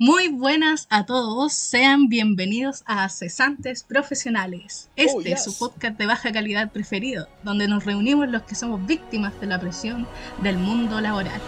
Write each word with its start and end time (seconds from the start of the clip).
Muy 0.00 0.28
buenas 0.28 0.86
a 0.90 1.06
todos, 1.06 1.52
sean 1.52 2.08
bienvenidos 2.08 2.84
a 2.86 3.08
Cesantes 3.08 3.82
Profesionales. 3.82 4.88
Este 4.94 5.32
Oh, 5.32 5.34
es 5.34 5.42
su 5.42 5.58
podcast 5.58 5.98
de 5.98 6.06
baja 6.06 6.30
calidad 6.30 6.70
preferido, 6.70 7.26
donde 7.42 7.66
nos 7.66 7.84
reunimos 7.84 8.28
los 8.28 8.42
que 8.42 8.54
somos 8.54 8.86
víctimas 8.86 9.40
de 9.40 9.48
la 9.48 9.58
presión 9.58 10.06
del 10.40 10.56
mundo 10.56 11.00
laboral. 11.00 11.40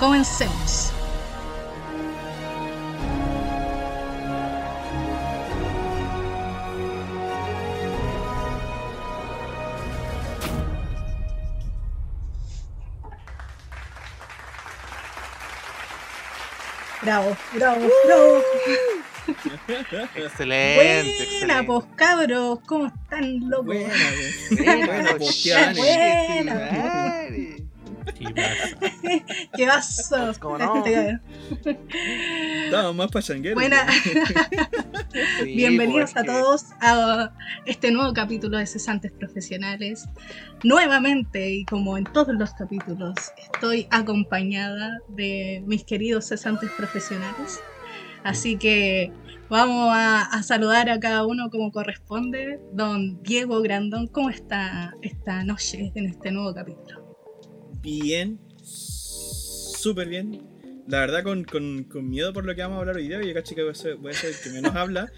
Comencemos. 0.00 0.92
Bravo, 17.12 17.36
bravo, 17.52 17.88
bravo. 18.06 18.42
Excelente, 20.16 21.28
Buena, 21.40 21.62
pues 21.66 21.84
cabros, 21.94 22.60
¿cómo 22.64 22.86
están, 22.86 23.50
locos? 23.50 23.66
Buena, 23.66 23.94
Buena, 24.50 24.86
buena, 24.86 25.10
pues, 25.10 25.18
posteada, 25.18 25.74
buena. 25.74 26.54
madre. 26.54 27.01
¿Qué 28.34 28.34
pasa? 28.34 29.46
¿Qué 29.56 29.66
pasó? 29.66 30.32
¿Cómo 30.40 30.58
no? 30.58 30.74
Más 32.94 33.10
pachanguero. 33.10 33.54
Buena. 33.54 33.86
Sí, 35.42 35.54
Bienvenidos 35.56 36.12
pues, 36.12 36.16
a 36.16 36.22
que- 36.22 36.28
todos 36.32 36.64
a 36.80 37.32
este 37.66 37.90
nuevo 37.90 38.14
capítulo 38.14 38.56
de 38.56 38.66
Cesantes 38.66 39.12
Profesionales. 39.12 40.08
Nuevamente, 40.64 41.50
y 41.50 41.64
como 41.66 41.98
en 41.98 42.04
todos 42.04 42.34
los 42.34 42.54
capítulos, 42.54 43.14
estoy 43.36 43.86
acompañada 43.90 45.00
de 45.08 45.62
mis 45.66 45.84
queridos 45.84 46.28
cesantes 46.28 46.70
profesionales. 46.78 47.60
Así 48.24 48.56
que 48.56 49.12
vamos 49.50 49.90
a, 49.92 50.22
a 50.22 50.42
saludar 50.42 50.88
a 50.88 50.98
cada 50.98 51.26
uno 51.26 51.50
como 51.50 51.70
corresponde. 51.72 52.58
Don 52.72 53.22
Diego 53.22 53.60
Grandón, 53.60 54.06
¿cómo 54.06 54.30
está 54.30 54.94
esta 55.02 55.44
noche 55.44 55.92
en 55.94 56.06
este 56.06 56.30
nuevo 56.30 56.54
capítulo? 56.54 57.01
Bien. 57.82 58.38
Súper 58.62 60.08
bien. 60.08 60.40
La 60.88 61.00
verdad, 61.00 61.22
con, 61.22 61.44
con, 61.44 61.84
con 61.84 62.08
miedo 62.08 62.32
por 62.32 62.44
lo 62.44 62.54
que 62.54 62.62
vamos 62.62 62.76
a 62.76 62.80
hablar 62.80 62.96
hoy 62.96 63.08
día. 63.08 63.22
Yo 63.22 63.34
caché 63.34 63.54
que 63.54 63.62
voy 63.62 63.72
a 63.72 63.74
ser, 63.74 63.96
voy 63.96 64.12
a 64.12 64.14
ser 64.14 64.30
el 64.30 64.36
que 64.42 64.50
menos 64.50 64.74
habla. 64.74 65.10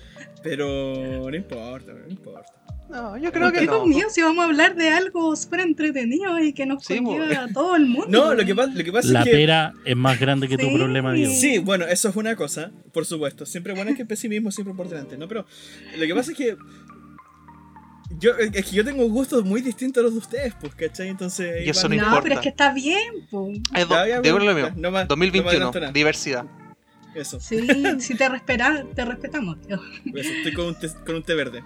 Pero 0.43 1.29
no 1.31 1.35
importa, 1.37 1.93
no 1.93 2.09
importa. 2.11 2.53
No, 2.91 3.17
yo 3.17 3.33
creo 3.33 3.51
que 3.51 3.61
¿Qué 3.61 3.67
no. 3.67 3.81
conmigo 3.81 4.11
si 4.11 4.21
vamos 4.21 4.45
a 4.45 4.49
hablar 4.49 4.77
de 4.77 4.91
algo 4.91 5.35
súper 5.37 5.61
entretenido 5.61 6.39
y 6.39 6.53
que 6.53 6.67
nos 6.67 6.85
Sí, 6.85 6.99
conlleva 7.03 7.45
a 7.45 7.49
todo 7.49 7.77
el 7.77 7.87
mundo? 7.87 8.07
No, 8.11 8.35
lo 8.35 8.45
que, 8.45 8.55
pasa- 8.55 8.73
lo 8.75 8.85
que 8.85 8.93
pasa 8.93 9.09
La 9.11 9.21
es 9.21 9.25
que. 9.25 9.31
pera 9.33 9.73
es 9.87 9.97
más 9.97 10.21
grande 10.21 10.49
que 10.49 10.59
tu 10.59 10.67
Sí. 10.69 10.77
problema, 10.77 11.15
Diego. 11.15 11.33
Sí, 11.33 11.59
bueno, 11.59 11.87
eso 11.87 12.11
es 12.11 12.17
una 12.17 12.37
cosa, 12.37 12.73
por 12.93 13.07
supuesto. 13.07 13.47
Siempre 13.47 13.73
bueno 13.73 13.91
es 13.91 13.97
que 13.97 14.03
el 14.03 14.09
pesimismo 14.09 14.51
siempre 14.51 14.75
por 14.75 14.89
delante, 14.91 15.17
¿no? 15.17 15.27
Pero 15.29 15.47
lo 15.99 16.07
que 16.07 16.15
pasa 16.15 16.33
es 16.33 16.37
que. 16.37 16.57
Yo, 18.19 18.33
es 18.37 18.51
que 18.67 18.77
yo 18.77 18.85
tengo 18.85 19.09
gustos 19.09 19.45
muy 19.45 19.61
distintos 19.63 20.01
a 20.01 20.05
los 20.05 20.13
de 20.13 20.19
ustedes, 20.19 20.55
pues, 20.61 20.75
¿cachai? 20.75 21.09
Entonces. 21.09 21.67
Y 21.67 21.71
eso 21.71 21.89
no 21.89 21.95
importa. 21.95 22.23
pero 22.23 22.35
es 22.37 22.41
que 22.41 22.49
está 22.49 22.73
bien, 22.73 23.01
pues. 23.31 23.59
Es 23.75 23.89
do- 23.89 23.95
Ya, 23.95 24.07
ya, 24.09 24.21
digo 24.21 24.37
bueno, 24.39 24.53
lo 24.53 24.59
ya, 24.59 24.67
mismo. 24.67 24.81
no 24.83 24.91
más- 24.91 25.03
no 25.05 25.09
2021, 25.09 25.45
más 25.67 25.75
adelanto 25.77 25.93
diversidad. 25.93 26.45
Eso, 27.15 27.39
Sí, 27.41 27.67
si 28.01 28.15
te, 28.17 28.29
respeta, 28.29 28.85
te 28.95 29.05
respetamos. 29.05 29.61
tío. 29.63 29.81
eso, 30.15 30.31
estoy 30.33 30.53
con 30.53 30.67
un, 30.67 30.79
té, 30.79 30.89
con 31.07 31.15
un 31.17 31.23
té 31.23 31.35
verde. 31.35 31.63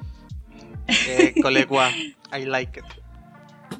Eh, 0.88 1.34
colegua, 1.42 1.90
I 2.36 2.44
like 2.44 2.80
it. 2.80 2.86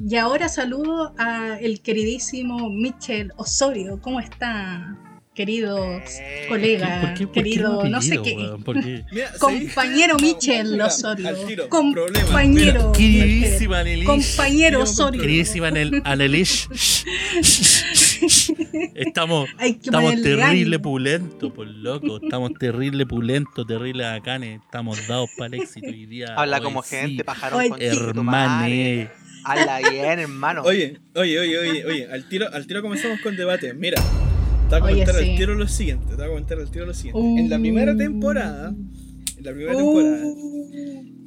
Y 0.07 0.17
ahora 0.17 0.49
saludo 0.49 1.15
a 1.19 1.59
el 1.61 1.81
queridísimo 1.81 2.71
Michel 2.71 3.33
Osorio. 3.37 3.99
¿Cómo 4.03 4.21
está, 4.21 4.97
queridos 5.39 6.03
Eh, 6.19 6.47
colegas? 6.49 7.05
¿Por 7.07 7.15
qué, 7.15 7.27
por 7.29 7.35
qué 7.35 7.43
querido, 7.43 7.85
no 7.89 8.03
sé 8.03 8.21
qué. 8.23 8.35
Compañero. 9.39 10.17
Michel 10.21 10.81
Osorio. 10.81 11.69
Compañero. 11.69 12.93
Compañero 14.05 14.83
Osorio. 14.83 15.21
Queridísima 15.21 15.69
Anel- 15.69 16.03
Annelies. 16.05 16.69
Estamos, 18.97 19.49
estamos 19.61 20.15
terrible 20.21 20.43
ánimo. 20.45 20.83
pulento, 20.83 21.55
por 21.55 21.69
loco. 21.69 22.19
Estamos 22.21 22.53
terrible 22.59 23.07
pulento, 23.07 23.65
terrible 23.65 24.03
bacanes. 24.03 24.61
Estamos 24.65 25.07
dados 25.07 25.31
para 25.39 25.55
el 25.55 25.63
éxito 25.63 25.87
hoy 25.87 26.07
día. 26.07 26.35
Habla 26.37 26.57
Hoy 26.57 26.63
como 26.65 26.83
sí. 26.83 26.97
gente, 26.97 27.23
pajarón. 27.23 27.77
Hermane. 27.79 29.09
Habla 29.45 29.79
bien, 29.89 30.19
hermano. 30.19 30.63
Oye, 30.65 30.99
oye, 31.15 31.39
oye, 31.39 31.59
oye, 31.59 31.85
oye, 31.87 32.09
al 32.11 32.29
tiro, 32.29 32.53
al 32.53 32.67
tiro 32.67 32.83
comenzamos 32.83 33.21
con 33.21 33.37
debate. 33.37 33.73
Mira, 33.73 34.03
te 34.69 34.81
voy 34.81 34.81
a 34.81 34.85
Oye, 34.85 34.93
comentar 35.05 35.15
sí. 35.23 35.31
al 35.31 35.37
tiro 35.37 35.55
lo 35.55 35.69
siguiente, 35.69 36.07
te 36.11 36.17
voy 36.17 36.25
a 36.25 36.29
comentar 36.29 36.59
al 36.59 36.71
tiro 36.71 36.87
lo 36.87 36.95
siguiente. 36.95 37.21
Uh. 37.21 37.39
En 37.39 37.51
la 37.51 37.59
primera 37.59 37.97
temporada, 37.97 38.69
en 38.69 39.45
la 39.45 39.53
primera 39.53 39.77
temporada, 39.77 40.25
Uh, 40.25 41.19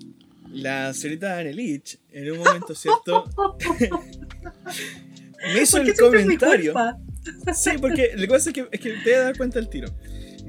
la 0.54 0.94
señorita 0.94 1.38
Anelich, 1.38 1.98
en 2.12 2.32
un 2.32 2.40
momento 2.40 2.76
cierto, 2.76 3.26
me 5.54 5.62
hizo 5.62 5.78
¿Por 5.78 5.86
qué 5.86 5.92
el 5.92 5.98
comentario. 5.98 6.74
Sí, 7.54 7.72
porque 7.80 8.12
lo 8.16 8.22
que 8.22 8.28
pasa 8.28 8.50
es 8.50 8.54
que, 8.54 8.68
es 8.72 8.80
que 8.80 8.90
te 8.90 9.04
voy 9.04 9.14
a 9.14 9.22
dar 9.22 9.38
cuenta 9.38 9.60
al 9.60 9.70
tiro. 9.70 9.88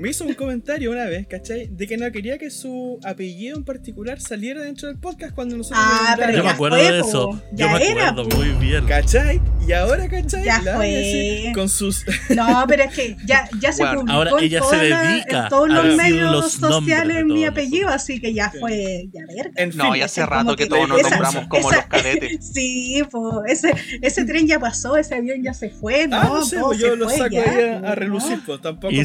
Me 0.03 0.11
hizo 0.11 0.25
un 0.25 0.35
comentario 0.35 0.91
una 0.91 1.05
vez, 1.05 1.29
¿cachai? 1.29 1.69
De 1.69 1.87
que 1.87 1.97
no 1.97 2.11
quería 2.11 2.37
que 2.37 2.51
su 2.51 2.99
apellido 3.05 3.57
en 3.57 3.63
particular 3.65 4.21
saliera 4.21 4.61
dentro 4.61 4.89
del 4.89 4.99
podcast 4.99 5.33
cuando 5.33 5.57
nosotros 5.57 5.81
Ah, 5.81 6.17
pero 6.19 6.39
Yo 6.39 6.43
me 6.43 6.51
acuerdo 6.51 6.77
fue, 6.77 6.91
de 6.91 6.99
eso. 6.99 7.31
Yo 7.31 7.39
Ya 7.53 7.73
me 7.73 7.87
era, 7.89 8.09
acuerdo 8.09 8.29
po. 8.29 8.37
muy 8.39 8.49
bien. 8.67 8.85
¿Cachai? 8.85 9.41
Y 9.65 9.71
ahora, 9.73 10.09
¿cachai? 10.09 10.45
Ya 10.45 10.61
La 10.63 10.75
fue. 10.75 10.91
Nancy 10.91 11.53
Con 11.55 11.69
sus. 11.69 12.05
No, 12.31 12.65
pero 12.67 12.83
es 12.83 12.93
que 12.97 13.17
ya, 13.25 13.49
ya 13.61 13.71
se 13.73 13.85
Bueno, 13.85 14.01
publicó 14.01 14.13
ahora 14.17 14.31
en, 14.33 14.39
ella 14.45 14.63
se 14.69 14.89
la- 14.89 15.03
dedica 15.03 15.43
en 15.45 15.49
todos 15.51 15.71
a 15.71 15.73
los 15.85 15.97
medios 15.97 16.33
los 16.33 16.53
sociales 16.53 17.25
mi 17.25 17.45
apellido, 17.45 17.89
así 17.89 18.21
que 18.21 18.35
ya 18.35 18.51
fue, 18.59 19.09
ya 19.13 19.21
verga. 19.29 19.53
En 19.55 19.71
No, 19.77 19.95
ya 19.95 20.07
hace 20.07 20.27
rato 20.27 20.57
que 20.57 20.65
que 20.65 20.69
todos 20.69 20.89
nos 20.89 21.01
nombramos 21.01 21.47
como 21.47 21.71
esa- 21.71 21.77
los 21.77 21.87
cadetes. 21.87 22.39
Sí, 22.53 23.05
pues 23.09 23.65
ese, 23.65 23.73
ese 24.03 24.25
tren 24.25 24.49
ya 24.49 24.59
pasó, 24.59 24.97
ese 24.97 25.15
avión 25.15 25.45
ya 25.45 25.55
se 25.55 25.71
fue, 25.71 26.09
¿no? 26.09 26.17
Ah, 26.17 26.25
no 26.25 26.45
sé, 26.45 26.59
pues 26.59 26.81
se 26.81 26.89
yo 26.89 26.97
lo 26.97 27.05
fue 27.09 27.19
saco 27.19 27.31
ya, 27.37 27.43
ahí 27.45 27.75
a, 27.77 27.81
pues, 27.83 27.95
relucir, 27.95 28.41
pues 28.45 28.61
tampoco 28.61 28.93
Y 28.93 29.05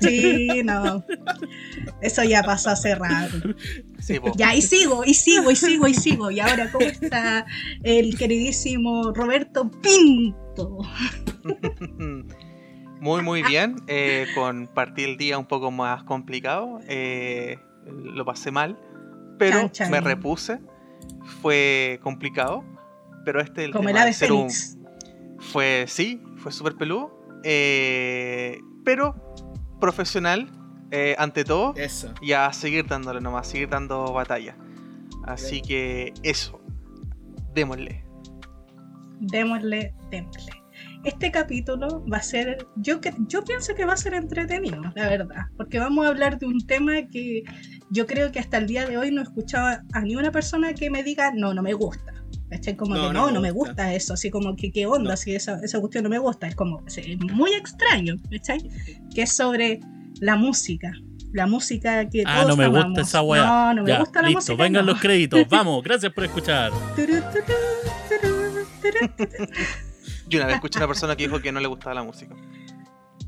Sí, 0.00 0.62
no. 0.64 1.04
Eso 2.00 2.22
ya 2.24 2.42
pasó 2.42 2.70
hace 2.70 2.94
rato. 2.94 3.36
Sí. 3.98 4.18
Ya, 4.36 4.54
y 4.54 4.62
sigo, 4.62 5.02
y 5.04 5.14
sigo, 5.14 5.50
y 5.50 5.56
sigo, 5.56 5.86
y 5.86 5.94
sigo. 5.94 6.30
Y 6.30 6.40
ahora, 6.40 6.70
¿cómo 6.72 6.86
está 6.86 7.46
el 7.82 8.16
queridísimo 8.16 9.12
Roberto 9.12 9.70
Pinto? 9.82 10.78
Muy, 13.00 13.22
muy 13.22 13.42
bien. 13.42 13.76
eh, 13.86 14.26
con 14.34 14.66
partir 14.66 15.08
el 15.10 15.16
día 15.16 15.38
un 15.38 15.46
poco 15.46 15.70
más 15.70 16.02
complicado. 16.04 16.80
eh, 16.88 17.58
lo 17.86 18.24
pasé 18.24 18.50
mal. 18.50 18.78
Pero 19.38 19.60
Chan, 19.60 19.70
chan. 19.72 19.90
me 19.90 20.00
repuse. 20.00 20.58
Fue 21.40 21.98
complicado. 22.02 22.64
Pero 23.24 23.40
este 23.40 23.64
el 23.64 23.72
Como 23.72 23.88
el 23.88 23.94
de 23.94 24.12
ser 24.12 24.32
un-. 24.32 24.48
Fue, 25.38 25.84
sí, 25.88 26.20
fue 26.36 26.52
súper 26.52 26.74
peludo. 26.76 27.40
eh, 27.44 28.60
pero 28.84 29.29
profesional, 29.80 30.48
eh, 30.92 31.14
ante 31.18 31.44
todo. 31.44 31.74
Eso. 31.76 32.12
Y 32.22 32.32
a 32.32 32.52
seguir 32.52 32.86
dándole 32.86 33.20
nomás, 33.20 33.48
seguir 33.48 33.68
dando 33.68 34.12
batalla. 34.12 34.56
Así 35.24 35.60
que 35.62 36.12
eso. 36.22 36.60
Démosle. 37.54 38.04
Démosle, 39.20 39.94
démosle. 40.10 40.52
Este 41.04 41.30
capítulo 41.30 42.04
va 42.12 42.18
a 42.18 42.22
ser, 42.22 42.66
yo, 42.76 43.00
que- 43.00 43.14
yo 43.26 43.42
pienso 43.44 43.74
que 43.74 43.84
va 43.84 43.94
a 43.94 43.96
ser 43.96 44.14
entretenido, 44.14 44.82
la 44.94 45.08
verdad, 45.08 45.46
porque 45.56 45.78
vamos 45.78 46.04
a 46.04 46.08
hablar 46.08 46.38
de 46.38 46.46
un 46.46 46.66
tema 46.66 46.92
que 47.10 47.42
yo 47.90 48.06
creo 48.06 48.30
que 48.32 48.38
hasta 48.38 48.58
el 48.58 48.66
día 48.66 48.86
de 48.86 48.96
hoy 48.98 49.10
no 49.10 49.20
he 49.20 49.24
escuchado 49.24 49.78
a 49.92 50.00
ni 50.00 50.16
una 50.16 50.30
persona 50.30 50.72
que 50.74 50.90
me 50.90 51.02
diga, 51.02 51.32
no, 51.34 51.52
no 51.54 51.62
me 51.62 51.72
gusta. 51.74 52.12
¿Cachai? 52.50 52.76
Como 52.76 52.94
No, 52.96 53.08
que 53.08 53.12
no 53.14 53.26
no, 53.26 53.30
no, 53.32 53.40
me 53.40 53.50
gusta. 53.52 53.72
gusta 53.72 53.94
eso, 53.94 54.14
así 54.14 54.28
como 54.30 54.56
que 54.56 54.72
qué 54.72 54.84
onda, 54.86 55.10
No. 55.10 55.16
si 55.16 55.34
esa, 55.34 55.60
esa 55.62 55.78
cuestión 55.80 56.04
no 56.04 56.10
me 56.10 56.18
gusta, 56.18 56.48
es 56.48 56.56
como, 56.56 56.82
es 56.86 56.98
muy 57.32 57.52
extraño, 57.54 58.16
¿cachai? 58.30 58.68
Que 59.14 59.22
es 59.22 59.32
sobre 59.32 59.80
la 60.20 60.34
música, 60.36 60.90
la 61.32 61.46
música 61.46 62.08
que 62.08 62.24
Ah, 62.26 62.42
todos 62.42 62.48
no 62.48 62.56
me 62.56 62.66
gusta 62.66 62.80
amamos. 62.86 62.98
esa 63.08 63.22
weá. 63.22 63.44
No, 63.46 63.74
no 63.74 63.82
me 63.84 63.90
Ya, 63.90 63.98
gusta 64.00 64.20
la 64.22 64.28
listo, 64.28 64.40
música. 64.52 64.62
vengan 64.64 64.84
no. 64.86 64.92
los 64.92 65.00
créditos. 65.00 65.40
Vamos, 65.48 65.82
gracias 65.84 66.12
por 66.12 66.24
escuchar. 66.24 66.72
Yo 70.28 70.38
una 70.38 70.46
vez 70.46 70.54
escuché 70.56 70.78
a 70.78 70.80
una 70.82 70.86
persona 70.88 71.16
que 71.16 71.24
dijo 71.24 71.40
que 71.40 71.52
no 71.52 71.60
le 71.60 71.66
gustaba 71.68 71.94
la 71.94 72.02
música. 72.02 72.34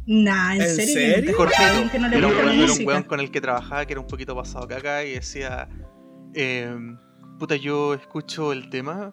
Nah, 0.07 0.55
¿en, 0.57 0.63
¿En 0.63 0.69
serio? 0.69 0.95
serio? 0.95 1.37
Cortito. 1.37 1.91
que 1.93 1.99
no 1.99 2.09
le 2.09 2.19
Era 2.19 2.27
un, 2.27 2.33
gusta 2.35 2.47
la 2.49 2.55
era 2.65 2.73
un 2.73 2.87
weón 2.87 3.03
con 3.05 3.21
el 3.21 3.31
que 3.31 3.41
trabajaba 3.41 3.87
que 3.87 3.93
era 3.93 4.01
un 4.01 4.07
poquito 4.07 4.35
pasado 4.35 4.67
caca 4.67 5.05
y 5.05 5.13
decía: 5.13 5.69
em, 6.35 6.97
Puta, 7.43 7.57
yo 7.57 7.93
escucho 7.95 8.53
el 8.53 8.71
tema 8.71 9.13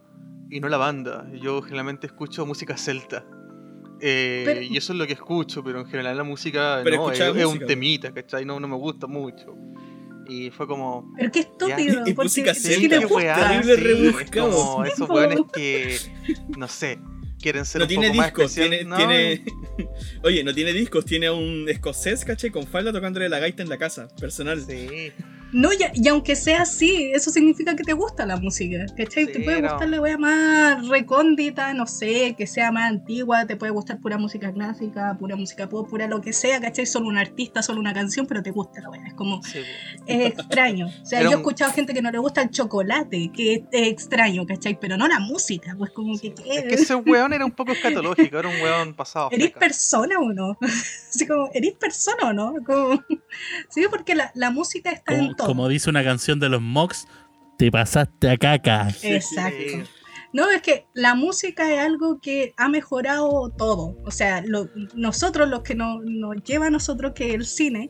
y 0.52 0.60
no 0.60 0.70
la 0.70 0.78
banda. 0.78 1.28
Yo 1.42 1.64
generalmente 1.64 2.06
escucho 2.06 2.46
música 2.46 2.78
celta. 2.78 3.26
Eh, 4.00 4.44
Pero- 4.46 4.62
y 4.62 4.78
eso 4.78 4.94
es 4.94 5.00
lo 5.00 5.08
que 5.08 5.14
escucho, 5.14 5.64
pero 5.64 5.80
en 5.80 5.88
general 5.88 6.16
la 6.16 6.24
música 6.24 6.82
Pero 6.84 6.98
no, 6.98 7.12
es, 7.12 7.46
un 7.48 7.58
temita, 7.66 8.14
¿cachai? 8.14 8.46
No, 8.46 8.60
no 8.60 8.68
me 8.68 8.76
gusta 8.76 9.08
mucho. 9.08 9.56
Y 10.28 10.52
fue 10.52 10.68
como. 10.68 11.12
Pero 11.18 11.32
qué 11.32 11.40
estúpido, 11.40 12.04
Y- 12.06 12.12
y 12.12 12.14
porque 12.14 12.26
música 12.28 12.54
celta, 12.54 13.00
Terrible 13.00 13.76
sí, 13.76 13.82
rebuscado. 13.82 14.20
Es 14.20 14.30
como 14.56 14.86
esos 14.86 15.10
weones 15.10 15.40
que, 15.52 15.98
no 16.56 16.68
sé, 16.68 17.00
quieren 17.42 17.66
ser 17.66 17.80
No 17.80 17.86
un 17.86 17.90
tiene 17.90 18.08
poco 18.10 18.18
más 18.18 18.26
discos, 18.28 18.44
especial. 18.58 18.70
tiene, 18.70 18.84
No, 18.86 18.96
tiene, 18.96 19.44
Oye, 20.24 20.44
no 20.44 20.54
tiene 20.54 20.74
discos, 20.74 21.04
tiene 21.04 21.26
a 21.26 21.34
un 21.34 21.68
escocés, 21.68 22.24
caché, 22.26 22.52
con 22.52 22.68
falda 22.68 22.94
tocándole 22.94 23.28
la 23.28 23.40
gaita 23.40 23.64
en 23.64 23.70
la 23.70 23.80
casa, 23.80 24.08
personal. 24.20 24.62
Sí. 24.62 25.12
No, 25.52 25.74
y, 25.74 25.78
y 25.94 26.08
aunque 26.08 26.36
sea 26.36 26.62
así, 26.62 27.12
eso 27.14 27.32
significa 27.32 27.76
que 27.76 27.84
te 27.84 27.94
gusta 27.94 28.26
la 28.26 28.38
música, 28.38 28.86
¿cachai? 28.96 29.28
te 29.28 29.40
puede 29.40 29.62
no. 29.62 29.70
gustar 29.70 29.90
la 29.90 30.02
wea 30.02 30.18
más 30.18 30.88
recóndita, 30.88 31.74
no 31.74 31.88
sé, 31.88 32.36
que 32.38 32.46
sea 32.46 32.72
más 32.72 32.90
antigua, 32.90 33.46
te 33.48 33.56
puede 33.56 33.72
gustar 33.72 34.00
pura 34.00 34.18
música 34.18 34.52
clásica, 34.54 35.18
pura 35.20 35.36
música 35.36 35.68
pop, 35.68 35.90
pura 35.90 36.08
lo 36.08 36.22
que 36.22 36.34
sea, 36.34 36.60
¿cachai? 36.60 36.86
Solo 36.86 37.08
un 37.08 37.18
artista, 37.18 37.64
solo 37.64 37.80
una 37.80 37.94
canción, 37.94 38.28
pero 38.28 38.44
te 38.44 38.52
gusta 38.52 38.82
la 38.82 38.90
wea. 38.90 39.08
Es 39.08 39.14
como, 39.16 39.42
sí. 39.44 39.60
es 40.06 40.34
extraño. 40.34 40.88
O 40.88 41.06
sea, 41.06 41.22
yo 41.24 41.32
he 41.32 41.36
escuchado 41.36 41.72
gente 41.72 41.94
que 41.94 42.02
no 42.02 42.12
le 42.12 42.20
gusta 42.20 42.42
el 42.42 42.50
chocolate, 42.52 43.32
que 43.34 43.56
es, 43.56 43.62
es 43.72 43.88
extraño, 43.88 44.46
¿cachai? 44.46 44.80
Pero 44.80 44.98
no 44.98 45.08
la 45.08 45.20
música, 45.20 45.76
pues 45.78 45.92
como 45.92 46.18
que... 46.20 46.28
Es 46.28 46.64
que 46.64 46.76
ese 46.76 46.96
weón 46.96 47.34
era 47.34 47.46
un 47.46 47.52
poco 47.52 47.72
escatológico, 47.72 48.38
era 48.38 48.48
un 48.48 48.62
weón 48.62 48.94
pasado. 48.94 49.30
¿Eres 49.32 49.48
fleca. 49.48 49.60
persona 49.60 50.20
o 50.20 50.32
no? 50.32 50.58
Así 51.10 51.26
como, 51.26 51.50
¿eres 51.54 51.74
persona 51.74 52.30
o 52.30 52.34
no? 52.34 52.54
Como... 52.66 53.04
Sí, 53.70 53.86
porque 53.90 54.16
la, 54.16 54.32
la 54.36 54.50
música 54.50 54.92
está 54.92 55.14
Como, 55.14 55.30
en 55.30 55.36
todo. 55.40 55.48
como 55.48 55.68
dice 55.68 55.90
una 55.90 56.04
canción 56.04 56.40
de 56.40 56.50
los 56.50 56.62
Mox, 56.62 57.08
te 57.58 57.72
pasaste 57.72 58.30
a 58.30 58.38
caca. 58.38 58.88
Exacto. 59.02 59.84
No, 60.32 60.50
es 60.52 60.62
que 60.62 60.86
la 60.94 61.16
música 61.16 61.74
es 61.74 61.80
algo 61.80 62.20
que 62.22 62.54
ha 62.56 62.70
mejorado 62.70 63.50
todo. 63.58 63.96
O 64.06 64.12
sea, 64.12 64.44
lo- 64.46 64.70
nosotros, 64.94 65.50
los 65.50 65.62
que 65.64 65.74
no- 65.74 66.02
nos 66.04 66.36
lleva 66.44 66.68
a 66.68 66.70
nosotros 66.70 67.14
que 67.16 67.34
el 67.34 67.46
cine, 67.46 67.90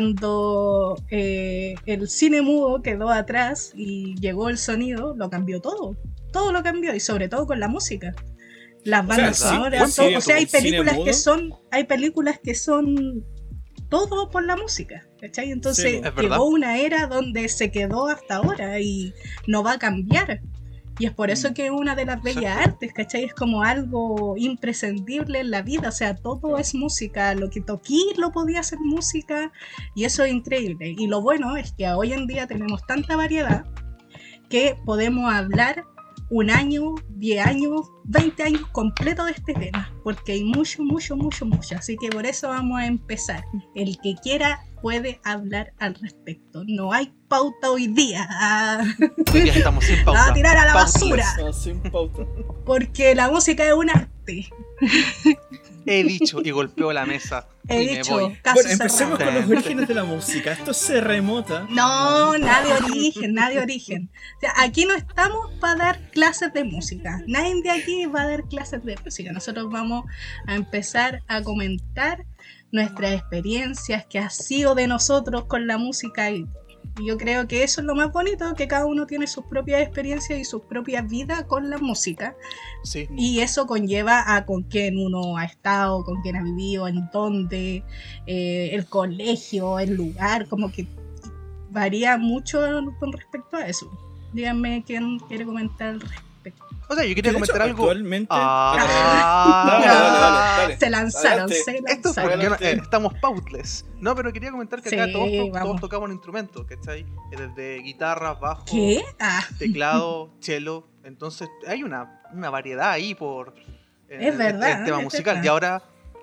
cuando 0.00 0.96
eh, 1.10 1.74
el 1.86 2.08
cine 2.08 2.42
mudo 2.42 2.82
quedó 2.82 3.08
atrás 3.08 3.72
y 3.74 4.14
llegó 4.20 4.48
el 4.50 4.58
sonido, 4.58 5.14
lo 5.16 5.30
cambió 5.30 5.60
todo. 5.60 5.96
Todo 6.32 6.52
lo 6.52 6.62
cambió 6.62 6.94
y 6.94 7.00
sobre 7.00 7.28
todo 7.28 7.46
con 7.46 7.58
la 7.60 7.68
música. 7.68 8.12
Las 8.84 9.04
O 9.04 9.06
sea, 9.08 9.16
bandas 9.16 9.38
sí, 9.38 9.44
sonoras, 9.48 9.96
todo. 9.96 10.18
o 10.18 10.20
sea, 10.20 10.36
hay 10.36 10.46
películas 10.46 10.98
que 11.04 11.12
son, 11.14 11.54
hay 11.70 11.84
películas 11.84 12.38
que 12.42 12.54
son 12.54 13.24
todo 13.88 14.28
por 14.28 14.44
la 14.44 14.56
música, 14.56 15.05
¿cachai? 15.26 15.50
Entonces 15.50 16.00
Sí, 16.02 16.20
llegó 16.20 16.44
una 16.46 16.78
era 16.78 17.06
donde 17.06 17.48
se 17.48 17.70
quedó 17.70 18.08
hasta 18.08 18.36
ahora 18.36 18.80
y 18.80 19.12
no 19.46 19.62
va 19.62 19.72
a 19.72 19.78
cambiar. 19.78 20.40
Y 20.98 21.04
es 21.04 21.12
por 21.12 21.30
eso 21.30 21.50
Mm. 21.50 21.54
que 21.54 21.70
una 21.70 21.94
de 21.94 22.06
las 22.06 22.22
bellas 22.22 22.56
artes, 22.58 22.92
¿cachai? 22.94 23.24
Es 23.24 23.34
como 23.34 23.62
algo 23.62 24.34
imprescindible 24.38 25.40
en 25.40 25.50
la 25.50 25.60
vida, 25.60 25.88
o 25.90 25.92
sea, 25.92 26.14
todo 26.16 26.56
es 26.56 26.74
música, 26.74 27.34
lo 27.34 27.50
que 27.50 27.60
toquí 27.60 28.02
lo 28.16 28.32
podía 28.32 28.60
hacer 28.60 28.78
música 28.80 29.52
y 29.94 30.04
eso 30.04 30.24
es 30.24 30.32
increíble. 30.32 30.94
Y 30.96 31.06
lo 31.06 31.20
bueno 31.20 31.56
es 31.56 31.72
que 31.72 31.86
hoy 31.88 32.12
en 32.14 32.26
día 32.26 32.46
tenemos 32.46 32.86
tanta 32.86 33.14
variedad 33.16 33.66
que 34.48 34.76
podemos 34.86 35.30
hablar 35.32 35.84
un 36.28 36.50
año, 36.50 36.94
10 37.10 37.46
años, 37.46 37.80
20 38.04 38.42
años 38.42 38.62
completo 38.72 39.24
de 39.24 39.32
este 39.32 39.54
tema, 39.54 39.92
porque 40.02 40.32
hay 40.32 40.44
mucho, 40.44 40.82
mucho, 40.82 41.16
mucho, 41.16 41.46
mucho. 41.46 41.76
Así 41.76 41.96
que 41.96 42.08
por 42.08 42.26
eso 42.26 42.48
vamos 42.48 42.80
a 42.80 42.86
empezar. 42.86 43.44
El 43.74 43.98
que 44.02 44.14
quiera 44.22 44.60
puede 44.82 45.20
hablar 45.24 45.72
al 45.78 45.94
respecto. 45.94 46.62
No 46.66 46.92
hay 46.92 47.12
pauta 47.28 47.70
hoy 47.70 47.88
día. 47.88 48.28
Hoy 49.32 49.40
día 49.40 49.54
estamos 49.54 49.84
sin 49.84 50.04
pauta. 50.04 50.30
a 50.30 50.34
tirar 50.34 50.56
a 50.56 50.66
la 50.66 50.74
basura. 50.74 51.24
Sin 51.52 51.80
pauta. 51.80 52.24
Porque 52.64 53.14
la 53.14 53.30
música 53.30 53.64
es 53.66 53.72
un 53.72 53.90
arte. 53.90 54.48
He 55.86 56.02
dicho 56.04 56.40
y 56.42 56.50
golpeo 56.50 56.92
la 56.92 57.06
mesa. 57.06 57.48
He 57.68 57.82
y 57.82 57.86
me 57.86 57.96
dicho, 57.98 58.12
voy. 58.12 58.36
caso 58.42 58.54
Bueno, 58.54 58.70
empecemos 58.70 59.18
cerrado. 59.18 59.40
con 59.40 59.50
los 59.50 59.50
orígenes 59.58 59.88
de 59.88 59.94
la 59.94 60.04
música. 60.04 60.52
Esto 60.52 60.72
se 60.74 61.00
remota. 61.00 61.66
No, 61.70 62.36
nada 62.38 62.64
de 62.64 62.72
origen, 62.84 63.34
nada 63.34 63.50
de 63.50 63.58
origen. 63.60 64.10
O 64.36 64.40
sea, 64.40 64.52
aquí 64.58 64.84
no 64.84 64.94
estamos 64.94 65.52
para 65.60 65.76
dar 65.76 66.10
clases 66.10 66.52
de 66.52 66.64
música. 66.64 67.22
Nadie 67.26 67.62
de 67.62 67.70
aquí 67.70 68.06
va 68.06 68.22
a 68.22 68.28
dar 68.28 68.44
clases 68.44 68.84
de 68.84 68.96
música. 69.04 69.32
Nosotros 69.32 69.68
vamos 69.70 70.04
a 70.46 70.54
empezar 70.54 71.22
a 71.28 71.42
comentar 71.42 72.24
nuestras 72.72 73.12
experiencias, 73.12 74.06
que 74.06 74.18
ha 74.18 74.30
sido 74.30 74.74
de 74.74 74.86
nosotros 74.86 75.44
con 75.46 75.66
la 75.66 75.78
música 75.78 76.30
y 76.30 76.46
y 76.98 77.06
yo 77.06 77.18
creo 77.18 77.46
que 77.46 77.62
eso 77.62 77.80
es 77.80 77.86
lo 77.86 77.94
más 77.94 78.12
bonito, 78.12 78.54
que 78.54 78.68
cada 78.68 78.86
uno 78.86 79.06
tiene 79.06 79.26
sus 79.26 79.44
propias 79.44 79.82
experiencias 79.82 80.38
y 80.38 80.44
sus 80.44 80.62
propias 80.62 81.06
vidas 81.08 81.44
con 81.44 81.68
la 81.68 81.78
música. 81.78 82.34
Sí. 82.84 83.08
Y 83.16 83.40
eso 83.40 83.66
conlleva 83.66 84.34
a 84.34 84.46
con 84.46 84.62
quién 84.62 84.98
uno 84.98 85.36
ha 85.36 85.44
estado, 85.44 86.04
con 86.04 86.22
quién 86.22 86.36
ha 86.36 86.42
vivido, 86.42 86.88
en 86.88 87.08
dónde, 87.12 87.84
eh, 88.26 88.70
el 88.72 88.86
colegio, 88.86 89.78
el 89.78 89.94
lugar, 89.94 90.48
como 90.48 90.72
que 90.72 90.86
varía 91.70 92.16
mucho 92.16 92.62
con 92.98 93.12
respecto 93.12 93.56
a 93.56 93.66
eso. 93.66 93.90
Díganme 94.32 94.82
quién 94.86 95.18
quiere 95.20 95.44
comentar 95.44 95.88
al 95.88 96.00
respecto. 96.00 96.25
O 96.88 96.94
sea, 96.94 97.02
yo 97.04 97.08
Que 97.10 97.14
quería 97.16 97.32
comentar 97.32 97.62
algo. 97.62 97.82
Actualmente. 97.84 98.28
Ah. 98.30 98.74
Dale, 98.78 99.86
dale, 99.86 99.86
dale, 99.86 100.62
dale. 100.62 100.76
Se 100.78 100.90
lanzaron, 100.90 101.28
Adelante. 101.50 101.54
se 101.64 101.76
Esto 101.92 102.08
es 102.10 102.16
lanzaron. 102.16 102.54
eh, 102.60 102.80
estamos 102.82 103.14
pautless. 103.20 103.84
No, 104.00 104.14
pero 104.14 104.32
quería 104.32 104.50
comentar 104.52 104.80
que 104.82 104.88
acá 105.00 105.10
todos, 105.12 105.80
tocamos 105.80 106.08
un 106.08 106.12
instrumento, 106.14 106.64
¿cachai? 106.66 107.00
Eh, 107.32 107.36
Desde 107.36 107.78
guitarra, 107.82 108.34
bajo, 108.34 108.64
¿Qué? 108.66 109.02
Ah, 109.18 109.42
teclado, 109.58 110.30
cello. 110.40 110.86
Entonces 111.04 111.48
hay 111.66 111.82
una, 111.82 112.22
una 112.32 112.50
variedad 112.50 112.90
ahí 112.90 113.14
por 113.14 113.54
eh, 114.08 114.18
Es 114.28 114.34
el- 114.38 114.58
tema 114.60 114.98
es 114.98 115.04
musical. 115.04 115.34
verdad. 115.36 115.44
Y 115.44 115.48
ahora 115.48 115.82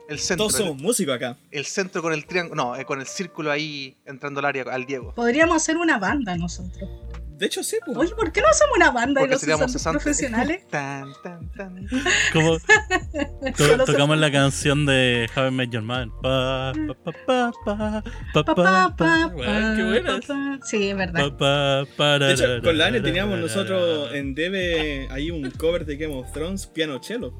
el 0.09 0.19
centro. 0.19 0.47
Todos 0.47 0.57
somos 0.59 0.77
músicos 0.81 1.15
acá. 1.15 1.37
El 1.51 1.65
centro 1.65 2.01
con 2.01 2.13
el 2.13 2.25
triángulo. 2.25 2.63
No, 2.63 2.75
eh, 2.75 2.85
con 2.85 2.99
el 3.01 3.07
círculo 3.07 3.51
ahí 3.51 3.97
entrando 4.05 4.39
al 4.39 4.45
área 4.45 4.63
al 4.71 4.85
Diego. 4.85 5.13
podríamos 5.13 5.57
hacer 5.57 5.77
una 5.77 5.97
banda 5.97 6.35
nosotros. 6.37 6.89
De 7.43 7.47
hecho, 7.47 7.61
sí, 7.61 7.75
pues. 7.85 7.97
Oye, 7.97 8.15
¿por 8.15 8.31
qué 8.31 8.39
no 8.39 8.47
hacemos 8.47 8.77
una 8.77 8.89
banda 8.89 9.19
y 9.19 9.23
Porque 9.23 9.33
los 9.33 9.41
seríamos 9.41 9.69
cesantes 9.73 10.01
60. 10.01 10.37
profesionales? 10.37 10.65
Tan, 10.71 11.11
tan, 11.21 11.51
tan. 11.51 11.87
Como 12.31 12.57
to- 13.57 13.85
tocamos 13.85 14.17
la 14.17 14.31
canción 14.31 14.85
de 14.85 15.29
How 15.35 15.47
I 15.47 15.51
Met 15.51 15.69
Your 15.71 15.83
Mother. 15.83 16.07
Pa, 16.21 16.71
pa, 17.03 17.11
pa, 17.11 17.11
pa, 17.25 17.51
pa, 17.65 17.75
pa, 17.75 18.03
Pa, 18.33 18.43
pa, 18.45 18.55
pa, 18.55 18.55
pa. 18.55 18.95
pa, 18.95 19.27
Weón, 19.27 19.75
qué 19.75 19.83
pa, 19.83 19.89
buenas. 19.89 20.25
pa, 20.25 20.33
pa. 20.59 20.59
Sí, 20.65 20.87
es 20.91 20.95
verdad. 20.95 21.31
Pa, 21.31 21.37
pa, 21.37 21.85
pa, 21.97 22.19
De 22.19 22.31
hecho, 22.33 22.61
con 22.63 22.77
la 22.77 22.85
Ane 22.87 22.99
ra, 22.99 23.03
teníamos 23.03 23.37
nosotros 23.39 24.13
en 24.13 24.33
Debe 24.35 25.09
ahí 25.11 25.29
un 25.29 25.51
cover 25.51 25.85
de 25.85 25.97
Game 25.97 26.15
of 26.15 26.31
Thrones, 26.31 26.65
piano 26.67 27.03
cello. 27.03 27.33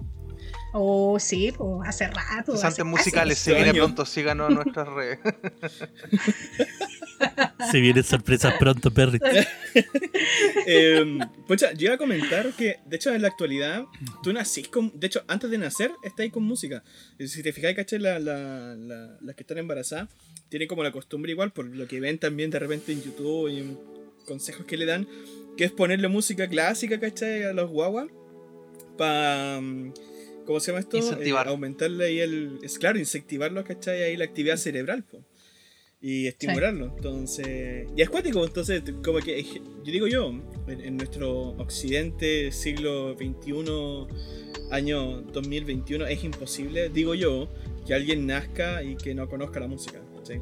Oh, 0.74 1.18
sí, 1.18 1.54
pues 1.58 1.88
hace 1.88 2.08
rato. 2.08 2.52
Cesantes 2.58 2.84
musicales, 2.84 3.38
se 3.40 3.54
viene 3.54 3.74
pronto, 3.74 4.06
síganos 4.06 4.50
en 4.50 4.56
nuestras 4.56 4.88
redes. 4.90 5.20
Se 7.72 7.80
vienen 7.80 8.04
sorpresas 8.04 8.56
pronto, 8.60 8.92
Perry. 8.92 9.20
Eh, 10.66 11.18
pucha, 11.48 11.74
yo 11.74 11.86
iba 11.86 11.96
a 11.96 11.98
comentar 11.98 12.52
que, 12.54 12.78
de 12.86 12.96
hecho, 12.96 13.14
en 13.14 13.22
la 13.22 13.28
actualidad, 13.28 13.86
tú 14.22 14.32
nacís 14.32 14.68
con. 14.68 14.92
De 15.00 15.08
hecho, 15.08 15.24
antes 15.28 15.50
de 15.50 15.58
nacer, 15.58 15.92
estáis 16.04 16.32
con 16.32 16.44
música. 16.44 16.84
Y 17.20 17.28
Si 17.28 17.42
te 17.44 17.52
fijáis, 17.52 17.76
caché, 17.76 18.00
la, 18.00 18.20
la- 18.20 18.76
la- 18.76 19.18
las 19.22 19.36
que 19.36 19.44
están 19.44 19.58
embarazadas 19.58 20.10
tienen 20.50 20.68
como 20.68 20.84
la 20.84 20.92
costumbre, 20.92 21.32
igual, 21.32 21.52
por 21.52 21.66
lo 21.66 21.88
que 21.88 22.00
ven 22.00 22.18
también 22.20 22.50
de 22.52 22.60
repente 22.60 22.92
en 22.92 23.02
YouTube 23.02 23.50
y 23.50 23.60
en 23.60 23.78
consejos 24.26 24.66
que 24.66 24.78
le 24.78 24.86
dan, 24.86 25.08
que 25.58 25.66
es 25.66 25.72
ponerle 25.72 26.08
música 26.08 26.48
clásica, 26.48 27.00
¿cachai? 27.00 27.44
A 27.44 27.54
los 27.54 27.70
guaguas. 27.70 28.08
Para. 28.98 29.60
¿Cómo 30.46 30.60
se 30.60 30.68
llama 30.72 30.82
esto? 30.82 30.98
Incentivar. 30.98 31.48
Eh, 31.48 31.50
aumentarle 31.50 32.06
ahí 32.06 32.20
el. 32.20 32.60
Es 32.64 32.78
claro, 32.78 33.00
incentivarlos, 33.00 33.66
¿cachai? 33.66 34.04
Ahí 34.04 34.18
la 34.18 34.26
actividad 34.26 34.58
cerebral, 34.58 35.04
po. 35.04 35.24
Y 36.06 36.28
estimularlo. 36.28 36.94
Entonces. 36.98 37.88
Y 37.96 38.02
es 38.02 38.10
cuático, 38.10 38.44
entonces, 38.46 38.84
como 39.04 39.20
que. 39.20 39.42
Yo 39.42 39.92
digo 39.92 40.06
yo, 40.08 40.34
en, 40.68 40.82
en 40.82 40.98
nuestro 40.98 41.52
occidente, 41.58 42.52
siglo 42.52 43.14
XXI, 43.16 43.54
año 44.70 45.22
2021, 45.22 46.06
es 46.08 46.24
imposible, 46.26 46.90
digo 46.90 47.16
yo, 47.16 47.48
que 47.88 47.94
alguien 47.94 48.28
nazca 48.28 48.84
y 48.84 48.96
que 48.98 49.16
no 49.16 49.30
conozca 49.30 49.62
la 49.62 49.68
música. 49.68 50.02
¿sí? 50.24 50.34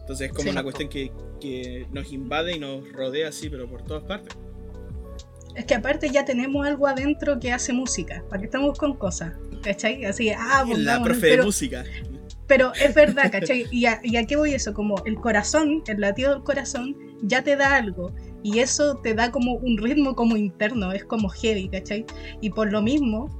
Entonces 0.00 0.28
es 0.28 0.32
como 0.32 0.44
Sí. 0.44 0.48
una 0.50 0.62
cuestión 0.62 0.88
que, 0.88 1.12
que 1.40 1.86
nos 1.92 2.10
invade 2.10 2.56
y 2.56 2.58
nos 2.58 2.90
rodea 2.92 3.28
así, 3.28 3.50
pero 3.50 3.68
por 3.68 3.82
todas 3.82 4.04
partes. 4.04 4.34
Es 5.54 5.66
que 5.66 5.74
aparte 5.74 6.08
ya 6.08 6.24
tenemos 6.24 6.66
algo 6.66 6.86
adentro 6.86 7.38
que 7.38 7.52
hace 7.52 7.74
música. 7.74 8.24
¿Para 8.30 8.40
qué 8.40 8.46
estamos 8.46 8.78
con 8.78 8.96
cosas? 8.96 9.34
¿Cachai? 9.62 10.06
Así, 10.06 10.30
ah, 10.30 10.64
Es 10.70 10.78
la 10.78 11.02
profe 11.02 11.26
de 11.26 11.32
pero, 11.32 11.44
música. 11.44 11.84
Pero 12.52 12.70
es 12.74 12.94
verdad, 12.94 13.32
¿cachai? 13.32 13.64
¿Y 13.70 13.86
a, 13.86 13.98
¿Y 14.02 14.16
a 14.16 14.26
qué 14.26 14.36
voy 14.36 14.52
eso? 14.52 14.74
Como 14.74 15.02
el 15.06 15.14
corazón, 15.14 15.82
el 15.86 16.02
latido 16.02 16.34
del 16.34 16.42
corazón, 16.42 16.94
ya 17.22 17.42
te 17.42 17.56
da 17.56 17.76
algo. 17.76 18.12
Y 18.42 18.58
eso 18.58 18.96
te 18.96 19.14
da 19.14 19.30
como 19.30 19.54
un 19.54 19.78
ritmo 19.78 20.14
como 20.14 20.36
interno, 20.36 20.92
es 20.92 21.02
como 21.02 21.30
heavy, 21.30 21.70
¿cachai? 21.70 22.04
Y 22.42 22.50
por 22.50 22.70
lo 22.70 22.82
mismo 22.82 23.30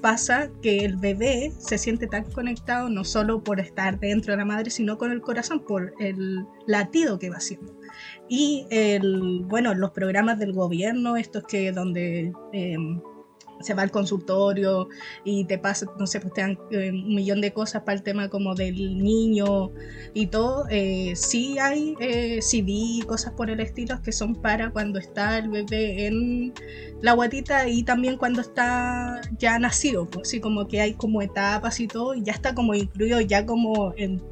pasa 0.00 0.48
que 0.62 0.78
el 0.78 0.96
bebé 0.96 1.52
se 1.58 1.76
siente 1.76 2.06
tan 2.06 2.24
conectado 2.30 2.88
no 2.88 3.04
solo 3.04 3.44
por 3.44 3.60
estar 3.60 4.00
dentro 4.00 4.32
de 4.32 4.38
la 4.38 4.46
madre, 4.46 4.70
sino 4.70 4.96
con 4.96 5.12
el 5.12 5.20
corazón, 5.20 5.60
por 5.60 5.92
el 6.00 6.46
latido 6.66 7.18
que 7.18 7.28
va 7.28 7.36
haciendo. 7.36 7.74
Y 8.26 8.66
el, 8.70 9.42
bueno, 9.44 9.74
los 9.74 9.90
programas 9.90 10.38
del 10.38 10.54
gobierno, 10.54 11.18
estos 11.18 11.44
que 11.44 11.72
donde 11.72 12.32
eh, 12.54 12.78
se 13.60 13.74
va 13.74 13.82
al 13.82 13.90
consultorio 13.90 14.88
y 15.24 15.44
te 15.46 15.58
pasa, 15.58 15.86
no 15.98 16.06
sé, 16.06 16.20
pues 16.20 16.34
te 16.34 16.40
dan 16.42 16.58
eh, 16.70 16.90
un 16.90 17.14
millón 17.14 17.40
de 17.40 17.52
cosas 17.52 17.82
para 17.82 17.96
el 17.96 18.02
tema 18.02 18.28
como 18.28 18.54
del 18.54 18.98
niño 18.98 19.70
y 20.14 20.26
todo. 20.26 20.66
Eh, 20.70 21.12
sí 21.16 21.58
hay 21.58 21.94
eh, 22.00 22.40
CD, 22.42 23.04
cosas 23.06 23.32
por 23.32 23.50
el 23.50 23.60
estilo 23.60 24.00
que 24.02 24.12
son 24.12 24.34
para 24.34 24.70
cuando 24.70 24.98
está 24.98 25.38
el 25.38 25.48
bebé 25.48 26.06
en 26.06 26.52
la 27.00 27.12
guatita 27.12 27.68
y 27.68 27.82
también 27.82 28.16
cuando 28.16 28.40
está 28.40 29.20
ya 29.38 29.58
nacido, 29.58 30.06
pues 30.06 30.28
así 30.28 30.40
como 30.40 30.66
que 30.66 30.80
hay 30.80 30.94
como 30.94 31.22
etapas 31.22 31.80
y 31.80 31.88
todo 31.88 32.14
y 32.14 32.22
ya 32.22 32.32
está 32.32 32.54
como 32.54 32.74
incluido 32.74 33.20
ya 33.20 33.46
como 33.46 33.92
en 33.96 34.22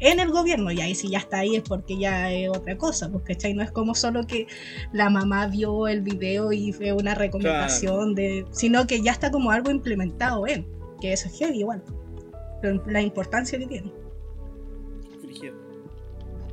en 0.00 0.18
el 0.18 0.30
gobierno, 0.30 0.72
y 0.72 0.80
ahí 0.80 0.94
si 0.94 1.08
ya 1.08 1.18
está 1.18 1.38
ahí 1.38 1.56
es 1.56 1.62
porque 1.62 1.98
ya 1.98 2.32
es 2.32 2.48
otra 2.48 2.76
cosa, 2.76 3.10
porque 3.10 3.34
¿cachai? 3.34 3.54
No 3.54 3.62
es 3.62 3.70
como 3.70 3.94
solo 3.94 4.26
que 4.26 4.46
la 4.92 5.10
mamá 5.10 5.46
vio 5.46 5.86
el 5.88 6.00
video 6.00 6.52
y 6.52 6.72
fue 6.72 6.92
una 6.92 7.14
recomendación 7.14 8.14
de, 8.14 8.46
sino 8.50 8.86
que 8.86 9.02
ya 9.02 9.12
está 9.12 9.30
como 9.30 9.50
algo 9.50 9.70
implementado 9.70 10.46
en, 10.46 10.66
que 11.00 11.12
eso 11.12 11.28
es 11.28 11.38
heavy 11.38 11.60
igual, 11.60 11.82
pero 12.60 12.82
la 12.86 13.02
importancia 13.02 13.58
que 13.58 13.66
tiene. 13.66 13.92
Frigido. 15.20 15.54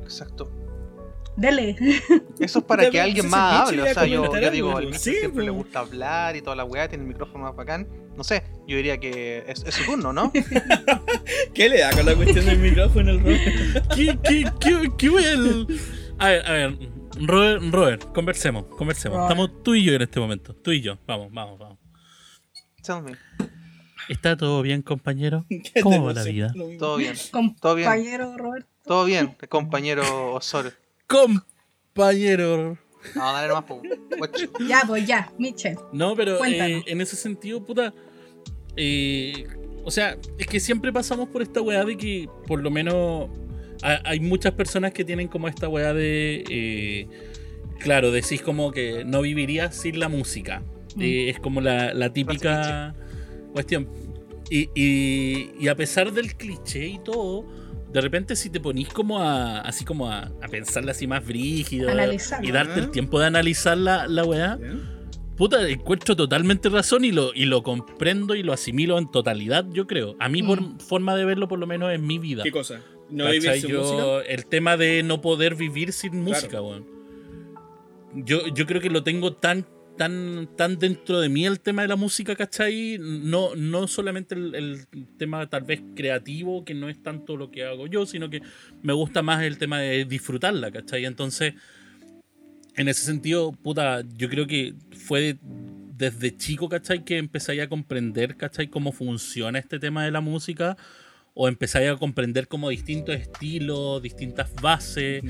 Exacto. 0.03 0.49
Dele. 1.37 1.75
Eso 2.39 2.59
es 2.59 2.65
para 2.65 2.89
que 2.89 2.99
alguien 2.99 3.29
más 3.29 3.69
hable. 3.69 3.83
le 3.83 3.91
O 3.91 3.93
sea, 3.93 4.05
yo, 4.05 4.39
yo 4.39 4.51
digo, 4.51 4.75
al 4.75 4.87
Michi 4.87 4.97
Sí, 4.97 5.15
siempre 5.15 5.45
le 5.45 5.51
po. 5.51 5.57
gusta 5.57 5.79
hablar 5.79 6.35
y 6.35 6.41
toda 6.41 6.55
la 6.55 6.65
weá, 6.65 6.89
tiene 6.89 7.03
el 7.03 7.07
micrófono 7.07 7.45
más 7.45 7.55
bacán. 7.55 7.87
No 8.17 8.23
sé, 8.23 8.43
yo 8.67 8.75
diría 8.75 8.99
que 8.99 9.45
es, 9.47 9.63
es 9.63 9.75
su 9.75 9.85
turno, 9.85 10.11
¿no? 10.11 10.33
¿Qué 11.53 11.69
le 11.69 11.79
da 11.79 11.91
con 11.91 12.07
la 12.07 12.15
cuestión 12.15 12.45
del 12.45 12.57
micrófono 12.57 13.11
el 13.11 13.19
Robert? 13.19 13.87
¿Qué, 13.95 14.17
qué, 14.23 14.51
qué, 14.59 14.91
qué 14.97 15.09
voy 15.09 15.23
el... 15.23 15.79
A 16.17 16.29
ver, 16.29 16.45
a 16.47 16.51
ver, 16.51 16.77
Robert, 17.21 17.63
Robert, 17.71 18.13
conversemos, 18.13 18.65
conversemos. 18.75 19.17
Robert. 19.17 19.31
Estamos 19.31 19.63
tú 19.63 19.75
y 19.75 19.83
yo 19.83 19.93
en 19.93 20.01
este 20.01 20.19
momento, 20.19 20.55
tú 20.55 20.71
y 20.71 20.81
yo. 20.81 20.97
Vamos, 21.05 21.31
vamos, 21.31 21.59
vamos. 21.59 21.77
Tell 22.83 23.03
me. 23.03 23.11
¿Está 24.09 24.37
todo 24.37 24.61
bien, 24.61 24.81
compañero? 24.81 25.45
¿Qué 25.49 25.81
¿Cómo 25.83 26.03
va 26.03 26.13
la 26.13 26.23
vida? 26.23 26.51
Todo 26.53 26.97
bien. 26.97 27.15
Todo 27.59 27.75
bien. 27.75 27.89
Compañero 27.91 28.37
Roberto. 28.37 28.69
Todo 28.83 29.05
bien, 29.05 29.35
compañero 29.49 30.33
Osorio. 30.33 30.71
Compañero. 31.07 32.77
No, 33.15 33.33
dale 33.33 33.47
nomás. 33.47 33.63
Ya, 34.67 34.81
pues 34.85 35.07
ya, 35.07 35.31
Michelle. 35.37 35.77
No, 35.93 36.15
pero 36.15 36.43
eh, 36.45 36.83
en 36.85 37.01
ese 37.01 37.15
sentido, 37.15 37.63
puta. 37.63 37.93
eh, 38.75 39.47
o 39.85 39.91
sea, 39.91 40.17
es 40.37 40.47
que 40.47 40.59
siempre 40.59 40.91
pasamos 40.91 41.29
por 41.29 41.41
esta 41.41 41.61
weá 41.61 41.85
de 41.85 41.95
que, 41.97 42.27
por 42.45 42.61
lo 42.61 42.69
menos, 42.69 43.29
ha- 43.81 44.01
hay 44.03 44.19
muchas 44.19 44.53
personas 44.53 44.91
que 44.91 45.05
tienen 45.05 45.27
como 45.27 45.47
esta 45.47 45.69
weá 45.69 45.93
de. 45.93 46.43
eh, 46.49 47.07
claro, 47.79 48.11
decís 48.11 48.41
como 48.41 48.71
que 48.71 49.05
no 49.05 49.21
vivirías 49.21 49.75
sin 49.75 49.99
la 49.99 50.09
música. 50.09 50.61
Mm. 50.95 51.01
Eh, 51.01 51.29
es 51.29 51.39
como 51.39 51.61
la, 51.61 51.93
la 51.93 52.11
típica 52.11 52.93
cuestión. 53.53 53.87
Y, 54.49 54.69
y- 54.75 55.51
y 55.59 55.67
a 55.69 55.75
pesar 55.75 56.11
del 56.11 56.35
cliché 56.35 56.87
y 56.87 56.99
todo, 56.99 57.45
de 57.91 58.01
repente 58.01 58.35
si 58.35 58.49
te 58.49 58.59
ponís 58.59 58.89
como 58.89 59.19
a. 59.21 59.59
así 59.61 59.85
como 59.85 60.09
a, 60.11 60.23
a 60.41 60.47
pensarla 60.49 60.91
así 60.91 61.07
más 61.07 61.25
brígido 61.25 61.89
y 62.41 62.51
darte 62.51 62.79
el 62.79 62.91
tiempo 62.91 63.19
de 63.19 63.25
analizar 63.27 63.77
la, 63.77 64.07
la 64.07 64.23
weá. 64.25 64.57
Puta, 65.37 65.67
encuentro 65.69 66.15
totalmente 66.15 66.67
razón 66.67 67.05
y 67.05 67.11
lo, 67.11 67.31
y 67.33 67.45
lo 67.45 67.61
comprendo 67.61 68.33
y 68.33 68.41
lo 68.41 68.53
asimilo 68.53 68.97
en 68.97 69.11
totalidad, 69.11 69.65
yo 69.71 69.85
creo. 69.85 70.15
A 70.19 70.29
mí, 70.29 70.41
por 70.41 70.59
Mm. 70.61 70.79
forma 70.79 71.15
de 71.15 71.25
verlo, 71.25 71.47
por 71.47 71.59
lo 71.59 71.67
menos 71.67 71.93
en 71.93 72.07
mi 72.07 72.17
vida. 72.17 72.41
¿Qué 72.41 72.49
cosa? 72.51 72.81
¿No 73.11 73.29
vivir 73.29 73.51
sin 73.53 73.69
Yo- 73.69 73.81
música? 73.81 74.21
El 74.27 74.47
tema 74.47 74.77
de 74.77 75.03
no 75.03 75.21
poder 75.21 75.53
vivir 75.53 75.93
sin 75.93 76.23
música, 76.23 76.59
weón. 76.61 76.87
Yo, 78.15 78.47
yo 78.47 78.65
creo 78.65 78.81
que 78.81 78.89
lo 78.89 79.03
tengo 79.03 79.33
tan, 79.33 79.65
tan, 79.97 80.47
tan 80.55 80.77
dentro 80.79 81.19
de 81.19 81.29
mí 81.29 81.45
el 81.45 81.59
tema 81.59 81.81
de 81.81 81.87
la 81.87 81.95
música, 81.95 82.35
¿cachai? 82.35 82.97
No, 82.99 83.55
no 83.55 83.87
solamente 83.87 84.35
el, 84.35 84.55
el 84.55 84.87
tema 85.17 85.49
tal 85.49 85.63
vez 85.63 85.81
creativo, 85.95 86.63
que 86.63 86.73
no 86.73 86.87
es 86.89 87.01
tanto 87.01 87.35
lo 87.35 87.51
que 87.51 87.63
hago 87.63 87.87
yo, 87.87 88.05
sino 88.05 88.29
que 88.29 88.41
me 88.83 88.93
gusta 88.93 89.21
más 89.21 89.43
el 89.43 89.57
tema 89.57 89.79
de 89.79 90.05
disfrutarla, 90.05 90.71
¿cachai? 90.71 91.05
Entonces, 91.05 91.53
en 92.75 92.87
ese 92.87 93.05
sentido, 93.05 93.51
puta, 93.51 94.03
yo 94.17 94.29
creo 94.29 94.45
que 94.47 94.75
fue 94.91 95.21
de- 95.21 95.37
desde 95.97 96.37
chico, 96.37 96.69
¿cachai? 96.69 97.03
Que 97.03 97.17
empezáis 97.17 97.61
a 97.61 97.67
comprender, 97.67 98.37
¿cachai? 98.37 98.67
Cómo 98.67 98.91
funciona 98.91 99.57
este 99.57 99.79
tema 99.79 100.05
de 100.05 100.11
la 100.11 100.21
música. 100.21 100.77
O 101.39 101.47
empezáis 101.47 101.89
a 101.91 101.95
comprender 101.97 102.47
como 102.47 102.69
distintos 102.69 103.13
estilos, 103.15 104.01
distintas 104.01 104.51
bases, 104.55 105.21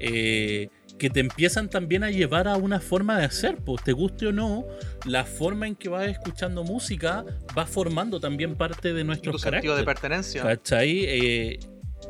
eh, 0.00 0.68
que 1.02 1.10
te 1.10 1.18
empiezan 1.18 1.68
también 1.68 2.04
a 2.04 2.12
llevar 2.12 2.46
a 2.46 2.54
una 2.56 2.78
forma 2.78 3.18
de 3.18 3.24
hacer, 3.24 3.56
pues 3.56 3.82
te 3.82 3.90
guste 3.90 4.28
o 4.28 4.32
no, 4.32 4.64
la 5.04 5.24
forma 5.24 5.66
en 5.66 5.74
que 5.74 5.88
vas 5.88 6.06
escuchando 6.08 6.62
música 6.62 7.24
va 7.58 7.66
formando 7.66 8.20
también 8.20 8.54
parte 8.54 8.92
de 8.92 9.00
Tu 9.00 9.06
nuestros 9.08 9.40
sentido 9.40 9.74
de 9.76 9.82
pertenencia. 9.82 10.44
¿Cachai? 10.44 11.04
Eh, 11.04 11.58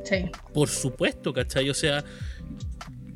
Sí. 0.04 0.26
por 0.52 0.68
supuesto, 0.68 1.32
¿cachai? 1.32 1.70
O 1.70 1.75
sea, 1.75 2.04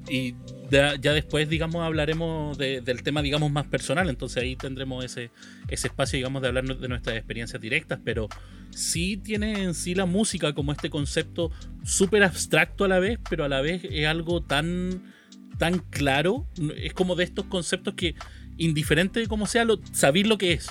y 0.08 0.34
ya, 0.70 0.94
ya 0.98 1.12
después, 1.12 1.48
digamos, 1.48 1.84
hablaremos 1.84 2.56
de- 2.56 2.80
del 2.80 3.02
tema, 3.02 3.20
digamos, 3.22 3.50
más 3.52 3.66
personal, 3.66 4.08
entonces 4.08 4.42
ahí 4.42 4.56
tendremos 4.56 5.04
ese, 5.04 5.30
ese 5.68 5.88
espacio, 5.88 6.16
digamos, 6.16 6.40
de 6.42 6.48
hablar 6.48 6.64
de 6.78 6.88
nuestras 6.88 7.16
experiencias 7.16 7.60
directas, 7.60 7.98
pero 8.04 8.28
sí 8.70 9.16
tiene 9.18 9.62
en 9.62 9.74
sí 9.74 9.94
la 9.94 10.06
música 10.06 10.54
como 10.54 10.72
este 10.72 10.88
concepto 10.88 11.50
súper 11.84 12.22
abstracto 12.22 12.84
a 12.84 12.88
la 12.88 12.98
vez, 12.98 13.18
pero 13.28 13.44
a 13.44 13.48
la 13.48 13.60
vez 13.60 13.82
es 13.90 14.06
algo 14.06 14.42
tan, 14.42 15.12
tan 15.58 15.78
claro, 15.78 16.46
es 16.76 16.92
como 16.92 17.14
de 17.14 17.24
estos 17.24 17.46
conceptos 17.46 17.94
que, 17.94 18.14
indiferente 18.56 19.20
de 19.20 19.26
cómo 19.26 19.46
sea, 19.46 19.64
lo, 19.64 19.80
sabéis 19.92 20.26
lo 20.26 20.38
que 20.38 20.52
es. 20.52 20.68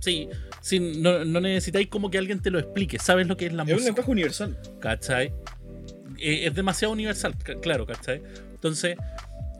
Sí, 0.00 0.28
sí, 0.60 0.78
no, 0.78 1.24
no 1.24 1.40
necesitáis 1.40 1.88
como 1.88 2.10
que 2.10 2.18
alguien 2.18 2.40
te 2.40 2.50
lo 2.50 2.58
explique, 2.58 2.98
sabes 2.98 3.26
lo 3.26 3.36
que 3.36 3.46
es 3.46 3.52
la 3.52 3.62
Es 3.62 3.68
un 3.68 3.74
música. 3.74 3.88
lenguaje 3.90 4.10
universal. 4.10 4.58
¿cachai? 4.80 5.32
Eh, 6.18 6.46
es 6.46 6.54
demasiado 6.54 6.92
universal, 6.92 7.34
claro, 7.62 7.86
¿cachai? 7.86 8.22
Entonces, 8.54 8.96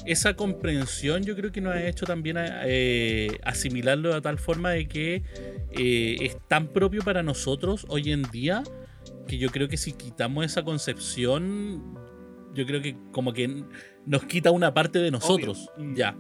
esa 0.07 0.35
comprensión 0.35 1.25
yo 1.25 1.35
creo 1.35 1.51
que 1.51 1.61
nos 1.61 1.75
ha 1.75 1.87
hecho 1.87 2.07
también 2.07 2.37
eh, 2.39 3.39
asimilarlo 3.43 4.15
de 4.15 4.21
tal 4.21 4.39
forma 4.39 4.71
de 4.71 4.87
que 4.87 5.23
eh, 5.73 6.17
es 6.21 6.37
tan 6.49 6.69
propio 6.69 7.03
para 7.03 7.23
nosotros 7.23 7.85
hoy 7.89 8.13
en 8.13 8.23
día 8.31 8.63
que 9.27 9.39
yo 9.39 9.51
creo 9.51 9.69
que 9.69 9.77
si 9.77 9.93
quitamos 9.93 10.45
esa 10.45 10.63
concepción, 10.63 11.99
yo 12.55 12.65
creo 12.67 12.81
que 12.81 12.97
como 13.11 13.33
que 13.33 13.65
nos 14.07 14.25
quita 14.25 14.51
una 14.51 14.73
parte 14.73 14.99
de 15.01 15.11
nosotros, 15.11 15.69
Mm. 15.77 15.95
ya. 15.95 16.17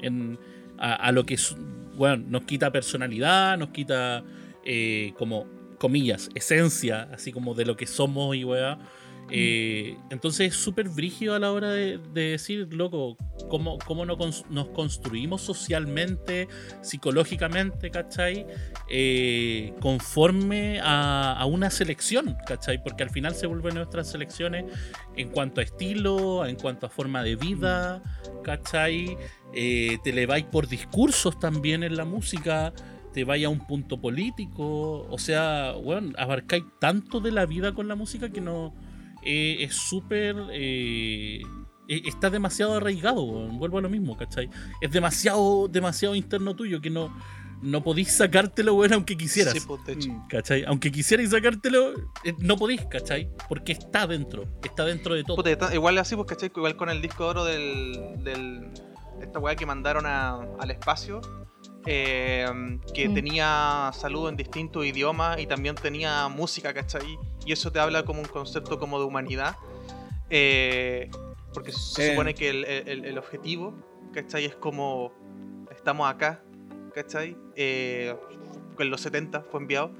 En, 0.00 0.38
a, 0.78 0.94
a 0.94 1.12
lo 1.12 1.24
que 1.24 1.34
es, 1.34 1.56
bueno, 1.96 2.24
nos 2.28 2.42
quita 2.42 2.70
personalidad, 2.72 3.56
nos 3.58 3.70
quita 3.70 4.24
eh, 4.64 5.12
como, 5.16 5.46
comillas, 5.78 6.28
esencia, 6.34 7.08
así 7.12 7.32
como 7.32 7.54
de 7.54 7.64
lo 7.66 7.76
que 7.76 7.86
somos 7.86 8.34
y 8.36 8.44
weá. 8.44 8.78
Eh, 9.30 9.96
entonces 10.10 10.52
es 10.52 10.56
súper 10.60 10.88
brígido 10.88 11.34
a 11.34 11.38
la 11.40 11.50
hora 11.50 11.70
de, 11.70 11.98
de 11.98 12.22
decir, 12.30 12.72
loco, 12.72 13.16
cómo, 13.48 13.76
cómo 13.78 14.04
cons- 14.04 14.46
nos 14.50 14.68
construimos 14.68 15.42
socialmente, 15.42 16.46
psicológicamente, 16.80 17.90
¿cachai? 17.90 18.46
Eh, 18.88 19.74
conforme 19.80 20.80
a, 20.80 21.32
a 21.38 21.44
una 21.46 21.70
selección, 21.70 22.36
¿cachai? 22.46 22.82
Porque 22.82 23.02
al 23.02 23.10
final 23.10 23.34
se 23.34 23.46
vuelven 23.48 23.74
nuestras 23.74 24.08
selecciones 24.10 24.64
en 25.16 25.30
cuanto 25.30 25.60
a 25.60 25.64
estilo, 25.64 26.46
en 26.46 26.56
cuanto 26.56 26.86
a 26.86 26.88
forma 26.88 27.22
de 27.24 27.34
vida, 27.36 28.02
¿cachai? 28.44 29.16
Eh, 29.54 29.98
te 30.04 30.12
le 30.12 30.26
vais 30.26 30.44
por 30.44 30.68
discursos 30.68 31.38
también 31.40 31.82
en 31.82 31.96
la 31.96 32.04
música, 32.04 32.72
te 33.12 33.24
vaya 33.24 33.48
a 33.48 33.50
un 33.50 33.66
punto 33.66 34.00
político, 34.00 35.06
o 35.10 35.18
sea, 35.18 35.72
bueno, 35.72 36.12
abarcáis 36.18 36.64
tanto 36.80 37.20
de 37.20 37.32
la 37.32 37.46
vida 37.46 37.72
con 37.74 37.88
la 37.88 37.94
música 37.96 38.30
que 38.30 38.40
no 38.40 38.74
eh, 39.26 39.64
es 39.64 39.74
súper... 39.74 40.36
eh, 40.52 41.40
eh, 41.88 42.02
está 42.06 42.30
demasiado 42.30 42.74
arraigado, 42.74 43.22
weón, 43.22 43.58
vuelvo 43.58 43.78
a 43.78 43.80
lo 43.82 43.88
mismo, 43.88 44.16
¿cachai? 44.16 44.48
Es 44.80 44.90
demasiado, 44.90 45.68
demasiado 45.68 46.14
interno 46.14 46.56
tuyo 46.56 46.80
que 46.80 46.90
no, 46.90 47.16
no 47.62 47.82
podís 47.82 48.10
sacártelo, 48.12 48.74
weón, 48.74 48.92
aunque 48.94 49.16
quisieras. 49.16 49.54
Sí, 49.54 49.60
pues. 49.66 50.06
Mm. 50.08 50.26
¿Cachai? 50.28 50.64
Aunque 50.66 50.90
quisierais 50.90 51.30
sacártelo, 51.30 51.92
eh, 52.24 52.34
no 52.38 52.56
podéis, 52.56 52.84
¿cachai? 52.86 53.30
Porque 53.48 53.72
está 53.72 54.06
dentro, 54.06 54.44
está 54.64 54.84
dentro 54.84 55.14
de 55.14 55.22
todo. 55.24 55.36
Puta, 55.36 55.50
está- 55.50 55.74
igual 55.74 55.96
así, 55.98 56.16
pues, 56.16 56.26
¿cachai? 56.26 56.50
Igual 56.54 56.76
con 56.76 56.88
el 56.90 57.00
disco 57.00 57.24
de 57.24 57.30
oro 57.30 57.44
del. 57.44 58.00
del 58.24 58.70
esta 59.22 59.38
weá 59.38 59.54
que 59.56 59.64
mandaron 59.64 60.04
a- 60.06 60.40
al 60.58 60.70
espacio. 60.70 61.20
Eh, 61.86 62.46
que 62.94 63.08
Mm. 63.08 63.14
tenía 63.14 63.90
saludo 63.94 64.28
en 64.28 64.36
distintos 64.36 64.84
idiomas 64.84 65.38
y 65.40 65.46
también 65.46 65.74
tenía 65.76 66.28
música, 66.28 66.74
¿cachai? 66.74 67.18
Y 67.44 67.52
eso 67.52 67.70
te 67.72 67.78
habla 67.80 68.04
como 68.04 68.20
un 68.20 68.26
concepto 68.28 68.78
como 68.78 68.98
de 68.98 69.04
humanidad. 69.06 69.56
eh, 70.28 71.08
porque 71.54 71.70
se 71.70 72.04
Eh. 72.04 72.10
supone 72.10 72.34
que 72.34 72.50
el, 72.50 72.64
el- 72.64 73.04
el 73.04 73.16
objetivo, 73.16 73.72
¿cachai? 74.12 74.44
Es 74.44 74.56
como 74.56 75.12
estamos 75.70 76.10
acá, 76.10 76.42
¿cachai? 76.92 77.36
Eh, 77.54 78.12
en 78.78 78.90
los 78.90 79.00
70 79.00 79.42
fue 79.42 79.60
enviado. 79.60 79.92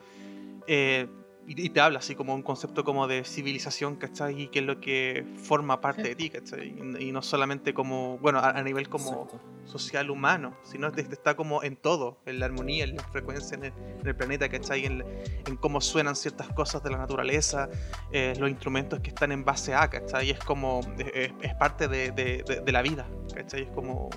Y, 1.48 1.68
te 1.70 1.80
habla 1.80 2.00
así 2.00 2.14
como 2.16 2.34
un 2.34 2.42
concepto 2.42 2.82
como 2.82 3.06
de 3.06 3.22
civilización, 3.24 3.94
¿cachai? 3.96 4.42
Y 4.42 4.48
que 4.48 4.58
es 4.58 4.64
lo 4.64 4.80
que 4.80 5.24
forma 5.36 5.80
parte 5.80 6.02
de 6.02 6.14
ti, 6.16 6.28
¿cachai? 6.30 6.74
Y, 6.98 7.04
y 7.08 7.12
no 7.12 7.22
solamente 7.22 7.72
como, 7.72 8.18
bueno, 8.18 8.40
a, 8.40 8.50
a 8.50 8.62
nivel 8.64 8.88
como 8.88 9.22
Exacto. 9.24 9.40
social 9.64 10.10
humano, 10.10 10.54
sino 10.64 10.90
que 10.90 11.02
está 11.02 11.36
como 11.36 11.62
en 11.62 11.76
todo, 11.76 12.18
en 12.26 12.40
la 12.40 12.46
armonía, 12.46 12.82
en 12.84 12.96
la 12.96 13.02
frecuencia, 13.04 13.56
en 13.56 13.64
el, 13.66 13.72
en 14.00 14.06
el 14.08 14.16
planeta, 14.16 14.48
¿cachai? 14.48 14.86
En, 14.86 15.04
en 15.46 15.56
cómo 15.56 15.80
suenan 15.80 16.16
ciertas 16.16 16.48
cosas 16.48 16.82
de 16.82 16.90
la 16.90 16.98
naturaleza, 16.98 17.68
eh, 18.10 18.34
los 18.38 18.50
instrumentos 18.50 18.98
que 18.98 19.10
están 19.10 19.30
en 19.30 19.44
base 19.44 19.72
a, 19.72 19.88
¿cachai? 19.88 20.30
Es 20.30 20.40
como, 20.40 20.80
es, 20.98 21.30
es 21.40 21.54
parte 21.54 21.86
de, 21.86 22.10
de- 22.10 22.42
de- 22.44 22.60
de 22.60 22.72
la 22.72 22.82
vida, 22.82 23.06
¿cachai? 23.34 23.62
Es 23.62 23.70
como 23.70 24.10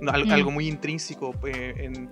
no, 0.00 0.10
al- 0.12 0.26
Mm. 0.26 0.30
algo 0.32 0.50
muy 0.50 0.66
intrínseco 0.68 1.34
eh, 1.46 1.74
en, 1.78 2.10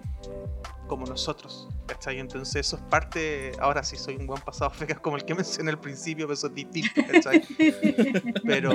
como 0.87 1.07
nosotros, 1.07 1.69
¿cachai? 1.87 2.19
Entonces 2.19 2.57
eso 2.67 2.77
es 2.77 2.83
parte, 2.83 3.53
ahora 3.61 3.83
sí 3.83 3.97
soy 3.97 4.17
un 4.17 4.27
buen 4.27 4.41
pasado 4.43 4.71
fecas 4.75 4.99
como 5.01 5.17
el 5.17 5.25
que 5.25 5.35
mencioné 5.35 5.71
al 5.71 5.81
principio, 5.81 6.27
pero 6.27 6.35
eso 6.35 6.47
es 6.49 6.55
distinto, 6.55 7.01
¿cachai? 7.11 7.43
Pero, 8.45 8.73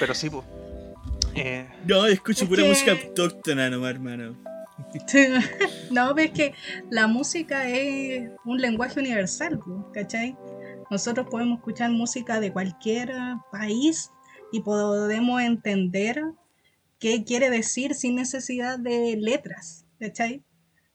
pero 0.00 0.14
sí, 0.14 0.30
pues. 0.30 0.44
Eh, 1.34 1.68
No, 1.86 2.06
escucho 2.06 2.44
Es 2.44 2.48
pura 2.48 2.62
que- 2.62 2.68
música 2.68 2.92
autóctona 2.92 3.68
nomás, 3.70 3.90
hermano. 3.90 4.36
no, 5.90 6.14
ves 6.14 6.30
que 6.30 6.54
la 6.90 7.06
música 7.06 7.68
es 7.68 8.30
un 8.44 8.58
lenguaje 8.60 8.98
universal, 9.00 9.58
po, 9.58 9.90
¿cachai? 9.92 10.36
Nosotros 10.90 11.26
podemos 11.30 11.58
escuchar 11.58 11.90
música 11.90 12.40
de 12.40 12.52
cualquier 12.52 13.12
país 13.52 14.10
y 14.52 14.60
podemos 14.60 15.42
entender 15.42 16.22
qué 16.98 17.24
quiere 17.24 17.50
decir 17.50 17.94
sin 17.94 18.16
necesidad 18.16 18.78
de 18.78 19.16
letras, 19.16 19.86
¿cachai? 19.98 20.42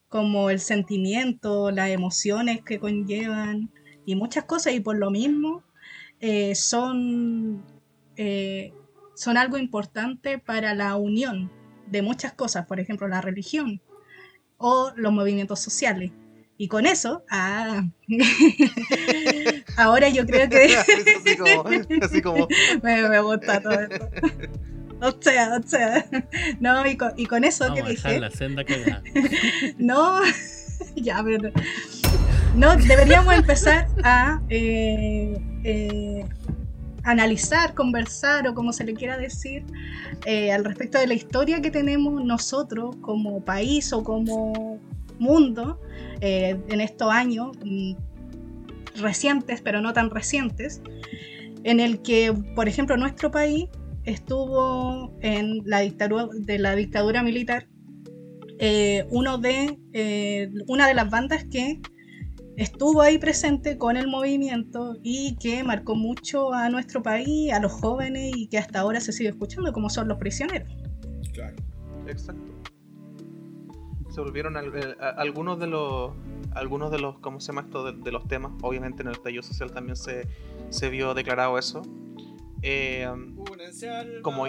Como 0.10 0.50
el 0.50 0.60
sentimiento, 0.60 1.72
las 1.72 1.89
emociones 1.89 2.62
que 2.62 2.79
conllevan 2.79 3.72
y 4.05 4.15
muchas 4.15 4.43
cosas, 4.45 4.74
y 4.74 4.79
por 4.79 4.98
lo 4.98 5.12
mismo 5.12 5.63
eh, 6.19 6.55
son, 6.55 7.63
eh, 8.15 8.74
son 9.15 9.38
algo 9.38 9.57
importante 9.57 10.39
para 10.39 10.74
la 10.74 10.95
unión 10.95 11.51
de 11.88 12.01
muchas 12.01 12.33
cosas, 12.33 12.65
por 12.65 12.79
ejemplo, 12.79 13.07
la 13.07 13.22
religión 13.22 13.81
o 14.57 14.91
los 14.95 15.12
movimientos 15.12 15.60
sociales. 15.60 16.12
Y 16.57 16.67
con 16.67 16.86
eso, 16.86 17.24
ah, 17.29 17.83
ahora 19.77 20.10
yo 20.10 20.25
creo 20.25 20.48
que 20.50 20.75
así 20.77 21.38
como, 21.38 21.65
así 22.01 22.22
como 22.22 22.48
me, 22.83 23.10
me 23.10 23.19
gusta 23.22 23.62
todo 23.62 23.74
esto. 23.74 24.10
O 25.03 25.13
sea, 25.19 25.60
o 25.62 25.67
sea, 25.67 26.05
no, 26.62 26.86
y 26.88 26.95
con, 26.95 27.12
y 27.17 27.25
con 27.25 27.43
eso 27.43 27.65
Vamos 27.65 27.81
que 27.81 27.89
dije, 27.89 28.19
la 28.22 28.31
senda 28.31 28.63
cagada. 28.63 29.03
no, 29.77 30.22
ya, 30.95 31.22
pero 31.22 31.51
no, 32.55 32.75
deberíamos 32.77 33.33
empezar 33.33 33.88
a 34.03 34.41
eh, 34.48 35.36
eh, 35.65 36.25
analizar, 37.03 37.74
conversar 37.74 38.48
o 38.48 38.53
como 38.53 38.72
se 38.72 38.86
le 38.86 38.93
quiera 38.93 39.17
decir 39.17 39.65
eh, 40.25 40.53
al 40.53 40.63
respecto 40.63 40.98
de 40.98 41.07
la 41.07 41.15
historia 41.15 41.62
que 41.62 41.69
tenemos 41.69 42.24
nosotros 42.24 42.95
como 43.01 43.43
país 43.43 43.91
o 43.91 44.03
como 44.03 44.79
mundo 45.19 45.81
en 46.22 46.79
estos 46.79 47.12
años 47.12 47.51
mm, 47.65 47.95
recientes, 49.01 49.60
pero 49.62 49.81
no 49.81 49.91
tan 49.91 50.10
recientes, 50.10 50.81
en 51.65 51.81
el 51.81 52.01
que, 52.01 52.33
por 52.55 52.69
ejemplo, 52.69 52.95
nuestro 52.95 53.29
país 53.29 53.67
estuvo 54.05 55.17
en 55.22 55.62
la 55.65 55.79
dictadura 55.79 56.27
de 56.33 56.60
la 56.60 56.75
dictadura 56.75 57.24
militar 57.24 57.67
eh, 58.60 59.05
uno 59.10 59.38
de 59.38 59.77
eh, 59.93 60.51
una 60.67 60.88
de 60.88 60.93
las 60.93 61.10
bandas 61.10 61.45
que 61.45 61.81
estuvo 62.55 63.01
ahí 63.01 63.17
presente 63.17 63.77
con 63.77 63.98
el 63.98 64.07
movimiento 64.07 64.95
y 65.01 65.36
que 65.38 65.63
marcó 65.63 65.95
mucho 65.95 66.53
a 66.53 66.69
nuestro 66.69 67.01
país, 67.01 67.51
a 67.51 67.60
los 67.60 67.72
jóvenes 67.72 68.31
y 68.36 68.48
que 68.48 68.60
hasta 68.60 68.79
ahora 68.81 69.00
se 69.01 69.12
sigue 69.12 69.29
escuchando, 69.29 69.74
como 69.74 69.89
son 69.89 70.07
los 70.07 70.17
prisioneros. 70.19 70.69
Claro. 71.33 71.55
Exacto. 72.07 72.51
Se 74.12 74.22
volvieron 74.22 74.55
al- 74.55 74.75
eh, 74.75 74.95
a- 75.00 75.10
algunos 75.22 75.60
de 75.60 75.67
los 75.67 76.12
algunos 76.53 76.91
de 76.91 77.00
los 77.00 77.17
¿cómo 77.17 77.39
se 77.39 77.48
llama 77.48 77.62
esto? 77.62 77.83
De, 77.91 78.00
de 78.03 78.12
los 78.12 78.27
temas. 78.27 78.51
Obviamente 78.62 79.01
en 79.01 79.07
el 79.07 79.15
estallido 79.15 79.41
social 79.41 79.72
también 79.72 79.95
se, 79.95 80.27
se 80.69 80.89
vio 80.89 81.15
declarado 81.15 81.57
eso. 81.57 81.81
Eh, 82.63 83.05
al 83.05 84.22
Como- 84.22 84.48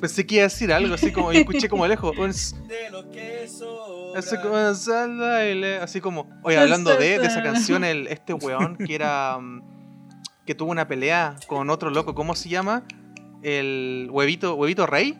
pensé 0.00 0.26
que 0.26 0.36
iba 0.36 0.44
a 0.44 0.48
decir 0.48 0.72
algo 0.72 0.94
así 0.94 1.10
como 1.10 1.32
y 1.32 1.38
escuché 1.38 1.68
como 1.68 1.86
lejos. 1.86 2.16
Un 2.18 2.30
s- 2.30 2.54
de 2.68 2.90
lo 2.90 3.10
que 3.10 3.48
sobra. 3.48 4.18
Así 4.20 4.36
como, 4.38 4.56
así 4.56 6.00
como, 6.00 6.28
oye, 6.42 6.56
hablando 6.58 6.96
de, 6.96 7.18
de 7.18 7.26
esa 7.26 7.42
canción, 7.42 7.84
el, 7.84 8.06
este 8.08 8.32
weón 8.34 8.76
que 8.76 8.94
era. 8.94 9.38
mm, 9.38 9.62
que 10.46 10.54
tuvo 10.54 10.70
una 10.70 10.86
pelea 10.86 11.34
con 11.48 11.70
otro 11.70 11.90
loco, 11.90 12.14
¿cómo 12.14 12.36
se 12.36 12.48
llama? 12.48 12.84
El 13.42 14.08
huevito, 14.12 14.54
huevito 14.54 14.86
rey. 14.86 15.18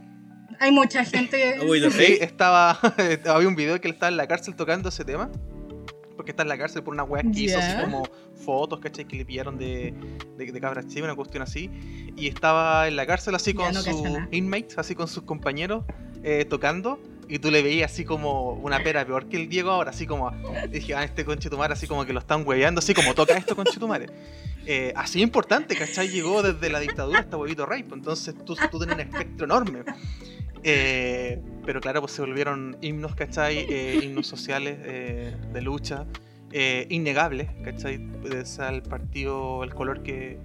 Hay 0.61 0.71
mucha 0.71 1.05
gente... 1.05 1.59
Sí, 1.91 2.19
estaba. 2.21 2.79
había 3.29 3.49
un 3.49 3.57
video 3.57 3.81
que 3.81 3.89
él 3.89 3.95
estaba 3.95 4.09
en 4.11 4.17
la 4.17 4.27
cárcel 4.29 4.55
tocando 4.55 4.89
ese 4.89 5.05
tema. 5.05 5.31
Porque 6.27 6.33
está 6.33 6.43
en 6.43 6.49
la 6.49 6.59
cárcel 6.59 6.83
por 6.83 6.93
una 6.93 7.05
weá 7.05 7.23
que 7.23 7.39
hizo, 7.39 7.57
así 7.57 7.81
como 7.81 8.03
fotos, 8.35 8.81
¿cachai? 8.81 9.05
Que 9.05 9.17
le 9.17 9.25
pillaron 9.25 9.59
de, 9.59 9.95
de, 10.37 10.51
de 10.51 10.61
cabras 10.61 10.89
chivas, 10.89 11.05
una 11.05 11.15
cuestión 11.15 11.45
así. 11.45 11.71
Y 12.17 12.27
estaba 12.27 12.89
en 12.89 12.97
la 12.97 13.07
cárcel 13.07 13.37
así 13.37 13.55
con 13.55 13.73
no 13.73 13.81
sus 13.81 14.03
inmates, 14.33 14.77
así 14.77 14.97
con 14.97 15.07
sus 15.07 15.23
compañeros, 15.23 15.85
eh, 16.25 16.45
tocando. 16.45 16.99
Y 17.29 17.39
tú 17.39 17.53
le 17.53 17.63
veías 17.63 17.93
así 17.93 18.05
como 18.05 18.55
una 18.55 18.83
pera 18.83 19.07
peor 19.07 19.29
que 19.29 19.37
el 19.37 19.49
Diego 19.49 19.71
ahora, 19.71 19.91
así 19.91 20.05
como. 20.05 20.33
Dije, 20.69 20.97
ah, 20.97 21.05
este 21.05 21.25
conchetumare, 21.25 21.75
así 21.75 21.87
como 21.87 22.05
que 22.05 22.13
lo 22.13 22.19
están 22.19 22.45
hueveando, 22.45 22.81
así 22.81 22.93
como 22.93 23.15
toca 23.15 23.37
esto 23.37 23.55
conchetumare. 23.55 24.07
Eh, 24.67 24.93
así 24.97 25.23
importante, 25.23 25.77
¿cachai? 25.77 26.09
Llegó 26.09 26.43
desde 26.43 26.69
la 26.71 26.81
dictadura 26.81 27.21
hasta 27.21 27.37
huevito 27.37 27.67
rey, 27.67 27.85
pues, 27.85 27.99
entonces 27.99 28.35
tú, 28.45 28.57
tú 28.69 28.81
tenías 28.81 28.97
un 28.97 29.01
espectro 29.03 29.45
enorme. 29.45 29.85
Eh, 30.63 31.41
pero 31.67 31.81
claro, 31.81 32.01
pues 32.01 32.13
se 32.13 32.23
volvieron 32.23 32.77
himnos, 32.81 33.17
¿cachai? 33.17 33.67
Eh, 33.69 34.01
himnos 34.05 34.29
sociales 34.29 34.79
eh, 34.85 35.37
de 35.53 35.61
lucha, 35.61 36.07
eh, 36.53 36.87
innegables, 36.91 37.51
¿cachai? 37.65 38.09
Sea 38.45 38.69
el 38.69 38.83
partido, 38.83 39.65
el 39.65 39.75
color 39.75 40.05
que, 40.05 40.39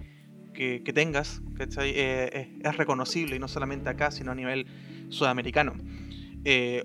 que, 0.52 0.82
tengas, 0.94 1.42
¿cachai? 1.56 1.94
Es, 1.96 2.48
es 2.64 2.78
reconocible 2.78 3.36
y 3.36 3.40
no 3.40 3.48
solamente 3.48 3.88
acá, 3.90 4.10
sino 4.10 4.32
a 4.32 4.36
nivel 4.36 4.66
sudamericano. 5.10 5.74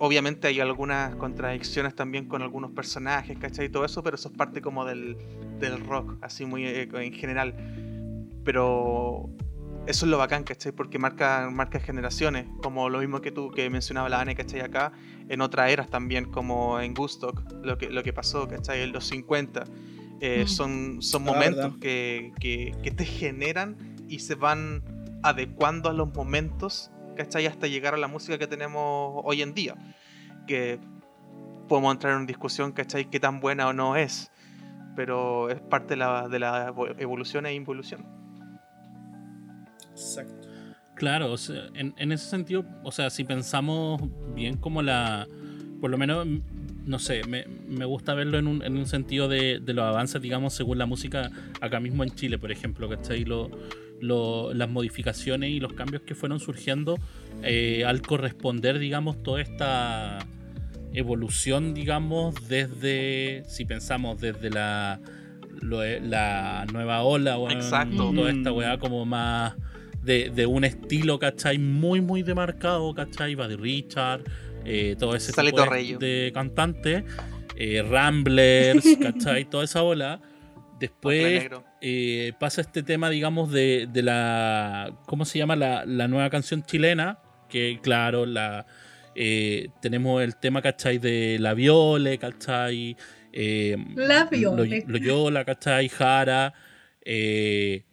Obviamente 0.01 0.49
hay 0.49 0.61
algunas 0.61 1.17
contradicciones 1.17 1.95
también 1.95 2.27
con 2.29 2.43
algunos 2.43 2.73
personajes, 2.73 3.39
¿cachai? 3.39 3.67
Y 3.67 3.69
todo 3.71 3.87
eso, 3.87 4.03
pero 4.03 4.17
eso 4.17 4.29
es 4.29 4.37
parte 4.37 4.61
como 4.61 4.85
del, 4.85 5.17
del 5.59 5.81
rock, 5.81 6.19
así 6.21 6.45
muy 6.45 6.67
en 6.67 7.13
general. 7.15 7.55
Pero 8.45 9.31
eso 9.87 10.05
es 10.07 10.11
lo 10.11 10.19
bacán, 10.19 10.45
¿cachai? 10.45 10.73
Porque 10.73 10.99
marca, 10.99 11.49
marca 11.51 11.79
generaciones, 11.81 12.47
como 12.63 12.89
lo 12.89 12.99
mismo 13.01 13.21
que 13.21 13.31
tú, 13.31 13.51
que 13.51 13.69
mencionaba 13.71 14.09
la 14.09 14.21
Ane, 14.21 14.35
¿cachai? 14.35 14.61
Acá, 14.61 14.93
en 15.29 15.41
otras 15.41 15.71
eras 15.71 15.89
también, 15.89 16.25
como 16.31 16.81
en 16.81 16.95
Gustock, 16.95 17.43
lo 17.63 17.79
que, 17.79 17.89
lo 17.91 18.03
que 18.03 18.13
pasó, 18.13 18.49
¿cachai? 18.49 18.83
En 18.83 18.93
los 18.93 19.07
50. 19.07 19.65
Eh, 20.21 20.45
Mm. 20.45 20.49
Son, 20.49 21.03
son 21.03 21.25
momentos 21.25 21.77
que, 21.81 22.33
que, 22.41 22.73
que 22.83 22.91
te 22.91 23.05
generan 23.05 23.77
y 24.09 24.21
se 24.21 24.35
van 24.35 24.83
adecuando 25.23 25.91
a 25.91 25.93
los 25.93 26.13
momentos, 26.15 26.91
¿cachai? 27.17 27.47
Hasta 27.47 27.67
llegar 27.67 27.93
a 27.95 27.99
la 27.99 28.09
música 28.09 28.39
que 28.39 28.47
tenemos 28.47 29.21
hoy 29.25 29.43
en 29.43 29.53
día. 29.55 29.75
Que 30.47 30.79
podemos 31.69 31.93
entrar 31.95 32.13
en 32.13 32.19
una 32.19 32.27
discusión, 32.27 32.73
¿cachai? 32.73 33.11
Qué 33.11 33.21
tan 33.21 33.41
buena 33.41 33.69
o 33.69 33.73
no 33.73 33.97
es. 33.97 34.31
Pero 34.95 35.51
es 35.51 35.61
parte 35.61 35.89
de 35.89 35.97
la, 35.97 36.29
de 36.29 36.39
la 36.39 36.69
evo- 36.73 36.95
evolución 36.99 37.45
e 37.45 37.53
involución. 37.53 38.07
Exacto. 39.97 40.49
Claro, 40.95 41.33
o 41.33 41.37
sea, 41.37 41.69
en, 41.75 41.95
en 41.99 42.13
ese 42.13 42.29
sentido, 42.31 42.65
o 42.83 42.91
sea, 42.93 43.11
si 43.11 43.25
pensamos 43.25 44.01
bien 44.35 44.57
como 44.57 44.81
la, 44.83 45.27
por 45.81 45.91
lo 45.91 45.99
menos, 45.99 46.27
no 46.87 46.99
sé, 46.99 47.23
me, 47.25 47.45
me 47.69 47.85
gusta 47.85 48.15
verlo 48.15 48.39
en 48.39 48.47
un, 48.47 48.63
en 48.63 48.77
un 48.79 48.87
sentido 48.87 49.29
de, 49.29 49.59
de 49.61 49.75
los 49.75 49.85
avances, 49.85 50.23
digamos, 50.23 50.55
según 50.55 50.79
la 50.79 50.87
música 50.87 51.31
acá 51.61 51.81
mismo 51.81 52.03
en 52.03 52.11
Chile, 52.15 52.39
por 52.39 52.51
ejemplo, 52.51 52.89
¿cachai? 52.89 53.25
Lo, 53.25 53.51
lo- 54.01 54.55
las 54.55 54.71
modificaciones 54.71 55.51
y 55.51 55.61
los 55.61 55.75
cambios 55.75 56.03
que 56.03 56.15
fueron 56.15 56.41
surgiendo 56.41 56.99
eh, 57.43 57.85
al 57.87 58.01
corresponder, 58.01 58.79
digamos, 58.79 59.23
toda 59.23 59.43
esta 59.43 60.19
evolución, 60.95 61.75
digamos, 61.75 62.49
desde, 62.49 63.43
si 63.49 63.65
pensamos 63.67 64.19
desde 64.21 64.49
la, 64.51 64.99
lo- 65.61 65.83
la 66.01 66.65
nueva 66.73 67.03
ola, 67.03 67.37
weón, 67.39 67.53
Exacto. 67.53 68.13
toda 68.15 68.31
esta 68.31 68.51
Mm. 68.53 68.57
weá 68.57 68.79
como 68.79 69.05
más 69.05 69.55
de, 70.07 70.31
de 70.31 70.47
un 70.47 70.65
estilo, 70.65 71.19
¿cachai? 71.19 71.59
Muy, 71.59 72.01
muy 72.01 72.23
demarcado, 72.23 72.95
¿cachai? 72.95 73.35
Buddy 73.35 73.57
Richard, 73.57 74.23
eh, 74.65 74.97
todo 74.99 75.15
ese 75.17 75.33
Salito 75.33 75.63
tipo 75.65 75.99
de, 75.99 76.31
cantantes, 76.33 77.05
eh, 77.57 77.83
Ramblers, 77.83 78.85
¿cachai? 79.03 79.45
Toda 79.51 79.65
esa 79.65 79.83
ola. 79.83 80.21
Otro 80.23 80.79
Después 80.79 81.49
eh, 81.81 82.33
pasa 82.39 82.61
este 82.61 82.83
tema, 82.83 83.09
digamos, 83.11 83.51
de, 83.51 83.89
de 83.93 84.03
la. 84.03 84.93
¿Cómo 85.07 85.25
se 85.25 85.39
llama? 85.39 85.57
La, 85.57 85.85
la 85.87 86.07
nueva 86.09 86.29
canción 86.31 86.63
chilena. 86.65 87.19
Que, 87.49 87.79
claro, 87.83 88.27
la. 88.27 88.67
eh, 89.15 89.69
tenemos 89.81 90.23
el 90.23 90.37
tema, 90.37 90.61
¿cachai? 90.63 90.99
De 90.99 91.39
la 91.41 91.55
Viole, 91.55 92.19
¿cachai? 92.19 92.97
Eh, 93.33 93.77
La 93.95 94.25
Lo- 94.25 94.31
Violet. 94.31 94.85
Loyola, 94.87 95.45
¿cachai? 95.47 95.89
Jara. 95.89 96.53
Eh, 97.03 97.85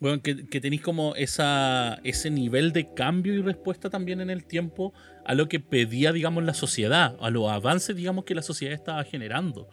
bueno, 0.00 0.22
que, 0.22 0.46
que 0.46 0.60
tenéis 0.60 0.80
como 0.82 1.14
esa, 1.14 2.00
ese 2.04 2.30
nivel 2.30 2.72
de 2.72 2.92
cambio 2.94 3.34
y 3.34 3.42
respuesta 3.42 3.90
también 3.90 4.20
en 4.20 4.30
el 4.30 4.44
tiempo 4.46 4.92
a 5.24 5.34
lo 5.34 5.48
que 5.48 5.60
pedía, 5.60 6.12
digamos, 6.12 6.42
la 6.44 6.54
sociedad, 6.54 7.16
a 7.20 7.30
los 7.30 7.50
avances, 7.50 7.94
digamos, 7.94 8.24
que 8.24 8.34
la 8.34 8.42
sociedad 8.42 8.74
estaba 8.74 9.04
generando. 9.04 9.68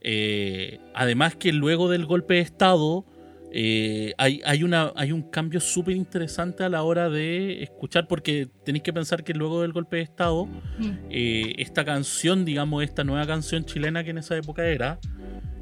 Eh, 0.00 0.78
además 0.94 1.34
que 1.36 1.52
luego 1.52 1.88
del 1.88 2.06
golpe 2.06 2.34
de 2.34 2.40
Estado 2.40 3.04
eh, 3.52 4.12
hay, 4.18 4.40
hay, 4.44 4.62
una, 4.62 4.92
hay 4.96 5.12
un 5.12 5.22
cambio 5.22 5.60
súper 5.60 5.96
interesante 5.96 6.62
a 6.62 6.68
la 6.68 6.82
hora 6.82 7.08
de 7.08 7.62
escuchar, 7.62 8.06
porque 8.06 8.48
tenéis 8.64 8.82
que 8.82 8.92
pensar 8.92 9.24
que 9.24 9.32
luego 9.34 9.62
del 9.62 9.72
golpe 9.72 9.96
de 9.96 10.02
Estado, 10.02 10.46
Mm. 10.46 10.90
eh, 11.10 11.54
esta 11.58 11.84
canción, 11.84 12.44
digamos, 12.44 12.84
esta 12.84 13.02
nueva 13.02 13.26
canción 13.26 13.64
chilena 13.64 14.04
que 14.04 14.10
en 14.10 14.18
esa 14.18 14.36
época 14.36 14.66
era, 14.66 14.98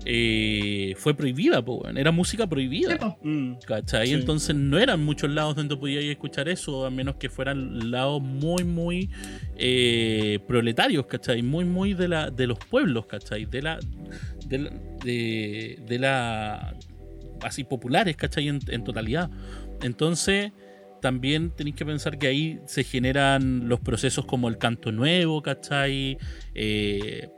eh, 0.04 0.94
fue 0.96 1.14
prohibida, 1.14 1.64
po, 1.64 1.86
era 1.88 2.10
música 2.12 2.46
prohibida. 2.46 2.98
Sí. 3.22 3.28
Mm. 3.28 3.54
¿Cachai? 3.66 4.08
Sí. 4.08 4.12
Entonces 4.14 4.54
no 4.54 4.78
eran 4.78 5.04
muchos 5.04 5.30
lados 5.30 5.56
donde 5.56 5.76
podíais 5.76 6.06
escuchar 6.06 6.48
eso, 6.48 6.84
a 6.86 6.90
menos 6.90 7.16
que 7.16 7.28
fueran 7.28 7.90
lados 7.90 8.22
muy, 8.22 8.64
muy 8.64 9.10
eh, 9.56 10.38
proletarios, 10.46 11.06
¿cachai? 11.06 11.42
Muy, 11.42 11.64
muy 11.64 11.94
de, 11.94 12.08
la, 12.08 12.30
de 12.30 12.46
los 12.46 12.58
pueblos, 12.58 13.06
¿cachai? 13.06 13.44
De 13.46 13.62
la. 13.62 13.78
De 14.46 14.58
la, 14.58 14.70
de, 15.04 15.78
de 15.86 15.98
la- 15.98 16.74
así 17.42 17.64
populares, 17.64 18.16
¿cachai? 18.16 18.48
En, 18.48 18.58
en 18.68 18.84
totalidad. 18.84 19.30
Entonces, 19.82 20.52
también 21.02 21.50
tenéis 21.50 21.76
que 21.76 21.84
pensar 21.84 22.18
que 22.18 22.26
ahí 22.26 22.60
se 22.66 22.84
generan 22.84 23.68
los 23.68 23.80
procesos 23.80 24.24
como 24.24 24.48
el 24.48 24.56
canto 24.56 24.92
nuevo, 24.92 25.42
¿cachai? 25.42 26.16
Eh, 26.54 27.28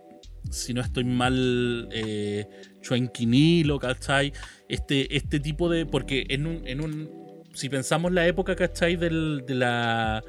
si 0.50 0.72
no 0.74 0.80
estoy 0.80 1.04
mal, 1.04 1.88
eh, 1.92 2.46
Chuenquinilo, 2.82 3.78
¿cachai? 3.78 4.32
Este, 4.68 5.16
este 5.16 5.40
tipo 5.40 5.68
de. 5.68 5.87
Porque 5.87 6.26
en 6.30 6.46
un, 6.46 6.66
en 6.66 6.80
un. 6.80 7.11
Si 7.54 7.68
pensamos 7.68 8.12
la 8.12 8.26
época, 8.26 8.54
¿cachai? 8.56 8.96
Del, 8.96 9.44
de 9.46 9.54
la. 9.54 10.22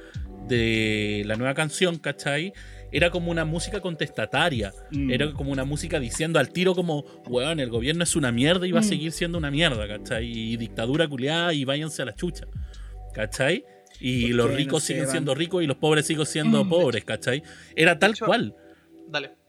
De 0.48 1.24
la 1.26 1.36
nueva 1.36 1.54
canción, 1.54 1.98
¿cachai? 1.98 2.54
Era 2.92 3.10
como 3.10 3.32
una 3.32 3.44
música 3.44 3.82
contestataria. 3.82 4.72
Mm. 4.92 5.12
Era 5.12 5.34
como 5.34 5.52
una 5.52 5.66
música 5.66 6.00
diciendo 6.00 6.40
al 6.40 6.54
tiro 6.54 6.74
como, 6.74 7.04
weón, 7.28 7.60
el 7.60 7.70
gobierno 7.70 8.04
es 8.04 8.16
una 8.16 8.32
mierda 8.32 8.66
y 8.66 8.72
va 8.72 8.80
a 8.80 8.82
Mm. 8.82 8.86
seguir 8.86 9.12
siendo 9.12 9.38
una 9.38 9.52
mierda, 9.52 9.86
¿cachai? 9.90 10.26
Y 10.26 10.56
dictadura 10.56 11.06
culiada 11.08 11.54
y 11.54 11.66
váyanse 11.66 12.02
a 12.02 12.06
la 12.06 12.16
chucha, 12.16 12.48
¿cachai? 13.14 13.66
Y 14.00 14.28
¿Por 14.28 14.36
los 14.36 14.52
no 14.52 14.56
ricos 14.56 14.84
siguen 14.84 15.04
van? 15.04 15.12
siendo 15.12 15.36
ricos 15.36 15.64
y 15.64 15.68
los 15.68 15.76
pobres 15.78 16.06
siguen 16.06 16.26
siendo 16.26 16.64
Mm. 16.64 16.70
pobres, 16.70 17.04
¿cachai? 17.04 17.44
Era 17.76 18.00
tal 18.00 18.12
hecho- 18.12 18.26
cual. 18.26 18.56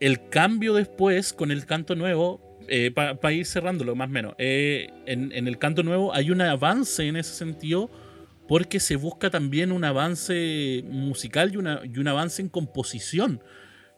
El 0.01 0.29
cambio 0.29 0.75
después 0.75 1.33
con 1.33 1.51
el 1.51 1.67
canto 1.67 1.95
nuevo, 1.95 2.59
para 2.95 3.33
ir 3.33 3.47
cerrándolo 3.47 3.95
más 3.95 4.09
o 4.09 4.13
menos, 4.13 4.35
eh, 4.39 4.89
en, 5.07 5.33
en 5.33 5.49
el 5.49 5.59
canto 5.59 5.83
nuevo 5.83 6.15
hay 6.15 6.31
un 6.31 6.41
avance 6.41 7.07
en 7.07 7.17
ese 7.17 7.35
sentido 7.35 7.91
porque 8.49 8.81
se 8.81 8.97
busca 8.97 9.31
también 9.31 9.71
un 9.71 9.85
avance 9.85 10.83
musical 10.89 11.53
y, 11.53 11.59
una, 11.59 11.83
y 11.85 11.99
un 11.99 12.09
avance 12.09 12.41
en 12.41 12.49
composición, 12.49 13.43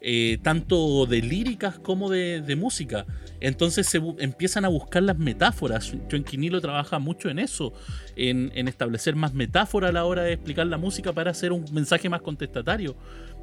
eh, 0.03 0.39
tanto 0.43 1.05
de 1.05 1.21
líricas 1.21 1.79
como 1.79 2.09
de, 2.09 2.57
música. 2.57 3.05
Entonces 3.41 3.87
se 3.87 4.01
empiezan 4.19 4.65
a 4.65 4.69
buscar 4.69 5.03
las 5.03 5.19
metáforas. 5.19 5.95
Chuenquinilo 6.09 6.61
trabaja 6.61 6.99
mucho 6.99 7.29
en 7.29 7.39
eso, 7.39 7.75
en, 8.17 8.51
establecer 8.67 9.15
más 9.15 9.35
metáfora 9.35 9.89
a 9.89 9.93
la 9.93 10.07
hora 10.07 10.23
de 10.23 10.33
explicar 10.33 10.67
la 10.67 10.79
música 10.79 11.13
para 11.13 11.33
hacer 11.33 11.53
un 11.53 11.67
mensaje 11.73 12.09
más 12.09 12.23
contestatario, 12.23 12.97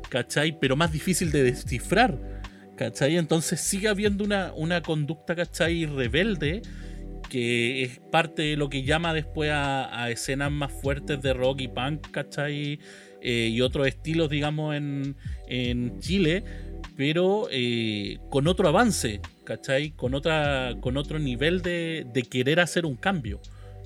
¿cachai? 0.09 0.57
Pero 0.59 0.75
más 0.75 0.91
difícil 0.91 1.31
de 1.31 1.43
descifrar, 1.43 2.17
¿cachai? 2.75 3.17
Entonces 3.17 3.61
sigue 3.61 3.87
habiendo 3.87 4.23
una, 4.23 4.81
conducta, 4.81 5.35
¿cachai? 5.35 5.85
Rebelde 5.85 6.63
que 7.29 7.83
es 7.83 7.99
parte 8.09 8.41
de 8.43 8.57
lo 8.57 8.69
que 8.69 8.83
llama 8.83 9.13
después 9.13 9.51
a, 9.51 10.01
a 10.01 10.09
escenas 10.09 10.49
más 10.49 10.71
fuertes 10.71 11.21
de 11.21 11.33
rock 11.33 11.61
y 11.61 11.67
punk, 11.67 12.09
¿cachai? 12.09 12.79
Eh, 13.21 13.49
y 13.51 13.61
otros 13.61 13.87
estilos, 13.87 14.29
digamos, 14.29 14.75
en, 14.75 15.15
en 15.47 15.99
Chile, 15.99 16.43
pero 16.95 17.47
eh, 17.51 18.17
con 18.29 18.47
otro 18.47 18.67
avance, 18.67 19.21
¿cachai? 19.43 19.91
Con, 19.91 20.13
otra, 20.13 20.75
con 20.81 20.97
otro 20.97 21.19
nivel 21.19 21.61
de, 21.61 22.05
de 22.13 22.23
querer 22.23 22.59
hacer 22.59 22.85
un 22.85 22.95
cambio, 22.95 23.39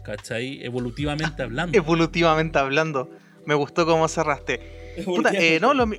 ¿cachai? 0.03 0.63
Evolutivamente 0.63 1.41
hablando. 1.43 1.77
Evolutivamente 1.77 2.59
hablando. 2.59 3.09
Me 3.45 3.55
gustó 3.55 3.85
cómo 3.85 4.07
cerraste. 4.07 4.59
Puta, 5.05 5.31
eh, 5.33 5.59
no, 5.59 5.73
lo 5.73 5.87
mi- 5.87 5.97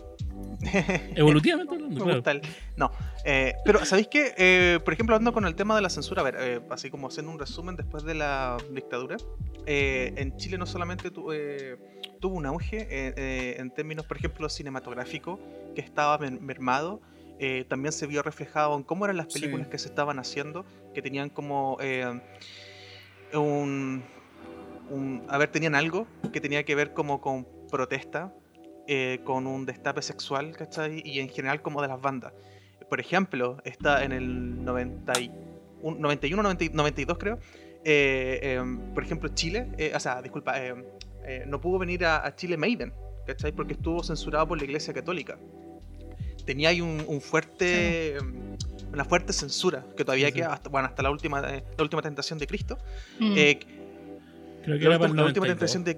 Evolutivamente 1.16 1.74
hablando, 1.74 1.94
Me 1.98 2.02
claro. 2.04 2.14
gusta 2.18 2.30
el- 2.32 2.42
No, 2.76 2.90
eh, 3.24 3.54
pero 3.64 3.84
¿sabéis 3.84 4.08
qué? 4.08 4.34
Eh, 4.36 4.78
por 4.84 4.94
ejemplo, 4.94 5.14
hablando 5.16 5.32
con 5.32 5.44
el 5.46 5.54
tema 5.54 5.74
de 5.74 5.82
la 5.82 5.90
censura, 5.90 6.22
a 6.22 6.24
ver, 6.24 6.36
eh, 6.38 6.60
así 6.70 6.90
como 6.90 7.08
haciendo 7.08 7.32
un 7.32 7.38
resumen 7.38 7.76
después 7.76 8.04
de 8.04 8.14
la 8.14 8.56
dictadura, 8.72 9.16
eh, 9.66 10.12
en 10.16 10.36
Chile 10.36 10.58
no 10.58 10.66
solamente 10.66 11.10
tu- 11.10 11.32
eh, 11.32 11.76
tuvo 12.22 12.36
un 12.36 12.46
auge 12.46 12.82
eh, 12.88 13.12
eh, 13.16 13.56
en 13.58 13.70
términos, 13.70 14.06
por 14.06 14.16
ejemplo, 14.16 14.48
cinematográfico, 14.48 15.38
que 15.74 15.80
estaba 15.82 16.16
mer- 16.18 16.40
mermado, 16.40 17.00
eh, 17.40 17.64
también 17.68 17.92
se 17.92 18.06
vio 18.06 18.22
reflejado 18.22 18.76
en 18.76 18.84
cómo 18.84 19.04
eran 19.04 19.16
las 19.16 19.26
Sí. 19.32 19.40
películas 19.40 19.66
que 19.68 19.76
se 19.76 19.88
estaban 19.88 20.18
haciendo, 20.20 20.64
que 20.94 21.02
tenían 21.02 21.28
como 21.28 21.76
eh, 21.80 22.20
un, 23.34 24.02
un- 24.90 25.22
A 25.28 25.36
ver, 25.38 25.50
tenían 25.50 25.74
algo 25.74 26.06
que 26.32 26.40
tenía 26.40 26.64
que 26.64 26.74
ver 26.74 26.92
como 26.92 27.20
con 27.20 27.46
protesta, 27.70 28.32
eh, 28.86 29.20
con 29.24 29.46
un 29.46 29.66
destape 29.66 30.00
sexual, 30.02 30.56
¿cachai? 30.56 31.02
Y 31.04 31.18
en 31.20 31.28
general 31.28 31.60
como 31.60 31.82
de 31.82 31.88
las 31.88 32.00
bandas. 32.00 32.32
Por 32.88 33.00
ejemplo, 33.00 33.58
está 33.64 34.04
en 34.04 34.12
el 34.12 34.64
90 34.64 35.18
y- 35.20 35.30
un- 35.82 36.00
91, 36.00 36.42
90 36.42 36.64
y- 36.64 36.68
92 36.70 37.18
creo. 37.18 37.38
em, 37.84 38.94
por 38.94 39.02
ejemplo, 39.02 39.28
Chile, 39.34 39.66
o 39.92 39.98
sea, 39.98 40.22
disculpa, 40.22 40.56
em, 40.64 40.84
eh, 41.24 41.44
no 41.46 41.60
pudo 41.60 41.78
venir 41.78 42.04
a, 42.04 42.26
a 42.26 42.34
Chile 42.34 42.56
Maiden, 42.56 42.92
¿cachai? 43.26 43.52
Porque 43.52 43.74
estuvo 43.74 44.02
censurado 44.02 44.46
por 44.48 44.58
la 44.58 44.64
Iglesia 44.64 44.92
Católica. 44.92 45.38
Tenía 46.44 46.70
ahí 46.70 46.80
un, 46.80 47.04
un 47.06 47.20
fuerte, 47.20 48.16
em, 48.16 48.56
una 48.92 49.04
fuerte 49.04 49.32
censura 49.32 49.84
que 49.96 50.04
todavía 50.04 50.28
Sí, 50.28 50.34
queda 50.34 50.52
hasta, 50.54 50.68
bueno, 50.68 50.88
hasta 50.88 51.02
la 51.02 51.10
última, 51.10 51.40
eh, 51.54 51.62
la 51.76 51.82
última 51.84 52.02
tentación 52.02 52.38
de 52.38 52.46
Cristo. 52.46 52.78
Mm. 53.20 53.34
Eh, 53.36 53.60
Creo 54.64 54.78
que 54.78 54.84
la, 54.88 54.90
última, 54.96 55.14
la 55.16 55.24
última 55.24 55.46
92. 55.46 55.48
tentación 55.48 55.82
de, 55.84 55.96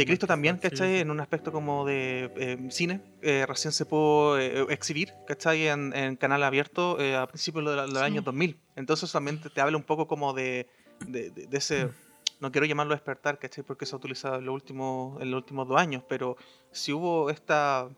eh, 0.00 0.06
Cristo 0.06 0.26
también, 0.26 0.56
¿cachai? 0.56 0.94
sí. 0.94 1.00
En 1.00 1.10
un 1.10 1.20
aspecto 1.20 1.52
como 1.52 1.84
de 1.84 2.30
eh, 2.36 2.58
cine, 2.70 3.02
eh, 3.20 3.44
recién 3.46 3.70
se 3.70 3.84
pudo 3.84 4.38
eh, 4.38 4.64
exhibir, 4.70 5.12
¿cachai? 5.26 5.68
En, 5.68 5.94
en 5.94 6.16
canal 6.16 6.42
abierto 6.42 6.98
eh, 7.00 7.14
a 7.16 7.26
principios 7.26 7.66
de, 7.66 7.76
la- 7.76 7.82
de 7.82 7.88
los 7.88 7.98
Sí. 7.98 8.04
años 8.04 8.24
2000. 8.24 8.56
Entonces 8.76 9.12
también 9.12 9.38
te, 9.42 9.50
te 9.50 9.60
habla 9.60 9.76
un 9.76 9.82
poco 9.82 10.06
como 10.06 10.32
de, 10.32 10.66
de, 11.06 11.28
de- 11.30 11.46
de 11.48 11.58
ese, 11.58 11.88
no 12.40 12.52
quiero 12.52 12.66
llamarlo 12.66 12.94
despertar, 12.94 13.38
¿cachai? 13.38 13.64
Porque 13.64 13.84
se 13.86 13.94
ha 13.94 13.98
utilizado 13.98 14.36
en 14.36 14.44
los 14.46 14.54
últimos, 14.54 15.20
en 15.20 15.30
los 15.30 15.38
últimos 15.38 15.66
dos 15.68 15.78
años, 15.80 16.02
pero 16.08 16.36
si 16.70 16.92
hubo 16.92 17.30
esta 17.30 17.88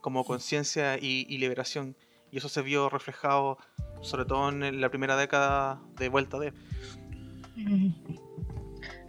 como 0.00 0.24
conciencia 0.24 0.96
y, 0.96 1.26
y 1.28 1.38
liberación, 1.38 1.94
y 2.32 2.38
eso 2.38 2.48
se 2.48 2.62
vio 2.62 2.88
reflejado 2.88 3.58
sobre 4.02 4.24
todo 4.24 4.48
en 4.48 4.80
la 4.80 4.88
primera 4.88 5.14
década 5.16 5.80
de 5.96 6.08
vuelta 6.08 6.38
de... 6.38 6.52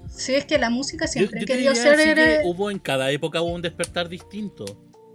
Sí, 0.10 0.34
es 0.34 0.46
que 0.46 0.58
la 0.58 0.70
música 0.70 1.06
Yo- 1.06 1.12
siempre 1.14 1.40
yo 1.42 1.46
querido 1.46 1.74
diría 1.74 1.96
ser. 1.96 2.16
que 2.16 2.42
hubo 2.44 2.70
en 2.70 2.80
cada 2.80 3.10
época 3.12 3.42
hubo 3.42 3.52
un 3.54 3.62
despertar 3.62 4.10
distinto. 4.10 4.66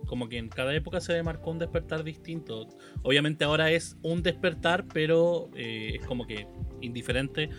Como 0.07 0.29
que 0.29 0.39
en 0.39 0.49
cada 0.49 0.75
época 0.75 1.01
se 1.01 1.13
demarcó 1.13 1.51
un 1.51 1.59
despertar 1.59 2.05
distinto. 2.05 2.69
Obviamente 3.03 3.45
ahora 3.45 3.71
es 3.71 3.97
un 4.03 4.23
despertar, 4.23 4.87
pero 4.93 5.51
eh, 5.57 5.97
es 6.01 6.07
como 6.07 6.27
que 6.27 6.47
indiferente 6.81 7.51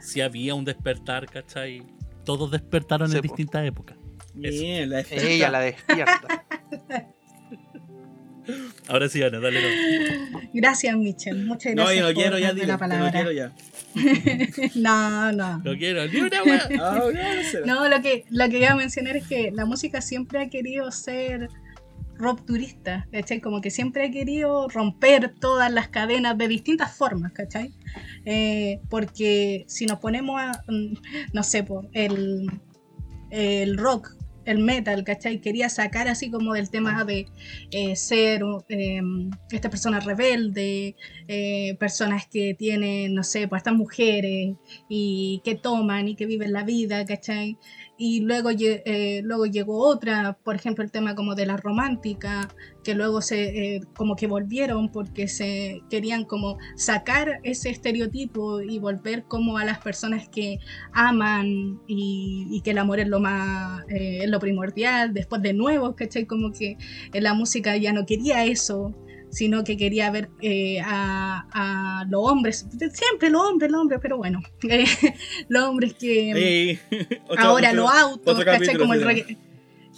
si 0.00 0.20
había 0.20 0.54
un 0.54 0.64
despertar, 0.64 1.26
¿cachai? 1.26 1.82
Todos 2.24 2.50
despertaron 2.50 3.08
Sí, 3.10 3.16
en 3.16 3.22
po. 3.22 3.28
distintas 3.28 3.66
épocas. 3.66 3.96
Bien, 4.34 4.90
la 4.90 5.00
Ella 5.10 5.48
la 5.50 5.60
despierta. 5.60 6.44
Ahora 8.88 9.08
sí, 9.08 9.22
Ana, 9.22 9.40
dale. 9.40 9.58
no. 10.30 10.40
Gracias, 10.52 10.94
Michelle. 10.98 11.44
Muchas 11.44 11.74
No, 11.74 11.84
gracias. 11.84 11.96
yo 11.98 12.02
no 12.08 12.12
por 12.14 12.22
quiero 12.22 12.38
ya, 12.38 12.52
dilo, 12.52 12.66
la 12.66 12.72
no 12.74 12.78
palabra. 12.78 13.10
quiero 13.12 13.32
ya. 13.32 13.52
no, 14.74 15.32
no. 15.32 15.58
No 15.60 15.76
quiero 15.78 16.06
ni 16.06 16.20
una 16.20 16.42
wea. 16.42 16.68
Ah, 16.78 16.98
no, 16.98 17.10
no. 17.10 17.66
No, 17.66 17.88
lo 17.88 18.02
que, 18.02 18.24
lo 18.28 18.46
que 18.50 18.58
iba 18.58 18.72
a 18.72 18.76
mencionar 18.76 19.16
es 19.16 19.26
que 19.26 19.50
la 19.50 19.64
música 19.64 20.02
siempre 20.02 20.40
ha 20.42 20.50
querido 20.50 20.90
ser 20.92 21.48
rupturista, 22.16 23.06
¿cachai? 23.12 23.40
Como 23.40 23.60
que 23.60 23.70
siempre 23.70 24.06
ha 24.06 24.10
querido 24.10 24.68
romper 24.68 25.34
todas 25.38 25.72
las 25.72 25.88
cadenas 25.88 26.36
de 26.38 26.48
distintas 26.48 26.96
formas, 26.96 27.32
¿cachai? 27.32 27.72
Eh, 28.24 28.80
porque 28.88 29.64
si 29.68 29.86
nos 29.86 29.98
ponemos 29.98 30.40
a, 30.40 30.64
mm, 30.68 30.94
no 31.32 31.42
sé, 31.42 31.64
el, 31.92 32.46
el 33.30 33.78
rock, 33.78 34.16
el 34.44 34.58
metal, 34.58 35.04
¿cachai? 35.04 35.40
Quería 35.40 35.68
sacar 35.68 36.08
así 36.08 36.30
como 36.30 36.54
del 36.54 36.70
tema 36.70 37.04
de 37.04 37.26
eh, 37.70 37.96
ser 37.96 38.42
eh, 38.68 39.00
esta 39.50 39.70
persona 39.70 40.00
rebelde, 40.00 40.96
eh, 41.28 41.76
personas 41.78 42.26
que 42.26 42.54
tienen, 42.54 43.14
no 43.14 43.22
sé, 43.22 43.48
estas 43.50 43.74
mujeres 43.74 44.56
y 44.88 45.40
que 45.44 45.54
toman 45.54 46.08
y 46.08 46.16
que 46.16 46.26
viven 46.26 46.52
la 46.52 46.64
vida, 46.64 47.04
¿cachai? 47.04 47.56
Y 47.96 48.20
luego, 48.20 48.50
eh, 48.50 49.20
luego 49.22 49.46
llegó 49.46 49.78
otra, 49.78 50.36
por 50.42 50.56
ejemplo 50.56 50.82
el 50.82 50.90
tema 50.90 51.14
como 51.14 51.34
de 51.34 51.46
la 51.46 51.56
romántica, 51.56 52.48
que 52.82 52.94
luego 52.94 53.22
se 53.22 53.76
eh, 53.76 53.80
como 53.96 54.16
que 54.16 54.26
volvieron 54.26 54.90
porque 54.90 55.28
se 55.28 55.80
querían 55.88 56.24
como 56.24 56.58
sacar 56.76 57.40
ese 57.44 57.70
estereotipo 57.70 58.60
y 58.60 58.78
volver 58.78 59.24
como 59.24 59.58
a 59.58 59.64
las 59.64 59.78
personas 59.78 60.28
que 60.28 60.58
aman 60.92 61.80
y, 61.86 62.60
que 62.64 62.70
el 62.70 62.78
amor 62.78 62.98
es 62.98 63.08
lo 63.08 63.20
más 63.20 63.82
eh, 63.88 64.20
es 64.24 64.30
lo 64.30 64.40
primordial, 64.40 65.12
después 65.14 65.42
de 65.42 65.52
nuevo, 65.52 65.94
¿cachai? 65.94 66.26
Como 66.26 66.52
que 66.52 66.76
la 67.12 67.34
música 67.34 67.76
ya 67.76 67.92
no 67.92 68.06
quería 68.06 68.44
eso, 68.44 68.94
sino 69.34 69.64
que 69.64 69.76
quería 69.76 70.10
ver 70.10 70.30
eh, 70.40 70.80
a, 70.84 71.46
a 71.52 72.04
los 72.08 72.22
hombres, 72.30 72.66
siempre 72.92 73.30
los 73.30 73.42
hombres, 73.42 73.70
los 73.70 73.80
hombres, 73.80 73.98
pero 74.00 74.16
bueno, 74.16 74.40
eh, 74.68 74.84
los 75.48 75.64
hombres 75.64 75.94
que 75.94 76.78
otro- 77.28 77.42
ahora 77.44 77.70
otro- 77.70 77.82
los 77.82 77.90
autos, 77.94 78.34
otro 78.34 78.44
¿cachai? 78.44 78.60
capítulo 78.66 78.78
Como 78.84 78.94
el, 78.94 79.04
regga- 79.04 79.38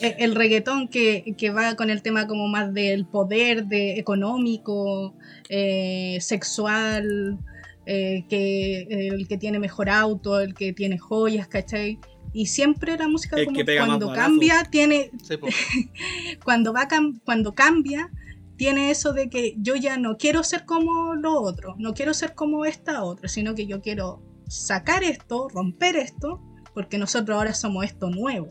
eh, 0.01 0.16
el 0.18 0.35
reggaetón 0.35 0.88
que, 0.88 1.35
que 1.38 1.51
va 1.51 1.75
con 1.77 1.90
el 1.90 2.03
tema 2.03 2.27
como 2.27 2.49
más 2.49 2.72
del 2.75 3.07
poder 3.07 3.66
de 3.66 3.99
económico, 3.99 5.14
eh, 5.49 6.18
sexual, 6.20 7.38
eh, 7.87 8.25
que 8.29 8.87
el 8.90 9.29
que 9.29 9.38
tiene 9.38 9.59
mejor 9.59 9.88
auto, 9.90 10.40
el 10.40 10.55
que 10.55 10.72
tiene 10.72 10.99
joyas, 10.99 11.46
¿cachai? 11.46 11.99
Y 12.33 12.46
siempre 12.46 12.96
la 12.99 13.09
música 13.09 13.37
como 13.46 13.61
cuando 13.87 14.07
cambia 14.25 14.64
tiene, 14.70 15.11
Sí, 15.22 15.37
cuando 16.44 16.72
va 16.72 16.88
cam- 16.88 17.20
cuando 17.25 17.55
cambia 17.55 18.11
tiene 18.57 18.90
eso 18.90 19.12
de 19.12 19.29
que 19.29 19.55
yo 19.59 19.77
ya 19.77 19.97
no 19.99 20.16
quiero 20.16 20.42
ser 20.42 20.64
como 20.64 21.14
lo 21.14 21.40
otro, 21.40 21.75
no 21.79 21.95
quiero 21.95 22.14
ser 22.14 22.35
como 22.35 22.64
esta 22.64 23.05
otra, 23.05 23.29
sino 23.29 23.55
que 23.55 23.66
yo 23.66 23.81
quiero 23.81 24.23
sacar 24.49 25.05
esto, 25.05 25.49
romper 25.49 25.97
esto, 25.97 26.40
porque 26.75 26.99
nosotros 26.99 27.37
ahora 27.37 27.55
somos 27.55 27.85
esto 27.85 28.11
nuevo. 28.11 28.51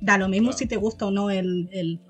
Da 0.00 0.18
lo 0.18 0.28
mismo 0.28 0.48
Claro. 0.48 0.58
si 0.58 0.66
te 0.66 0.76
gusta 0.76 1.06
o 1.06 1.10
no 1.10 1.30
el, 1.30 1.68
el- 1.72 2.00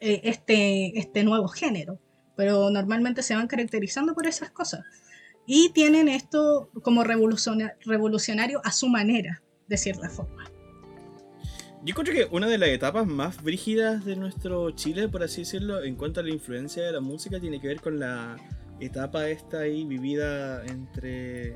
eh, 0.00 0.20
este, 0.24 0.98
este 0.98 1.24
nuevo 1.24 1.48
género, 1.48 1.98
pero 2.36 2.70
normalmente 2.70 3.22
se 3.22 3.34
van 3.34 3.46
caracterizando 3.48 4.14
por 4.14 4.26
esas 4.26 4.50
cosas. 4.50 4.84
Y 5.46 5.70
tienen 5.70 6.08
esto 6.08 6.68
como 6.82 7.02
revoluciona- 7.04 7.74
revolucionario 7.84 8.60
a 8.64 8.72
su 8.72 8.88
manera, 8.88 9.42
de 9.68 9.76
cierta 9.76 10.08
forma. 10.10 10.44
Yo 11.86 11.92
encuentro 11.92 12.12
que 12.12 12.26
una 12.32 12.48
de 12.48 12.58
las 12.58 12.68
etapas 12.70 13.06
más 13.06 13.40
brígidas 13.44 14.04
de 14.04 14.16
nuestro 14.16 14.72
Chile, 14.72 15.08
por 15.08 15.22
así 15.22 15.42
decirlo, 15.42 15.84
en 15.84 15.94
cuanto 15.94 16.18
a 16.18 16.24
la 16.24 16.30
influencia 16.30 16.82
de 16.82 16.90
la 16.90 16.98
música, 16.98 17.38
tiene 17.38 17.60
que 17.60 17.68
ver 17.68 17.80
con 17.80 18.00
la 18.00 18.36
etapa 18.80 19.28
esta 19.28 19.60
ahí 19.60 19.84
vivida 19.84 20.66
entre 20.66 21.54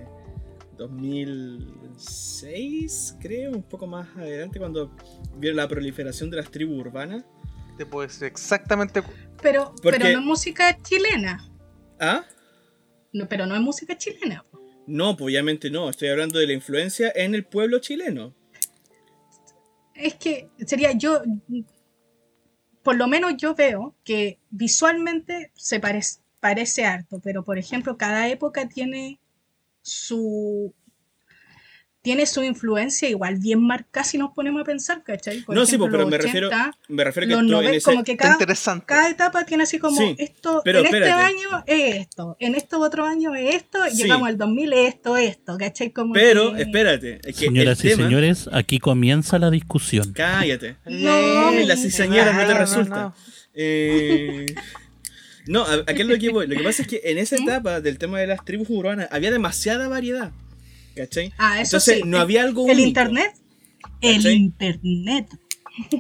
2006, 0.78 3.16
creo, 3.20 3.50
un 3.50 3.64
poco 3.64 3.88
más 3.88 4.06
adelante, 4.16 4.60
cuando 4.60 4.96
vieron 5.34 5.56
la 5.56 5.66
proliferación 5.66 6.30
de 6.30 6.36
las 6.36 6.48
tribus 6.48 6.78
urbanas. 6.78 7.24
Te 7.76 7.84
puedo 7.84 8.06
decir 8.06 8.28
exactamente. 8.28 9.02
Pero, 9.42 9.74
Porque- 9.82 9.98
pero 9.98 10.12
no 10.12 10.20
es 10.20 10.24
música 10.24 10.78
chilena. 10.80 11.44
¿Ah? 11.98 12.24
No, 13.12 13.28
pero 13.28 13.46
no 13.46 13.56
es 13.56 13.60
música 13.60 13.98
chilena. 13.98 14.44
No, 14.86 15.16
pues 15.16 15.24
obviamente 15.24 15.70
no, 15.70 15.90
estoy 15.90 16.10
hablando 16.10 16.38
de 16.38 16.46
la 16.46 16.52
influencia 16.52 17.10
en 17.16 17.34
el 17.34 17.44
pueblo 17.44 17.80
chileno. 17.80 18.36
Es 20.00 20.14
que 20.14 20.48
sería 20.66 20.92
yo, 20.92 21.22
por 22.82 22.96
lo 22.96 23.06
menos 23.06 23.36
yo 23.36 23.54
veo 23.54 23.94
que 24.04 24.38
visualmente 24.50 25.52
se 25.54 25.78
parece, 25.80 26.20
parece 26.40 26.86
harto, 26.86 27.20
pero 27.20 27.44
por 27.44 27.58
ejemplo 27.58 27.96
cada 27.98 28.28
época 28.28 28.68
tiene 28.68 29.20
su 29.82 30.74
tiene 32.02 32.24
su 32.24 32.42
influencia 32.42 33.08
igual 33.10 33.36
bien 33.36 33.60
marcada 33.66 34.04
si 34.04 34.16
nos 34.16 34.32
ponemos 34.32 34.62
a 34.62 34.64
pensar, 34.64 35.02
¿cachai? 35.02 35.42
Por 35.42 35.54
no, 35.54 35.66
sí, 35.66 35.72
ejemplo, 35.76 35.84
pues, 35.86 35.90
pero 35.92 36.02
los 36.04 36.10
me 36.10 36.16
refiero, 36.18 36.46
80, 36.48 36.78
me 36.88 37.04
refiero 37.04 37.26
que 37.26 37.32
los 37.32 37.40
tú 37.40 37.44
en 37.46 37.50
90, 37.52 37.76
ese... 37.76 37.84
como 37.90 38.04
que 38.04 38.16
cada, 38.16 38.32
interesante. 38.32 38.84
cada 38.86 39.10
etapa 39.10 39.44
tiene 39.44 39.64
así 39.64 39.78
como 39.78 39.98
Sí, 40.00 40.14
esto, 40.18 40.62
pero 40.64 40.78
en 40.78 40.86
este 40.86 41.10
año 41.10 41.48
es 41.66 41.96
esto, 41.96 42.36
en 42.40 42.54
este 42.54 42.76
otro 42.76 43.04
año 43.04 43.34
es 43.34 43.54
esto, 43.54 43.86
y 43.86 43.90
Sí. 43.90 44.02
llegamos 44.04 44.28
al 44.28 44.38
2000 44.38 44.72
es 44.72 44.94
esto, 44.94 45.16
esto, 45.18 45.58
¿cachai? 45.58 45.90
Como 45.92 46.14
Pero, 46.14 46.54
que- 46.54 46.62
espérate, 46.62 47.20
es 47.22 47.36
que 47.36 47.46
Señoras 47.46 47.84
y 47.84 47.88
tema- 47.90 48.04
señores, 48.04 48.48
aquí 48.52 48.78
comienza 48.78 49.38
la 49.38 49.50
discusión. 49.50 50.12
Cállate. 50.14 50.76
No, 50.86 51.50
Eh, 51.50 51.66
la 51.66 51.76
mi- 51.76 51.82
cizañera 51.82 52.32
no 52.32 52.46
te 52.46 52.52
no, 52.54 52.58
resulta. 52.58 53.00
no. 53.02 53.14
Eh, 53.54 54.46
No, 55.46 55.64
a, 55.64 55.72
a 55.74 55.84
qué 55.86 56.02
es 56.02 56.06
lo 56.06 56.16
que 56.18 56.28
voy. 56.30 56.46
Lo 56.46 56.54
que 56.56 56.62
pasa 56.62 56.82
es 56.82 56.88
que 56.88 57.00
en 57.04 57.18
esa 57.18 57.36
¿Mm? 57.36 57.42
etapa 57.48 57.80
del 57.80 57.98
tema 57.98 58.20
de 58.20 58.26
las 58.26 58.44
tribus 58.44 58.68
urbanas 58.70 59.08
había 59.10 59.30
demasiada 59.32 59.88
variedad. 59.88 60.30
¿Cachai? 61.00 61.32
Ah, 61.38 61.60
eso 61.62 61.76
Entonces 61.76 61.96
sí. 61.98 62.02
no 62.04 62.18
había 62.18 62.42
algo 62.42 62.64
El 62.66 62.72
único. 62.74 62.88
internet. 62.88 63.32
El 64.02 64.26
internet. 64.26 65.26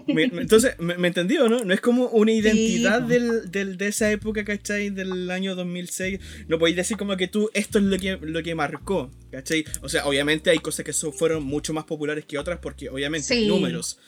Me- 0.08 0.28
me- 0.28 0.42
entonces, 0.42 0.74
¿me, 0.78 0.98
me 0.98 1.08
entendió, 1.08 1.48
no? 1.48 1.64
No 1.64 1.72
es 1.72 1.80
como 1.80 2.08
una 2.08 2.32
identidad 2.32 3.00
del, 3.00 3.50
del- 3.50 3.78
de 3.78 3.88
esa 3.88 4.10
época, 4.10 4.44
¿cachai? 4.44 4.90
Del 4.90 5.30
año 5.30 5.54
2006. 5.54 6.20
No 6.48 6.58
podéis 6.58 6.76
decir 6.76 6.96
como 6.98 7.16
que 7.16 7.28
tú, 7.28 7.48
esto 7.54 7.78
es 7.78 7.84
lo 7.84 7.96
que, 7.98 8.18
lo 8.20 8.42
que 8.42 8.54
marcó, 8.54 9.10
¿cachai? 9.30 9.64
O 9.80 9.88
sea, 9.88 10.04
obviamente 10.06 10.50
hay 10.50 10.58
cosas 10.58 10.84
que 10.84 10.92
so- 10.92 11.12
fueron 11.12 11.44
mucho 11.44 11.72
más 11.72 11.84
populares 11.84 12.24
que 12.26 12.36
otras 12.36 12.58
porque 12.60 12.90
obviamente 12.90 13.28
Sí. 13.28 13.46
números. 13.46 13.98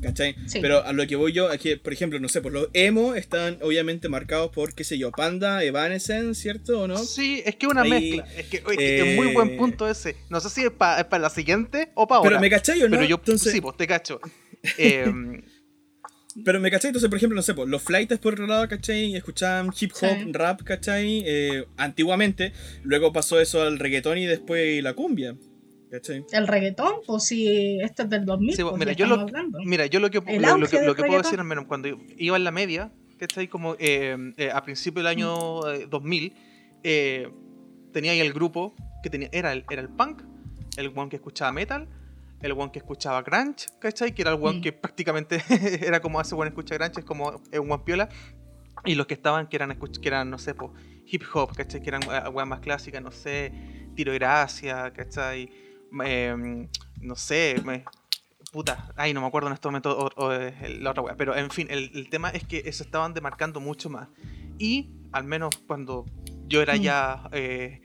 ¿Cachai? 0.00 0.36
Sí. 0.46 0.60
Pero 0.60 0.84
a 0.84 0.92
lo 0.92 1.06
que 1.06 1.16
voy 1.16 1.32
yo 1.32 1.50
es 1.50 1.60
que, 1.60 1.76
por 1.76 1.92
ejemplo, 1.92 2.20
no 2.20 2.28
sé, 2.28 2.40
por 2.40 2.52
los 2.52 2.68
emo 2.72 3.14
están 3.16 3.58
obviamente 3.62 4.08
marcados 4.08 4.50
por, 4.50 4.72
qué 4.74 4.84
sé 4.84 4.96
yo, 4.96 5.10
Panda, 5.10 5.64
Evanescence, 5.64 6.40
¿cierto 6.40 6.82
o 6.82 6.86
no? 6.88 6.96
Sí, 6.98 7.42
es 7.44 7.56
que 7.56 7.66
es 7.66 7.72
una 7.72 7.82
Ahí, 7.82 7.90
mezcla. 7.90 8.26
Es 8.36 8.46
que, 8.46 8.56
es 8.58 9.16
muy 9.16 9.30
eh, 9.30 9.32
buen 9.34 9.56
punto 9.56 9.88
ese. 9.88 10.14
No 10.30 10.40
sé 10.40 10.50
si 10.50 10.62
es 10.64 10.70
para 10.70 11.18
la 11.18 11.30
siguiente 11.30 11.90
o 11.94 12.06
para 12.06 12.18
ahora. 12.18 12.30
Pero 12.30 12.40
me 12.40 12.50
cachai 12.50 12.80
o 12.82 12.88
no? 12.88 12.96
Pero 12.96 13.08
yo, 13.08 13.16
Entonces- 13.16 13.52
sí, 13.52 13.60
pues 13.60 13.76
te 13.76 13.86
cacho. 13.88 14.20
Eh, 14.76 15.04
Pero 16.44 16.60
me 16.60 16.70
cachai, 16.70 16.90
entonces, 16.90 17.08
por 17.08 17.16
ejemplo, 17.16 17.34
no 17.34 17.42
sé, 17.42 17.54
pues, 17.54 17.68
los 17.68 17.82
flights 17.82 18.18
por 18.18 18.34
otro 18.34 18.46
lado, 18.46 18.68
¿cachai? 18.68 19.16
Escuchaban 19.16 19.72
hip 19.80 19.90
hop, 20.00 20.16
Sí. 20.22 20.30
rap, 20.32 20.62
¿cachai? 20.62 21.24
Eh, 21.26 21.64
antiguamente. 21.76 22.52
Luego 22.84 23.12
pasó 23.12 23.40
eso 23.40 23.62
al 23.62 23.78
reggaetón 23.78 24.18
y 24.18 24.26
después 24.26 24.80
la 24.82 24.92
cumbia, 24.94 25.34
¿cachai? 25.90 26.24
El 26.32 26.46
reggaetón, 26.46 26.92
pues 27.06 27.24
si 27.24 27.78
esto 27.80 28.02
es 28.04 28.10
del 28.10 28.24
2000, 28.24 28.54
Sí, 28.56 28.62
pues, 28.62 28.76
mira, 28.76 28.92
yo 28.92 29.06
lo- 29.06 29.26
mira, 29.64 29.86
yo 29.86 30.00
lo 30.00 30.10
que, 30.10 30.18
lo, 30.38 30.56
lo 30.58 30.66
que, 30.68 30.82
lo 30.82 30.94
que 30.94 31.02
puedo 31.04 31.22
decir, 31.22 31.38
al 31.38 31.46
menos 31.46 31.64
cuando 31.66 31.88
iba 32.16 32.36
en 32.36 32.44
la 32.44 32.50
media, 32.50 32.92
que 33.18 33.24
está 33.24 33.40
ahí 33.40 33.48
como 33.48 33.74
eh, 33.78 34.16
eh, 34.36 34.50
a 34.52 34.62
principios 34.62 35.02
del 35.04 35.06
año 35.08 35.60
Mm. 35.62 35.68
eh, 35.82 35.86
2000, 35.90 36.34
eh, 36.84 37.28
tenía 37.92 38.12
ahí 38.12 38.20
el 38.20 38.32
grupo 38.32 38.74
que 39.02 39.10
tenía, 39.10 39.28
era 39.32 39.52
el, 39.52 39.64
era 39.70 39.82
el 39.82 39.88
punk, 39.88 40.22
el 40.76 40.92
one 40.94 41.08
que 41.08 41.16
escuchaba 41.16 41.50
metal, 41.52 41.88
el 42.40 42.52
one 42.52 42.70
que 42.70 42.78
escuchaba 42.78 43.22
grunge, 43.22 43.66
¿cachai? 43.80 44.14
Que 44.14 44.22
era 44.22 44.30
el 44.32 44.38
one 44.40 44.58
Mm. 44.58 44.62
que 44.62 44.72
prácticamente 44.72 45.42
era 45.84 46.00
como 46.00 46.20
hace 46.20 46.34
one 46.36 46.48
escucha 46.48 46.76
grunge, 46.76 47.00
es 47.00 47.04
como 47.04 47.42
es 47.50 47.58
un 47.58 47.70
one 47.72 47.82
piola. 47.84 48.08
Y 48.84 48.94
los 48.94 49.06
que 49.08 49.14
estaban, 49.14 49.48
que 49.48 49.56
eran, 49.56 49.70
escuch- 49.76 49.98
que 50.00 50.06
eran 50.06 50.30
no 50.30 50.38
sé, 50.38 50.54
po, 50.54 50.72
hip 51.06 51.22
hop, 51.34 51.52
¿cachai? 51.56 51.82
Que 51.82 51.88
eran 51.88 52.02
eh, 52.04 52.28
weas 52.28 52.46
más 52.48 52.60
clásicas, 52.60 53.02
no 53.02 53.10
sé, 53.10 53.50
tiro 53.96 54.12
de 54.12 54.18
gracia, 54.20 54.92
¿cachai? 54.94 55.50
Em, 56.04 56.68
no 57.00 57.16
sé, 57.16 57.56
me- 57.64 57.84
puta, 58.52 58.90
ay, 58.96 59.12
no 59.14 59.20
me 59.20 59.26
acuerdo 59.26 59.48
en 59.48 59.54
este 59.54 59.68
momento 59.68 59.96
o- 59.98 60.10
o, 60.26 60.32
eh, 60.32 60.54
el- 60.62 60.82
la 60.84 60.90
otra 60.90 61.02
wea. 61.02 61.16
Pero 61.16 61.36
en 61.36 61.50
fin, 61.50 61.66
el, 61.70 61.90
el 61.94 62.08
tema 62.08 62.30
es 62.30 62.44
que 62.44 62.70
se 62.72 62.82
estaban 62.82 63.14
demarcando 63.14 63.60
mucho 63.60 63.90
más. 63.90 64.08
Y 64.58 64.90
al 65.12 65.24
menos 65.24 65.56
cuando 65.66 66.06
yo 66.46 66.62
era 66.62 66.74
Mm. 66.76 66.80
ya 66.80 67.28
eh, 67.32 67.80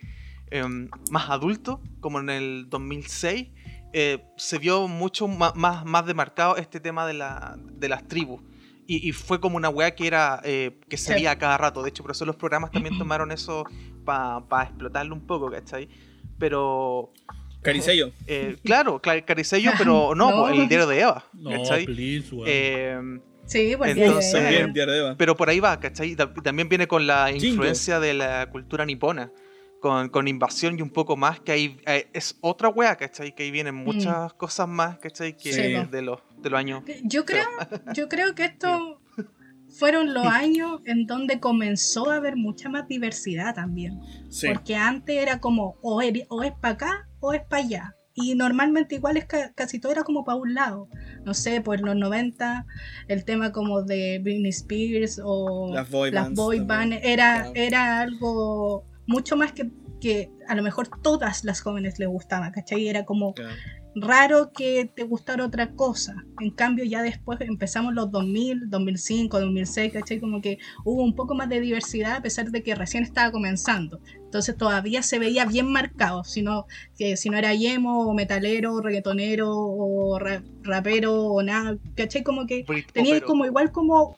em, 0.51 0.89
más 1.11 1.29
adulto, 1.29 1.81
como 1.99 2.19
en 2.19 2.29
el 2.29 2.67
2006, 2.69 3.49
eh, 3.93 4.23
se 4.37 4.57
vio 4.59 4.87
mucho 4.87 5.27
más, 5.27 5.55
más 5.55 6.05
demarcado 6.05 6.57
este 6.57 6.79
tema 6.79 7.05
de, 7.05 7.13
la, 7.13 7.57
de 7.59 7.89
las 7.89 8.07
tribus. 8.07 8.41
Y, 8.85 9.07
y 9.07 9.11
fue 9.13 9.39
como 9.39 9.55
una 9.57 9.69
weá 9.69 9.95
que 9.95 10.05
era 10.07 10.41
eh, 10.43 10.79
que 10.89 10.97
se 10.97 11.13
veía 11.13 11.31
a 11.31 11.37
cada 11.37 11.57
rato. 11.57 11.81
De 11.83 11.89
hecho, 11.89 12.03
por 12.03 12.11
eso 12.11 12.25
los 12.25 12.35
programas 12.35 12.71
también 12.71 12.97
tomaron 12.99 13.31
eso 13.31 13.63
para 14.05 14.43
explotarlo 14.63 15.15
un 15.15 15.25
poco, 15.25 15.49
¿cachai? 15.49 15.87
Pero, 16.37 17.13
Caricello. 17.63 18.11
eh, 18.27 18.57
claro, 18.63 19.01
cla- 19.01 19.23
Caricello, 19.25 19.71
pero 19.77 20.13
no, 20.15 20.31
No. 20.31 20.41
pues, 20.43 20.59
el 20.59 20.67
diario 20.67 20.87
de 20.87 20.99
Eva, 21.01 21.25
No, 21.33 21.49
¿cachai? 21.51 21.85
please, 21.85 22.33
weón. 22.35 22.47
Eh, 22.47 23.19
Sí, 23.45 23.73
pues 23.77 23.97
Entonces, 23.97 24.41
de 24.73 24.97
Eva. 24.99 25.15
pero 25.17 25.35
por 25.35 25.49
ahí 25.49 25.59
va, 25.59 25.77
¿cachai? 25.77 26.15
También 26.15 26.69
viene 26.69 26.87
con 26.87 27.05
la 27.05 27.29
influencia 27.29 27.99
de 27.99 28.13
la 28.13 28.49
cultura 28.49 28.85
nipona, 28.85 29.31
con, 29.81 30.07
con 30.07 30.29
invasión 30.29 30.79
y 30.79 30.81
un 30.81 30.89
poco 30.89 31.17
más, 31.17 31.41
que 31.41 31.51
ahí 31.51 31.77
eh, 31.85 32.07
es 32.13 32.37
otra 32.39 32.69
wea, 32.69 32.95
¿cachai? 32.95 33.35
Que 33.35 33.43
ahí 33.43 33.51
vienen 33.51 33.75
muchas 33.75 34.33
cosas 34.35 34.69
más, 34.69 34.97
¿cachai? 34.97 35.35
Que 35.35 35.51
Sí, 35.51 35.61
de, 35.91 36.01
los, 36.01 36.19
de 36.37 36.49
los 36.49 36.57
años. 36.57 36.83
Yo 37.03 37.25
creo, 37.25 37.43
yo 37.93 38.07
creo 38.07 38.33
que 38.33 38.45
estos 38.45 38.79
fueron 39.77 40.13
los 40.13 40.25
años 40.25 40.79
en 40.85 41.05
donde 41.05 41.41
comenzó 41.41 42.11
a 42.11 42.15
haber 42.15 42.37
mucha 42.37 42.69
más 42.69 42.87
diversidad 42.87 43.53
también. 43.55 43.99
Sí. 44.29 44.47
Porque 44.47 44.77
antes 44.77 45.17
era 45.21 45.41
como 45.41 45.77
o, 45.81 46.01
o 46.29 46.43
es 46.43 46.51
para 46.53 46.73
acá 46.75 47.07
o 47.23 47.33
es 47.33 47.41
para 47.43 47.63
allá. 47.63 47.95
Y 48.15 48.35
normalmente 48.35 48.93
igual 48.95 49.17
es 49.17 49.25
ca- 49.25 49.53
casi 49.55 49.79
todo 49.79 49.91
era 49.91 50.03
como 50.03 50.23
para 50.23 50.37
un 50.37 50.53
lado. 50.53 50.87
No 51.25 51.33
sé, 51.33 51.61
pues 51.61 51.79
en 51.79 51.87
los 51.87 51.95
90 51.95 52.65
el 53.07 53.25
tema 53.25 53.51
como 53.51 53.81
de 53.81 54.19
Britney 54.21 54.49
Spears 54.51 55.19
o 55.23 55.73
Las 55.73 55.89
boy 55.89 56.11
bands 56.11 56.35
boy 56.35 56.57
también. 56.67 56.91
bands 56.91 57.05
era, 57.07 57.33
Claro. 57.35 57.51
era 57.55 57.99
algo 58.01 58.85
mucho 59.07 59.35
más 59.35 59.51
que, 59.53 59.71
que 60.03 60.29
a 60.49 60.55
lo 60.55 60.63
mejor 60.63 60.89
todas 61.01 61.45
las 61.45 61.61
jóvenes 61.61 61.97
les 61.97 62.09
gustaba, 62.09 62.51
¿cachai? 62.51 62.89
Era 62.89 63.05
como 63.05 63.33
Claro. 63.33 63.55
raro 63.95 64.51
que 64.51 64.91
te 64.93 65.03
gustara 65.03 65.45
otra 65.45 65.71
cosa. 65.75 66.13
En 66.41 66.51
cambio, 66.51 66.83
ya 66.83 67.01
después 67.01 67.39
empezamos 67.39 67.93
los 67.93 68.11
2000, 68.11 68.69
2005, 68.69 69.39
2006, 69.39 69.93
¿cachai? 69.93 70.19
Como 70.19 70.41
que 70.41 70.57
hubo 70.83 71.01
un 71.03 71.15
poco 71.15 71.35
más 71.35 71.47
de 71.47 71.61
diversidad 71.61 72.17
a 72.17 72.21
pesar 72.21 72.51
de 72.51 72.63
que 72.63 72.75
recién 72.75 73.03
estaba 73.03 73.31
comenzando. 73.31 74.01
Entonces 74.25 74.57
todavía 74.57 75.03
se 75.03 75.19
veía 75.19 75.45
bien 75.45 75.71
marcado, 75.71 76.25
sino 76.25 76.65
que 76.97 77.15
si 77.15 77.29
no 77.29 77.37
era 77.37 77.53
emo 77.53 78.05
o 78.05 78.13
metalero, 78.13 78.73
o 78.73 78.81
reggaetonero 78.81 79.49
o 79.55 80.19
rapero 80.63 81.27
o 81.27 81.41
nada, 81.43 81.77
¿cachai? 81.95 82.23
Como 82.23 82.45
que 82.45 82.65
tenía 82.91 83.21
como 83.21 83.45
igual 83.45 83.71
como 83.71 84.17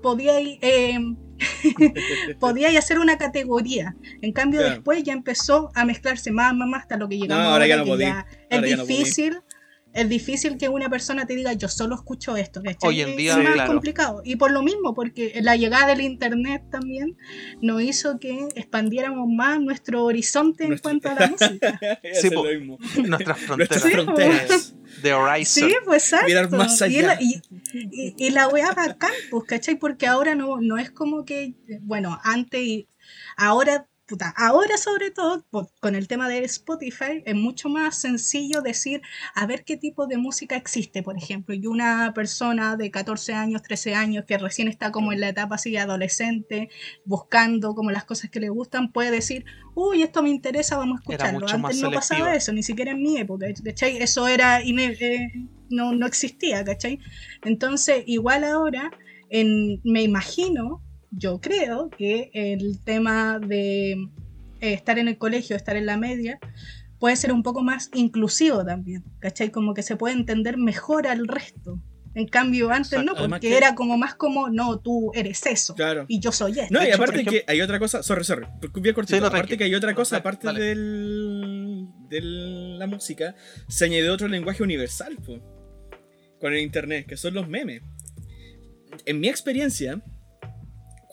podía 0.00 0.38
eh, 0.38 0.98
podía 2.40 2.76
hacer 2.78 2.98
una 2.98 3.18
categoría. 3.18 3.96
En 4.22 4.32
cambio, 4.32 4.62
después 4.62 5.02
ya 5.02 5.12
empezó 5.12 5.70
a 5.74 5.84
mezclarse 5.84 6.30
más, 6.30 6.54
más, 6.54 6.68
más 6.68 6.82
hasta 6.82 6.96
lo 6.96 7.08
que 7.08 7.18
llegamos 7.18 7.46
ahora, 7.46 7.66
ya 7.66 7.76
no 7.76 7.96
ya 7.96 8.26
es 8.50 8.62
difícil 8.62 9.38
es 9.94 10.08
difícil 10.08 10.58
que 10.58 10.68
una 10.68 10.90
persona 10.90 11.26
te 11.26 11.34
diga 11.34 11.52
yo 11.52 11.68
solo 11.68 11.94
escucho 11.94 12.36
esto. 12.36 12.60
Hoy 12.82 13.00
en 13.00 13.16
día 13.16 13.40
es 13.40 13.56
más 13.56 13.68
complicado. 13.68 14.22
Y 14.24 14.36
por 14.36 14.50
lo 14.50 14.62
mismo, 14.62 14.92
porque 14.94 15.38
la 15.40 15.56
llegada 15.56 15.86
del 15.86 16.00
internet 16.00 16.64
también 16.70 17.16
nos 17.60 17.80
hizo 17.80 18.18
que 18.18 18.48
expandiéramos 18.56 19.28
más 19.28 19.60
nuestro 19.60 20.04
horizonte 20.04 20.64
en 20.64 20.78
cuanto 20.78 21.10
a 21.10 21.14
la 21.14 21.26
música. 21.30 21.80
sí, 22.12 22.30
nuestras 23.06 23.38
fronteras. 23.38 24.74
de 25.02 25.12
Horizon. 25.12 25.68
Sí, 25.68 25.76
pues 25.84 26.04
exacto. 26.04 26.26
Mirar 26.26 26.50
más 26.50 26.82
allá. 26.82 27.18
Y, 27.20 27.40
y, 27.72 28.14
y, 28.16 28.30
la 28.30 28.48
weá 28.48 28.72
bacán, 28.72 29.12
pues, 29.30 29.44
¿cachai? 29.44 29.76
Porque 29.76 30.06
ahora 30.06 30.34
no, 30.34 30.60
no 30.60 30.78
es 30.78 30.90
como 30.90 31.24
que, 31.24 31.54
bueno, 31.82 32.20
antes 32.22 32.60
y 32.60 32.88
ahora 33.36 33.86
ahora 34.36 34.76
sobre 34.76 35.10
todo 35.10 35.44
con 35.80 35.94
el 35.94 36.08
tema 36.08 36.28
de 36.28 36.44
Spotify 36.44 37.22
es 37.24 37.34
mucho 37.34 37.68
más 37.68 37.96
sencillo 37.96 38.60
decir 38.60 39.00
a 39.34 39.46
ver 39.46 39.64
qué 39.64 39.76
tipo 39.76 40.06
de 40.06 40.18
música 40.18 40.56
existe, 40.56 41.02
por 41.02 41.16
ejemplo, 41.16 41.54
y 41.54 41.66
una 41.66 42.12
persona 42.14 42.76
de 42.76 42.90
14 42.90 43.32
años, 43.32 43.62
13 43.62 43.94
años 43.94 44.24
que 44.26 44.36
recién 44.36 44.68
está 44.68 44.92
como 44.92 45.12
en 45.12 45.20
la 45.20 45.30
etapa 45.30 45.54
así 45.54 45.76
adolescente, 45.76 46.68
buscando 47.04 47.74
como 47.74 47.90
las 47.90 48.04
cosas 48.04 48.30
que 48.30 48.40
le 48.40 48.50
gustan, 48.50 48.92
puede 48.92 49.10
decir, 49.10 49.44
uy, 49.74 50.02
esto 50.02 50.22
me 50.22 50.30
interesa, 50.30 50.76
vamos 50.76 50.98
a 50.98 51.00
escucharlo. 51.00 51.46
Antes 51.48 51.80
no 51.80 51.90
pasaba 51.90 52.34
eso, 52.34 52.52
ni 52.52 52.62
siquiera 52.62 52.92
en 52.92 53.02
mi 53.02 53.18
época, 53.18 53.46
¿cachai? 53.64 53.96
Eso 53.96 54.28
era, 54.28 54.60
eh, 54.60 55.32
no, 55.70 55.92
no 55.92 56.06
existía, 56.06 56.62
¿cachai? 56.62 56.98
Entonces, 57.42 58.04
igual 58.06 58.44
ahora, 58.44 58.90
en, 59.30 59.80
me 59.82 60.02
imagino 60.02 60.83
yo 61.16 61.40
creo 61.40 61.90
que 61.90 62.30
el 62.32 62.80
tema 62.82 63.38
de 63.38 63.92
eh, 63.92 64.72
estar 64.72 64.98
en 64.98 65.08
el 65.08 65.18
colegio, 65.18 65.56
estar 65.56 65.76
en 65.76 65.86
la 65.86 65.96
media, 65.96 66.38
puede 66.98 67.16
ser 67.16 67.32
un 67.32 67.42
poco 67.42 67.62
más 67.62 67.90
inclusivo 67.94 68.64
también, 68.64 69.04
¿cachai? 69.18 69.50
Como 69.50 69.74
que 69.74 69.82
se 69.82 69.96
puede 69.96 70.14
entender 70.14 70.56
mejor 70.56 71.06
al 71.06 71.28
resto. 71.28 71.80
En 72.14 72.28
cambio, 72.28 72.70
antes 72.70 73.02
no, 73.02 73.14
porque 73.14 73.56
era 73.56 73.74
como 73.74 73.98
más 73.98 74.14
como, 74.14 74.48
no, 74.48 74.78
tú 74.78 75.10
eres 75.14 75.44
eso. 75.46 75.74
Claro. 75.74 76.06
Y 76.06 76.20
yo 76.20 76.30
soy 76.30 76.52
esto. 76.52 76.72
No, 76.72 76.86
y 76.86 76.90
aparte 76.92 77.24
que 77.24 77.44
hay 77.48 77.60
otra 77.60 77.80
cosa, 77.80 78.04
sorry, 78.04 78.22
sorry, 78.22 78.46
bien 78.80 78.94
cortito. 78.94 79.26
aparte 79.26 79.58
que 79.58 79.64
hay 79.64 79.74
otra 79.74 79.94
cosa, 79.94 80.18
aparte 80.18 80.52
del, 80.52 81.88
de 82.08 82.20
la 82.22 82.86
música, 82.86 83.34
se 83.68 83.86
añadió 83.86 84.12
otro 84.14 84.28
lenguaje 84.28 84.62
universal, 84.62 85.18
con 86.40 86.52
el 86.52 86.60
internet, 86.60 87.06
que 87.06 87.16
son 87.16 87.34
los 87.34 87.48
memes. 87.48 87.82
En 89.06 89.18
mi 89.18 89.28
experiencia, 89.28 90.00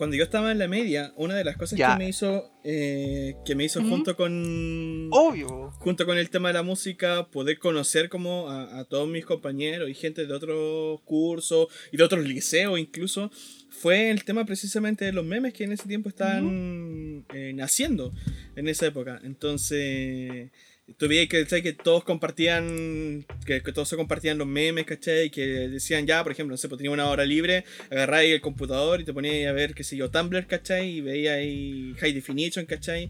cuando 0.02 0.18
yo 0.18 0.24
estaba 0.24 0.52
en 0.52 0.58
la 0.58 0.68
media, 0.68 1.14
una 1.16 1.36
de 1.36 1.44
las 1.44 1.58
cosas 1.58 1.78
que 1.78 1.96
me 1.96 2.10
hizo, 2.10 2.52
eh, 2.64 3.36
que 3.46 3.54
me 3.54 3.66
hizo 3.66 3.84
junto 3.84 4.16
con, 4.16 5.10
obvio, 5.12 5.70
junto 5.74 6.08
con 6.08 6.18
el 6.18 6.32
tema 6.32 6.50
de 6.50 6.56
la 6.56 6.64
música, 6.64 7.28
poder 7.28 7.60
conocer 7.60 8.10
como 8.10 8.50
a, 8.50 8.84
todos 8.86 9.08
mis 9.08 9.28
compañeros 9.28 9.92
y 9.92 9.94
gente 9.94 10.26
de 10.26 10.34
otros 10.34 11.02
cursos 11.02 11.68
y 11.92 11.98
de 11.98 12.04
otros 12.04 12.26
liceos 12.26 12.80
incluso, 12.80 13.30
fue 13.70 14.10
el 14.10 14.24
tema 14.24 14.44
precisamente 14.44 15.06
de 15.06 15.14
los 15.14 15.24
memes 15.24 15.54
que 15.54 15.66
en 15.66 15.74
ese 15.74 15.88
tiempo 15.88 16.10
estaban 16.10 17.24
eh, 17.36 17.54
naciendo 17.54 18.12
en 18.56 18.70
esa 18.70 18.88
época. 18.88 19.22
Entonces 19.24 20.50
tú 20.98 21.08
veías 21.08 21.28
que, 21.28 21.46
que 21.46 21.74
todos 21.74 22.04
compartían, 22.04 23.26
que, 23.46 23.62
todos 23.62 23.90
se 23.90 23.96
compartían 23.96 24.38
los 24.38 24.48
memes, 24.48 24.86
¿cachai? 24.86 25.30
Que 25.30 25.70
decían 25.70 26.06
ya, 26.08 26.24
por 26.24 26.32
ejemplo, 26.32 26.54
no 26.54 26.58
sé, 26.58 26.70
pues 26.70 26.78
tenía 26.78 26.92
una 26.92 27.10
hora 27.10 27.26
libre, 27.26 27.66
agarráis 27.90 28.34
el 28.34 28.42
computador 28.42 29.02
y 29.02 29.06
te 29.06 29.14
ponías 29.14 29.50
a 29.50 29.54
ver, 29.54 29.74
qué 29.74 29.84
sé 29.84 29.98
yo, 29.98 30.10
Tumblr, 30.10 30.48
¿cachai? 30.48 30.90
Y 30.90 31.02
veías 31.02 31.36
ahí 31.36 31.96
High 32.00 32.14
Definition, 32.14 32.66
¿cachai? 32.66 33.10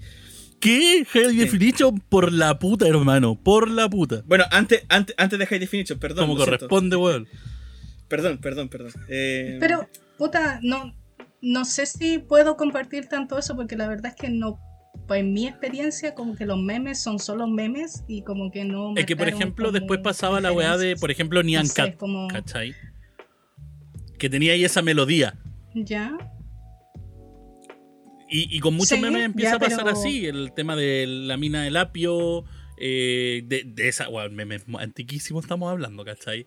¿Qué? 0.59 1.05
High 1.11 1.35
Definition 1.35 1.99
por 1.99 2.31
la 2.31 2.59
puta, 2.59 2.87
hermano, 2.87 3.35
por 3.35 3.69
la 3.69 3.89
puta. 3.89 4.21
Bueno, 4.25 4.45
antes, 4.51 4.83
antes, 4.89 5.15
antes 5.17 5.39
de 5.39 5.45
High 5.47 5.59
Definition, 5.59 5.99
perdón. 5.99 6.27
Como 6.27 6.37
corresponde, 6.37 6.95
weón. 6.95 7.27
Perdón, 8.07 8.37
perdón, 8.39 8.69
perdón. 8.69 8.91
Eh, 9.07 9.57
Pero, 9.59 9.89
puta, 10.17 10.59
no, 10.61 10.93
no 11.41 11.65
sé 11.65 11.85
si 11.85 12.19
puedo 12.19 12.57
compartir 12.57 13.07
tanto 13.07 13.39
eso 13.39 13.55
porque 13.55 13.75
la 13.75 13.87
verdad 13.87 14.13
es 14.15 14.21
que 14.21 14.29
no 14.29 14.59
pues 15.07 15.21
en 15.21 15.33
mi 15.33 15.47
experiencia, 15.47 16.15
como 16.15 16.35
que 16.35 16.45
los 16.45 16.57
memes 16.57 17.01
son 17.01 17.19
solo 17.19 17.47
memes 17.47 18.03
y 18.07 18.23
como 18.23 18.51
que 18.51 18.63
no. 18.63 18.93
Es 18.95 19.05
que, 19.05 19.15
por 19.15 19.27
ejemplo, 19.27 19.71
después 19.71 19.99
pasaba 19.99 20.39
la 20.41 20.51
weá 20.51 20.77
de, 20.77 20.95
por 20.95 21.11
ejemplo, 21.11 21.43
Nian 21.43 21.67
Cat, 21.67 21.95
¿cachai? 22.31 22.75
Que 24.17 24.29
tenía 24.29 24.53
ahí 24.53 24.63
esa 24.63 24.81
melodía. 24.81 25.37
Ya. 25.73 26.17
Y, 28.33 28.59
con 28.61 28.75
muchos 28.75 28.97
memes 28.97 29.25
empieza 29.25 29.55
a 29.55 29.59
pasar 29.59 29.89
así: 29.89 30.25
el 30.25 30.53
tema 30.53 30.77
de 30.77 31.05
la 31.07 31.35
mina 31.35 31.63
del 31.63 31.75
apio, 31.75 32.45
eh, 32.77 33.43
de, 33.45 33.63
de, 33.65 33.89
esa. 33.89 34.07
Bueno, 34.07 34.29
memes 34.33 34.63
antiquísimos 34.79 35.43
estamos 35.43 35.69
hablando, 35.69 36.05
¿cachai? 36.05 36.45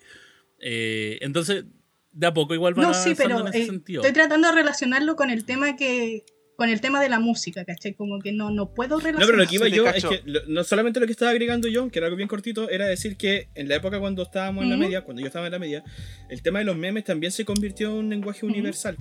Eh, 0.61 1.18
entonces, 1.20 1.66
de 2.12 2.26
a 2.26 2.33
poco 2.33 2.54
igual 2.54 2.72
van 2.72 2.87
no, 2.87 2.94
sí, 2.94 3.14
pero, 3.14 3.40
en 3.40 3.48
ese 3.48 3.62
eh, 3.64 3.66
sentido. 3.66 4.00
Estoy 4.00 4.14
tratando 4.14 4.48
de 4.48 4.54
relacionarlo 4.54 5.16
con 5.16 5.28
el 5.28 5.44
tema 5.44 5.76
que 5.76 6.24
con 6.56 6.68
el 6.68 6.80
tema 6.80 7.00
de 7.02 7.08
la 7.08 7.18
música, 7.18 7.64
¿cachai? 7.64 7.94
Como 7.94 8.20
que 8.20 8.32
no, 8.32 8.50
no 8.50 8.72
puedo 8.72 8.98
relacionar. 8.98 9.20
No, 9.20 9.26
pero 9.26 9.38
lo 9.38 9.48
que 9.48 9.54
iba 9.56 9.68
yo 9.68 9.88
es 9.88 10.04
que 10.04 10.22
no 10.48 10.64
solamente 10.64 11.00
lo 11.00 11.06
que 11.06 11.12
estaba 11.12 11.30
agregando 11.30 11.68
yo, 11.68 11.88
que 11.90 11.98
era 11.98 12.06
algo 12.06 12.16
bien 12.16 12.28
cortito, 12.28 12.68
era 12.70 12.86
decir 12.86 13.16
que 13.16 13.48
en 13.54 13.68
la 13.68 13.76
época 13.76 13.98
cuando 13.98 14.22
estábamos 14.22 14.64
en 14.64 14.70
la 14.70 14.76
media, 14.76 15.02
cuando 15.02 15.20
yo 15.20 15.26
estaba 15.26 15.46
en 15.46 15.52
la 15.52 15.58
media, 15.58 15.84
el 16.28 16.42
tema 16.42 16.60
de 16.60 16.64
los 16.64 16.76
memes 16.76 17.04
también 17.04 17.32
se 17.32 17.44
convirtió 17.44 17.88
en 17.88 17.94
un 17.94 18.10
lenguaje 18.10 18.46
universal. 18.46 18.96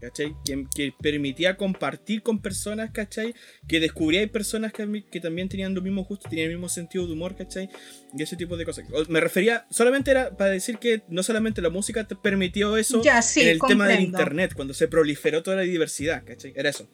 ¿Cachai? 0.00 0.34
Que, 0.44 0.92
permitía 1.00 1.56
compartir 1.56 2.22
con 2.22 2.40
personas, 2.40 2.90
¿cachai? 2.90 3.34
Que 3.68 3.80
descubría 3.80 4.26
personas 4.28 4.72
que, 4.72 5.04
que, 5.10 5.20
también 5.20 5.48
tenían 5.48 5.74
lo 5.74 5.82
mismo 5.82 6.04
justo, 6.04 6.28
tenían 6.28 6.50
el 6.50 6.56
mismo 6.56 6.68
sentido 6.68 7.06
de 7.06 7.12
humor, 7.12 7.36
¿cachai? 7.36 7.68
Y 8.16 8.22
ese 8.22 8.36
tipo 8.36 8.56
de 8.56 8.64
cosas. 8.64 8.86
Me 9.08 9.20
refería, 9.20 9.66
solamente 9.70 10.10
era 10.10 10.36
para 10.36 10.50
decir 10.50 10.78
que 10.78 11.02
no 11.08 11.22
solamente 11.22 11.62
la 11.62 11.70
música 11.70 12.06
te 12.06 12.16
permitió 12.16 12.76
eso 12.76 13.02
en 13.04 13.48
el 13.48 13.60
tema 13.60 13.88
del 13.88 14.00
internet, 14.00 14.52
cuando 14.54 14.74
se 14.74 14.88
proliferó 14.88 15.42
toda 15.42 15.56
la 15.56 15.62
diversidad, 15.62 16.24
¿cachai? 16.24 16.52
Era 16.56 16.70
eso. 16.70 16.88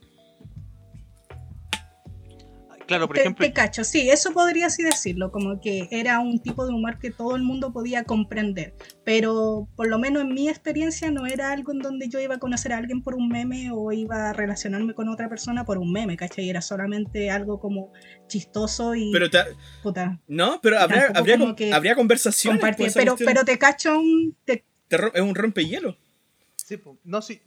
Claro, 2.93 3.09
por 3.09 3.19
ejemplo. 3.19 3.47
Te 3.47 3.53
cacho, 3.55 3.85
sí, 3.85 4.11
eso 4.11 4.33
podría 4.33 4.67
así 4.67 4.83
decirlo, 4.83 5.33
como 5.33 5.61
que 5.63 5.89
era 5.91 6.21
un 6.21 6.41
tipo 6.41 6.67
de 6.67 6.75
humor 6.75 6.99
que 6.99 7.11
todo 7.11 7.37
el 7.37 7.43
mundo 7.43 7.73
podía 7.73 8.05
comprender. 8.05 8.75
Pero 9.03 9.67
por 9.77 9.89
lo 9.89 9.99
menos 9.99 10.23
en 10.23 10.35
mi 10.35 10.51
experiencia 10.51 11.11
no 11.11 11.27
era 11.27 11.53
algo 11.53 11.73
en 11.73 11.79
donde 11.79 12.11
yo 12.11 12.21
iba 12.21 12.35
a 12.35 12.39
conocer 12.39 12.75
a 12.75 12.77
alguien 12.77 13.03
por 13.03 13.15
un 13.15 13.29
meme 13.29 13.71
o 13.73 13.93
iba 13.93 14.29
a 14.29 14.33
relacionarme 14.35 14.93
con 14.93 15.09
otra 15.09 15.31
persona 15.31 15.65
por 15.65 15.79
un 15.79 15.91
meme, 15.91 16.19
¿cachai? 16.19 16.51
Era 16.51 16.61
solamente 16.61 17.31
algo 17.31 17.59
como 17.59 17.93
chistoso 18.27 18.95
y. 18.95 19.11
Pero 19.11 19.29
puta, 19.83 20.21
No, 20.29 20.61
pero 20.63 20.79
habría, 20.79 21.07
habría, 21.15 21.39
habría 21.73 21.95
conversaciones. 21.95 22.63
Pero, 22.95 23.17
pero 23.17 23.45
te 23.45 23.57
cacho 23.57 23.99
un. 23.99 24.37
es 24.47 25.21
un 25.23 25.35
rompehielo. 25.35 25.97
Sí, 26.57 26.79
no, 27.05 27.23
sí, 27.23 27.41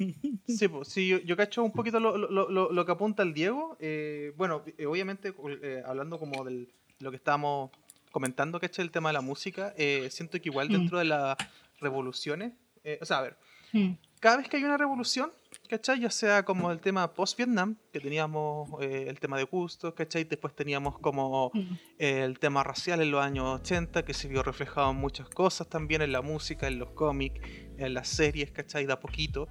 Sí, 0.46 0.68
pues, 0.68 0.88
sí 0.88 1.20
yo, 1.24 1.36
cacho 1.36 1.62
un 1.62 1.72
poquito 1.72 2.00
lo, 2.00 2.86
que 2.86 2.92
apunta 2.92 3.22
el 3.22 3.34
Diego. 3.34 3.76
Eh, 3.80 4.32
bueno, 4.36 4.62
eh, 4.78 4.86
obviamente, 4.86 5.34
eh, 5.62 5.82
hablando 5.86 6.18
como 6.18 6.44
de 6.44 6.66
lo 6.98 7.10
que 7.10 7.16
estábamos 7.16 7.70
comentando, 8.10 8.58
¿cachai? 8.58 8.84
El 8.84 8.90
tema 8.90 9.10
de 9.10 9.14
la 9.14 9.20
música, 9.20 9.74
siento 10.10 10.40
que 10.40 10.48
igual 10.48 10.68
mm. 10.68 10.72
dentro 10.72 10.98
de 10.98 11.04
las 11.04 11.36
revoluciones, 11.80 12.52
o 13.00 13.04
sea, 13.04 13.18
a 13.18 13.22
ver, 13.22 13.36
mm. 13.72 13.92
cada 14.18 14.38
vez 14.38 14.48
que 14.48 14.56
hay 14.56 14.64
una 14.64 14.76
revolución, 14.76 15.30
¿cachai? 15.70 16.00
Ya 16.00 16.10
sea 16.10 16.44
como 16.44 16.72
el 16.72 16.80
tema 16.80 17.14
post-Vietnam, 17.14 17.76
que 17.92 18.00
teníamos 18.00 18.68
el 18.80 19.20
tema 19.20 19.38
de 19.38 19.44
gustos, 19.44 19.94
¿cachai? 19.94 20.24
Después 20.24 20.52
teníamos 20.52 20.98
como 20.98 21.52
mm. 21.54 21.76
el 21.98 22.40
tema 22.40 22.64
racial 22.64 23.00
en 23.00 23.12
los 23.12 23.22
años 23.22 23.60
80, 23.60 24.04
que 24.04 24.12
se 24.12 24.26
vio 24.26 24.42
reflejado 24.42 24.90
en 24.90 24.96
muchas 24.96 25.28
cosas 25.28 25.68
también, 25.68 26.02
en 26.02 26.10
la 26.10 26.22
música, 26.22 26.66
en 26.66 26.80
los 26.80 26.90
cómics, 26.90 27.40
en 27.78 27.94
las 27.94 28.08
series, 28.08 28.50
¿cachai? 28.50 28.84
De 28.84 28.92
a 28.92 28.98
poquito, 28.98 29.46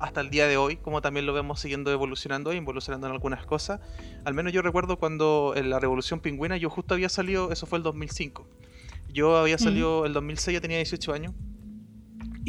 hasta 0.00 0.22
el 0.22 0.30
día 0.30 0.46
de 0.46 0.56
hoy, 0.56 0.76
como 0.78 1.02
también 1.02 1.26
lo 1.26 1.34
vemos 1.34 1.60
siguiendo 1.60 1.92
evolucionando 1.92 2.54
y 2.54 2.56
evolucionando 2.56 3.06
en 3.06 3.12
algunas 3.12 3.44
cosas. 3.44 3.80
Al 4.24 4.32
menos 4.32 4.54
yo 4.54 4.62
recuerdo 4.62 4.98
cuando 4.98 5.52
en 5.54 5.68
la 5.68 5.78
Revolución 5.78 6.20
Pingüina 6.20 6.56
yo 6.56 6.70
justo 6.70 6.94
había 6.94 7.10
salido, 7.10 7.52
eso 7.52 7.66
fue 7.66 7.76
el 7.76 7.82
2005. 7.82 8.48
Yo 9.10 9.36
había 9.36 9.56
mm. 9.56 9.60
salido, 9.60 10.06
el 10.06 10.14
2006 10.14 10.54
ya 10.54 10.60
tenía 10.62 10.78
18 10.78 11.12
años. 11.12 11.34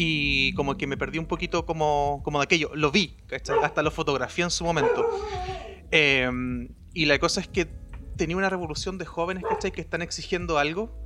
Y 0.01 0.53
como 0.53 0.77
que 0.77 0.87
me 0.87 0.95
perdí 0.95 1.19
un 1.19 1.25
poquito 1.25 1.65
como, 1.65 2.21
como 2.23 2.39
de 2.39 2.45
aquello. 2.45 2.71
Lo 2.73 2.89
vi. 2.89 3.17
Hasta 3.61 3.81
lo 3.81 3.91
fotografié 3.91 4.45
en 4.45 4.49
su 4.49 4.63
momento. 4.63 5.05
Em, 5.91 6.69
y 6.93 7.03
la 7.03 7.19
cosa 7.19 7.41
es 7.41 7.49
que 7.49 7.67
tenía 8.15 8.37
una 8.37 8.49
revolución 8.49 8.97
de 8.97 9.03
jóvenes, 9.03 9.43
¿cachai? 9.43 9.73
Que 9.73 9.81
están 9.81 10.01
exigiendo 10.01 10.57
algo 10.57 10.97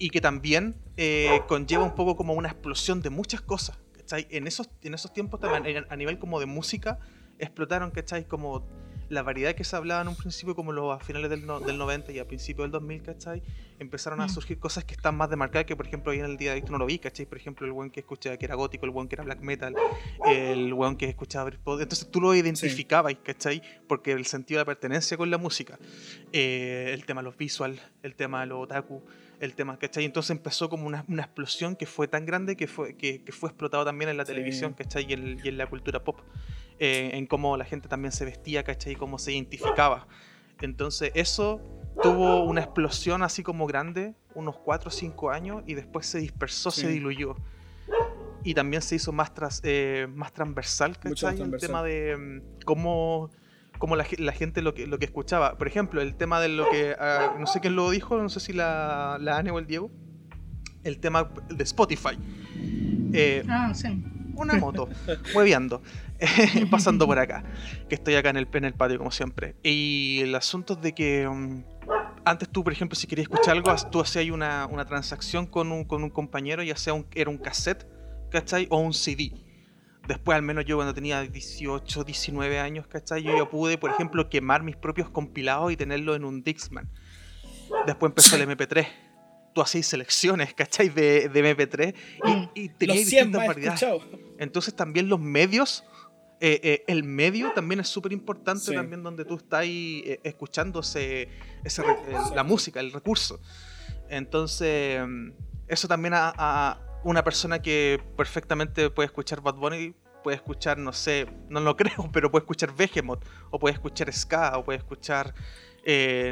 y 0.00 0.10
que 0.10 0.20
también 0.20 0.74
eh, 0.96 1.42
conlleva 1.46 1.84
un 1.84 1.94
poco 1.94 2.16
como 2.16 2.34
una 2.34 2.48
explosión 2.48 3.00
de 3.00 3.10
muchas 3.10 3.42
cosas. 3.42 3.78
¿cachai? 3.92 4.26
En 4.30 4.48
esos, 4.48 4.70
en 4.82 4.94
esos 4.94 5.12
tiempos 5.12 5.38
también, 5.38 5.86
a 5.88 5.94
nivel 5.94 6.18
como 6.18 6.40
de 6.40 6.46
música, 6.46 6.98
explotaron, 7.38 7.92
¿cachai? 7.92 8.26
Como 8.26 8.66
la 9.08 9.22
variedad 9.22 9.54
que 9.54 9.64
se 9.64 9.76
hablaba 9.76 10.02
en 10.02 10.08
un 10.08 10.16
principio, 10.16 10.54
como 10.54 10.72
los, 10.72 10.94
a 10.94 10.98
finales 11.02 11.30
del, 11.30 11.46
no- 11.46 11.60
del 11.60 11.78
90 11.78 12.12
y 12.12 12.18
a 12.18 12.26
principios 12.26 12.64
del 12.64 12.72
2000, 12.72 13.02
¿cachai? 13.02 13.42
Empezaron 13.78 14.20
a 14.20 14.26
Mm. 14.26 14.28
surgir 14.30 14.58
cosas 14.58 14.84
que 14.84 14.94
están 14.94 15.16
más 15.16 15.28
demarcadas, 15.30 15.66
que 15.66 15.76
por 15.76 15.86
ejemplo 15.86 16.10
hoy 16.12 16.18
en 16.18 16.24
el 16.24 16.36
día 16.36 16.50
de 16.52 16.56
hoy 16.56 16.62
tú 16.62 16.72
no 16.72 16.78
lo 16.78 16.86
vi, 16.86 16.98
¿cachai? 16.98 17.26
Por 17.26 17.38
ejemplo, 17.38 17.66
el 17.66 17.72
buen 17.72 17.90
que 17.90 18.00
escuchaba 18.00 18.36
que 18.36 18.44
era 18.46 18.54
gótico, 18.54 18.84
el 18.86 18.90
buen 18.90 19.06
que 19.08 19.14
era 19.14 19.24
black 19.24 19.40
metal, 19.42 19.74
el 20.24 20.72
buen 20.74 20.96
que 20.96 21.06
escuchaba 21.06 21.44
Britpop. 21.46 21.80
Entonces 21.80 22.10
tú 22.10 22.20
lo 22.20 22.34
identificabas, 22.34 23.14
¿cachai? 23.22 23.62
Porque 23.86 24.12
el 24.12 24.26
sentido 24.26 24.58
de 24.58 24.62
la 24.62 24.66
pertenencia 24.66 25.16
con 25.16 25.30
la 25.30 25.38
música, 25.38 25.78
eh, 26.32 26.90
el 26.92 27.04
tema 27.04 27.20
de 27.20 27.24
los 27.26 27.36
visual, 27.36 27.80
el 28.02 28.14
tema 28.14 28.40
de 28.40 28.46
los 28.46 28.64
otaku, 28.64 29.02
el 29.40 29.54
tema, 29.54 29.78
¿cachai? 29.78 30.04
Entonces 30.04 30.30
empezó 30.30 30.68
como 30.68 30.86
una, 30.86 31.04
una 31.08 31.22
explosión 31.22 31.76
que 31.76 31.86
fue 31.86 32.08
tan 32.08 32.24
grande 32.26 32.56
que 32.56 32.66
fue, 32.66 32.96
que, 32.96 33.22
que 33.22 33.32
fue 33.32 33.50
explotado 33.50 33.84
también 33.84 34.08
en 34.10 34.16
la 34.16 34.24
Sí. 34.24 34.32
televisión, 34.32 34.72
¿cachai? 34.72 35.04
Y 35.08 35.12
en, 35.12 35.38
y 35.44 35.48
en 35.48 35.58
la 35.58 35.66
cultura 35.66 36.02
pop. 36.02 36.20
Eh, 36.78 37.10
en 37.14 37.26
cómo 37.26 37.56
la 37.56 37.64
gente 37.64 37.88
también 37.88 38.12
se 38.12 38.24
vestía, 38.24 38.62
¿cachai? 38.64 38.92
Y 38.92 38.96
cómo 38.96 39.18
se 39.18 39.32
identificaba. 39.32 40.06
Entonces 40.60 41.10
eso 41.14 41.60
tuvo 42.02 42.44
una 42.44 42.60
explosión 42.62 43.22
así 43.22 43.42
como 43.42 43.66
grande, 43.66 44.14
unos 44.34 44.56
4 44.58 44.88
o 44.88 44.90
5 44.92 45.30
años, 45.30 45.62
y 45.66 45.74
después 45.74 46.06
se 46.06 46.18
dispersó, 46.18 46.70
se 46.70 46.88
diluyó. 46.88 47.36
Y 48.44 48.54
también 48.54 48.80
se 48.82 48.94
hizo 48.96 49.12
más, 49.12 49.34
tras, 49.34 49.60
eh, 49.64 50.06
más 50.14 50.32
transversal, 50.32 50.90
Mucho 50.90 51.08
más 51.08 51.10
¿cachai? 51.20 51.30
El 51.32 51.36
transversal. 51.38 51.68
tema 51.68 51.82
de 51.82 52.16
mm, 52.16 52.64
cómo, 52.64 53.30
cómo 53.78 53.96
la, 53.96 54.04
ge- 54.04 54.18
la 54.22 54.32
gente 54.32 54.62
lo 54.62 54.72
que, 54.72 54.86
lo 54.86 54.98
que 54.98 55.06
escuchaba. 55.06 55.58
Por 55.58 55.66
ejemplo, 55.66 56.00
el 56.00 56.14
tema 56.14 56.40
de 56.40 56.48
lo 56.48 56.68
que, 56.70 56.94
ah, 56.98 57.34
no 57.38 57.46
sé 57.46 57.60
quién 57.60 57.74
lo 57.74 57.90
dijo, 57.90 58.16
no 58.22 58.28
sé 58.28 58.38
si 58.40 58.52
la, 58.52 59.18
la 59.20 59.38
Ane 59.38 59.50
o 59.50 59.58
el 59.58 59.66
Diego, 59.66 59.90
el 60.84 60.98
tema 61.00 61.28
de 61.48 61.64
Spotify. 61.64 62.16
Eh, 63.12 63.42
Ah, 63.48 63.72
sí. 63.74 64.02
Una 64.36 64.54
moto, 64.54 64.88
hueveando, 65.34 65.82
pasando 66.70 67.06
por 67.06 67.18
acá, 67.18 67.44
que 67.88 67.94
estoy 67.94 68.14
acá 68.14 68.30
en 68.30 68.36
el, 68.36 68.48
en 68.52 68.64
el 68.64 68.74
patio 68.74 68.98
como 68.98 69.10
siempre. 69.10 69.56
Y 69.62 70.20
el 70.22 70.34
asunto 70.34 70.74
es 70.74 70.80
de 70.80 70.92
que 70.94 71.28
mm, 71.28 71.64
antes 72.24 72.48
tú, 72.48 72.64
por 72.64 72.72
ejemplo, 72.72 72.96
si 72.96 73.06
querías 73.06 73.24
escuchar 73.30 73.56
algo, 73.56 73.74
tú 73.90 74.00
hacías 74.00 74.28
una, 74.30 74.66
una 74.66 74.84
transacción 74.84 75.46
con 75.46 75.70
un, 75.72 75.84
con 75.84 76.02
un 76.02 76.10
compañero, 76.10 76.62
ya 76.62 76.76
sea 76.76 76.92
un, 76.92 77.06
era 77.14 77.30
un 77.30 77.38
cassette, 77.38 77.86
¿cachai? 78.30 78.66
O 78.70 78.78
un 78.78 78.92
CD. 78.92 79.32
Después, 80.08 80.36
al 80.36 80.42
menos 80.42 80.64
yo 80.64 80.76
cuando 80.76 80.94
tenía 80.94 81.22
18, 81.22 82.04
19 82.04 82.58
años, 82.60 82.86
¿cachai? 82.86 83.22
Yo 83.22 83.36
ya 83.36 83.48
pude, 83.48 83.76
por 83.76 83.90
ejemplo, 83.90 84.28
quemar 84.28 84.62
mis 84.62 84.76
propios 84.76 85.10
compilados 85.10 85.72
y 85.72 85.76
tenerlo 85.76 86.14
en 86.14 86.24
un 86.24 86.42
Dixman. 86.42 86.88
Después 87.86 88.10
empezó 88.10 88.36
el 88.36 88.48
MP3. 88.48 88.86
Tú 89.52 89.62
hacías 89.62 89.86
selecciones, 89.86 90.54
¿cachai? 90.54 90.90
De, 90.90 91.28
de 91.28 91.56
MP3 91.56 91.94
Mm. 92.22 92.28
y, 92.54 92.60
y 92.60 92.68
Los 92.68 92.78
tenías 92.78 92.98
100 92.98 93.06
distintas 93.06 93.46
variedades. 93.46 93.80
Entonces 94.38 94.74
también 94.74 95.08
los 95.08 95.18
medios, 95.20 95.84
eh, 96.40 96.60
eh, 96.62 96.84
el 96.86 97.02
medio 97.04 97.52
también 97.52 97.80
es 97.80 97.88
súper 97.88 98.12
importante 98.12 98.64
Sí. 98.66 98.74
también 98.74 99.02
donde 99.02 99.24
tú 99.24 99.36
estás 99.36 99.64
eh, 99.66 100.20
escuchando 100.22 100.80
ese, 100.80 101.28
ese 101.64 101.82
la 102.34 102.42
música, 102.44 102.80
el 102.80 102.92
recurso. 102.92 103.40
Entonces, 104.08 105.00
mm, 105.06 105.30
eso 105.68 105.88
también 105.88 106.14
a, 106.14 106.32
a 106.36 106.80
una 107.04 107.22
persona 107.24 107.60
que 107.60 108.00
perfectamente 108.16 108.90
puede 108.90 109.06
escuchar 109.06 109.40
Bad 109.40 109.54
Bunny, 109.56 109.94
puede 110.22 110.36
escuchar, 110.36 110.76
no 110.78 110.92
sé, 110.92 111.26
no 111.48 111.60
lo 111.60 111.76
creo, 111.76 112.10
pero 112.12 112.30
puede 112.30 112.42
escuchar 112.42 112.74
Behemoth, 112.74 113.24
o 113.50 113.58
puede 113.58 113.74
escuchar 113.74 114.12
Ska, 114.12 114.58
o 114.58 114.64
puede 114.64 114.78
escuchar, 114.78 115.34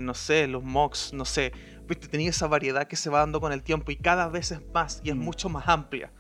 no 0.02 0.14
sé, 0.14 0.46
los 0.48 0.62
Mox, 0.64 1.12
no 1.12 1.24
sé. 1.24 1.52
Viste, 1.86 2.08
tenía 2.08 2.30
esa 2.30 2.46
variedad 2.48 2.88
que 2.88 2.96
se 2.96 3.08
va 3.10 3.20
dando 3.20 3.40
con 3.40 3.52
el 3.52 3.62
tiempo 3.62 3.92
y 3.92 3.96
cada 3.96 4.28
vez 4.28 4.50
es 4.52 4.60
más 4.72 5.00
y 5.04 5.10
es 5.10 5.16
Mm. 5.16 5.20
mucho 5.20 5.48
más 5.48 5.68
amplia. 5.68 6.10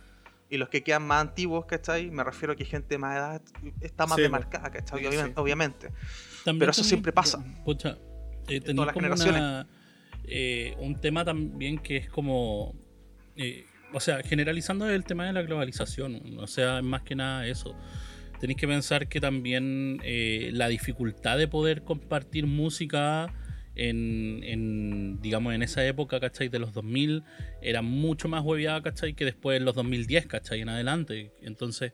Y 0.54 0.56
los 0.56 0.68
que 0.68 0.82
quedan 0.84 1.06
más 1.06 1.20
antiguos, 1.20 1.66
¿cachai? 1.66 2.10
Me 2.10 2.22
refiero 2.22 2.52
a 2.52 2.56
que 2.56 2.64
gente 2.64 2.88
de 2.94 2.98
más 2.98 3.16
edad 3.16 3.42
está 3.80 4.06
más 4.06 4.16
Sí, 4.16 4.22
demarcada, 4.22 4.70
¿cachai? 4.70 5.00
Sí, 5.00 5.06
Obvia- 5.06 5.26
sí. 5.26 5.32
Obviamente. 5.34 5.88
También 6.44 6.60
Pero 6.60 6.70
eso 6.70 6.84
siempre 6.84 7.12
pasa. 7.12 7.44
Pucha, 7.64 7.98
eh, 8.48 8.60
todas 8.60 8.76
las 8.76 8.86
como 8.92 8.92
generaciones. 8.92 9.40
una, 9.40 9.66
eh, 10.24 10.76
un 10.78 11.00
tema 11.00 11.24
también 11.24 11.78
que 11.78 11.96
es 11.96 12.08
como. 12.08 12.74
eh, 13.36 13.66
o 13.92 14.00
sea, 14.00 14.22
generalizando 14.22 14.88
el 14.88 15.04
tema 15.04 15.26
de 15.26 15.32
la 15.32 15.42
globalización. 15.42 16.20
O 16.38 16.46
sea, 16.46 16.82
más 16.82 17.02
que 17.02 17.14
nada 17.16 17.46
eso. 17.46 17.76
Tenéis 18.40 18.58
que 18.58 18.66
pensar 18.68 19.08
que 19.08 19.20
también 19.20 20.00
eh, 20.04 20.50
la 20.52 20.68
dificultad 20.68 21.36
de 21.38 21.48
poder 21.48 21.82
compartir 21.82 22.46
música 22.46 23.32
en, 23.76 24.40
en, 24.44 25.20
digamos, 25.20 25.54
en 25.54 25.62
esa 25.62 25.84
época, 25.86 26.20
¿cachai? 26.20 26.48
De 26.48 26.58
los 26.58 26.72
2000 26.72 27.22
era 27.62 27.82
mucho 27.82 28.28
más 28.28 28.42
hueviada, 28.44 28.82
¿cachai? 28.82 29.14
Que 29.14 29.24
después 29.24 29.58
en 29.58 29.64
los 29.64 29.74
2010, 29.74 30.26
¿cachai? 30.26 30.60
En 30.60 30.68
adelante. 30.68 31.32
Entonces, 31.42 31.92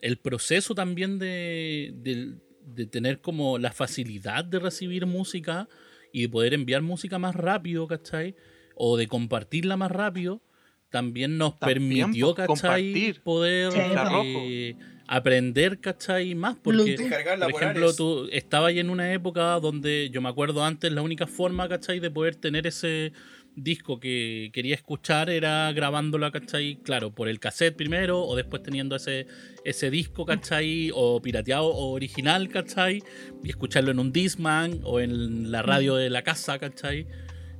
el 0.00 0.18
proceso 0.18 0.74
también 0.74 1.18
de, 1.18 1.92
de- 1.96 2.34
de 2.66 2.86
tener 2.86 3.20
como 3.20 3.58
la 3.58 3.72
facilidad 3.72 4.44
de 4.44 4.58
recibir 4.58 5.06
música 5.06 5.68
y 6.12 6.22
de 6.22 6.28
poder 6.28 6.52
enviar 6.54 6.82
música 6.82 7.18
más 7.18 7.34
rápido, 7.34 7.86
¿cachai? 7.86 8.34
O 8.74 8.96
de 8.96 9.08
compartirla 9.08 9.76
más 9.76 9.90
rápido, 9.90 10.42
también 10.90 11.36
nos 11.38 11.58
También, 11.58 11.88
permitió, 12.00 12.34
pues, 12.34 12.46
¿cachai? 12.48 12.92
compartir. 12.92 13.20
Poder 13.22 13.72
eh, 13.74 14.76
aprender, 15.08 15.80
¿cachai? 15.80 16.34
Más, 16.34 16.56
porque... 16.62 16.96
Por 17.40 17.62
ejemplo, 17.62 17.94
tú 17.94 18.28
estabas 18.30 18.74
en 18.74 18.90
una 18.90 19.12
época 19.12 19.58
donde 19.58 20.10
yo 20.10 20.20
me 20.20 20.28
acuerdo 20.28 20.64
antes 20.64 20.92
la 20.92 21.02
única 21.02 21.26
forma, 21.26 21.68
¿cachai? 21.68 21.98
De 21.98 22.10
poder 22.10 22.36
tener 22.36 22.66
ese 22.66 23.12
disco 23.56 23.98
que 23.98 24.50
quería 24.52 24.74
escuchar 24.74 25.30
era 25.30 25.72
grabándola, 25.72 26.30
¿cachai? 26.30 26.76
Claro, 26.84 27.12
por 27.12 27.28
el 27.28 27.40
cassette 27.40 27.74
primero 27.74 28.22
o 28.22 28.36
después 28.36 28.62
teniendo 28.62 28.94
ese, 28.94 29.26
ese 29.64 29.90
disco, 29.90 30.26
¿cachai? 30.26 30.90
O 30.94 31.20
pirateado 31.20 31.66
o 31.66 31.92
original, 31.92 32.48
¿cachai? 32.48 33.02
Y 33.42 33.48
escucharlo 33.48 33.90
en 33.90 33.98
un 33.98 34.12
Discman 34.12 34.80
o 34.84 35.00
en 35.00 35.50
la 35.50 35.62
radio 35.62 35.96
de 35.96 36.10
la 36.10 36.22
casa, 36.22 36.58
¿cachai? 36.58 37.06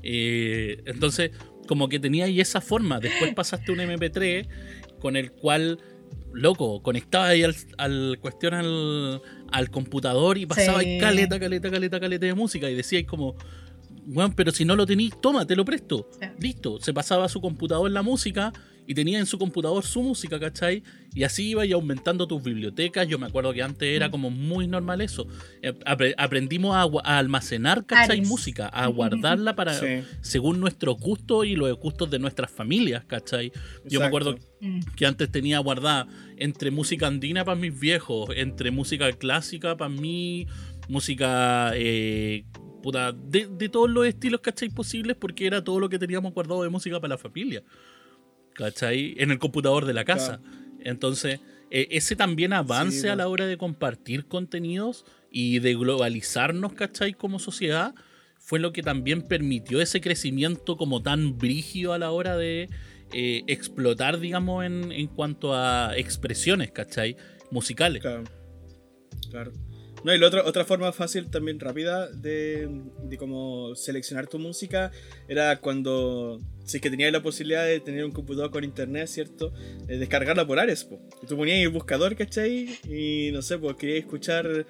Eh, 0.02 0.82
entonces, 0.86 1.32
como 1.66 1.88
que 1.88 1.98
tenía 1.98 2.26
ahí 2.26 2.40
esa 2.40 2.60
forma. 2.60 3.00
Después 3.00 3.34
pasaste 3.34 3.72
un 3.72 3.78
MP3 3.78 4.46
con 5.00 5.16
el 5.16 5.32
cual, 5.32 5.78
loco, 6.32 6.82
conectabas 6.82 7.30
ahí 7.30 7.42
al, 7.42 7.54
al 7.78 8.18
cuestión 8.20 8.54
al, 8.54 9.22
al 9.50 9.70
computador 9.70 10.38
y 10.38 10.46
pasaba 10.46 10.80
ahí 10.80 10.94
Sí. 10.96 10.98
caleta, 11.00 11.38
caleta, 11.40 11.70
caleta, 11.70 12.00
caleta 12.00 12.26
de 12.26 12.34
música 12.34 12.70
y 12.70 12.74
decíais 12.74 13.06
como, 13.06 13.34
bueno, 14.06 14.32
pero 14.36 14.50
si 14.52 14.64
no 14.64 14.76
lo 14.76 14.86
tenéis, 14.86 15.12
toma, 15.20 15.46
te 15.46 15.56
lo 15.56 15.64
presto. 15.64 16.08
Sí. 16.20 16.26
Listo, 16.40 16.80
se 16.80 16.92
pasaba 16.94 17.24
a 17.26 17.28
su 17.28 17.40
computador 17.40 17.90
la 17.90 18.02
música 18.02 18.52
y 18.88 18.94
tenía 18.94 19.18
en 19.18 19.26
su 19.26 19.38
computador 19.38 19.84
su 19.84 20.02
música, 20.02 20.40
¿cachai? 20.40 20.82
Y 21.14 21.22
así 21.22 21.50
iba 21.50 21.64
y 21.66 21.72
aumentando 21.72 22.26
tus 22.26 22.42
bibliotecas. 22.42 23.06
Yo 23.06 23.18
me 23.18 23.26
acuerdo 23.26 23.52
que 23.52 23.62
antes 23.62 23.88
era 23.94 24.08
Mm. 24.08 24.10
como 24.10 24.30
muy 24.30 24.66
normal 24.66 25.00
eso. 25.02 25.26
Eh, 25.62 25.72
apre- 25.84 26.14
aprendimos 26.16 26.74
a, 26.74 27.18
almacenar, 27.18 27.84
¿cachai? 27.84 28.18
Ares. 28.18 28.28
Música, 28.28 28.66
a 28.68 28.86
guardarla 28.86 29.54
para 29.54 29.74
Sí, 29.74 29.86
según 30.22 30.58
nuestros 30.58 30.96
gustos 30.98 31.44
y 31.46 31.54
los 31.54 31.76
gustos 31.78 32.10
de 32.10 32.18
nuestras 32.18 32.50
familias, 32.50 33.04
¿cachai? 33.04 33.52
Yo 33.84 34.00
me 34.00 34.06
acuerdo 34.06 34.36
Mm. 34.60 34.80
que 34.96 35.06
antes 35.06 35.30
tenía 35.30 35.58
guardada 35.60 36.08
entre 36.38 36.70
música 36.70 37.06
andina 37.06 37.44
para 37.44 37.60
mis 37.60 37.78
viejos, 37.78 38.30
entre 38.36 38.70
música 38.70 39.12
clásica 39.12 39.76
para 39.76 39.90
mí, 39.90 40.46
música 40.88 41.72
eh, 41.74 42.44
puta, 42.82 43.12
de, 43.12 43.46
de 43.48 43.68
todos 43.68 43.90
los 43.90 44.06
estilos, 44.06 44.40
¿cachai? 44.40 44.70
Posibles, 44.70 45.16
porque 45.18 45.46
era 45.46 45.62
todo 45.62 45.78
lo 45.80 45.88
que 45.88 45.98
teníamos 45.98 46.32
guardado 46.32 46.62
de 46.62 46.68
música 46.70 46.98
para 47.00 47.14
la 47.14 47.18
familia, 47.18 47.62
¿cachai? 48.58 49.14
En 49.18 49.30
el 49.30 49.38
computador 49.38 49.86
de 49.86 49.94
la 49.94 50.04
casa. 50.04 50.40
Entonces, 50.80 51.40
eh, 51.70 51.86
ese 51.92 52.16
también 52.16 52.52
avance 52.52 53.02
Sí, 53.02 53.08
a 53.08 53.14
la 53.14 53.28
hora 53.28 53.46
de 53.46 53.56
compartir 53.56 54.26
contenidos 54.26 55.04
y 55.30 55.60
de 55.60 55.74
globalizarnos, 55.74 56.72
¿cachai? 56.72 57.14
Como 57.14 57.38
sociedad, 57.38 57.94
fue 58.38 58.58
lo 58.58 58.72
que 58.72 58.82
también 58.82 59.22
permitió 59.22 59.80
ese 59.80 60.00
crecimiento 60.00 60.76
como 60.76 61.02
tan 61.02 61.38
brígido 61.38 61.92
a 61.92 61.98
la 61.98 62.10
hora 62.10 62.36
de 62.36 62.68
eh, 63.12 63.44
explotar, 63.46 64.18
digamos, 64.18 64.64
en, 64.64 64.90
en 64.90 65.06
cuanto 65.06 65.54
a 65.54 65.96
expresiones, 65.96 66.72
¿cachai? 66.72 67.16
Musicales. 67.50 68.02
Claro. 68.02 68.24
Claro. 69.30 69.52
No, 70.04 70.14
y 70.14 70.18
la 70.18 70.26
otra, 70.26 70.44
otra 70.44 70.64
forma 70.64 70.92
fácil, 70.92 71.30
también 71.30 71.58
rápida, 71.58 72.08
de, 72.08 72.68
de 73.02 73.16
como 73.16 73.74
seleccionar 73.74 74.26
tu 74.26 74.38
música 74.38 74.92
era 75.28 75.58
cuando, 75.60 76.40
si 76.64 76.76
es 76.76 76.82
que 76.82 76.90
tenías 76.90 77.12
la 77.12 77.22
posibilidad 77.22 77.64
de 77.64 77.80
tener 77.80 78.04
un 78.04 78.12
computador 78.12 78.50
con 78.50 78.64
internet, 78.64 79.08
¿cierto? 79.08 79.52
Eh, 79.88 79.96
descargarla 79.98 80.46
por 80.46 80.58
Ares, 80.58 80.84
po. 80.84 81.00
Y 81.22 81.26
tú 81.26 81.36
ponías 81.36 81.58
el 81.58 81.70
buscador, 81.70 82.14
¿cachai? 82.16 82.78
Y 82.88 83.30
no 83.32 83.42
sé, 83.42 83.58
pues 83.58 83.76
querías 83.76 84.00
escuchar, 84.00 84.66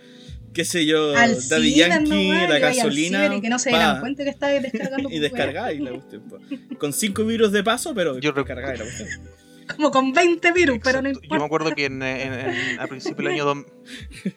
qué 0.55 0.65
sé 0.65 0.87
yo, 0.87 1.15
Al 1.17 1.37
Daddy 1.49 1.75
Yankee, 1.75 2.29
nomás, 2.29 2.49
la 2.49 2.59
gasolina. 2.59 3.25
ciber 3.25 3.39
Y 3.39 3.41
que 3.43 3.49
no 3.51 3.59
se 3.59 3.71
dieran 3.71 4.01
cuenta 4.01 4.25
que 4.25 4.31
estabas 4.31 4.63
descargando. 4.73 5.09
Y 5.11 5.13
por 5.13 5.21
descargáis 5.21 5.81
la 5.81 5.91
cuestión, 5.91 6.23
po. 6.29 6.39
Con 6.79 6.93
5 6.93 7.25
virus 7.25 7.53
de 7.53 7.63
paso, 7.63 7.95
pero 7.95 8.19
Yo 8.19 8.33
descargáis 8.33 8.79
la 8.79 8.85
cuestión. 8.85 9.09
Como 9.77 9.91
con 9.91 10.13
20 10.13 10.53
virus, 10.53 10.79
pero 10.83 11.03
no 11.03 11.09
importa. 11.09 11.29
Yo 11.35 11.39
me 11.39 11.45
acuerdo 11.45 11.75
que 11.75 11.85
en, 11.87 12.03
en- 12.03 12.33
en- 12.35 12.81
a 12.81 12.87
principios 12.87 13.19
del 13.19 13.27
año 13.29 13.45
dos- 13.45 13.65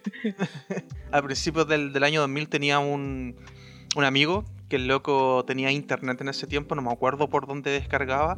a 1.12 1.22
principios 1.22 1.68
del, 1.68 1.94
del 1.94 2.04
año 2.04 2.22
2000 2.22 2.50
tenía 2.50 2.80
un, 2.80 3.36
un 3.96 4.04
amigo 4.04 4.46
que 4.70 4.78
el 4.78 4.88
loco 4.88 5.44
tenía 5.46 5.70
internet 5.72 6.22
en 6.22 6.30
ese 6.30 6.48
tiempo, 6.48 6.76
no 6.76 6.82
me 6.82 6.92
acuerdo 6.92 7.30
por 7.30 7.46
dónde 7.46 7.72
descargaba, 7.72 8.38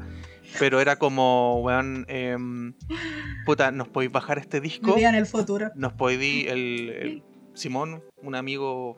pero 0.57 0.81
era 0.81 0.95
como, 0.97 1.61
weón, 1.61 2.05
em, 2.09 2.73
puta, 3.45 3.69
¿nos 3.71 3.87
podéis 3.87 4.11
bajar 4.11 4.39
este 4.39 4.59
disco? 4.59 4.93
Vivía 4.95 5.09
en 5.09 5.15
el 5.15 5.27
futuro. 5.27 5.69
Nos 5.75 5.93
podéis, 5.93 6.47
el, 6.47 6.89
el 6.89 7.23
Simón, 7.53 8.03
un 8.23 8.33
amigo 8.33 8.95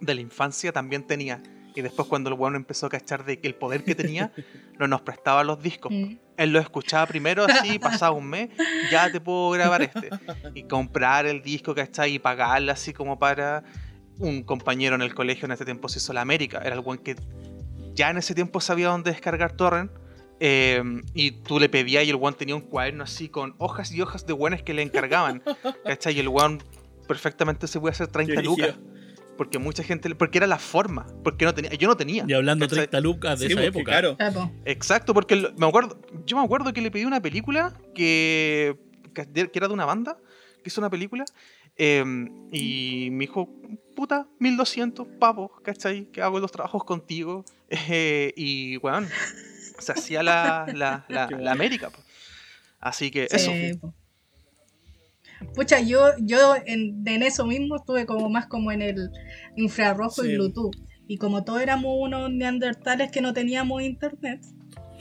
de 0.00 0.14
la 0.14 0.20
infancia, 0.20 0.70
también 0.72 1.04
tenía. 1.04 1.42
Y 1.74 1.82
después 1.82 2.08
cuando 2.08 2.30
el 2.30 2.38
weón 2.38 2.56
empezó 2.56 2.86
a 2.86 2.90
cachar 2.90 3.24
de 3.24 3.38
que 3.38 3.48
el 3.48 3.54
poder 3.54 3.84
que 3.84 3.94
tenía, 3.94 4.32
no 4.78 4.86
nos 4.86 5.02
prestaba 5.02 5.44
los 5.44 5.62
discos. 5.62 5.92
Mm. 5.92 6.16
Él 6.36 6.52
lo 6.52 6.58
escuchaba 6.58 7.06
primero 7.06 7.44
así, 7.44 7.78
pasaba 7.78 8.16
un 8.16 8.28
mes, 8.28 8.50
ya 8.90 9.10
te 9.10 9.20
puedo 9.20 9.50
grabar 9.50 9.82
este. 9.82 10.10
Y 10.54 10.64
comprar 10.64 11.26
el 11.26 11.42
disco, 11.42 11.74
¿cachai? 11.74 12.14
Y 12.14 12.18
pagarle 12.18 12.72
así 12.72 12.92
como 12.92 13.18
para 13.18 13.62
un 14.18 14.42
compañero 14.42 14.94
en 14.94 15.02
el 15.02 15.14
colegio 15.14 15.46
en 15.46 15.52
ese 15.52 15.64
tiempo 15.64 15.88
se 15.88 15.98
hizo 15.98 16.12
la 16.12 16.20
América. 16.20 16.60
Era 16.64 16.74
el 16.74 16.80
buen 16.80 16.98
que 16.98 17.16
ya 17.94 18.10
en 18.10 18.18
ese 18.18 18.34
tiempo 18.34 18.60
sabía 18.60 18.88
dónde 18.88 19.10
descargar 19.10 19.52
torrent. 19.52 19.90
eh, 20.40 20.82
y 21.14 21.30
tú 21.32 21.60
le 21.60 21.68
pedías 21.68 22.04
y 22.04 22.10
el 22.10 22.18
one 22.20 22.36
tenía 22.36 22.56
un 22.56 22.62
cuaderno 22.62 23.04
así 23.04 23.28
con 23.28 23.54
hojas 23.58 23.92
y 23.92 24.00
hojas 24.00 24.26
de 24.26 24.32
buenas 24.32 24.62
que 24.62 24.74
le 24.74 24.82
encargaban. 24.82 25.42
¿Cachai? 25.84 26.16
Y 26.16 26.20
el 26.20 26.28
one 26.28 26.58
perfectamente 27.06 27.66
se 27.66 27.78
puede 27.78 27.92
hacer 27.92 28.08
30 28.08 28.34
Qué 28.34 28.42
lucas. 28.42 28.74
Porque 29.42 29.58
mucha 29.58 29.82
gente, 29.82 30.14
porque 30.14 30.38
era 30.38 30.46
la 30.46 30.58
forma, 30.58 31.06
porque 31.24 31.44
no 31.44 31.52
tenía, 31.52 31.70
yo 31.74 31.88
no 31.88 31.96
tenía. 31.96 32.24
Y 32.28 32.32
hablando 32.32 32.64
¿cachai? 32.66 32.86
30 32.88 33.00
lucas 33.00 33.40
de 33.40 33.46
Sí, 33.48 33.52
esa 33.52 33.62
porque, 33.72 33.78
época. 33.78 34.16
Claro. 34.16 34.52
Exacto, 34.64 35.14
porque 35.14 35.34
me 35.56 35.66
acuerdo, 35.66 36.00
yo 36.26 36.36
me 36.36 36.44
acuerdo 36.44 36.72
que 36.72 36.80
le 36.80 36.90
pedí 36.92 37.04
una 37.04 37.20
película 37.20 37.72
que, 37.94 38.76
que 39.14 39.50
era 39.54 39.66
de 39.68 39.74
una 39.74 39.84
banda, 39.84 40.16
que 40.62 40.68
hizo 40.68 40.80
una 40.80 40.90
película, 40.90 41.24
eh, 41.76 42.04
y 42.52 43.08
me 43.10 43.20
dijo, 43.20 43.48
puta, 43.96 44.28
1200 44.38 45.06
pavos, 45.18 45.50
¿cachai? 45.64 46.04
Que 46.12 46.22
hago 46.22 46.38
los 46.38 46.52
trabajos 46.52 46.84
contigo. 46.84 47.44
Eh, 47.88 48.34
y, 48.36 48.76
weón, 48.76 49.08
se 49.78 49.92
hacía 49.92 50.22
la, 50.22 50.66
la, 50.74 51.06
la- 51.08 51.26
bueno. 51.30 51.50
América. 51.50 51.88
po. 51.88 51.98
Así 52.80 53.10
que 53.10 53.26
eso. 53.30 53.50
Po. 53.80 53.94
Pucha, 55.54 55.80
yo, 55.80 56.08
yo 56.20 56.54
en, 56.66 57.02
en 57.06 57.22
eso 57.22 57.44
mismo 57.46 57.76
estuve 57.76 58.06
como 58.06 58.28
más 58.30 58.46
como 58.46 58.72
en 58.72 58.82
el 58.82 59.10
infrarrojo 59.56 60.22
Sí. 60.22 60.30
y 60.30 60.34
Bluetooth. 60.36 60.76
Y 61.08 61.18
como 61.18 61.44
todos 61.44 61.60
éramos 61.60 61.94
unos 61.98 62.30
neandertales 62.32 63.10
que 63.10 63.20
no 63.20 63.32
teníamos 63.32 63.82
internet, 63.82 64.40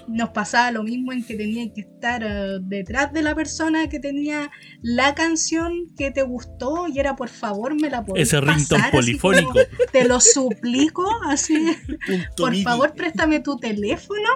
nos 0.07 0.29
pasaba 0.31 0.71
lo 0.71 0.83
mismo 0.83 1.13
en 1.13 1.23
que 1.23 1.35
tenía 1.35 1.71
que 1.71 1.81
estar 1.81 2.23
eh, 2.23 2.57
detrás 2.63 3.13
de 3.13 3.21
la 3.21 3.35
persona 3.35 3.87
que 3.87 3.99
tenía 3.99 4.49
la 4.81 5.13
canción 5.13 5.71
que 5.95 6.09
te 6.09 6.23
gustó 6.23 6.87
y 6.87 6.99
era 6.99 7.15
por 7.15 7.29
favor 7.29 7.79
me 7.79 7.89
la 7.89 8.03
podés 8.03 8.33
Ese 8.33 8.37
así 8.45 8.75
polifónico. 8.91 9.51
como, 9.51 9.63
te 9.91 10.05
lo 10.07 10.19
suplico, 10.19 11.05
así. 11.29 11.55
Por 12.35 12.55
favor, 12.57 12.93
préstame 12.95 13.39
tu 13.41 13.57
teléfono 13.57 14.27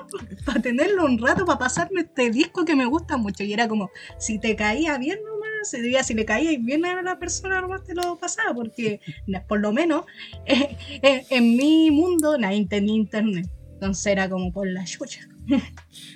para 0.46 0.62
tenerlo 0.62 1.04
un 1.04 1.18
rato, 1.18 1.46
para 1.46 1.58
pasarme 1.60 2.02
este 2.02 2.30
disco 2.30 2.64
que 2.64 2.76
me 2.76 2.86
gusta 2.86 3.18
mucho. 3.18 3.44
Y 3.44 3.52
era 3.52 3.68
como, 3.68 3.90
si 4.20 4.40
te 4.40 4.56
caía 4.56 4.98
bien 5.00 5.18
nomás, 5.26 5.50
se 5.66 5.82
diría, 5.82 6.04
si 6.04 6.14
le 6.14 6.26
caía 6.26 6.58
bien 6.60 6.86
a 6.86 7.02
la 7.02 7.20
persona, 7.20 7.60
nomás 7.62 7.84
te 7.84 7.94
lo 7.94 8.18
pasaba, 8.18 8.54
porque 8.54 9.02
por 9.48 9.60
lo 9.60 9.72
menos 9.74 10.06
eh, 10.46 10.78
eh, 11.02 11.26
en 11.30 11.56
mi 11.58 11.92
mundo 11.92 12.38
nadie 12.38 12.66
tenía 12.68 12.96
internet. 12.96 13.48
Entonces 13.74 14.06
era 14.08 14.30
como 14.30 14.54
por 14.54 14.68
la 14.68 14.86
chucha. 14.86 15.22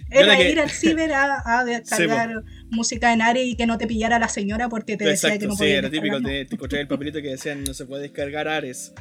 Era 0.09 0.35
que- 0.37 0.51
ir 0.51 0.59
al 0.59 0.69
ciber 0.71 1.11
a, 1.13 1.43
a 1.59 1.63
descargar 1.65 2.41
música 2.71 3.13
en 3.13 3.21
Ares 3.21 3.45
y 3.45 3.55
que 3.55 3.65
no 3.67 3.77
te 3.77 3.85
pillara 3.85 4.17
la 4.17 4.29
señora 4.29 4.69
porque 4.69 4.97
te 4.97 5.05
decía 5.05 5.37
que 5.37 5.45
no 5.45 5.53
sí, 5.53 5.59
podías 5.59 5.77
era 5.79 5.89
típico. 5.89 6.21
Te, 6.21 6.45
te 6.45 6.55
encontré 6.55 6.79
el 6.81 6.87
papelito 6.87 7.21
que 7.21 7.29
decían 7.29 7.63
no 7.63 7.73
se 7.73 7.85
puede 7.85 8.03
descargar 8.03 8.47
Ares. 8.47 8.93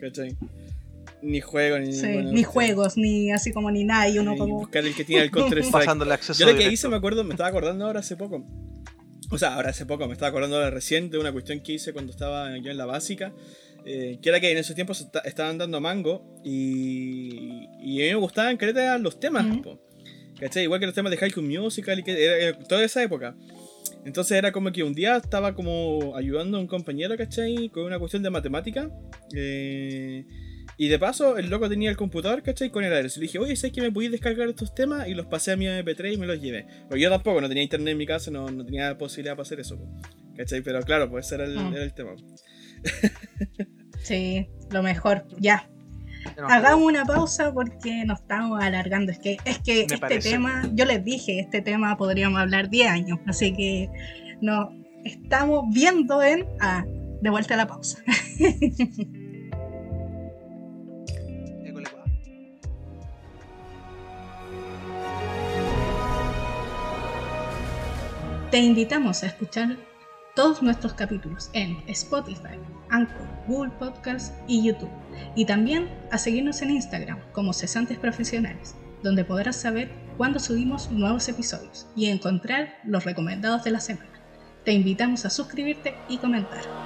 ¿Cachai? 0.00 0.36
Ni 1.22 1.40
juego, 1.40 1.78
ni. 1.78 1.86
no. 1.88 1.92
Sí, 1.92 2.12
bueno, 2.12 2.30
ni 2.32 2.38
sí. 2.38 2.44
juegos, 2.44 2.96
ni 2.96 3.32
así 3.32 3.52
como 3.52 3.70
ni 3.70 3.84
nada. 3.84 4.08
Y 4.08 4.18
uno 4.18 4.32
Ni 4.32 4.38
como, 4.38 4.58
Buscar 4.60 4.84
el 4.84 4.94
que 4.94 5.04
tiene 5.04 5.24
el 5.24 5.30
Counter 5.30 5.58
Strike. 5.60 5.72
Pasando 5.86 6.04
el 6.04 6.12
acceso 6.12 6.38
Yo 6.38 6.46
lo 6.46 6.52
que 6.52 6.58
directo. 6.58 6.74
hice, 6.74 6.88
me 6.88 6.96
acuerdo, 6.96 7.24
me 7.24 7.30
estaba 7.30 7.48
acordando 7.48 7.84
ahora 7.86 8.00
hace 8.00 8.16
poco. 8.16 8.44
O 9.30 9.38
sea, 9.38 9.54
ahora 9.54 9.70
hace 9.70 9.86
poco, 9.86 10.06
me 10.06 10.12
estaba 10.12 10.28
acordando 10.28 10.56
ahora 10.56 10.70
recién 10.70 11.10
de 11.10 11.18
una 11.18 11.32
cuestión 11.32 11.60
que 11.60 11.72
hice 11.72 11.92
cuando 11.92 12.12
estaba 12.12 12.56
yo 12.58 12.70
en 12.70 12.76
la 12.76 12.86
básica. 12.86 13.32
eh, 13.86 14.18
que 14.22 14.30
era 14.30 14.40
que 14.40 14.50
en 14.50 14.56
esos 14.56 14.74
tiempos 14.74 14.96
se 14.96 15.04
esta- 15.04 15.18
estaban 15.20 15.58
dando 15.58 15.78
mango 15.78 16.40
y, 16.42 17.66
y 17.80 18.00
a 18.00 18.04
mí 18.06 18.10
me 18.10 18.14
gustaban 18.14 18.56
caleta 18.56 18.96
los 18.98 19.20
temas, 19.20 19.44
Ujú. 19.44 19.60
po, 19.62 19.80
¿cachai? 20.40 20.62
Igual 20.64 20.80
que 20.80 20.86
los 20.86 20.94
temas 20.94 21.10
de 21.10 21.18
High 21.18 21.30
School 21.30 21.46
Musical 21.46 21.98
y 21.98 22.02
que 22.02 22.24
era, 22.24 22.36
era 22.38 22.58
toda 22.60 22.82
esa 22.82 23.02
época. 23.02 23.36
Entonces 24.06 24.38
era 24.38 24.52
como 24.52 24.72
que 24.72 24.82
un 24.82 24.94
día 24.94 25.16
estaba 25.18 25.54
como 25.54 26.14
ayudando 26.16 26.56
a 26.56 26.60
un 26.60 26.66
compañero, 26.66 27.14
¿cachai? 27.18 27.68
Con 27.68 27.84
una 27.84 27.98
cuestión 27.98 28.22
de 28.22 28.30
matemática. 28.30 28.90
eh, 29.36 30.24
y 30.76 30.88
de 30.88 30.98
paso, 30.98 31.36
el 31.38 31.50
loco 31.50 31.68
tenía 31.68 31.90
el 31.90 31.96
computador, 31.96 32.42
¿cachai? 32.42 32.70
Con 32.70 32.84
el 32.84 32.92
Ares. 32.92 33.16
Y 33.16 33.20
le 33.20 33.26
dije, 33.26 33.38
oye, 33.38 33.56
¿sabes 33.56 33.72
que 33.72 33.80
me 33.80 33.92
podéis 33.92 34.12
descargar 34.12 34.48
estos 34.48 34.74
temas? 34.74 35.08
Y 35.08 35.14
los 35.14 35.26
pasé 35.26 35.52
a 35.52 35.56
mi 35.56 35.66
MP3 35.66 36.14
y 36.14 36.16
me 36.16 36.26
los 36.26 36.40
llevé. 36.40 36.66
Porque 36.88 37.02
yo 37.02 37.10
tampoco, 37.10 37.40
no 37.40 37.48
tenía 37.48 37.62
internet 37.62 37.92
en 37.92 37.98
mi 37.98 38.06
casa, 38.06 38.30
no, 38.30 38.50
no 38.50 38.64
tenía 38.64 38.96
posibilidad 38.98 39.34
para 39.34 39.42
hacer 39.42 39.60
eso. 39.60 39.78
¿Cachai? 40.36 40.62
Pero 40.62 40.80
claro, 40.82 41.08
pues 41.10 41.26
ese 41.26 41.36
era 41.36 41.44
el, 41.44 41.56
era 41.56 41.84
el 41.84 41.94
tema. 41.94 42.12
Sí, 44.02 44.48
lo 44.70 44.82
mejor. 44.82 45.24
Ya, 45.38 45.66
hagamos 46.48 46.84
una 46.84 47.04
pausa 47.04 47.52
porque 47.52 48.04
nos 48.04 48.20
estamos 48.20 48.62
alargando. 48.62 49.12
Es 49.12 49.18
que, 49.18 49.38
es 49.44 49.58
que 49.58 49.82
este 49.82 49.98
parece. 49.98 50.30
tema, 50.30 50.68
yo 50.74 50.84
les 50.84 51.04
dije, 51.04 51.40
este 51.40 51.60
tema 51.60 51.96
podríamos 51.96 52.38
hablar 52.38 52.68
10 52.68 52.88
años. 52.88 53.18
Así 53.26 53.52
que 53.54 53.88
no, 54.40 54.70
estamos 55.04 55.64
viendo 55.72 56.22
en. 56.22 56.46
Ah, 56.60 56.84
de 57.20 57.30
vuelta 57.30 57.54
a 57.54 57.56
la 57.56 57.66
pausa. 57.66 57.98
Te 68.54 68.60
invitamos 68.60 69.24
a 69.24 69.26
escuchar 69.26 69.76
todos 70.36 70.62
nuestros 70.62 70.92
capítulos 70.92 71.50
en 71.54 71.76
Spotify, 71.88 72.56
Anchor, 72.88 73.26
Google 73.48 73.72
Podcast 73.80 74.32
y 74.46 74.62
YouTube. 74.64 74.92
Y 75.34 75.44
también 75.44 75.90
a 76.12 76.18
seguirnos 76.18 76.62
en 76.62 76.70
Instagram 76.70 77.18
como 77.32 77.52
Cesantes 77.52 77.98
Profesionales, 77.98 78.76
donde 79.02 79.24
podrás 79.24 79.56
saber 79.56 79.90
cuándo 80.16 80.38
subimos 80.38 80.88
nuevos 80.92 81.28
episodios 81.28 81.88
y 81.96 82.06
encontrar 82.06 82.78
los 82.84 83.04
recomendados 83.04 83.64
de 83.64 83.72
la 83.72 83.80
semana. 83.80 84.22
Te 84.64 84.70
invitamos 84.72 85.24
a 85.24 85.30
suscribirte 85.30 85.96
y 86.08 86.18
comentar. 86.18 86.83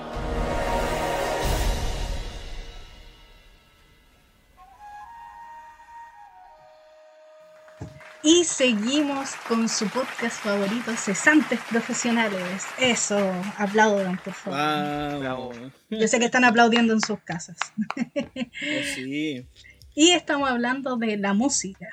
Seguimos 8.49 9.31
con 9.47 9.69
su 9.69 9.87
podcast 9.89 10.41
favorito, 10.43 10.93
Cesantes 10.97 11.61
Profesionales. 11.71 12.65
Eso, 12.81 13.19
aplaudan, 13.57 14.19
por 14.25 14.33
favor. 14.33 15.53
Wow. 15.53 15.71
Yo 15.91 16.09
sé 16.09 16.19
que 16.19 16.25
están 16.27 16.45
aplaudiendo 16.45 16.93
en 16.95 17.01
sus 17.01 17.21
casas. 17.21 17.57
Oh, 17.97 18.83
sí. 18.95 19.47
Y 19.95 20.11
estamos 20.11 20.49
hablando 20.51 20.97
de 20.97 21.17
la 21.19 21.35
música. 21.35 21.87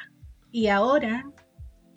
Y 0.52 0.68
ahora 0.68 1.26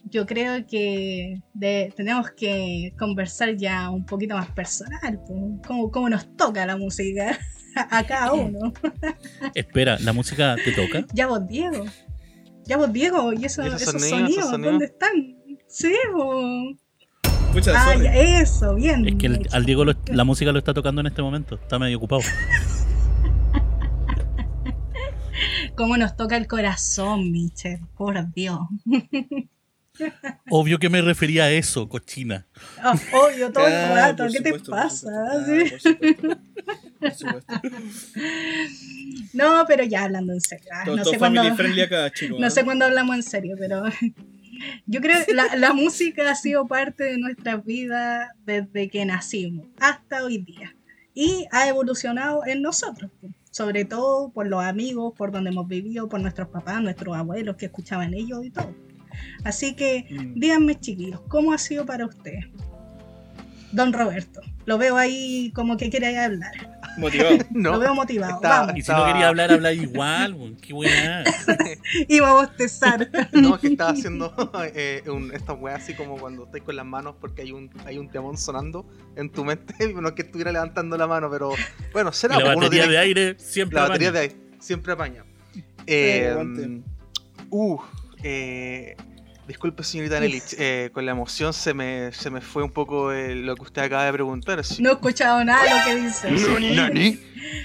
yo 0.04 0.26
creo 0.26 0.66
que 0.66 1.40
de- 1.54 1.92
tenemos 1.96 2.30
que 2.32 2.94
conversar 2.98 3.56
ya 3.56 3.90
un 3.90 4.04
poquito 4.06 4.34
más 4.36 4.50
personal. 4.50 5.20
po. 5.26 5.60
¿Cómo, 5.66 5.90
cómo 5.90 6.08
nos 6.08 6.34
toca 6.36 6.66
la 6.66 6.76
música 6.76 7.38
a 7.76 8.04
cada 8.04 8.32
uno? 8.32 8.72
Espera, 9.54 9.98
¿la 10.00 10.12
música 10.12 10.56
te 10.64 10.72
toca? 10.72 11.04
Ya 11.12 11.26
vos, 11.28 11.46
Diego. 11.46 11.84
Ya 12.68 12.76
vos, 12.76 12.92
Diego. 12.92 13.32
¿Y 13.32 13.44
eso- 13.46 13.64
¿Y 13.64 13.68
esos 13.68 13.82
esos, 13.82 13.92
sonidos, 13.94 14.10
sonidos, 14.10 14.30
esos 14.38 14.50
sonidos? 14.50 14.72
dónde 14.72 14.84
están? 14.84 15.36
Sí. 15.66 15.92
Pucha, 17.52 17.72
Ah, 17.74 17.96
ya, 17.96 18.14
eso, 18.14 18.74
bien. 18.74 19.08
Es 19.08 19.14
que 19.16 19.26
el- 19.26 19.48
al 19.52 19.64
Diego 19.64 19.84
lo- 19.86 19.94
la 20.06 20.24
música 20.24 20.52
lo 20.52 20.58
está 20.58 20.74
tocando 20.74 21.00
en 21.00 21.06
este 21.06 21.22
momento. 21.22 21.54
Está 21.56 21.78
medio 21.78 21.96
ocupado. 21.96 22.20
Cómo 25.76 25.96
nos 25.96 26.14
toca 26.16 26.36
el 26.36 26.46
corazón, 26.46 27.30
Michel. 27.32 27.80
Por 27.96 28.30
Dios. 28.32 28.60
Obvio 30.50 30.78
que 30.78 30.88
me 30.88 31.02
refería 31.02 31.44
a 31.44 31.50
eso, 31.50 31.88
cochina. 31.88 32.46
Ah, 32.82 32.98
obvio, 33.12 33.52
todo 33.52 33.66
el 33.66 33.72
rato. 33.94 34.26
¿Qué 34.32 34.40
te 34.40 34.50
supuesto, 34.50 34.70
pasa? 34.70 35.10
supuesto. 35.44 35.78
Sí. 35.78 35.98
Ah, 36.00 36.38
por 37.00 37.10
supuesto. 37.12 37.58
Por 37.58 37.60
supuesto. 37.60 37.60
No, 39.32 39.64
pero 39.66 39.84
ya 39.84 40.04
hablando 40.04 40.32
en 40.32 40.40
serio. 40.40 40.66
ah, 40.72 40.82
Todo, 40.84 40.96
no 40.96 41.02
todo 41.02 41.12
sé 41.12 41.82
acá, 41.82 42.10
chicos. 42.14 42.40
No 42.40 42.50
sé 42.50 42.64
cuándo 42.64 42.84
hablamos 42.86 43.16
en 43.16 43.22
serio, 43.22 43.56
pero 43.58 43.84
yo 44.86 45.00
creo 45.00 45.24
que 45.24 45.34
la, 45.34 45.54
la 45.56 45.72
música 45.72 46.30
ha 46.30 46.34
sido 46.34 46.66
parte 46.66 47.04
de 47.04 47.18
nuestras 47.18 47.64
vidas 47.64 48.28
desde 48.44 48.88
que 48.88 49.04
nacimos 49.04 49.66
hasta 49.80 50.24
hoy 50.24 50.38
día. 50.38 50.74
Y 51.14 51.46
ha 51.50 51.68
evolucionado 51.68 52.46
en 52.46 52.62
nosotros, 52.62 53.10
sobre 53.50 53.84
todo 53.84 54.30
por 54.30 54.46
los 54.46 54.62
amigos, 54.62 55.14
por 55.16 55.32
donde 55.32 55.50
hemos 55.50 55.66
vivido, 55.66 56.08
por 56.08 56.20
nuestros 56.20 56.48
papás, 56.48 56.80
nuestros 56.80 57.16
abuelos 57.16 57.56
que 57.56 57.66
escuchaban 57.66 58.14
ellos 58.14 58.44
y 58.44 58.50
todo. 58.50 58.72
Así 59.44 59.74
que 59.74 60.06
Mm. 60.10 60.34
díganme, 60.40 60.78
chiquillos, 60.80 61.20
¿cómo 61.28 61.52
ha 61.52 61.58
sido 61.58 61.86
para 61.86 62.06
ustedes? 62.06 62.46
Don 63.70 63.92
Roberto, 63.92 64.40
lo 64.64 64.78
veo 64.78 64.96
ahí 64.96 65.52
como 65.54 65.76
que 65.76 65.90
quiere 65.90 66.18
hablar. 66.18 66.52
Motivado. 66.96 67.36
No, 67.50 67.72
Lo 67.72 67.78
veo 67.78 67.94
motivado. 67.94 68.40
Vamos. 68.42 68.76
Y 68.76 68.82
si 68.82 68.90
no 68.90 69.04
quería 69.04 69.28
hablar, 69.28 69.52
habla 69.52 69.72
igual. 69.72 70.56
Qué 70.60 70.72
weá. 70.72 71.22
Iba 72.08 72.30
a 72.30 72.32
bostezar. 72.32 73.08
no, 73.32 73.54
es 73.56 73.60
que 73.60 73.66
estaba 73.68 73.90
haciendo 73.90 74.34
eh, 74.74 75.02
un, 75.06 75.32
esta 75.34 75.52
weá 75.52 75.76
así 75.76 75.92
como 75.94 76.16
cuando 76.16 76.44
estáis 76.46 76.64
con 76.64 76.76
las 76.76 76.86
manos 76.86 77.14
porque 77.20 77.42
hay 77.42 77.52
un, 77.52 77.70
hay 77.84 77.98
un 77.98 78.08
temón 78.10 78.36
sonando 78.38 78.86
en 79.16 79.30
tu 79.30 79.44
mente. 79.44 79.74
No 79.92 80.08
es 80.08 80.14
que 80.14 80.22
estuviera 80.22 80.50
levantando 80.50 80.96
la 80.96 81.06
mano, 81.06 81.30
pero 81.30 81.52
bueno, 81.92 82.10
Y 82.10 82.14
será 82.14 82.36
la 82.38 82.44
pues, 82.46 82.56
uno 82.56 82.66
batería 82.66 82.82
tiene- 82.84 82.92
de 82.94 82.98
aire 82.98 83.34
siempre 83.38 83.76
La 83.76 83.82
batería 83.88 84.12
de 84.12 84.18
ahí, 84.18 84.32
siempre 84.58 84.92
apaña. 84.94 85.24
Eh, 85.86 86.80
uh, 87.50 87.78
eh, 88.22 88.96
disculpe, 89.48 89.82
señorita 89.82 90.20
Nelich, 90.20 90.54
eh, 90.58 90.90
con 90.92 91.04
la 91.06 91.12
emoción 91.12 91.52
se 91.52 91.74
me, 91.74 92.12
se 92.12 92.30
me 92.30 92.40
fue 92.40 92.62
un 92.62 92.70
poco 92.70 93.10
eh, 93.12 93.34
lo 93.34 93.56
que 93.56 93.62
usted 93.62 93.82
acaba 93.82 94.04
de 94.04 94.12
preguntar. 94.12 94.62
sí. 94.64 94.80
No 94.82 94.90
he 94.90 94.92
escuchado 94.92 95.42
nada 95.44 95.64
de 95.64 95.70
lo 95.70 95.84
que 96.00 96.06
dices. 96.06 96.76
¿Nani? 96.76 97.18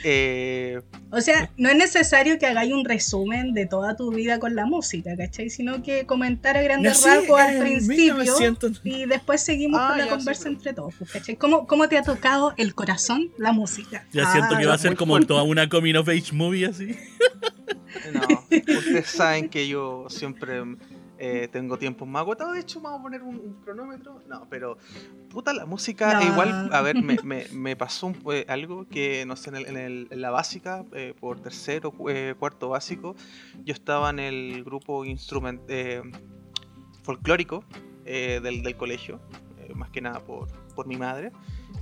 Eh, 0.04 0.80
O 1.12 1.20
sea, 1.22 1.50
no 1.58 1.70
es 1.70 1.76
necesario 1.76 2.40
que 2.40 2.46
hagáis 2.46 2.72
un 2.74 2.86
resumen 2.86 3.54
de 3.54 3.66
toda 3.66 3.96
tu 3.96 4.12
vida 4.12 4.40
con 4.40 4.56
la 4.56 4.66
música, 4.66 5.12
¿cachai? 5.18 5.50
Sino 5.50 5.84
que 5.84 6.06
comentar 6.06 6.56
a 6.58 6.62
grandes 6.62 6.94
Nací 7.06 7.08
rasgos 7.20 7.40
al 7.40 7.60
principio 7.60 8.16
1900. 8.16 8.82
y 8.84 9.06
después 9.06 9.42
seguimos 9.42 9.80
Ah, 9.84 9.90
con 9.90 9.98
la 10.00 10.08
conversa 10.08 10.44
pero- 10.46 10.56
entre 10.56 10.74
todos, 10.74 10.94
pues, 10.98 11.12
¿cachai? 11.12 11.36
¿Cómo, 11.36 11.68
¿Cómo 11.68 11.90
te 11.90 11.98
ha 11.98 12.04
tocado 12.04 12.54
el 12.58 12.74
corazón 12.76 13.30
la 13.38 13.52
música? 13.52 14.06
Ya 14.14 14.24
Ah, 14.28 14.32
siento 14.32 14.58
que 14.58 14.66
va 14.66 14.74
a 14.76 14.78
ser 14.78 14.96
como 14.96 15.14
fuerte. 15.14 15.28
toda 15.28 15.44
una 15.44 15.68
coming 15.70 15.96
of 15.96 16.08
age 16.08 16.32
movie 16.34 16.66
así. 16.66 16.96
no, 18.14 18.22
ustedes 18.78 19.08
saben 19.08 19.50
que 19.50 19.68
yo 19.68 20.06
siempre 20.10 20.62
eh, 21.26 21.48
tengo 21.48 21.78
tiempos 21.78 22.06
más 22.08 22.20
agotados. 22.22 22.54
De 22.54 22.60
hecho, 22.60 22.82
vamos 22.82 23.00
a 23.00 23.04
poner 23.04 23.24
un, 23.24 23.36
un 23.36 23.54
cronómetro. 23.64 24.22
No, 24.28 24.46
pero 24.50 24.78
puta, 25.30 25.54
la 25.54 25.66
música 25.66 26.14
No. 26.20 26.22
igual, 26.32 26.70
a 26.74 26.82
ver, 26.82 27.02
me, 27.02 27.18
me- 27.24 27.46
me 27.54 27.76
pasó 27.78 28.08
un- 28.08 28.18
eh, 28.34 28.46
algo 28.50 28.86
que, 28.88 29.26
no 29.26 29.36
sé, 29.38 29.50
en, 29.52 29.56
el- 29.56 29.66
en 29.68 29.78
el- 29.78 30.08
en 30.12 30.22
la 30.22 30.32
básica, 30.32 30.84
eh, 30.94 31.14
por 31.20 31.40
tercero, 31.40 31.92
cu- 31.92 32.10
cuarto 32.38 32.70
básico, 32.70 33.16
yo 33.64 33.74
estaba 33.74 34.10
en 34.10 34.20
el 34.20 34.64
grupo 34.66 35.06
instrument, 35.06 35.62
folclórico 37.04 37.64
del, 38.06 38.62
del 38.64 38.76
colegio, 38.76 39.20
más 39.76 39.90
que 39.90 40.02
nada 40.02 40.20
por, 40.20 40.48
por 40.76 40.88
mi 40.88 40.98
madre, 40.98 41.32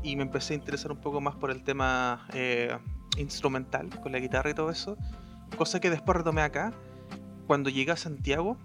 y 0.03 0.15
me 0.15 0.23
empecé 0.23 0.53
a 0.53 0.57
interesar 0.57 0.91
un 0.91 0.99
poco 0.99 1.19
más 1.21 1.35
por 1.35 1.51
el 1.51 1.63
tema 1.63 2.27
instrumental, 3.17 3.89
con 4.01 4.11
la 4.11 4.19
guitarra 4.19 4.51
y 4.51 4.53
todo 4.53 4.69
eso, 4.69 4.97
cosa 5.57 5.79
que 5.79 5.89
después 5.89 6.17
retomé 6.17 6.41
acá, 6.41 6.73
cuando 7.47 7.69
llegué 7.69 7.91
a 7.91 7.97
Santiago, 7.97 8.57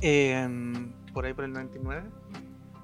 em, 0.00 0.92
por 1.12 1.24
ahí 1.24 1.34
por 1.34 1.44
el 1.44 1.52
99, 1.52 2.10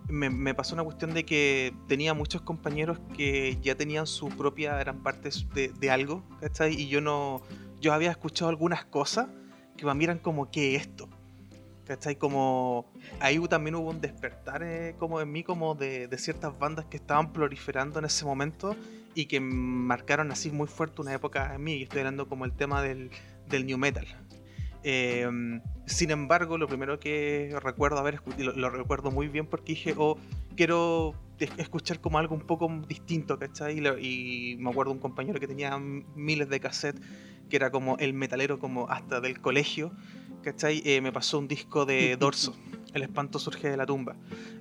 me, 0.08 0.30
me 0.30 0.54
pasó 0.54 0.74
una 0.74 0.84
cuestión 0.84 1.14
de 1.14 1.24
que 1.24 1.74
tenía 1.88 2.14
muchos 2.14 2.42
compañeros 2.42 2.98
que 3.16 3.58
ya 3.62 3.74
tenían 3.74 4.06
su 4.06 4.28
propia, 4.28 4.80
eran 4.80 5.02
partes 5.02 5.46
de, 5.54 5.90
algo. 5.90 6.22
Y 6.70 6.88
yo 6.88 7.00
no, 7.00 7.42
yo 7.80 7.92
había 7.92 8.10
escuchado 8.10 8.48
algunas 8.48 8.84
cosas 8.84 9.28
que 9.76 9.86
mí 9.94 10.04
eran 10.04 10.18
como, 10.18 10.50
¿qué 10.50 10.76
es 10.76 10.82
esto? 10.82 11.08
¿Cachai? 11.86 12.16
Como 12.16 12.92
ahí 13.18 13.40
también 13.48 13.74
hubo 13.74 13.90
un 13.90 14.00
despertar 14.00 14.62
eh, 14.62 14.94
como 14.98 15.20
en 15.20 15.32
mí 15.32 15.42
como 15.42 15.74
de, 15.74 16.06
de 16.06 16.18
ciertas 16.18 16.56
bandas 16.56 16.84
que 16.84 16.98
estaban 16.98 17.32
proliferando 17.32 17.98
en 17.98 18.04
ese 18.04 18.24
momento 18.24 18.76
y 19.14 19.26
que 19.26 19.40
marcaron 19.40 20.30
así 20.30 20.50
muy 20.50 20.68
fuerte 20.68 21.00
una 21.00 21.14
época 21.14 21.54
en 21.54 21.64
mí. 21.64 21.74
Y 21.74 21.82
estoy 21.84 22.00
hablando 22.00 22.28
como 22.28 22.44
el 22.44 22.52
tema 22.52 22.82
del, 22.82 23.10
del 23.48 23.66
new 23.66 23.78
metal. 23.78 24.06
Eh, 24.82 25.28
sin 25.86 26.10
embargo, 26.10 26.56
lo 26.58 26.66
primero 26.68 26.98
que 27.00 27.54
recuerdo 27.62 27.98
haber 27.98 28.20
lo, 28.38 28.52
lo 28.52 28.70
recuerdo 28.70 29.10
muy 29.10 29.28
bien 29.28 29.46
porque 29.46 29.72
dije, 29.72 29.94
oh, 29.96 30.16
quiero 30.56 31.14
es- 31.38 31.50
escuchar 31.58 32.00
como 32.00 32.18
algo 32.18 32.34
un 32.34 32.42
poco 32.42 32.70
distinto, 32.88 33.38
¿cachai? 33.38 33.78
Y, 33.78 33.80
lo- 33.80 33.98
y 33.98 34.56
me 34.58 34.70
acuerdo 34.70 34.92
un 34.92 34.98
compañero 34.98 35.38
que 35.40 35.46
tenía 35.46 35.76
miles 35.78 36.48
de 36.48 36.60
cassettes, 36.60 37.02
que 37.48 37.56
era 37.56 37.70
como 37.70 37.96
el 37.98 38.12
metalero 38.14 38.58
como 38.58 38.88
hasta 38.88 39.20
del 39.20 39.40
colegio, 39.40 39.92
¿cachai? 40.42 40.82
Eh, 40.84 41.00
me 41.00 41.12
pasó 41.12 41.38
un 41.38 41.48
disco 41.48 41.84
de 41.84 42.16
Dorso, 42.20 42.54
El 42.94 43.02
espanto 43.02 43.38
surge 43.38 43.68
de 43.70 43.76
la 43.76 43.86
tumba. 43.86 44.16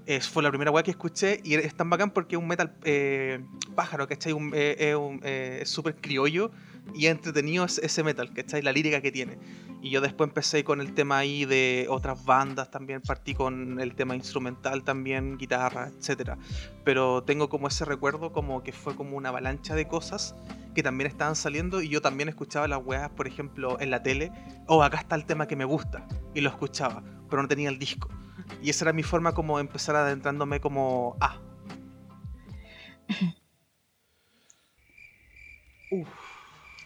Es, 0.05 0.27
fue 0.27 0.41
la 0.43 0.49
primera 0.49 0.71
weá 0.71 0.83
que 0.83 0.91
escuché 0.91 1.39
y 1.43 1.53
es 1.55 1.75
tan 1.75 1.89
bacán 1.89 2.11
porque 2.11 2.35
es 2.35 2.41
un 2.41 2.47
metal 2.47 2.73
eh, 2.83 3.39
pájaro, 3.75 4.07
¿cachai? 4.07 4.33
Un- 4.33 4.51
eh, 4.55 4.75
es 4.79 4.95
un- 4.95 5.19
eh, 5.23 5.59
es 5.61 5.69
súper 5.69 5.95
criollo 5.95 6.51
y 6.93 7.07
entretenido 7.07 7.65
ese, 7.65 7.85
ese 7.85 8.03
metal, 8.03 8.33
¿cachai? 8.33 8.61
La 8.61 8.71
lírica 8.71 9.01
que 9.01 9.11
tiene. 9.11 9.37
Y 9.81 9.91
yo 9.91 10.01
después 10.01 10.27
empecé 10.27 10.63
con 10.65 10.81
el 10.81 10.93
tema 10.93 11.19
ahí 11.19 11.45
de 11.45 11.87
otras 11.89 12.25
bandas 12.25 12.69
también, 12.69 13.01
partí 13.01 13.33
con 13.33 13.79
el 13.79 13.95
tema 13.95 14.15
instrumental 14.15 14.83
también, 14.83 15.37
guitarra, 15.37 15.89
etcétera. 15.97 16.37
Pero 16.83 17.23
tengo 17.23 17.47
como 17.47 17.69
ese 17.69 17.85
recuerdo 17.85 18.33
como 18.33 18.61
que 18.61 18.73
fue 18.73 18.95
como 18.95 19.15
una 19.15 19.29
avalancha 19.29 19.75
de 19.75 19.87
cosas 19.87 20.35
que 20.75 20.83
también 20.83 21.09
estaban 21.09 21.35
saliendo 21.35 21.81
y 21.81 21.87
yo 21.89 22.01
también 22.01 22.27
escuchaba 22.29 22.67
las 22.67 22.81
weas, 22.83 23.09
por 23.11 23.27
ejemplo, 23.27 23.79
en 23.79 23.89
la 23.89 24.03
tele, 24.03 24.31
oh, 24.67 24.83
acá 24.83 24.97
está 24.97 25.15
el 25.15 25.25
tema 25.25 25.47
que 25.47 25.55
me 25.55 25.65
gusta, 25.65 26.05
y 26.33 26.41
lo 26.41 26.49
escuchaba, 26.49 27.01
pero 27.29 27.41
no 27.41 27.47
tenía 27.47 27.69
el 27.69 27.79
disco. 27.79 28.09
Y 28.61 28.69
esa 28.69 28.85
era 28.85 28.93
mi 28.93 29.03
forma 29.03 29.33
como 29.33 29.57
de 29.57 29.61
empezar 29.61 29.95
adentrándome 29.95 30.59
como, 30.59 31.17
ah. 31.21 31.39
Uf, 35.91 36.28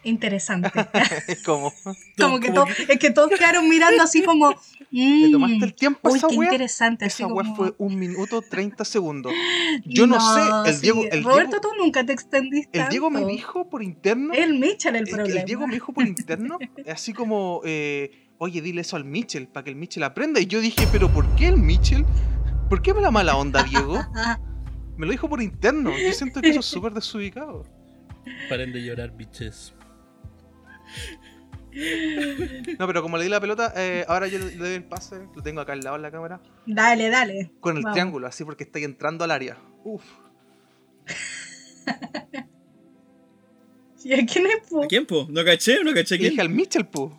Interesante. 0.04 0.72
es 1.28 1.43
como, 1.43 1.74
como 2.18 2.39
que 2.39 2.51
todo, 2.51 2.66
es 2.88 2.99
que 2.99 3.12
todos 3.12 3.30
quedaron 3.32 3.68
mirando 3.70 4.04
así 4.04 4.24
como. 4.24 4.54
¿le 4.91 5.32
tomaste 5.32 5.58
mm, 5.58 5.64
el 5.64 5.74
tiempo 5.74 6.10
Uy, 6.12 6.18
esa 6.18 6.28
qué 6.28 6.36
wea? 6.36 6.49
interesante. 6.49 7.06
Así 7.06 7.24
Esa 7.24 7.34
wea 7.34 7.43
como... 7.43 7.56
fue 7.56 7.76
un 7.80 7.97
minuto 7.97 8.41
30 8.41 8.86
segundos. 8.86 9.34
Yo 9.86 10.06
no, 10.06 10.20
sé, 10.20 10.70
el 10.70 10.76
sí. 10.76 10.82
Diego, 10.82 11.04
el 11.10 11.24
Roberto, 11.24 11.60
Diego, 11.60 11.62
tú 11.62 11.84
nunca 11.84 12.06
te 12.06 12.14
extendiste. 12.14 12.80
el 12.80 12.89
Diego 12.89 13.10
me 13.10 13.26
dijo 13.26 13.70
por 13.70 13.82
interno. 13.82 14.34
El 14.34 14.60
Mitchell 14.60 14.95
el 14.95 15.04
Es 15.04 15.10
problema. 15.10 15.39
el 15.39 15.45
Diego 15.45 15.66
me 15.68 15.74
dijo 15.74 15.93
por 15.93 16.06
interno, 16.06 16.60
así 16.88 17.12
como, 17.14 17.62
eh, 17.66 18.12
oye, 18.38 18.62
dile 18.62 18.82
eso 18.82 18.95
al 18.95 19.06
Mitchell, 19.06 19.47
para 19.47 19.64
que 19.64 19.72
el 19.72 19.76
Mitchell 19.78 20.04
aprenda. 20.04 20.39
Y 20.39 20.45
yo 20.45 20.62
dije, 20.62 20.88
pero 20.91 21.10
¿por 21.12 21.28
qué 21.36 21.47
el 21.47 21.58
Mitchell? 21.58 22.06
¿Por 22.70 22.82
qué 22.82 22.93
me 22.93 23.01
la 23.01 23.10
mala 23.10 23.36
onda, 23.36 23.64
Diego? 23.64 23.99
Me 24.97 25.08
lo 25.08 25.12
dijo 25.12 25.28
por 25.28 25.41
interno. 25.41 25.91
Yo 25.97 26.12
siento 26.14 26.39
que 26.41 26.49
eso 26.49 26.60
es 26.60 26.66
súper 26.68 26.93
desubicado. 26.93 27.66
Paren 28.47 28.72
de 28.72 28.84
llorar, 28.84 29.16
bitches. 29.18 29.74
No, 32.77 32.85
pero 32.85 33.01
como 33.01 33.17
le 33.17 33.23
di 33.23 33.29
la 33.31 33.39
pelota, 33.41 33.73
eh, 33.75 34.05
ahora 34.07 34.27
yo 34.27 34.37
le 34.37 34.51
doy 34.55 34.75
el 34.75 34.83
pase, 34.83 35.27
lo 35.35 35.41
tengo 35.41 35.59
acá 35.61 35.73
al 35.73 35.79
lado 35.81 35.95
en 35.95 36.03
la 36.03 36.11
cámara, 36.11 36.39
Dale, 36.67 37.09
dale. 37.09 37.51
con 37.59 37.77
el 37.77 37.83
Vamos. 37.83 37.95
triángulo, 37.95 38.27
así 38.27 38.43
porque 38.45 38.63
estoy 38.63 38.83
entrando 38.83 39.23
al 39.23 39.31
área. 39.31 39.57
Uf. 39.83 40.03
¿Y 44.03 44.13
a 44.13 44.25
quién 44.25 44.45
es, 44.47 44.69
po? 44.69 44.83
¿A 44.83 44.87
quién, 44.87 45.05
po? 45.05 45.25
¿No 45.29 45.43
caché? 45.45 45.83
¿No 45.83 45.93
caché 45.93 46.17
quién? 46.17 46.31
dije 46.31 46.41
al 46.41 46.49
Mitchell, 46.49 46.85
pu. 46.85 47.11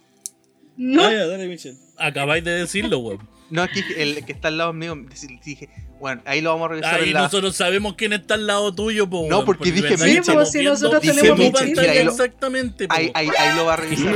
No, 0.76 1.04
Ah, 1.04 1.12
ya, 1.12 1.26
dale, 1.26 1.48
Michel. 1.48 1.76
Acabáis 1.96 2.44
de 2.44 2.50
decirlo, 2.52 2.98
weón. 2.98 3.28
No, 3.50 3.62
aquí 3.62 3.84
el 3.96 4.24
que 4.24 4.32
está 4.32 4.48
al 4.48 4.58
lado 4.58 4.72
mío, 4.72 4.96
dije, 5.44 5.68
bueno, 6.00 6.22
ahí 6.24 6.40
lo 6.40 6.50
vamos 6.50 6.66
a 6.66 6.68
revisar 6.70 6.94
Ahí 6.94 7.08
en 7.08 7.14
la... 7.14 7.22
nosotros 7.22 7.54
sabemos 7.54 7.94
quién 7.94 8.12
está 8.12 8.34
al 8.34 8.46
lado 8.46 8.74
tuyo, 8.74 9.08
po, 9.08 9.26
No, 9.28 9.36
weón, 9.36 9.44
porque 9.44 9.70
dije 9.70 9.94
estamos 9.94 10.24
Sí, 10.24 10.32
pues, 10.32 10.50
si 10.50 10.62
nosotros 10.62 11.02
tenemos 11.02 11.38
lo- 11.38 12.10
exactamente, 12.10 12.88
po. 12.88 12.94
Ahí, 12.94 13.10
ahí, 13.14 13.28
ahí 13.38 13.56
lo 13.56 13.66
va 13.66 13.74
a 13.74 13.76
revisar 13.76 14.14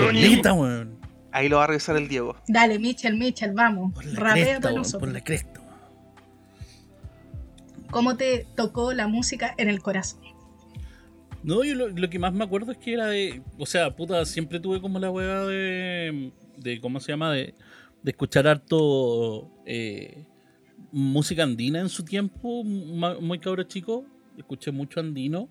weón. 0.55 0.99
Ahí 1.31 1.49
lo 1.49 1.59
va 1.59 1.65
a 1.65 1.67
revisar 1.69 1.97
el 1.97 2.09
Diego. 2.09 2.37
dale, 2.49 2.79
Mitchell, 2.79 3.17
Mitchell, 3.17 3.53
vamos. 3.53 3.93
Por 3.95 4.05
la 4.07 4.33
cresta, 4.33 4.73
weón. 4.73 4.93
Por 4.99 5.13
la 5.13 5.21
cresta. 5.23 5.61
¿Cómo 7.91 8.17
te 8.17 8.47
tocó 8.55 8.93
la 8.93 9.09
música 9.09 9.55
en 9.57 9.69
el 9.69 9.81
corazón? 9.81 10.21
No, 11.43 11.65
yo 11.65 11.75
lo, 11.75 11.89
lo 11.89 12.11
que 12.11 12.19
más 12.19 12.33
me 12.35 12.45
acuerdo 12.45 12.73
es 12.73 12.79
que 12.79 12.93
era 12.95 13.07
de. 13.07 13.43
O 13.59 13.67
sea, 13.67 13.95
puta, 13.95 14.25
siempre 14.27 14.61
tuve 14.61 14.81
como 14.81 14.99
la 14.99 15.11
hueá 15.11 15.45
de. 15.45 16.33
de 16.57 16.81
¿Cómo 16.81 17.01
se 17.01 17.13
llama? 17.13 17.33
De, 17.33 17.55
de 18.09 18.13
escuchar 18.13 18.47
harto. 18.49 19.51
eh, 19.67 20.25
música 20.93 21.43
andina 21.43 21.81
en 21.81 21.91
su 21.91 22.03
tiempo, 22.05 22.65
muy 22.65 23.39
cabro 23.39 23.63
chico. 23.65 24.07
Escuché 24.39 24.71
mucho 24.73 24.99
andino. 25.01 25.51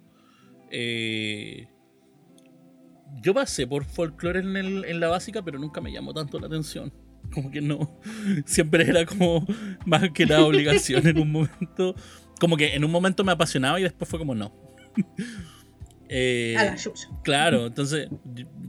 Eh, 0.71 1.67
yo 3.21 3.33
pasé 3.35 3.67
por 3.67 3.85
folclore 3.85 4.39
en, 4.39 4.57
el- 4.57 4.85
en 4.85 4.99
la 4.99 5.07
básica, 5.07 5.43
pero 5.43 5.59
nunca 5.59 5.79
me 5.81 5.91
llamó 5.91 6.13
tanto 6.15 6.39
la 6.39 6.47
atención. 6.47 6.91
Como 7.33 7.51
que 7.51 7.61
no. 7.61 7.99
Siempre 8.45 8.83
era 8.89 9.05
como 9.05 9.45
más 9.85 10.09
que 10.11 10.25
nada 10.25 10.45
obligación 10.45 11.05
en 11.07 11.19
un 11.19 11.31
momento. 11.31 11.93
Como 12.39 12.55
que 12.57 12.73
en 12.73 12.83
un 12.85 12.91
momento 12.91 13.23
me 13.23 13.33
apasionaba 13.33 13.79
y 13.79 13.83
después 13.83 14.09
fue 14.09 14.17
como 14.19 14.33
no. 14.33 14.51
Eh, 16.09 16.55
A 16.57 16.63
la. 16.65 16.75
Claro, 17.23 17.65
entonces, 17.67 18.09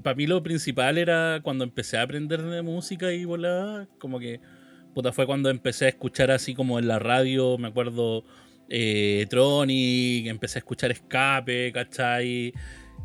para 0.02 0.16
mí 0.16 0.26
lo 0.26 0.42
principal 0.42 0.98
era 0.98 1.40
cuando 1.42 1.64
empecé 1.64 1.98
a 1.98 2.02
aprender 2.02 2.42
de 2.42 2.62
música 2.62 3.12
y 3.12 3.24
volada, 3.24 3.88
como 3.98 4.18
que, 4.18 4.40
puta, 4.94 5.12
fue 5.12 5.26
cuando 5.26 5.50
empecé 5.50 5.86
a 5.86 5.88
escuchar 5.88 6.30
así 6.30 6.54
como 6.54 6.78
en 6.78 6.88
la 6.88 6.98
radio, 6.98 7.58
me 7.58 7.68
acuerdo, 7.68 8.24
eh, 8.68 9.26
Tronic, 9.30 10.26
empecé 10.26 10.58
a 10.58 10.60
escuchar 10.60 10.90
Escape, 10.90 11.72
¿cachai? 11.72 12.52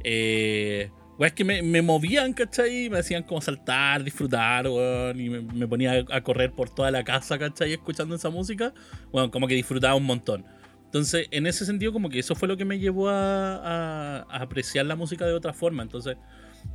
Eh, 0.03 0.89
weas 1.17 1.33
que 1.33 1.43
me, 1.43 1.61
me 1.61 1.81
movían, 1.81 2.33
¿cachai? 2.33 2.89
Me 2.89 2.99
hacían 2.99 3.23
como 3.23 3.41
saltar, 3.41 4.03
disfrutar, 4.03 4.67
weón, 4.67 5.19
y 5.19 5.29
me, 5.29 5.41
me 5.41 5.67
ponía 5.67 6.03
a 6.09 6.21
correr 6.21 6.51
por 6.51 6.73
toda 6.73 6.91
la 6.91 7.03
casa, 7.03 7.37
¿cachai? 7.37 7.73
Escuchando 7.73 8.15
esa 8.15 8.29
música, 8.29 8.73
bueno, 9.11 9.29
como 9.31 9.47
que 9.47 9.55
disfrutaba 9.55 9.95
un 9.95 10.05
montón. 10.05 10.45
Entonces, 10.93 11.27
en 11.31 11.47
ese 11.47 11.65
sentido, 11.65 11.91
como 11.91 12.07
que 12.11 12.19
eso 12.19 12.35
fue 12.35 12.47
lo 12.47 12.55
que 12.55 12.65
me 12.65 12.77
llevó 12.77 13.09
a, 13.09 13.55
a- 13.55 14.17
a 14.29 14.41
apreciar 14.43 14.85
la 14.85 14.95
música 14.95 15.25
de 15.25 15.33
otra 15.33 15.51
forma. 15.51 15.81
Entonces, 15.81 16.17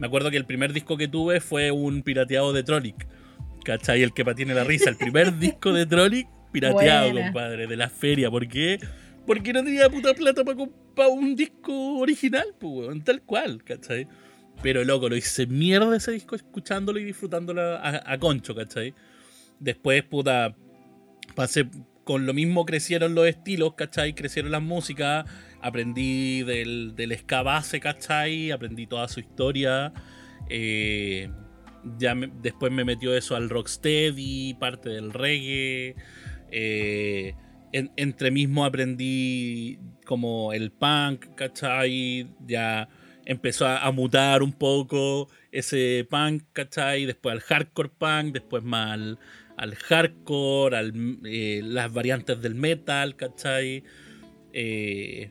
me 0.00 0.08
acuerdo 0.08 0.28
que 0.32 0.36
el 0.36 0.44
primer 0.44 0.72
disco 0.72 0.96
que 0.96 1.06
tuve 1.06 1.38
fue 1.40 1.70
un 1.70 2.02
pirateado 2.02 2.52
de 2.52 2.64
Trollic. 2.64 3.06
¿Cachai? 3.64 4.02
El 4.02 4.12
que 4.12 4.24
tiene 4.34 4.54
la 4.54 4.64
risa. 4.64 4.90
El 4.90 4.96
primer 4.96 5.32
disco 5.38 5.72
de 5.72 5.86
Trollic 5.86 6.26
pirateado, 6.50 7.12
Buena. 7.12 7.26
compadre, 7.28 7.68
de 7.68 7.76
la 7.76 7.88
feria. 7.88 8.28
¿Por 8.28 8.48
qué? 8.48 8.80
Porque 9.24 9.52
no 9.52 9.62
tenía 9.62 9.88
puta 9.88 10.12
plata 10.14 10.42
para 10.42 10.56
comprar 10.56 11.10
un 11.10 11.36
disco 11.36 11.98
original, 12.00 12.46
pues, 12.58 12.72
weón, 12.88 13.02
tal 13.04 13.22
cual, 13.22 13.62
¿cachai? 13.62 14.08
Pero 14.62 14.82
loco, 14.82 15.08
lo 15.08 15.14
hice 15.14 15.46
mierda 15.46 15.96
ese 15.96 16.10
disco 16.10 16.34
escuchándolo 16.34 16.98
y 16.98 17.04
disfrutándolo 17.04 17.62
a, 17.76 18.02
a 18.04 18.18
concho, 18.18 18.52
¿cachai? 18.52 18.94
Después, 19.60 20.02
puta, 20.02 20.56
pasé 21.36 21.68
con 22.08 22.24
lo 22.24 22.32
mismo 22.32 22.64
crecieron 22.64 23.14
los 23.14 23.26
estilos, 23.26 23.74
¿cachai? 23.74 24.14
Crecieron 24.14 24.50
las 24.50 24.62
músicas, 24.62 25.26
aprendí 25.60 26.42
del, 26.42 26.94
del 26.96 27.14
ska 27.18 27.42
base, 27.42 27.80
¿cachai? 27.80 28.50
Aprendí 28.50 28.86
toda 28.86 29.08
su 29.08 29.20
historia. 29.20 29.92
eh, 30.48 31.28
ya 31.98 32.14
después 32.42 32.72
me 32.72 32.86
metió 32.86 33.14
eso 33.14 33.36
al 33.36 33.50
rocksteady, 33.50 34.54
parte 34.54 34.88
del 34.88 35.12
reggae. 35.12 35.96
eh, 36.50 37.34
en- 37.72 37.92
entre 37.96 38.30
mismo 38.30 38.64
aprendí 38.64 39.78
como 40.06 40.54
el 40.54 40.70
punk, 40.72 41.26
¿cachai? 41.34 42.26
Ya 42.46 42.88
empezó 43.26 43.66
a, 43.66 43.84
a 43.84 43.92
mutar 43.92 44.42
un 44.42 44.52
poco 44.54 45.28
ese 45.52 46.06
punk, 46.08 46.44
¿cachai? 46.54 47.04
Después 47.04 47.34
al 47.34 47.40
hardcore 47.42 47.90
punk, 47.98 48.32
después 48.32 48.62
más 48.64 48.92
al, 48.92 49.18
al 49.58 49.74
hardcore, 49.74 50.76
al, 50.76 50.92
eh, 51.26 51.60
las 51.64 51.92
variantes 51.92 52.40
del 52.40 52.54
metal, 52.54 53.16
¿cachai? 53.16 53.82
Eh, 54.52 55.30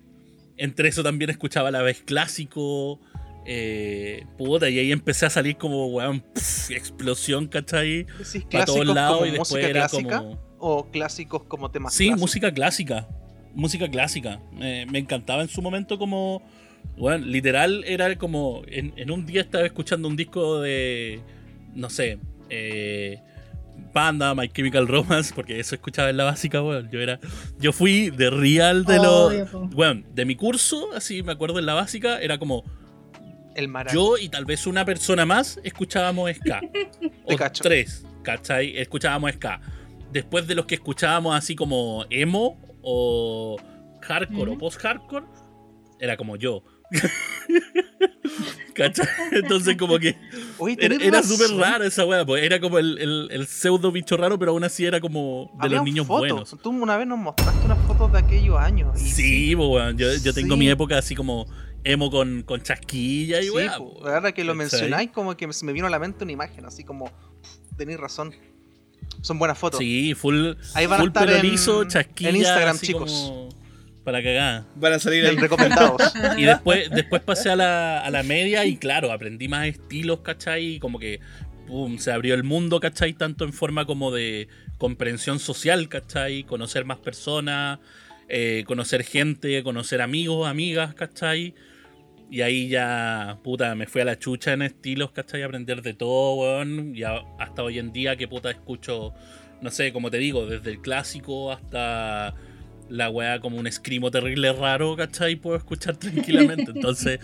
entre 0.58 0.90
eso 0.90 1.04
también 1.04 1.30
escuchaba 1.32 1.70
a 1.70 1.72
la 1.72 1.82
vez 1.82 2.02
clásico. 2.06 3.00
Eh, 3.46 4.26
puta, 4.38 4.70
y 4.70 4.78
ahí 4.78 4.92
empecé 4.92 5.26
a 5.26 5.30
salir 5.30 5.56
como, 5.56 5.88
weón, 5.88 6.24
explosión, 6.70 7.48
¿cachai? 7.48 8.06
¿Decís 8.18 8.46
Para 8.52 8.66
todos 8.66 8.86
lados 8.86 9.28
y 9.28 9.32
después 9.32 9.64
era 9.64 9.88
clásica 9.88 10.18
como... 10.18 10.40
o 10.60 10.92
clásicos 10.92 11.44
como 11.44 11.72
temas 11.72 11.94
Sí, 11.94 12.06
clásicos? 12.08 12.20
música 12.22 12.54
clásica. 12.54 13.08
Música 13.54 13.90
clásica. 13.90 14.42
Me- 14.52 14.86
me 14.86 15.00
encantaba 15.00 15.42
en 15.42 15.48
su 15.50 15.62
momento 15.62 15.98
como... 15.98 16.42
Bueno, 16.98 17.26
literal 17.26 17.84
era 17.86 18.14
como... 18.18 18.64
En, 18.68 18.94
en 18.98 19.12
un 19.12 19.26
día 19.26 19.42
estaba 19.42 19.66
escuchando 19.66 20.08
un 20.10 20.16
disco 20.18 20.60
de... 20.60 21.22
No 21.74 21.90
sé. 21.90 22.20
Eh, 22.50 23.20
Panda, 23.98 24.36
My 24.36 24.48
Chemical 24.48 24.88
Romance, 24.88 25.34
porque 25.34 25.60
eso 25.60 25.74
escuchaba 25.74 26.12
en 26.12 26.18
la 26.18 26.26
básica, 26.26 26.62
weón. 26.62 26.88
Yo 26.92 27.00
era... 27.00 27.20
Yo 27.58 27.74
fui 27.74 28.12
de 28.12 28.30
real 28.30 28.86
de 28.86 29.00
Obvio, 29.00 29.50
los... 29.52 30.14
de 30.14 30.24
mi 30.24 30.36
curso, 30.36 30.90
así 30.94 31.24
me 31.24 31.32
acuerdo 31.32 31.58
en 31.58 31.66
la 31.66 31.74
básica, 31.74 32.22
era 32.22 32.38
como... 32.38 32.64
El. 33.56 33.74
Yo 33.92 34.20
y 34.20 34.30
tal 34.30 34.46
vez 34.46 34.68
una 34.68 34.86
persona 34.86 35.26
más 35.26 35.60
escuchábamos 35.64 36.30
ska. 36.36 36.62
o 37.26 37.36
cacho. 37.36 37.64
tres, 37.64 38.06
¿cachai? 38.22 38.78
Escuchábamos 38.78 39.32
ska. 39.32 39.62
Después 40.12 40.46
de 40.46 40.54
los 40.54 40.68
que 40.68 40.76
escuchábamos 40.76 41.36
así 41.36 41.56
como 41.56 42.06
emo 42.12 42.56
o 42.84 43.58
hardcore 44.02 44.52
o 44.52 44.58
post-hardcore, 44.60 45.26
era 46.00 46.18
como 46.18 46.36
yo. 46.36 46.64
¿Cachai? 48.74 49.08
Entonces 49.32 49.76
como 49.78 49.98
que 50.00 50.16
Oye, 50.60 50.78
era, 50.80 51.24
súper 51.24 51.50
raro 51.58 51.84
esa 51.84 52.06
weá, 52.06 52.26
pues 52.26 52.44
era 52.44 52.60
como 52.60 52.78
el, 52.78 52.98
el- 53.00 53.28
el 53.32 53.48
pseudo 53.48 53.92
bicho 53.92 54.18
raro, 54.18 54.38
pero 54.38 54.52
aún 54.52 54.64
así 54.64 54.86
era 54.86 55.00
como 55.00 55.52
de 55.62 55.70
los 55.70 55.84
niños 55.84 56.06
fotos. 56.06 56.30
buenos. 56.30 56.56
Tú 56.62 56.70
una 56.70 56.96
vez 56.98 57.08
nos 57.08 57.18
mostraste 57.18 57.66
unas 57.66 57.80
fotos 57.88 58.12
de 58.12 58.20
aquellos 58.20 58.58
años. 58.60 59.02
y 59.02 59.06
Sí, 59.10 59.56
pues, 59.56 59.68
weón, 59.70 59.98
yo, 59.98 60.08
yo 60.24 60.34
tengo 60.34 60.54
Sí. 60.56 60.60
mi 60.60 60.70
época 60.70 60.98
así 60.98 61.16
como 61.16 61.46
emo 61.84 62.12
con, 62.12 62.44
con 62.44 62.62
chasquilla 62.62 63.40
y 63.42 63.46
Sí, 63.46 63.50
weá. 63.50 63.78
po. 63.78 64.00
pues, 64.00 64.14
ahora 64.14 64.32
que 64.32 64.44
lo 64.44 64.54
mencionáis, 64.56 65.10
como 65.12 65.36
que 65.36 65.52
se 65.54 65.66
me 65.66 65.74
vino 65.74 65.88
a 65.88 65.90
la 65.90 66.00
mente 66.00 66.24
una 66.24 66.34
imagen, 66.34 66.66
así 66.66 66.84
como, 66.84 67.12
tenéis 67.78 68.00
razón. 68.00 68.34
Son 69.22 69.40
buenas 69.40 69.58
fotos. 69.58 69.80
Sí, 69.80 70.14
full, 70.14 70.52
Ahí 70.76 70.86
van 70.86 71.00
a 71.00 71.04
full 71.04 71.08
estar 71.08 71.26
pelo 71.26 71.38
en- 71.38 71.46
en 71.46 72.36
Instagram, 72.36 72.76
así 72.76 72.88
chicos. 72.88 73.12
como 73.12 73.50
Para 74.08 74.24
cagar. 74.24 74.64
Van 74.78 74.94
a 74.94 75.00
salir 75.00 75.26
ahí. 75.26 75.36
Recomendados. 75.36 76.02
Y 76.38 76.44
después, 76.46 76.90
después 76.92 77.22
pasé 77.24 77.50
a 77.50 77.58
la, 77.58 78.00
a 78.00 78.10
la 78.10 78.24
media 78.24 78.64
y 78.66 78.78
claro, 78.78 79.12
aprendí 79.12 79.50
más 79.50 79.68
estilos, 79.68 80.22
¿cachai? 80.22 80.76
Y 80.76 80.80
como 80.80 80.98
que 80.98 81.20
pum, 81.68 81.98
se 81.98 82.14
abrió 82.14 82.34
el 82.34 82.46
mundo, 82.46 82.80
¿cachai? 82.80 83.12
Tanto 83.16 83.44
en 83.44 83.52
forma 83.52 83.84
como 83.86 84.10
de 84.14 84.48
comprensión 84.78 85.40
social, 85.40 85.90
¿cachai? 85.90 86.46
Conocer 86.46 86.86
más 86.86 87.00
personas, 87.00 87.80
eh, 88.30 88.64
conocer 88.66 89.04
gente, 89.04 89.62
conocer 89.62 90.02
amigos, 90.02 90.48
amigas, 90.48 90.94
¿cachai? 90.94 91.54
Y 92.32 92.40
ahí 92.44 92.70
ya, 92.70 93.40
puta, 93.44 93.76
me 93.76 93.88
fui 93.88 94.00
a 94.04 94.06
la 94.06 94.18
chucha 94.18 94.54
en 94.54 94.62
estilos, 94.62 95.12
¿cachai? 95.12 95.44
Aprender 95.44 95.82
de 95.82 95.94
todo, 95.94 96.36
weón. 96.36 96.96
Y 96.96 97.04
a- 97.04 97.26
hasta 97.40 97.62
hoy 97.62 97.78
en 97.78 97.92
día 97.92 98.16
que 98.16 98.30
puta 98.30 98.52
escucho, 98.52 99.14
no 99.62 99.70
sé, 99.70 99.92
como 99.92 100.10
te 100.10 100.18
digo, 100.18 100.46
desde 100.46 100.72
el 100.72 100.80
clásico 100.80 101.52
hasta 101.52 102.34
la 102.90 103.10
weá 103.10 103.40
como 103.40 103.58
un 103.58 103.68
escrimo 103.68 104.12
terrible 104.12 104.52
raro, 104.54 104.96
¿cachai? 104.96 105.36
Puedo 105.36 105.58
escuchar 105.58 105.98
tranquilamente. 105.98 106.72
Entonces, 106.76 107.20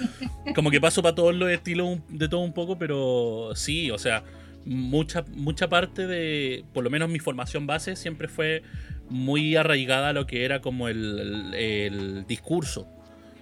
como 0.56 0.70
que 0.72 0.80
paso 0.82 1.02
para 1.02 1.16
todos 1.16 1.34
los 1.36 1.50
estilos 1.50 2.00
de 2.10 2.28
todo 2.30 2.42
un 2.42 2.54
poco, 2.54 2.78
pero 2.78 3.52
sí, 3.56 3.92
o 3.92 3.98
sea, 3.98 4.24
mucha, 4.66 5.24
mucha 5.36 5.68
parte 5.70 6.08
de, 6.08 6.64
por 6.74 6.84
lo 6.84 6.90
menos 6.90 7.10
mi 7.10 7.20
formación 7.20 7.68
base 7.68 7.96
siempre 7.96 8.28
fue 8.28 8.64
muy 9.10 9.56
arraigada 9.56 10.10
a 10.10 10.14
lo 10.14 10.26
que 10.28 10.46
era 10.46 10.62
como 10.62 10.88
el, 10.88 11.20
el- 11.20 11.54
el 11.54 12.26
discurso. 12.28 12.88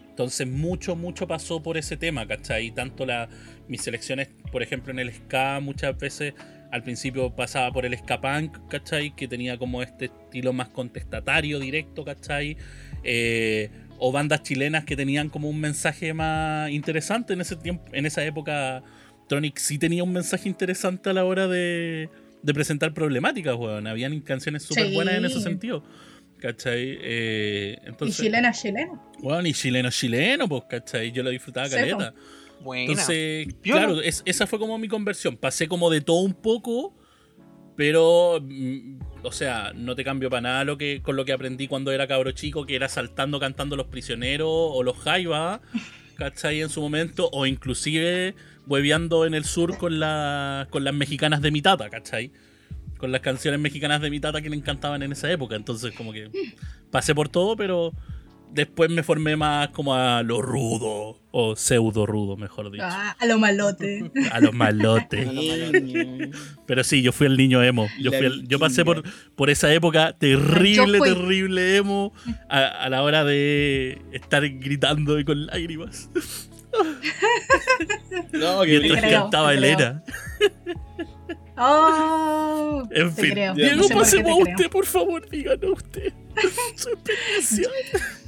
Entonces 0.10 0.46
mucho, 0.48 0.96
mucho 0.96 1.28
pasó 1.28 1.64
por 1.64 1.78
ese 1.78 1.96
tema, 1.98 2.28
¿cachai? 2.28 2.72
Tanto 2.72 3.06
la, 3.06 3.30
mis 3.68 3.82
selecciones, 3.82 4.30
por 4.52 4.62
ejemplo, 4.62 4.92
en 4.92 5.00
el 5.00 5.12
ska 5.14 5.60
muchas 5.62 5.98
veces 5.98 6.34
al 6.72 6.84
principio 6.84 7.36
pasaba 7.36 7.72
por 7.72 7.86
el 7.86 7.98
ska 7.98 8.22
punk, 8.22 8.58
¿cachai? 8.70 9.16
Que 9.16 9.28
tenía 9.28 9.58
como 9.58 9.84
este 9.84 10.06
estilo 10.06 10.54
más 10.54 10.70
contestatario, 10.70 11.60
directo, 11.60 12.04
¿cachai? 12.06 12.58
Eh, 13.04 13.70
o 14.00 14.12
bandas 14.12 14.42
chilenas 14.44 14.86
que 14.86 14.96
tenían 14.96 15.30
como 15.30 15.50
un 15.50 15.60
mensaje 15.60 16.14
más 16.14 16.70
interesante 16.72 17.34
en 17.34 17.42
ese 17.42 17.56
tiempo, 17.56 17.84
en 17.94 18.06
esa 18.06 18.24
época. 18.24 18.82
Tronic 19.28 19.58
sí 19.60 19.78
tenía 19.78 20.04
un 20.04 20.12
mensaje 20.12 20.50
interesante 20.50 21.10
a 21.10 21.14
la 21.14 21.24
hora 21.24 21.48
de, 21.48 22.10
de 22.42 22.54
presentar 22.54 22.94
problemáticas, 22.94 23.56
weón. 23.56 23.88
Habían 23.88 24.20
canciones 24.22 24.64
súper 24.64 24.88
Sí. 24.88 24.94
buenas 24.94 25.16
en 25.16 25.26
ese 25.26 25.40
sentido. 25.42 25.84
¿Cachai? 26.40 26.98
Eh, 27.02 27.78
Y 27.84 27.88
entonces, 27.88 28.18
chilena, 28.18 28.52
chilena. 28.52 29.00
bueno, 29.20 29.48
y 29.48 29.54
chileno, 29.54 29.90
chileno, 29.92 30.50
pues, 30.50 30.64
¿cachai? 30.68 31.12
Yo 31.12 31.22
lo 31.22 31.30
disfrutaba 31.30 31.70
caleta. 31.70 32.14
Buena. 32.64 32.92
Entonces, 32.92 33.48
Piola. 33.62 33.86
claro, 33.86 34.02
es- 34.02 34.24
esa 34.26 34.48
fue 34.48 34.60
como 34.60 34.78
mi 34.78 34.88
conversión. 34.88 35.38
Pasé 35.38 35.68
como 35.68 35.90
de 35.90 36.02
todo 36.02 36.22
un 36.22 36.34
poco, 36.34 36.94
pero, 37.76 38.40
mm, 38.42 39.00
o 39.24 39.32
sea, 39.32 39.72
no 39.76 39.96
te 39.96 40.04
cambio 40.04 40.30
para 40.30 40.42
nada 40.42 40.64
lo 40.64 40.78
que, 40.78 41.02
con 41.02 41.16
lo 41.16 41.26
que 41.26 41.34
aprendí 41.34 41.68
cuando 41.68 41.92
era 41.92 42.08
cabro 42.08 42.32
chico, 42.32 42.66
que 42.66 42.76
era 42.76 42.90
saltando, 42.90 43.40
cantando 43.40 43.76
Los 43.76 43.88
Prisioneros 43.88 44.48
o 44.50 44.84
Los 44.84 44.98
Jaiba, 44.98 45.62
¿cachai? 46.18 46.62
En 46.62 46.70
su 46.70 46.82
momento, 46.82 47.30
o 47.32 47.46
inclusive 47.46 48.36
hueveando 48.68 49.26
en 49.26 49.34
el 49.34 49.44
sur 49.46 49.78
con, 49.78 50.00
la, 50.00 50.68
con 50.70 50.84
las 50.84 50.94
mexicanas 50.94 51.42
de 51.42 51.52
mi 51.52 51.62
tata, 51.62 51.90
¿cachai? 51.90 52.32
Con 52.98 53.12
las 53.12 53.22
canciones 53.22 53.60
mexicanas 53.60 54.02
de 54.02 54.12
mi 54.12 54.20
tata 54.20 54.42
que 54.42 54.50
le 54.50 54.56
encantaban 54.56 55.02
en 55.02 55.12
esa 55.14 55.32
época. 55.32 55.56
Entonces, 55.56 55.94
como 55.96 56.14
que 56.14 56.30
pasé 56.92 57.16
por 57.16 57.30
todo, 57.30 57.56
pero 57.56 57.92
después 58.54 58.90
me 58.90 59.04
formé 59.04 59.36
más 59.36 59.70
como 59.70 59.94
a 59.96 60.22
lo 60.24 60.42
rudo, 60.42 61.20
o 61.32 61.56
pseudo 61.56 62.06
rudo, 62.06 62.36
mejor 62.38 62.72
dicho. 62.72 62.84
Ah, 62.88 63.16
a 63.20 63.26
lo 63.26 63.38
malote. 63.40 64.12
A 64.32 64.40
los 64.40 64.54
malotes. 64.54 65.28
Pero 66.66 66.84
sí, 66.84 67.02
yo 67.02 67.12
fui 67.12 67.28
el 67.28 67.38
niño 67.38 67.64
emo. 67.64 67.88
Yo, 68.00 68.12
fui 68.12 68.26
el- 68.26 68.48
yo 68.48 68.60
pasé 68.60 68.84
por, 68.86 69.04
por 69.36 69.50
esa 69.50 69.74
época 69.74 70.14
terrible, 70.18 71.00
terrible 71.00 71.78
emo 71.78 72.14
a, 72.50 72.60
a 72.66 72.90
la 72.90 73.02
hora 73.04 73.24
de 73.24 74.02
estar 74.12 74.48
gritando 74.48 75.20
y 75.20 75.26
con 75.26 75.46
lágrimas. 75.46 76.10
No, 78.34 78.62
que 78.64 78.80
Mientras 78.80 79.12
cantaba. 79.12 79.54
Elena. 79.54 80.04
Oh, 81.64 82.84
En 82.92 83.14
te 83.16 83.22
fin, 83.22 83.32
creo. 83.32 83.54
Diego, 83.54 83.76
No 83.78 83.84
sé 83.84 83.94
por 83.94 84.02
pasemos 84.04 84.32
a 84.32 84.44
creo. 84.44 84.56
usted, 84.56 84.70
por 84.72 84.86
favor, 84.86 85.30
díganos 85.30 85.72
usted. 85.78 86.14
Su 86.76 86.90
experiencia. 86.90 87.70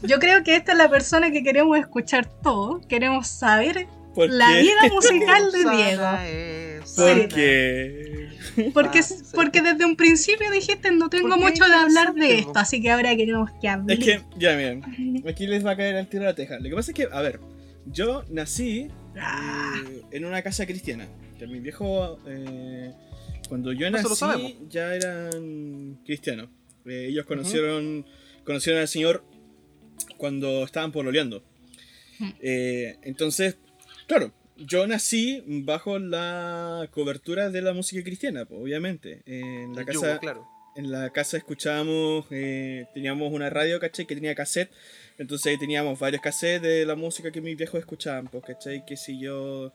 Yo 0.03 0.19
creo 0.19 0.43
que 0.43 0.55
esta 0.55 0.73
es 0.73 0.77
la 0.77 0.89
persona 0.89 1.31
que 1.31 1.43
queremos 1.43 1.77
escuchar 1.77 2.25
todo. 2.41 2.81
Queremos 2.88 3.27
saber 3.27 3.88
¿por 4.13 4.29
la 4.29 4.49
vida 4.57 4.75
musical 4.93 5.51
de 5.51 5.59
Diego. 5.59 6.03
es, 6.25 6.63
Sí. 6.86 7.01
¿Por 7.01 7.27
qué? 7.29 8.29
Porque, 8.73 8.99
Ah, 8.99 9.03
sí. 9.03 9.15
porque 9.34 9.61
desde 9.61 9.86
un 9.86 9.95
principio 9.95 10.51
dijiste 10.51 10.91
no 10.91 11.09
tengo 11.09 11.38
mucho 11.38 11.65
de 11.65 11.73
hablar 11.73 12.13
de 12.13 12.39
esto, 12.39 12.59
así 12.59 12.81
que 12.81 12.91
ahora 12.91 13.15
queremos 13.15 13.49
que 13.61 13.69
hable. 13.69 13.93
Es 13.93 13.99
que, 13.99 14.21
ya 14.38 14.55
miren, 14.57 15.23
aquí 15.27 15.47
les 15.47 15.65
va 15.65 15.71
a 15.71 15.77
caer 15.77 15.95
el 15.95 16.07
tiro 16.07 16.23
a 16.23 16.27
la 16.27 16.36
teja. 16.36 16.57
Lo 16.59 16.69
que 16.69 16.75
pasa 16.75 16.91
es 16.91 16.95
que, 16.95 17.07
a 17.11 17.21
ver, 17.21 17.39
yo 17.86 18.23
nací 18.29 18.89
Ah, 19.17 19.73
eh, 19.89 20.01
en 20.11 20.25
una 20.25 20.41
casa 20.41 20.65
cristiana. 20.65 21.07
Que 21.39 21.47
mi 21.47 21.59
viejo, 21.59 22.19
eh, 22.27 22.91
cuando 23.48 23.74
yo 23.74 23.88
Eso 23.88 24.10
lo 24.10 24.16
nací, 28.74 29.04
cuando 30.18 30.64
estaban 30.64 30.91
pololeando. 30.91 31.44
Eh, 32.41 32.98
entonces, 33.04 33.58
claro, 34.08 34.34
yo 34.58 34.86
nací 34.88 35.44
bajo 35.46 36.00
la 36.00 36.88
cobertura 36.91 37.50
de 37.50 37.62
la 37.62 37.74
música 37.74 38.04
cristiana, 38.04 38.46
pues, 38.46 38.62
obviamente. 38.62 39.22
En 39.26 39.76
la 39.76 39.86
casa, 39.86 40.08
yugo, 40.08 40.20
claro. 40.20 40.48
en 40.76 40.91
la 40.91 41.10
casa 41.12 41.38
escuchábamos, 41.38 42.26
eh, 42.32 42.86
teníamos 42.94 43.32
una 43.34 43.50
radio, 43.50 43.80
¿cachai? 43.80 44.06
Que 44.06 44.16
tenía 44.16 44.36
cassette. 44.36 44.72
Entonces 45.18 45.48
ahí 45.48 45.58
teníamos 45.58 46.00
varios 46.00 46.22
cassettes 46.22 46.62
de 46.62 46.86
la 46.86 46.96
música 46.96 47.32
que 47.32 47.41
mis 47.41 47.58
viejos 47.58 47.80
escuchaban, 47.80 48.28
pues, 48.28 48.44
¿cachai? 48.46 48.86
Que 48.86 48.98
si 48.98 49.20
yo... 49.20 49.74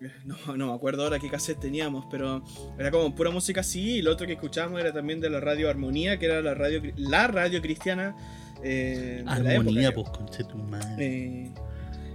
No, 0.24 0.56
no 0.56 0.66
me 0.68 0.74
acuerdo 0.74 1.04
ahora 1.04 1.18
qué 1.18 1.30
cassette 1.30 1.60
teníamos, 1.60 2.06
pero 2.10 2.42
era 2.78 2.90
como 2.90 3.14
pura 3.14 3.30
música 3.30 3.60
así. 3.60 3.96
Y 3.96 4.02
lo 4.02 4.12
otro 4.12 4.26
que 4.26 4.34
escuchábamos 4.34 4.80
era 4.80 4.92
también 4.92 5.20
de 5.20 5.30
la 5.30 5.40
radio 5.40 5.70
Armonía, 5.70 6.18
que 6.18 6.26
era 6.26 6.42
la 6.42 6.54
radio, 6.54 6.82
la 6.96 7.26
radio 7.28 7.62
cristiana 7.62 8.14
eh, 8.62 9.22
Armonía, 9.26 9.92
pues, 9.92 10.08
conche 10.10 10.44
tu 10.44 10.56
madre. 10.56 11.06
Eh, 11.06 11.50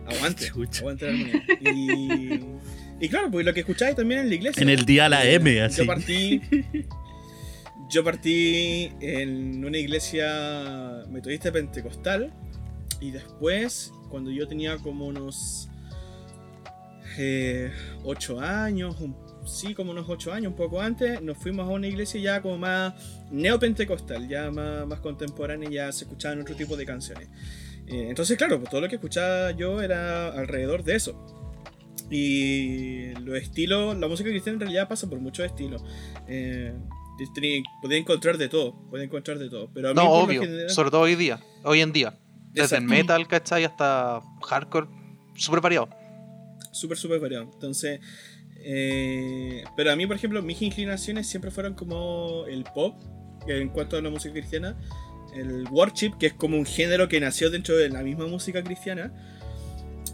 aguante, 0.07 0.47
aguante 0.79 1.05
la 1.05 1.11
armonía. 1.11 1.43
Y, 1.61 3.05
y 3.05 3.09
claro, 3.09 3.32
pues 3.32 3.45
lo 3.45 3.53
que 3.53 3.61
escucháis 3.61 3.95
también 3.95 4.21
en 4.21 4.29
la 4.29 4.36
iglesia. 4.36 4.61
En 4.61 4.69
el 4.69 4.86
día 4.86 5.05
a 5.05 5.09
la 5.09 5.25
M, 5.25 5.61
así. 5.61 5.82
Yo 5.82 5.88
partí. 5.88 6.41
Yo 7.89 8.03
partí 8.03 8.91
en 9.01 9.65
una 9.65 9.77
iglesia 9.77 11.03
metodista 11.09 11.51
pentecostal. 11.51 12.34
Y 12.99 13.11
después, 13.11 13.91
cuando 14.09 14.32
yo 14.32 14.47
tenía 14.47 14.77
como 14.77 15.07
unos. 15.07 15.67
8 18.04 18.39
años, 18.39 18.99
un- 18.99 19.16
sí, 19.45 19.74
como 19.74 19.91
unos 19.91 20.08
8 20.10 20.32
años, 20.34 20.52
un 20.52 20.58
poco 20.58 20.82
antes, 20.82 21.22
nos 21.22 21.38
fuimos 21.38 21.68
a 21.68 21.72
una 21.72 21.88
iglesia 21.88 22.22
ya 22.22 22.41
como 22.41 22.58
más 22.58 22.93
neopentecostal, 23.32 24.28
ya 24.28 24.52
más, 24.52 24.86
más 24.88 24.99
contemporánea, 24.99 25.70
ya 25.70 25.91
se 25.91 26.06
escuchaban 26.06 26.41
otro 26.41 26.56
tipo 26.56 26.76
de 26.78 26.86
canciones. 26.86 27.30
Eh, 27.88 28.08
entonces, 28.10 28.38
claro, 28.38 28.58
pues 28.60 28.70
todo 28.70 28.82
lo 28.82 28.88
que 28.89 28.95
escuchaba 28.95 29.52
yo 29.52 29.82
era 29.82 30.30
alrededor 30.30 30.84
de 30.84 30.95
eso. 30.95 31.26
Y 32.10 33.14
los 33.22 33.36
estilos, 33.38 33.97
la 33.97 34.08
música 34.08 34.30
cristiana 34.30 34.56
en 34.56 34.60
realidad 34.62 34.88
pasa 34.88 35.10
por 35.10 35.20
muchos 35.20 35.45
estilos. 35.45 35.84
Eh, 36.28 36.74
puede 37.82 37.97
encontrar 37.97 38.38
de 38.38 38.49
todo, 38.49 38.76
puede 38.89 39.06
encontrar 39.06 39.38
de 39.39 39.49
todo. 39.49 39.70
Pero 39.74 39.89
a 39.89 39.93
mí, 39.93 39.95
No, 39.95 40.10
obvio. 40.12 40.41
general- 40.41 40.70
Sobre 40.70 40.89
todo 40.91 41.02
hoy 41.02 41.16
día. 41.16 41.39
Hoy 41.64 41.82
en 41.82 41.91
día. 41.93 42.18
Desde 42.52 42.78
el 42.78 42.84
Exacto. 42.84 42.86
metal, 42.89 43.28
¿cachai? 43.28 43.64
Hasta 43.64 44.22
hardcore. 44.45 44.88
Súper 45.36 45.62
variado. 45.62 45.89
Súper, 46.72 46.97
súper 46.97 47.19
variado. 47.19 47.49
Entonces, 47.53 47.99
eh, 48.63 49.63
pero 49.76 49.91
a 49.91 49.95
mí, 49.95 50.05
por 50.07 50.15
ejemplo, 50.15 50.41
mis 50.41 50.61
inclinaciones 50.61 51.28
siempre 51.28 51.51
fueron 51.51 51.74
como 51.74 52.45
el 52.47 52.63
pop, 52.63 53.01
en 53.47 53.69
cuanto 53.69 53.97
a 53.97 54.01
la 54.01 54.09
música 54.09 54.34
cristiana, 54.34 54.78
el 55.36 55.67
worship, 55.69 56.17
que 56.19 56.28
es 56.28 56.34
como 56.34 56.57
un 56.57 56.65
género 56.65 57.07
que 57.07 57.19
nació 57.19 57.49
dentro 57.49 57.76
de 57.78 57.89
la 57.89 58.03
misma 58.03 58.28
música 58.28 58.63
cristiana. 58.63 59.11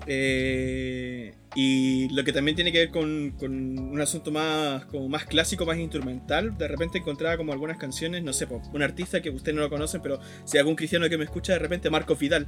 Eh, 0.09 1.33
y 1.53 2.07
lo 2.13 2.23
que 2.23 2.31
también 2.31 2.55
tiene 2.55 2.71
que 2.71 2.77
ver 2.77 2.91
con, 2.91 3.31
con 3.31 3.77
un 3.77 3.99
asunto 3.99 4.31
más, 4.31 4.85
como 4.85 5.09
más 5.09 5.25
clásico, 5.25 5.65
más 5.65 5.77
instrumental. 5.77 6.57
De 6.57 6.67
repente 6.67 6.99
encontraba 6.99 7.35
como 7.35 7.51
algunas 7.51 7.77
canciones, 7.77 8.23
no 8.23 8.31
sé, 8.31 8.47
un 8.73 8.81
artista 8.81 9.21
que 9.21 9.29
ustedes 9.29 9.55
no 9.55 9.61
lo 9.61 9.69
conocen, 9.69 10.01
pero 10.01 10.19
si 10.45 10.57
hay 10.57 10.59
algún 10.59 10.75
cristiano 10.75 11.09
que 11.09 11.17
me 11.17 11.25
escucha, 11.25 11.53
de 11.53 11.59
repente 11.59 11.89
Marco 11.89 12.15
Vidal 12.15 12.47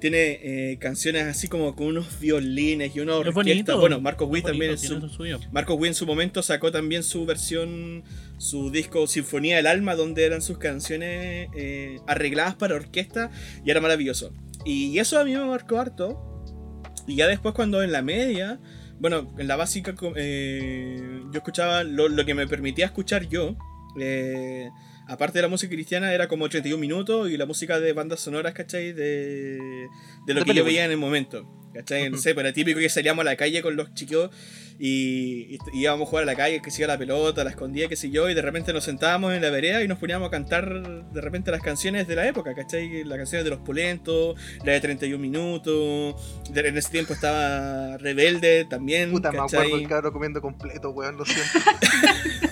tiene 0.00 0.40
eh, 0.42 0.78
canciones 0.78 1.24
así 1.24 1.46
como 1.46 1.76
con 1.76 1.88
unos 1.88 2.18
violines 2.18 2.96
y 2.96 3.00
una 3.00 3.20
Es 3.20 3.36
orquesta. 3.36 3.74
Bueno, 3.76 4.00
Marco 4.00 4.24
es 4.24 4.30
Witt 4.30 4.46
también 4.46 4.72
en 4.72 4.78
su, 4.78 4.98
lo 4.98 5.08
suyo. 5.08 5.38
Marco 5.52 5.74
Witt 5.74 5.88
en 5.88 5.94
su 5.94 6.06
momento 6.06 6.42
sacó 6.42 6.72
también 6.72 7.02
su 7.02 7.26
versión, 7.26 8.02
su 8.38 8.70
disco 8.70 9.06
Sinfonía 9.06 9.56
del 9.56 9.66
Alma, 9.66 9.94
donde 9.94 10.24
eran 10.24 10.42
sus 10.42 10.58
canciones 10.58 11.48
eh, 11.54 12.00
arregladas 12.06 12.56
para 12.56 12.74
orquesta 12.74 13.30
y 13.64 13.70
era 13.70 13.80
maravilloso. 13.80 14.32
Y 14.64 14.98
eso 14.98 15.18
a 15.18 15.24
mí 15.24 15.32
me 15.32 15.44
marcó 15.44 15.78
harto. 15.78 16.26
Y 17.06 17.16
ya 17.16 17.26
después 17.26 17.54
cuando 17.54 17.82
en 17.82 17.92
la 17.92 18.02
media, 18.02 18.58
bueno, 18.98 19.32
en 19.38 19.48
la 19.48 19.56
básica 19.56 19.94
eh, 20.16 21.22
yo 21.30 21.38
escuchaba 21.38 21.84
lo, 21.84 22.08
lo 22.08 22.24
que 22.24 22.34
me 22.34 22.46
permitía 22.46 22.86
escuchar 22.86 23.28
yo. 23.28 23.56
Aparte 25.10 25.38
de 25.38 25.42
la 25.42 25.48
música 25.48 25.72
cristiana 25.74 26.12
era 26.14 26.28
como 26.28 26.44
81 26.46 26.80
minutos 26.80 27.30
y 27.30 27.36
la 27.36 27.46
música 27.46 27.78
de 27.80 27.92
bandas 27.92 28.20
sonoras, 28.20 28.54
¿cachai? 28.54 28.92
De, 28.92 29.58
de 30.26 30.34
lo 30.34 30.40
De 30.40 30.46
que 30.46 30.54
yo 30.54 30.64
veía 30.64 30.84
en 30.84 30.90
el 30.92 30.96
momento. 30.98 31.48
¿Cachai? 31.74 32.10
No 32.10 32.16
sé, 32.18 32.34
pero 32.34 32.48
era 32.48 32.52
típico 32.52 32.80
que 32.80 32.88
salíamos 32.88 33.22
a 33.22 33.26
la 33.26 33.36
calle 33.36 33.62
con 33.62 33.76
los 33.76 33.94
chicos 33.94 34.30
y, 34.76 35.54
y 35.54 35.58
íbamos 35.72 36.08
a 36.08 36.10
jugar 36.10 36.22
a 36.24 36.26
la 36.26 36.34
calle, 36.34 36.60
que 36.60 36.70
se 36.72 36.82
iba 36.82 36.88
la 36.92 36.98
pelota, 36.98 37.44
la 37.44 37.50
escondía, 37.50 37.86
qué 37.86 37.94
sé 37.94 38.10
yo, 38.10 38.28
y 38.28 38.34
de 38.34 38.42
repente 38.42 38.72
nos 38.72 38.82
sentábamos 38.82 39.34
en 39.34 39.40
la 39.42 39.50
vereda 39.50 39.80
y 39.84 39.86
nos 39.86 39.98
poníamos 39.98 40.26
a 40.26 40.30
cantar 40.32 40.66
de 41.12 41.20
repente 41.20 41.52
las 41.52 41.60
canciones 41.62 42.08
de 42.08 42.16
la 42.16 42.26
época, 42.26 42.54
¿cachai? 42.56 43.04
Las 43.04 43.18
canciones 43.18 43.44
de 43.44 43.50
los 43.50 43.60
Pulentos, 43.60 44.34
la 44.64 44.72
de 44.72 44.80
31 44.80 45.20
minutos, 45.22 46.16
de- 46.50 46.68
en 46.68 46.76
ese 46.76 46.90
tiempo 46.90 47.12
estaba 47.12 47.96
Rebelde 47.98 48.64
también, 48.68 49.12
Puta, 49.12 49.30
me 49.30 49.38
¿cachai? 49.38 49.60
acuerdo 49.60 49.76
el 49.82 49.88
cabro 49.88 50.12
comiendo 50.12 50.40
completo, 50.40 50.90
weón, 50.90 51.18
lo 51.18 51.24
siento. 51.24 51.52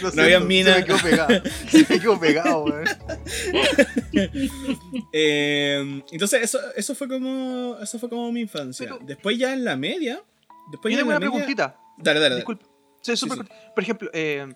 Siento, 0.00 0.22
había 0.22 0.40
mina. 0.40 0.74
Se 0.74 0.80
me 0.80 0.84
quedó 0.86 0.98
pegado. 1.02 1.42
Se 1.68 1.78
me 1.78 2.00
quedó 2.00 2.20
pegado, 2.20 2.64
weón. 2.64 2.84
Eh, 5.12 6.02
entonces 6.12 6.42
eso, 6.42 6.58
eso 6.76 6.94
fue 6.94 7.08
como 7.08 7.76
eso 7.80 7.98
fue 7.98 8.08
como 8.08 8.30
mi 8.32 8.40
infancia. 8.40 8.86
Pero- 8.90 9.04
después 9.04 9.38
ya 9.38 9.52
en 9.52 9.64
la 9.64 9.76
media, 9.76 10.22
después 10.70 10.92
Yo 10.92 10.98
ya 10.98 11.00
en 11.02 11.06
tengo 11.06 11.10
la 11.12 11.16
una 11.16 11.20
media- 11.20 11.30
preguntita. 11.32 11.76
Dale, 11.98 12.20
dale, 12.20 12.30
dale. 12.30 12.36
Disculpe. 12.36 12.64
Sí, 13.02 13.16
sí. 13.16 13.28
corto. 13.28 13.44
Por 13.74 13.82
ejemplo, 13.84 14.10
eh, 14.12 14.46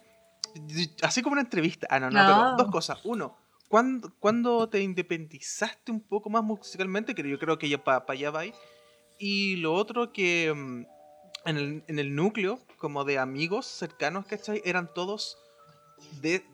así 1.02 1.22
como 1.22 1.32
una 1.34 1.42
entrevista. 1.42 1.86
Ah, 1.90 1.98
no, 2.00 2.10
no, 2.10 2.22
No. 2.22 2.26
pero 2.56 2.56
dos 2.64 2.70
cosas. 2.72 2.98
Uno, 3.04 3.36
¿cuándo, 3.68 4.12
cuándo 4.18 4.68
te 4.68 4.80
independizaste 4.80 5.90
un 5.92 6.00
poco 6.00 6.30
más 6.30 6.42
musicalmente? 6.44 7.14
Que 7.14 7.28
yo 7.28 7.38
creo 7.38 7.58
que 7.58 7.68
ya 7.68 7.82
para 7.82 8.04
allá 8.08 8.30
va. 8.30 8.42
Y 9.18 9.56
lo 9.56 9.72
otro, 9.74 10.12
que 10.12 10.52
mm, 10.54 10.84
en 11.46 11.56
el, 11.56 11.84
en 11.88 11.98
el 11.98 12.14
núcleo, 12.14 12.58
como 12.78 13.04
de 13.04 13.18
amigos 13.18 13.66
cercanos, 13.66 14.26
¿cachai? 14.26 14.62
Eran 14.64 14.92
todos 14.94 15.36
de 16.20 16.44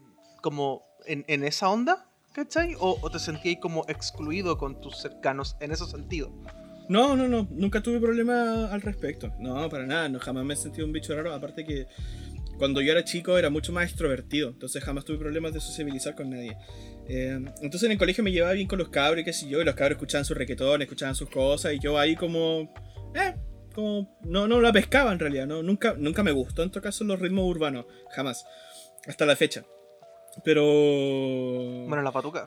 como 0.43 0.83
en, 1.07 1.25
en 1.29 1.45
esa 1.45 1.69
onda, 1.69 2.09
¿cachai? 2.33 2.75
O, 2.79 2.99
o 3.01 3.11
te 3.11 3.19
sentías 3.19 3.59
como 3.61 3.85
excluido 3.89 4.59
con 4.59 4.81
tus 4.81 4.99
cercanos 4.99 5.57
en 5.61 5.73
ese 5.73 5.87
sentido. 5.87 6.33
No, 6.89 7.17
no, 7.17 7.29
no, 7.29 7.47
nunca 7.51 7.81
tuve 7.81 8.01
problema 8.01 8.67
al 8.67 8.83
respecto. 8.83 9.33
No, 9.39 9.69
para 9.69 9.87
nada, 9.87 10.09
no, 10.09 10.19
jamás 10.19 10.45
me 10.45 10.55
he 10.55 10.57
sentido 10.57 10.87
un 10.87 10.93
bicho 10.93 11.15
raro. 11.15 11.33
Aparte 11.33 11.65
que 11.65 11.87
cuando 12.59 12.81
yo 12.81 12.91
era 12.93 13.05
chico 13.05 13.39
era 13.39 13.49
mucho 13.49 13.73
más 13.73 13.85
extrovertido, 13.85 14.51
entonces 14.51 14.83
jamás 14.83 15.05
tuve 15.05 15.19
problemas 15.19 15.55
de 15.55 15.61
sociabilizar 15.61 16.15
con 16.17 16.31
nadie. 16.31 16.57
Eh, 17.09 17.41
entonces 17.63 17.85
en 17.85 17.93
el 17.93 17.99
colegio 17.99 18.25
me 18.25 18.33
llevaba 18.33 18.55
bien 18.55 18.67
con 18.67 18.79
los 18.79 18.89
cabros 18.89 19.23
y 19.23 19.25
qué 19.25 19.33
sé 19.33 19.49
yo, 19.49 19.61
y 19.61 19.65
los 19.65 19.75
cabros 19.75 19.97
escuchaban 19.97 20.25
sus 20.25 20.37
requetones, 20.37 20.87
escuchaban 20.87 21.15
sus 21.15 21.31
cosas, 21.31 21.75
y 21.75 21.79
yo 21.79 21.99
ahí 21.99 22.17
como... 22.17 22.73
Eh, 23.15 23.35
como... 23.75 24.19
No, 24.23 24.47
no 24.49 24.61
la 24.61 24.73
pescaba 24.73 25.13
en 25.13 25.19
realidad, 25.19 25.47
no, 25.47 25.63
nunca, 25.63 25.95
nunca 25.97 26.23
me 26.23 26.33
gustó 26.33 26.63
en 26.63 26.71
todo 26.71 26.83
caso 26.83 27.05
los 27.05 27.19
ritmos 27.21 27.45
urbanos, 27.47 27.87
jamás. 28.11 28.45
Hasta 29.07 29.27
la 29.27 29.37
fecha. 29.37 29.65
Pero... 30.45 30.63
Bueno, 31.89 32.03
la 32.03 32.13
patuca. 32.13 32.45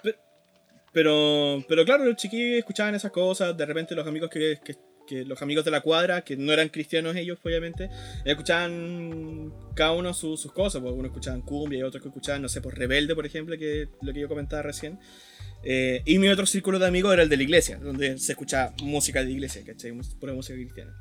Pero, 0.94 1.64
pero 1.68 1.86
claro, 1.86 2.06
los 2.06 2.16
chiquillos 2.16 2.60
escuchaban 2.60 2.94
esas 2.96 3.12
cosas, 3.12 3.58
de 3.58 3.66
repente 3.66 3.96
los 3.96 4.08
amigos 4.08 4.30
que, 4.30 4.60
que- 4.64 4.78
que 5.06 5.26
los 5.26 5.42
amigos 5.42 5.66
de 5.66 5.72
la 5.72 5.82
cuadra, 5.82 6.22
que 6.22 6.38
no 6.38 6.54
eran 6.54 6.70
cristianos 6.70 7.14
ellos, 7.18 7.38
obviamente, 7.44 7.90
escuchaban 8.24 9.52
cada 9.76 9.92
uno 9.92 10.14
su- 10.14 10.38
sus 10.38 10.54
cosas, 10.54 10.80
pues 10.80 10.92
algunos 10.92 11.10
escuchaban 11.12 11.42
cumbia 11.42 11.80
y 11.80 11.84
otros 11.84 12.02
que 12.02 12.08
escuchaban, 12.08 12.42
no 12.42 12.48
sé, 12.48 12.62
por 12.62 12.78
Rebelde, 12.78 13.14
por 13.14 13.26
ejemplo, 13.26 13.58
que 13.58 13.90
lo 14.02 14.14
que 14.14 14.22
yo 14.22 14.30
comentaba 14.30 14.62
recién. 14.62 14.98
Eh, 15.66 16.02
y 16.06 16.20
mi 16.20 16.30
otro 16.30 16.46
círculo 16.46 16.80
de 16.80 16.88
amigos 16.88 17.12
era 17.12 17.24
el 17.24 17.28
de 17.28 17.36
la 17.36 17.44
iglesia, 17.44 17.78
donde 17.80 18.18
se 18.18 18.32
escuchaba 18.32 18.74
música 18.82 19.22
de 19.26 19.32
iglesia, 19.32 19.62
¿cachai? 19.66 19.92
Pura 20.22 20.32
música 20.34 20.56
cristiana. 20.56 20.94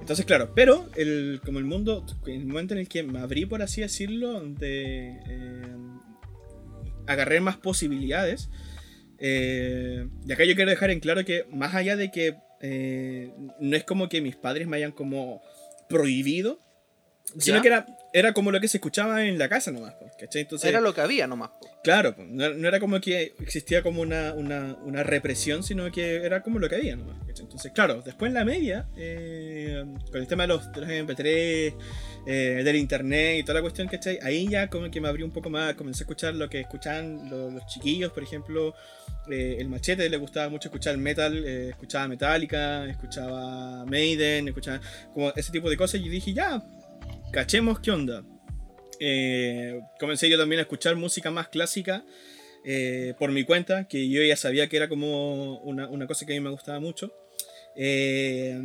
Entonces, 0.00 0.24
claro, 0.24 0.52
pero 0.54 0.88
el, 0.96 1.40
como 1.44 1.58
el 1.58 1.64
mundo, 1.64 2.04
el 2.26 2.46
momento 2.46 2.74
en 2.74 2.80
el 2.80 2.88
que 2.88 3.02
me 3.02 3.18
abrí, 3.18 3.46
por 3.46 3.62
así 3.62 3.80
decirlo, 3.80 4.32
donde 4.32 5.20
eh, 5.26 5.76
agarré 7.06 7.40
más 7.40 7.56
posibilidades, 7.56 8.48
eh, 9.18 10.08
y 10.26 10.32
acá 10.32 10.44
yo 10.44 10.54
quiero 10.54 10.70
dejar 10.70 10.90
en 10.90 11.00
claro 11.00 11.24
que 11.24 11.46
más 11.52 11.74
allá 11.74 11.96
de 11.96 12.10
que 12.10 12.36
eh, 12.60 13.32
no 13.60 13.76
es 13.76 13.84
como 13.84 14.08
que 14.08 14.20
mis 14.20 14.36
padres 14.36 14.66
me 14.66 14.76
hayan 14.76 14.92
como 14.92 15.42
prohibido, 15.88 16.60
sino 17.38 17.56
¿Ya? 17.58 17.62
que 17.62 17.68
era, 17.68 17.86
era 18.12 18.32
como 18.32 18.50
lo 18.50 18.60
que 18.60 18.68
se 18.68 18.76
escuchaba 18.76 19.24
en 19.24 19.38
la 19.38 19.48
casa 19.48 19.70
nomás, 19.72 19.94
¿cachai? 20.18 20.42
Entonces, 20.42 20.68
Era 20.68 20.80
lo 20.80 20.92
que 20.94 21.00
había 21.00 21.26
nomás. 21.26 21.50
po. 21.50 21.68
Claro, 21.82 22.14
no, 22.18 22.50
no 22.50 22.68
era 22.68 22.78
como 22.78 23.00
que 23.00 23.34
existía 23.40 23.82
como 23.82 24.02
una, 24.02 24.34
una, 24.34 24.76
una 24.84 25.02
represión, 25.02 25.62
sino 25.62 25.90
que 25.90 26.16
era 26.16 26.42
como 26.42 26.58
lo 26.58 26.68
que 26.68 26.76
había 26.76 26.94
nomás. 26.96 27.16
¿cachai? 27.26 27.44
Entonces, 27.44 27.72
claro, 27.72 28.02
después 28.02 28.28
en 28.28 28.34
la 28.34 28.44
media, 28.44 28.86
eh, 28.96 29.82
con 30.10 30.20
el 30.20 30.26
tema 30.26 30.42
de 30.44 30.48
los, 30.48 30.70
de 30.72 30.80
los 30.80 30.90
MP3, 30.90 31.74
eh, 32.26 32.62
del 32.64 32.76
internet 32.76 33.38
y 33.40 33.42
toda 33.42 33.54
la 33.54 33.62
cuestión, 33.62 33.88
¿cachai? 33.88 34.18
Ahí 34.22 34.46
ya 34.48 34.68
como 34.68 34.90
que 34.90 35.00
me 35.00 35.08
abrió 35.08 35.24
un 35.26 35.32
poco 35.32 35.50
más, 35.50 35.74
comencé 35.74 36.02
a 36.02 36.04
escuchar 36.04 36.34
lo 36.34 36.48
que 36.48 36.60
escuchaban 36.60 37.28
lo- 37.30 37.50
los, 37.50 37.66
chiquillos, 37.66 38.12
por 38.12 38.22
ejemplo, 38.22 38.74
eh, 39.30 39.56
el 39.58 39.68
machete 39.68 40.08
le 40.10 40.16
gustaba 40.18 40.48
mucho 40.48 40.68
escuchar 40.68 40.96
metal, 40.98 41.42
eh, 41.44 41.68
escuchaba 41.70 42.06
Metallica, 42.08 42.84
escuchaba 42.86 43.84
Maiden, 43.86 44.48
escuchaba 44.48 44.80
como 45.14 45.30
ese 45.34 45.50
tipo 45.50 45.68
de 45.70 45.76
cosas 45.76 46.00
y 46.00 46.08
dije, 46.08 46.32
ya, 46.32 46.62
cachemos 47.32 47.80
qué 47.80 47.90
onda. 47.90 48.24
Eh, 49.00 49.80
comencé 49.98 50.28
yo 50.30 50.38
también 50.38 50.60
a 50.60 50.62
escuchar 50.62 50.94
música 50.96 51.30
más 51.30 51.48
clásica. 51.48 52.04
eh, 52.64 53.14
por 53.18 53.32
mi 53.32 53.42
cuenta, 53.44 53.88
que 53.88 54.08
yo 54.08 54.22
ya 54.22 54.36
sabía 54.36 54.68
que 54.68 54.76
era 54.76 54.88
como 54.88 55.58
una, 55.62 55.88
una 55.88 56.06
cosa 56.06 56.24
que 56.26 56.32
a 56.32 56.36
mí 56.36 56.40
me 56.40 56.50
gustaba 56.50 56.78
mucho. 56.78 57.12
Eh, 57.74 58.56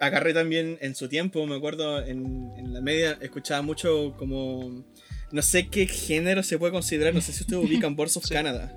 agarré 0.00 0.34
también 0.34 0.76
en 0.82 0.94
su 0.94 1.08
tiempo, 1.08 1.46
me 1.46 1.56
acuerdo, 1.56 2.04
en, 2.04 2.50
en 2.58 2.74
la 2.74 2.80
media, 2.82 3.16
escuchaba 3.22 3.62
mucho 3.62 4.14
como... 4.18 4.84
No 5.32 5.40
sé 5.42 5.68
qué 5.68 5.86
género 5.86 6.42
se 6.42 6.58
puede 6.58 6.72
considerar, 6.72 7.14
no 7.14 7.20
sé 7.22 7.32
si 7.32 7.42
ustedes 7.42 7.62
ubican 7.64 7.96
Boards 7.96 8.16
of 8.18 8.24
Sí. 8.28 8.34
Canada. 8.34 8.74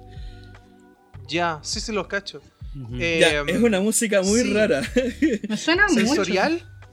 Ya, 1.28 1.60
sí, 1.64 1.80
sí, 1.82 1.92
los 1.92 2.08
cacho. 2.08 2.42
Eh, 3.00 3.18
Ya, 3.20 3.42
es 3.48 3.62
una 3.62 3.82
música 3.82 4.22
muy 4.22 4.42
sí. 4.42 4.54
rara. 4.54 4.82
Me 5.50 5.58
suena 5.58 5.88
mucho. 5.90 6.24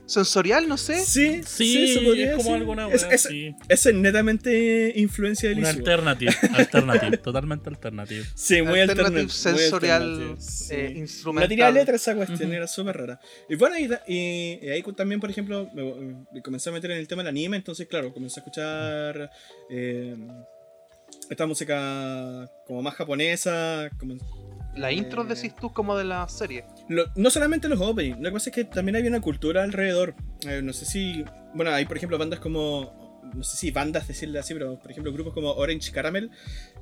¿Sensorial? 0.09 0.67
No 0.69 0.77
sé. 0.77 1.05
Sí, 1.05 1.43
Sí, 1.45 1.95
se 1.95 2.01
podría 2.01 2.25
es 2.31 2.37
como 2.37 2.43
decir. 2.51 2.55
alguna 2.57 2.89
Es, 2.89 3.03
es- 3.11 3.23
sí. 3.23 3.55
es 3.69 3.95
netamente 3.95 4.93
influencia 4.97 5.51
de 5.51 5.57
Una 5.57 5.69
alternative, 5.69 6.35
alternative, 6.55 7.19
totalmente 7.29 7.69
alternative. 7.69 8.25
Sí, 8.35 8.63
muy 8.63 8.81
Alternative 8.81 9.29
sensorial 9.29 10.37
sí. 10.39 10.75
eh, 10.75 10.93
instrumental. 10.97 11.49
tenía 11.49 11.71
letra 11.71 11.97
esa 11.97 12.15
cuestión, 12.17 12.53
era 12.53 12.67
súper 12.67 12.97
rara. 12.97 13.21
Y 13.49 13.57
bueno, 13.57 13.79
y, 13.79 13.87
da- 13.87 14.03
y- 14.09 14.59
y 14.63 14.69
ahí 14.71 14.83
también, 14.97 15.21
por 15.21 15.31
ejemplo, 15.31 15.69
me, 15.75 15.85
me 16.33 16.43
comencé 16.43 16.71
a 16.71 16.73
meter 16.73 16.91
en 16.93 16.99
el 16.99 17.07
tema 17.07 17.23
del 17.23 17.29
anime, 17.29 17.59
entonces, 17.59 17.87
claro, 17.87 18.13
comencé 18.13 18.41
a 18.41 18.43
escuchar 18.43 19.31
eh, 19.71 20.17
esta 21.29 21.47
música 21.47 22.51
como 22.67 22.81
más 22.83 22.95
japonesa. 22.95 23.91
como- 23.99 24.17
La 24.79 24.93
intro 24.93 25.25
decís 25.25 25.55
tú 25.55 25.73
como 25.73 25.97
de 25.97 26.05
la 26.05 26.29
serie. 26.29 26.65
lo- 26.89 27.07
no 27.17 27.31
solamente 27.31 27.69
los 27.69 27.81
openings, 27.81 28.19
lo 28.19 28.25
que 28.25 28.33
pasa 28.33 28.51
es 28.51 28.55
que 28.57 28.65
también 28.65 28.97
había 28.97 29.11
una 29.11 29.21
cultura 29.21 29.63
alrededor. 29.65 30.15
Eh, 30.47 30.61
no 30.63 30.73
sé 30.73 30.85
si. 30.87 31.25
Bueno, 31.55 31.71
hay, 31.73 31.85
por 31.87 31.97
ejemplo, 31.97 32.19
bandas 32.19 32.41
como. 32.41 33.07
No 33.35 33.43
sé 33.45 33.59
si 33.59 33.71
bandas 33.71 34.09
decirle 34.09 34.39
así, 34.39 34.55
pero 34.55 34.79
por 34.79 34.91
ejemplo, 34.91 35.13
grupos 35.13 35.35
como 35.35 35.51
Orange 35.53 35.93
Caramel, 35.93 36.31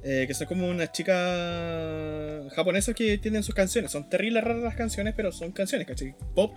eh, 0.05 0.27
que 0.29 0.35
son 0.35 0.47
como 0.47 0.69
unas 0.69 0.93
chicas 0.93 2.53
japonesas 2.55 2.95
que 2.95 3.19
tienen 3.19 3.43
sus 3.43 3.55
canciones. 3.55 3.91
Son 3.91 4.09
terribles 4.09 4.45
raras 4.45 4.63
las 4.63 4.77
canciones, 4.77 5.15
pero 5.17 5.33
son 5.33 5.53
canciones, 5.53 5.87
¿cachai? 5.87 6.15
Pop. 6.35 6.57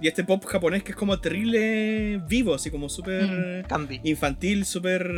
Y 0.00 0.06
este 0.08 0.22
pop 0.24 0.44
japonés 0.44 0.82
que 0.84 0.92
es 0.92 0.96
como 0.96 1.20
terrible 1.20 2.20
vivo, 2.28 2.54
así 2.54 2.70
como 2.70 2.88
súper 2.88 3.64
Candy. 3.68 4.00
infantil, 4.04 4.64
súper 4.64 5.08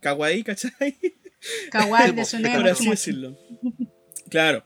kawaii, 0.00 0.42
¿cachai? 0.42 0.96
Kawaii 1.70 2.12
de 2.16 2.24
Suneo, 2.24 2.60
por 2.60 2.68
así 2.68 2.88
decirlo. 2.88 3.36
Claro. 4.28 4.64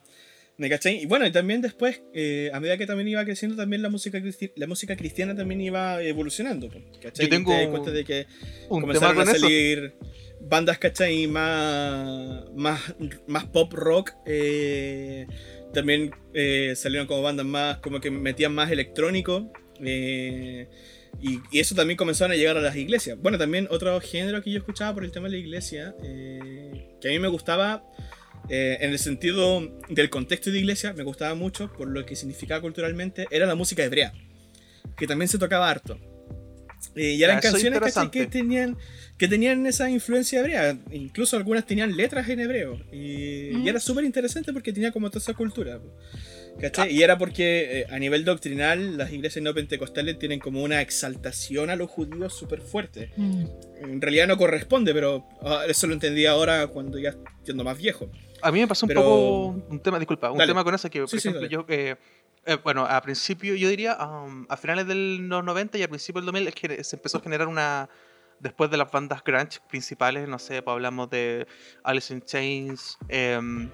¿Me 0.58 0.70
cachai? 0.70 1.02
Y 1.02 1.06
bueno, 1.06 1.26
y 1.26 1.32
también 1.32 1.60
después, 1.60 2.02
eh, 2.14 2.50
a 2.52 2.60
medida 2.60 2.78
que 2.78 2.86
también 2.86 3.08
iba 3.08 3.22
creciendo, 3.24 3.56
también 3.56 3.82
la 3.82 3.90
música, 3.90 4.18
cristi- 4.20 4.52
la 4.56 4.66
música 4.66 4.96
cristiana 4.96 5.34
también 5.36 5.60
iba 5.60 6.02
evolucionando. 6.02 6.68
¿cachai? 7.02 7.26
Yo 7.26 7.28
tengo 7.30 7.52
Y 7.52 7.54
te 7.56 7.60
das 7.62 7.70
cuenta 7.70 7.90
de 7.90 8.04
que 8.04 8.26
Un 8.70 8.80
tema 8.80 8.80
comenzaron 8.80 9.16
con 9.16 9.28
a 9.28 9.32
eso. 9.32 9.40
salir 9.40 9.92
bandas, 10.40 10.78
¿cachai? 10.78 11.26
Más, 11.26 12.44
más, 12.54 12.80
más 13.26 13.44
pop 13.46 13.72
rock. 13.74 14.12
eh, 14.26 15.26
también 15.74 16.10
eh, 16.32 16.72
salieron 16.74 17.06
como 17.06 17.20
bandas 17.20 17.44
más, 17.44 17.76
como 17.78 18.00
que 18.00 18.10
metían 18.10 18.54
más 18.54 18.70
electrónico. 18.70 19.52
eh, 19.84 20.68
y, 21.20 21.38
y 21.50 21.60
eso 21.60 21.74
también 21.74 21.96
comenzaron 21.96 22.32
a 22.32 22.36
llegar 22.36 22.56
a 22.58 22.60
las 22.60 22.76
iglesias. 22.76 23.18
Bueno, 23.20 23.36
también 23.38 23.68
otro 23.70 23.98
género 24.00 24.42
que 24.42 24.50
yo 24.50 24.58
escuchaba 24.58 24.94
por 24.94 25.04
el 25.04 25.10
tema 25.12 25.28
de 25.28 25.32
la 25.32 25.38
iglesia, 25.38 25.94
eh, 26.02 26.88
que 27.00 27.08
a 27.08 27.10
mí 27.10 27.18
me 27.18 27.28
gustaba 27.28 27.82
eh, 28.48 28.78
en 28.80 28.90
el 28.90 28.98
sentido 28.98 29.62
del 29.88 30.10
contexto 30.10 30.50
de 30.50 30.58
iglesia, 30.58 30.92
me 30.92 31.02
gustaba 31.02 31.34
mucho 31.34 31.72
por 31.72 31.88
lo 31.88 32.04
que 32.06 32.16
significaba 32.16 32.60
culturalmente, 32.60 33.26
era 33.30 33.46
la 33.46 33.54
música 33.54 33.84
hebrea, 33.84 34.12
que 34.96 35.06
también 35.06 35.28
se 35.28 35.38
tocaba 35.38 35.68
harto. 35.68 35.98
Eh, 36.94 37.14
y 37.14 37.22
eran 37.22 37.40
canciones 37.40 37.80
que 38.12 38.26
tenían, 38.26 38.76
que 39.18 39.28
tenían 39.28 39.66
esa 39.66 39.90
influencia 39.90 40.40
hebrea, 40.40 40.78
incluso 40.90 41.36
algunas 41.36 41.66
tenían 41.66 41.96
letras 41.96 42.28
en 42.28 42.40
hebreo, 42.40 42.80
y, 42.92 43.50
Mm. 43.52 43.64
y 43.64 43.68
era 43.68 43.80
súper 43.80 44.04
interesante 44.04 44.52
porque 44.52 44.72
tenía 44.72 44.92
como 44.92 45.10
toda 45.10 45.20
esa 45.20 45.34
cultura. 45.34 45.80
¿cachai? 46.60 46.92
Y 46.92 47.02
era 47.02 47.18
porque 47.18 47.80
eh, 47.80 47.86
a 47.90 47.98
nivel 47.98 48.24
doctrinal 48.24 48.96
las 48.96 49.12
iglesias 49.12 49.42
no 49.42 49.54
pentecostales 49.54 50.18
tienen 50.18 50.38
como 50.38 50.62
una 50.62 50.80
exaltación 50.80 51.70
a 51.70 51.76
los 51.76 51.90
judíos 51.90 52.34
súper 52.36 52.60
fuerte. 52.60 53.10
Mm. 53.16 53.44
En 53.82 54.00
realidad 54.00 54.26
no 54.26 54.36
corresponde, 54.36 54.94
pero 54.94 55.26
ah, 55.42 55.64
eso 55.68 55.86
lo 55.86 55.94
entendí 55.94 56.26
ahora 56.26 56.66
cuando 56.68 56.98
ya 56.98 57.14
siendo 57.44 57.64
más 57.64 57.78
viejo. 57.78 58.10
A 58.42 58.52
mí 58.52 58.60
me 58.60 58.66
pasó 58.68 58.86
un 58.86 58.88
Pero- 58.88 59.02
poco 59.02 59.46
un 59.70 59.80
tema, 59.80 59.98
disculpa, 59.98 60.30
un 60.30 60.38
Dale. 60.38 60.50
tema 60.50 60.62
con 60.64 60.74
eso 60.74 60.88
que, 60.90 61.00
por 61.00 61.08
Sí, 61.08 61.18
sí, 61.20 61.28
ejemplo, 61.28 61.40
dale. 61.48 61.52
yo, 61.52 61.64
eh, 61.68 61.96
eh, 62.44 62.58
bueno, 62.62 62.84
a 62.84 63.00
principio, 63.00 63.54
yo 63.54 63.68
diría, 63.68 63.96
um, 63.96 64.46
a 64.48 64.56
finales 64.56 64.86
de 64.86 64.94
los 64.94 65.42
90 65.44 65.78
y 65.78 65.82
a 65.82 65.88
principios 65.88 66.22
del 66.22 66.26
2000 66.32 66.48
es 66.48 66.54
que 66.54 66.84
se 66.84 66.96
empezó 66.96 67.18
a 67.18 67.20
generar 67.22 67.48
una, 67.48 67.88
después 68.38 68.70
de 68.70 68.76
las 68.76 68.90
bandas 68.90 69.24
grunge 69.24 69.58
principales, 69.68 70.28
no 70.28 70.38
sé, 70.38 70.60
pues 70.62 70.72
hablamos 70.74 71.08
de 71.10 71.46
Alice 71.82 72.12
in 72.12 72.20
Chains, 72.22 72.98
em, 73.08 73.70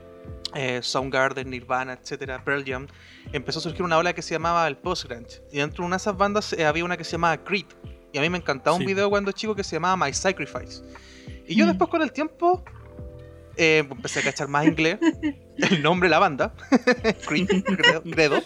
eh, 0.55 0.81
Soundgarden, 0.83 1.51
Nirvana, 1.51 1.95
etcétera, 1.95 2.43
Pearl 2.45 2.65
Jam, 2.65 2.87
empezó 3.33 3.59
a 3.59 3.63
surgir 3.63 3.83
una 3.83 3.99
ola 3.99 4.13
que 4.15 4.23
se 4.23 4.35
llamaba 4.35 4.67
el 4.69 4.77
post-grunge. 4.77 5.43
Y 5.51 5.59
dentro 5.59 5.83
de 5.83 5.87
una 5.89 5.97
de 5.97 6.01
esas 6.01 6.17
bandas 6.17 6.53
eh, 6.53 6.65
había 6.65 6.85
una 6.85 6.97
que 6.97 7.05
se 7.05 7.13
llamaba 7.13 7.37
Creed. 7.43 7.67
Y 8.13 8.19
a 8.19 8.21
mí 8.21 8.31
me 8.31 8.39
encantaba 8.39 8.77
un 8.77 8.83
Sí. 8.83 8.87
video 8.87 9.11
cuando 9.11 9.33
chico 9.33 9.55
que 9.57 9.65
se 9.65 9.77
llamaba 9.77 9.97
My 10.07 10.13
Sacrifice. 10.15 10.83
Y 11.49 11.57
yo 11.57 11.65
Mm. 11.65 11.69
después 11.71 11.91
con 11.91 12.03
el 12.03 12.13
tiempo 12.13 12.63
eh, 13.57 13.87
empecé 13.89 14.21
a 14.21 14.23
cachar 14.23 14.49
más 14.49 14.65
inglés, 14.67 14.99
el 15.59 15.83
nombre 15.83 16.09
de 16.09 16.11
la 16.11 16.19
banda, 16.19 16.55
Credo, 17.27 18.03
Credo. 18.03 18.43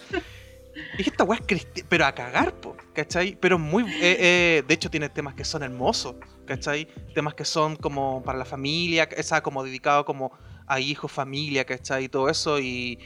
Y 0.93 0.97
dije, 0.97 1.09
esta 1.09 1.23
weá 1.23 1.39
es 1.39 1.45
cristiana, 1.45 1.87
pero 1.89 2.05
a 2.05 2.11
cagar, 2.13 2.53
po, 2.53 2.75
¿cachai? 2.93 3.35
Pero 3.39 3.57
muy. 3.59 3.83
eh, 3.83 4.17
eh, 4.19 4.63
de 4.67 4.73
hecho, 4.73 4.89
tiene 4.89 5.09
temas 5.09 5.33
que 5.33 5.43
son 5.43 5.63
hermosos, 5.63 6.15
¿cachai? 6.45 6.87
Temas 7.13 7.33
que 7.33 7.45
son 7.45 7.75
como 7.75 8.21
para 8.23 8.37
la 8.37 8.45
familia, 8.45 9.03
esa 9.15 9.41
como 9.41 9.63
dedicado 9.63 10.05
como 10.05 10.31
a 10.67 10.79
hijos, 10.79 11.11
familia, 11.11 11.65
¿cachai? 11.65 12.05
Y 12.05 12.09
todo 12.09 12.29
eso, 12.29 12.59
y, 12.59 12.99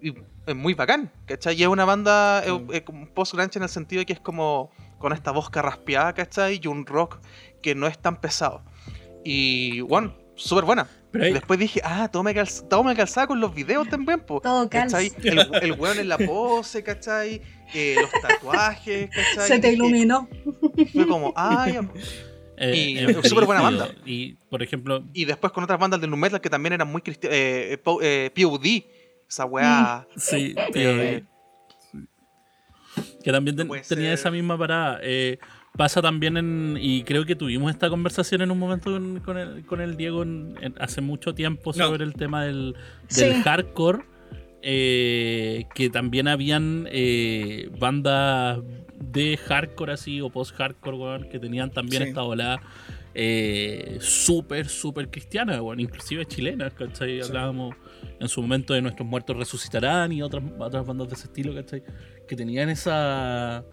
y 0.00 0.14
es 0.46 0.56
muy 0.56 0.74
bacán, 0.74 1.12
¿cachai? 1.26 1.54
Y 1.58 1.62
es 1.62 1.68
una 1.68 1.84
banda 1.84 2.42
eh, 2.46 2.52
Mm. 2.52 2.72
eh, 2.72 2.84
post-grunge 3.14 3.58
en 3.58 3.64
el 3.64 3.68
sentido 3.68 4.00
de 4.00 4.06
que 4.06 4.12
es 4.14 4.20
como 4.20 4.70
con 4.98 5.12
esta 5.12 5.32
voz 5.32 5.50
carraspeada, 5.50 6.14
¿cachai? 6.14 6.60
Y 6.62 6.66
un 6.66 6.86
rock 6.86 7.18
que 7.60 7.74
no 7.74 7.86
es 7.86 7.98
tan 7.98 8.20
pesado. 8.20 8.62
Y, 9.24 9.80
bueno, 9.82 10.16
súper 10.34 10.64
buena. 10.64 10.88
Pero 11.12 11.24
ahí- 11.26 11.32
Después 11.34 11.58
dije, 11.60 11.80
ah, 11.84 12.08
todo 12.10 12.22
me, 12.22 12.34
calz- 12.34 12.66
todo 12.68 12.82
me 12.82 12.96
calzaba 12.96 13.26
con 13.26 13.38
los 13.38 13.54
videos 13.54 13.86
también, 13.88 14.20
po. 14.20 14.40
Todo 14.40 14.68
calza. 14.70 14.98
¿Cachai? 14.98 15.12
El, 15.22 15.48
el 15.62 15.72
weón 15.72 15.98
en 15.98 16.08
la 16.08 16.16
pose, 16.18 16.82
¿cachai? 16.82 17.42
Eh, 17.74 17.96
los 18.00 18.10
tatuajes, 18.22 19.10
¿cachai? 19.10 19.46
Se 19.48 19.58
te 19.58 19.72
iluminó. 19.72 20.28
Fue 20.92 21.06
como, 21.06 21.32
ya. 21.36 21.82
eh, 22.56 22.76
y 23.22 23.28
súper 23.28 23.44
buena 23.44 23.60
banda. 23.62 23.90
Y, 24.06 24.34
por 24.50 24.62
ejemplo, 24.62 25.04
Y 25.12 25.24
después 25.26 25.52
con 25.52 25.64
otras 25.64 25.78
bandas 25.78 26.00
del 26.00 26.08
nu 26.10 26.16
metal 26.16 26.40
que 26.40 26.48
también 26.50 26.72
eran 26.72 26.88
muy 26.90 27.02
cristianas. 27.02 27.36
Eh, 27.38 27.78
eh, 28.02 28.30
POD, 28.34 28.84
esa 29.28 29.44
weá. 29.44 30.06
sí, 30.16 30.54
eh, 30.74 31.24
que 33.24 33.32
también 33.32 33.56
ten- 33.56 33.68
tenía 33.68 33.84
ser. 33.84 34.12
esa 34.14 34.30
misma 34.30 34.56
parada. 34.58 35.00
Pasa 35.76 36.02
también 36.02 36.36
en. 36.36 36.76
Y 36.80 37.02
creo 37.04 37.24
que 37.24 37.34
tuvimos 37.34 37.70
esta 37.70 37.88
conversación 37.88 38.42
en 38.42 38.50
un 38.50 38.58
momento 38.58 38.90
con, 38.92 39.20
con 39.20 39.38
el, 39.38 39.64
con 39.64 39.80
el 39.80 39.96
Diego 39.96 40.22
en- 40.22 40.54
en- 40.60 40.74
hace 40.78 41.00
mucho 41.00 41.34
tiempo 41.34 41.72
No. 41.76 41.86
sobre 41.88 42.04
el 42.04 42.12
tema 42.14 42.44
del, 42.44 42.74
del 43.16 43.34
Sí. 43.34 43.42
hardcore. 43.42 44.00
eh, 44.64 45.64
que 45.74 45.90
también 45.90 46.28
habían 46.28 46.86
eh, 46.92 47.68
bandas 47.80 48.60
de 49.00 49.36
hardcore 49.36 49.92
así 49.94 50.20
o 50.20 50.30
post-hardcore, 50.30 50.96
weón, 50.96 51.28
que 51.28 51.40
tenían 51.40 51.72
también 51.72 52.02
Sí. 52.04 52.08
esta 52.10 52.22
ola 52.22 52.60
eh, 53.14 53.98
súper, 54.00 54.68
súper 54.68 55.08
cristiana, 55.10 55.60
weón, 55.60 55.80
inclusive 55.80 56.24
chilenas, 56.26 56.72
¿cachai? 56.74 57.20
Sí. 57.20 57.28
Hablábamos 57.28 57.74
en 58.20 58.28
su 58.28 58.40
momento 58.40 58.72
de 58.72 58.82
Nuestros 58.82 59.06
Muertos 59.08 59.36
Resucitarán 59.36 60.12
y 60.12 60.22
otras, 60.22 60.44
otras 60.58 60.86
bandas 60.86 61.08
de 61.08 61.14
ese 61.14 61.24
estilo, 61.26 61.52
¿cachai? 61.54 61.82
Que 62.28 62.36
tenían 62.36 62.68
esa 62.70 63.64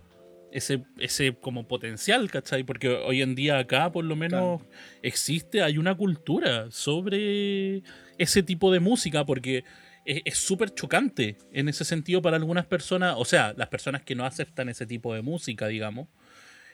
ese, 0.51 0.83
ese 0.97 1.35
como 1.35 1.67
potencial, 1.67 2.29
¿cachai? 2.29 2.63
Porque 2.63 2.89
hoy 2.89 3.21
en 3.21 3.35
día 3.35 3.59
acá 3.59 3.91
por 3.91 4.05
lo 4.05 4.15
menos 4.15 4.61
existe, 5.01 5.61
hay 5.61 5.77
una 5.77 5.95
cultura 5.95 6.71
sobre 6.71 7.83
ese 8.17 8.43
tipo 8.43 8.71
de 8.71 8.79
música, 8.79 9.25
porque 9.25 9.63
es 10.05 10.37
súper 10.37 10.73
chocante 10.73 11.37
en 11.53 11.69
ese 11.69 11.85
sentido 11.85 12.21
para 12.21 12.37
algunas 12.37 12.65
personas, 12.65 13.15
o 13.17 13.25
sea, 13.25 13.53
las 13.57 13.67
personas 13.67 14.01
que 14.01 14.15
no 14.15 14.25
aceptan 14.25 14.69
ese 14.69 14.87
tipo 14.87 15.13
de 15.13 15.21
música, 15.21 15.67
digamos, 15.67 16.07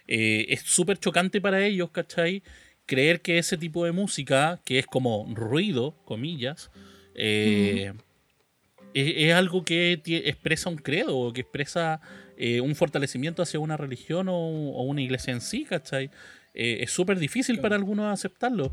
eh, 0.07 0.45
es 0.49 0.61
súper 0.61 0.99
chocante 0.99 1.41
para 1.41 1.65
ellos, 1.65 1.89
¿cachai? 1.91 2.43
Creer 2.85 3.21
que 3.21 3.37
ese 3.37 3.57
tipo 3.57 3.83
de 3.83 3.91
música, 3.91 4.61
que 4.63 4.79
es 4.79 4.85
como 4.85 5.27
ruido, 5.33 5.97
comillas, 6.05 6.71
eh, 7.15 7.93
es, 8.95 9.13
es 9.15 9.33
algo 9.33 9.63
que 9.63 10.01
expresa 10.25 10.69
un 10.69 10.77
credo, 10.77 11.15
o 11.17 11.33
que 11.33 11.41
expresa 11.41 11.99
eh, 12.37 12.61
un 12.61 12.73
fortalecimiento 12.75 13.43
hacia 13.43 13.59
una 13.59 13.77
religión 13.77 14.27
o, 14.29 14.35
o 14.35 14.83
una 14.83 15.01
iglesia 15.01 15.33
en 15.33 15.41
sí, 15.41 15.65
¿cachai? 15.65 16.09
Eh, 16.53 16.79
es 16.83 16.91
súper 16.91 17.19
difícil 17.19 17.59
para 17.59 17.75
algunos 17.75 18.11
aceptarlo, 18.11 18.71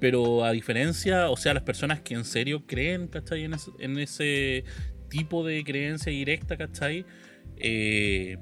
pero 0.00 0.44
a 0.44 0.52
diferencia, 0.52 1.28
o 1.30 1.36
sea, 1.36 1.52
las 1.52 1.64
personas 1.64 2.00
que 2.00 2.14
en 2.14 2.24
serio 2.24 2.64
creen, 2.66 3.08
¿cachai? 3.08 3.44
En, 3.44 3.54
ese- 3.54 3.72
en 3.80 3.98
ese 3.98 4.64
tipo 5.08 5.44
de 5.44 5.62
creencia 5.64 6.12
directa, 6.12 6.56
¿cachai? 6.56 7.04
Eh, 7.56 8.36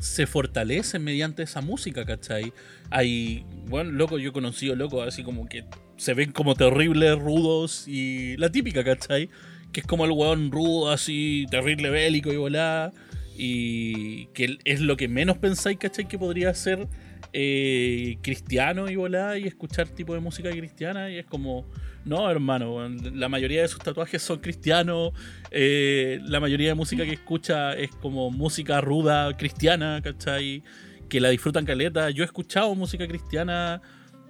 se 0.00 0.26
fortalecen 0.26 1.04
mediante 1.04 1.42
esa 1.44 1.60
música, 1.60 2.04
¿cachai? 2.04 2.52
Hay, 2.90 3.44
bueno, 3.66 3.92
loco, 3.92 4.18
yo 4.18 4.30
he 4.30 4.32
conocido 4.32 4.74
loco 4.74 5.02
así 5.02 5.22
como 5.22 5.48
que 5.48 5.64
se 5.96 6.14
ven 6.14 6.32
como 6.32 6.54
terribles, 6.54 7.16
rudos 7.18 7.86
y 7.86 8.36
la 8.38 8.50
típica, 8.50 8.82
¿cachai? 8.82 9.28
Que 9.72 9.80
es 9.80 9.86
como 9.86 10.04
el 10.04 10.12
weón 10.12 10.50
rudo, 10.50 10.90
así, 10.90 11.46
terrible 11.50 11.90
bélico 11.90 12.32
y 12.32 12.36
volá. 12.36 12.92
Y 13.36 14.26
que 14.26 14.58
es 14.64 14.80
lo 14.80 14.96
que 14.96 15.08
menos 15.08 15.38
pensáis, 15.38 15.78
¿cachai? 15.78 16.06
Que 16.06 16.18
podría 16.18 16.52
ser 16.54 16.86
eh, 17.32 18.18
cristiano 18.20 18.90
y 18.90 18.96
volá 18.96 19.38
y 19.38 19.46
escuchar 19.46 19.88
tipo 19.88 20.12
de 20.14 20.20
música 20.20 20.50
cristiana. 20.50 21.10
Y 21.10 21.16
es 21.16 21.26
como, 21.26 21.64
no, 22.04 22.30
hermano, 22.30 22.86
la 22.88 23.28
mayoría 23.28 23.62
de 23.62 23.68
sus 23.68 23.78
tatuajes 23.80 24.22
son 24.22 24.40
cristianos. 24.40 25.12
eh, 25.50 26.20
la 26.24 26.40
mayoría 26.40 26.68
de 26.68 26.74
música 26.74 27.04
que 27.04 27.12
escucha 27.12 27.72
es 27.74 27.90
como 27.90 28.30
música 28.30 28.80
ruda 28.80 29.34
cristiana, 29.36 30.00
¿cachai? 30.02 30.62
Que 31.08 31.20
la 31.20 31.30
disfrutan 31.30 31.64
caleta. 31.64 32.10
Yo 32.10 32.22
he 32.24 32.26
escuchado 32.26 32.74
música 32.74 33.06
cristiana, 33.08 33.80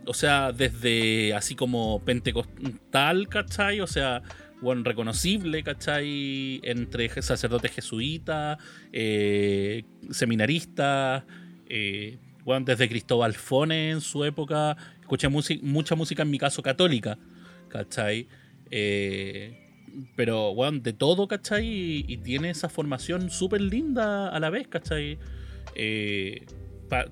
o 0.07 0.15
sea, 0.15 0.53
desde 0.53 1.35
así 1.35 1.55
como 1.57 2.01
pentecostal, 2.05 3.29
¿cachai? 3.29 3.81
O 3.81 3.87
sea, 3.87 4.23
bueno, 4.63 4.83
reconocible, 4.85 5.63
¿cachai? 5.63 6.61
Entre 6.63 7.09
sacerdotes 7.21 7.73
jesuitas, 7.73 8.59
eh, 8.93 9.85
seminaristas, 10.11 11.25
eh, 11.69 12.19
bueno, 12.45 12.65
desde 12.65 12.89
Cristóbal 12.89 13.35
Fone 13.35 13.91
en 13.91 14.01
su 14.01 14.25
época. 14.25 14.77
Escuché 15.01 15.29
mucha 15.29 15.95
música, 15.97 16.23
en 16.23 16.31
mi 16.31 16.39
caso, 16.39 16.63
católica, 16.63 17.19
¿cachai? 17.69 18.29
Eh, 18.71 19.59
pero, 20.17 20.55
bueno, 20.55 20.79
de 20.81 20.93
todo, 20.93 21.27
¿cachai? 21.29 22.05
Y, 22.07 22.17
tiene 22.19 22.51
esa 22.51 22.69
formación 22.69 23.31
súper 23.31 23.61
linda 23.61 24.29
a 24.29 24.41
la 24.41 24.49
vez, 24.49 24.69
¿cachai? 24.69 25.19
Eh, 25.75 26.47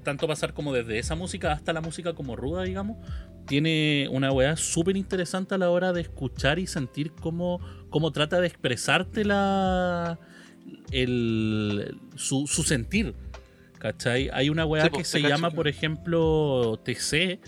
tanto 0.02 0.28
pasar 0.28 0.52
como 0.52 0.72
desde 0.72 0.98
esa 0.98 1.14
música 1.14 1.52
hasta 1.52 1.72
la 1.72 1.80
música 1.80 2.12
como 2.12 2.36
ruda, 2.36 2.62
digamos, 2.64 2.98
tiene 3.50 4.06
una 4.12 4.30
weá 4.30 4.56
súper 4.56 4.96
interesante 4.96 5.56
a 5.56 5.58
la 5.58 5.70
hora 5.70 5.92
de 5.92 6.02
escuchar 6.02 6.60
y 6.60 6.68
sentir 6.68 7.10
cómo, 7.10 7.58
cómo 7.88 8.12
trata 8.12 8.40
de 8.40 8.46
expresarte 8.46 9.24
la, 9.24 10.20
el, 10.92 11.98
su, 12.14 12.46
su 12.46 12.62
sentir. 12.62 13.12
¿Cachai? 13.80 14.30
Hay 14.32 14.50
una 14.50 14.64
weá 14.66 14.84
Sí, 14.84 14.90
que 14.90 14.94
pues, 14.98 15.08
se 15.08 15.20
cacho, 15.20 15.34
llama, 15.34 15.50
por 15.50 15.66
ejemplo, 15.66 16.78
TC, 16.84 17.40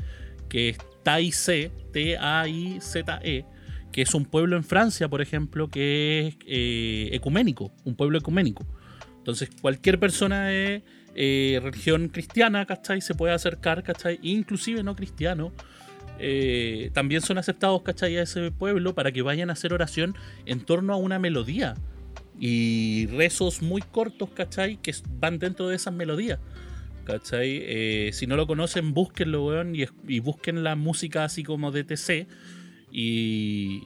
que 0.48 0.70
es 0.70 0.78
TAIC, 1.04 1.70
T-A-I-Z-E, 1.92 3.44
que 3.92 4.02
es 4.02 4.14
un 4.14 4.24
pueblo 4.24 4.56
en 4.56 4.64
Francia, 4.64 5.08
por 5.08 5.22
ejemplo, 5.22 5.68
que 5.68 6.26
es 6.26 6.36
eh, 6.48 7.10
ecuménico, 7.12 7.70
un 7.84 7.94
pueblo 7.94 8.18
ecuménico. 8.18 8.66
Entonces, 9.18 9.50
cualquier 9.60 10.00
persona 10.00 10.46
de 10.46 10.82
eh, 11.14 11.60
religión 11.62 12.08
cristiana, 12.08 12.66
¿cachai? 12.66 13.00
Se 13.02 13.14
puede 13.14 13.34
acercar, 13.34 13.84
¿cachai? 13.84 14.18
Inclusive 14.22 14.82
no 14.82 14.96
cristiano. 14.96 15.52
Eh, 16.18 16.90
también 16.92 17.20
son 17.20 17.38
aceptados, 17.38 17.82
¿cachai? 17.82 18.16
A 18.16 18.22
ese 18.22 18.50
pueblo 18.50 18.94
para 18.94 19.12
que 19.12 19.22
vayan 19.22 19.50
a 19.50 19.54
hacer 19.54 19.72
oración 19.72 20.14
en 20.46 20.60
torno 20.60 20.92
a 20.92 20.96
una 20.96 21.18
melodía. 21.18 21.74
Y 22.38 23.06
rezos 23.06 23.62
muy 23.62 23.82
cortos, 23.82 24.30
¿cachai? 24.30 24.76
Que 24.76 24.94
van 25.18 25.38
dentro 25.38 25.68
de 25.68 25.76
esas 25.76 25.94
melodías. 25.94 26.38
¿Cachai? 27.04 27.60
Eh, 27.64 28.10
si 28.12 28.26
no 28.26 28.36
lo 28.36 28.46
conocen, 28.46 28.94
búsquenlo, 28.94 29.44
weón, 29.46 29.74
y, 29.74 29.84
y 30.06 30.20
busquen 30.20 30.62
la 30.62 30.76
música 30.76 31.24
así 31.24 31.42
como 31.42 31.72
de 31.72 31.84
TC. 31.84 32.26
Y. 32.90 33.82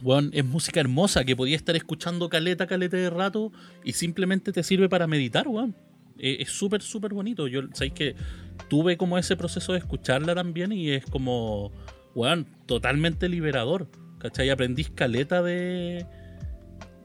Weón, 0.00 0.30
es 0.32 0.44
música 0.44 0.78
hermosa 0.78 1.24
que 1.24 1.34
podía 1.34 1.56
estar 1.56 1.74
escuchando 1.74 2.28
caleta, 2.28 2.68
caleta 2.68 2.96
de 2.96 3.10
rato 3.10 3.50
y 3.82 3.94
simplemente 3.94 4.52
te 4.52 4.62
sirve 4.62 4.88
para 4.88 5.08
meditar, 5.08 5.48
weón. 5.48 5.74
Eh, 6.18 6.38
es 6.40 6.50
súper, 6.50 6.82
súper 6.82 7.14
bonito. 7.14 7.46
Yo, 7.48 7.62
sabéis 7.72 7.92
que 7.94 8.14
tuve 8.68 8.96
como 8.96 9.18
ese 9.18 9.36
proceso 9.36 9.72
de 9.72 9.78
escucharla 9.78 10.34
también 10.34 10.72
y 10.72 10.90
es 10.90 11.04
como, 11.06 11.72
weón, 12.14 12.46
totalmente 12.66 13.28
liberador. 13.28 13.88
¿Cachai? 14.18 14.50
Aprendís 14.50 14.90
caleta 14.90 15.42
de, 15.42 16.04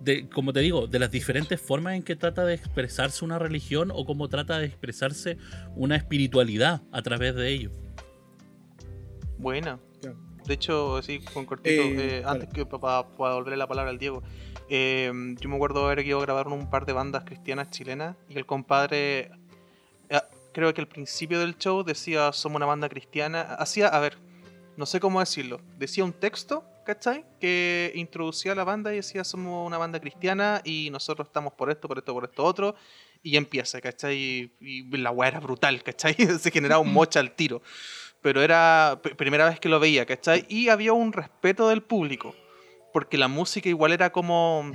de, 0.02 0.28
como 0.30 0.52
te 0.52 0.62
digo, 0.62 0.88
de 0.88 0.98
las 0.98 1.12
diferentes 1.12 1.62
formas 1.62 1.94
en 1.94 2.02
que 2.02 2.16
trata 2.16 2.44
de 2.44 2.56
expresarse 2.56 3.24
una 3.24 3.38
religión 3.38 3.92
o 3.94 4.06
cómo 4.06 4.30
trata 4.30 4.58
de 4.58 4.66
expresarse 4.66 5.38
una 5.76 5.96
espiritualidad 5.96 6.82
a 6.92 7.02
través 7.04 7.36
de 7.36 7.50
ello. 7.50 7.72
Buena. 9.38 9.80
De 10.46 10.56
hecho, 10.56 11.02
sí, 11.02 11.20
con 11.34 11.46
cortito, 11.46 11.84
Eh, 11.84 12.20
eh, 12.20 12.24
antes 12.26 12.50
que 12.50 12.66
para 12.66 13.04
devolverle 13.04 13.58
la 13.58 13.68
palabra 13.68 13.92
al 13.92 13.98
Diego, 13.98 14.24
eh, 14.70 15.12
yo 15.40 15.50
me 15.50 15.56
acuerdo 15.56 15.86
haber 15.86 16.06
ido 16.06 16.20
a 16.20 16.22
grabar 16.22 16.48
un 16.48 16.70
par 16.70 16.86
de 16.86 16.94
bandas 16.94 17.24
cristianas 17.24 17.70
chilenas 17.70 18.18
y 18.28 18.38
el 18.38 18.46
compadre, 18.46 19.32
creo 20.54 20.74
que 20.74 20.82
al 20.82 20.88
principio 20.88 21.40
del 21.40 21.58
show 21.58 21.84
decía 21.84 22.32
somos 22.32 22.58
una 22.58 22.66
banda 22.66 22.90
cristiana, 22.90 23.42
hacía, 23.42 23.88
a 23.88 24.00
ver, 24.00 24.18
no 24.78 24.86
sé 24.86 25.00
cómo 25.00 25.20
decirlo, 25.20 25.62
decía 25.78 26.04
un 26.04 26.14
texto, 26.14 26.64
¿cachai? 26.86 27.26
Que 27.40 27.92
introducía 27.96 28.54
a 28.54 28.56
la 28.56 28.64
banda 28.64 28.94
y 28.94 28.98
decía 28.98 29.24
somos 29.24 29.66
una 29.66 29.78
banda 29.78 30.00
cristiana 30.00 30.62
y 30.64 30.90
nosotros 30.92 31.28
estamos 31.28 31.54
por 31.54 31.70
esto, 31.70 31.88
por 31.88 31.98
esto, 31.98 32.14
por 32.14 32.24
esto 32.24 32.44
otro. 32.44 32.76
Y 33.26 33.38
empieza, 33.38 33.80
¿cachai? 33.80 34.18
Y, 34.18 34.52
y 34.60 34.98
la 34.98 35.12
weá 35.12 35.30
era 35.30 35.40
brutal, 35.40 35.82
¿cachai? 35.82 36.14
Se 36.40 36.52
generaba 36.52 36.82
un 36.82 36.92
mocha 36.92 37.20
al 37.20 37.32
tiro 37.32 37.62
pero 38.24 38.42
era 38.42 39.02
primera 39.18 39.48
vez 39.48 39.60
que 39.60 39.70
lo 39.70 39.80
veía, 39.80 40.06
¿cachai? 40.06 40.46
Y 40.48 40.70
había 40.70 40.94
un 40.94 41.12
respeto 41.12 41.68
del 41.68 41.84
público, 41.84 42.34
porque 42.94 43.18
la 43.18 43.28
música 43.28 43.68
igual 43.68 43.92
era 43.92 44.12
como 44.12 44.72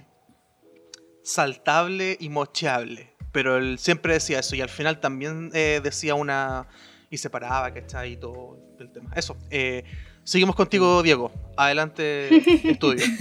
saltable 1.24 2.16
y 2.20 2.28
mocheable, 2.28 3.14
pero 3.32 3.58
él 3.58 3.78
siempre 3.78 4.14
decía 4.14 4.40
eso, 4.40 4.56
y 4.56 4.60
al 4.60 4.68
final 4.68 5.00
también 5.00 5.50
eh, 5.54 5.80
decía 5.82 6.14
una... 6.14 6.66
y 7.10 7.18
se 7.18 7.30
paraba, 7.30 7.72
¿cachai? 7.72 8.12
Y 8.12 8.16
todo 8.16 8.58
el 8.78 8.90
tema. 8.90 9.10
Eso, 9.14 9.36
eh, 9.50 9.84
seguimos 10.24 10.54
contigo, 10.56 11.02
Diego. 11.02 11.32
Adelante, 11.56 12.28
estudio. 12.70 13.04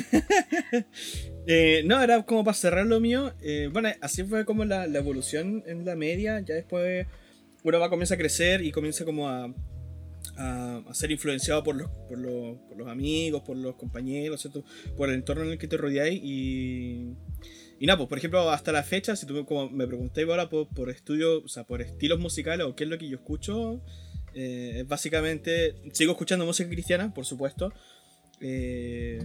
Eh, 1.49 1.81
no, 1.85 2.03
era 2.03 2.23
como 2.23 2.43
para 2.43 2.53
cerrar 2.53 2.85
lo 2.85 2.99
mío. 2.99 3.33
eh, 3.41 3.69
bueno, 3.71 3.87
así 4.01 4.21
fue 4.25 4.43
como 4.43 4.65
la, 4.65 4.85
la 4.85 4.99
evolución 4.99 5.63
en 5.65 5.85
la 5.85 5.95
media. 5.95 6.41
Ya 6.41 6.55
después 6.55 7.07
uno 7.63 7.79
va 7.79 7.89
comienza 7.89 8.15
a 8.15 8.17
crecer 8.17 8.61
y 8.63 8.71
comienza 8.71 9.05
como 9.05 9.29
a, 9.29 9.53
a, 10.35 10.81
a 10.85 10.93
ser 10.93 11.11
influenciado 11.11 11.63
por 11.63 11.75
los, 11.75 11.89
por, 12.09 12.17
los, 12.17 12.57
por 12.67 12.77
los 12.77 12.87
amigos, 12.89 13.43
por 13.43 13.55
los 13.55 13.75
compañeros, 13.75 14.41
¿cierto? 14.41 14.63
por 14.95 15.07
el 15.09 15.15
entorno 15.15 15.43
en 15.43 15.51
el 15.51 15.57
que 15.57 15.67
te 15.67 15.77
rodeáis. 15.77 16.19
Y, 16.21 17.13
y 17.79 17.85
nada, 17.85 17.97
pues 17.97 18.09
por 18.09 18.17
ejemplo, 18.17 18.49
hasta 18.49 18.71
la 18.71 18.83
fecha, 18.83 19.15
si 19.15 19.25
tú 19.25 19.45
como 19.45 19.69
me 19.69 19.85
preguntáis 19.87 20.27
ahora 20.27 20.49
por, 20.49 20.67
por 20.69 20.89
estudios, 20.89 21.43
o 21.43 21.47
sea, 21.47 21.63
por 21.63 21.81
estilos 21.81 22.19
musicales 22.19 22.65
o 22.65 22.75
qué 22.75 22.85
es 22.85 22.89
lo 22.89 22.97
que 22.97 23.07
yo 23.09 23.17
escucho, 23.17 23.81
eh, 24.33 24.83
básicamente 24.87 25.75
sigo 25.93 26.11
escuchando 26.13 26.45
música 26.45 26.69
cristiana, 26.69 27.13
por 27.13 27.25
supuesto. 27.25 27.71
Eh, 28.41 29.19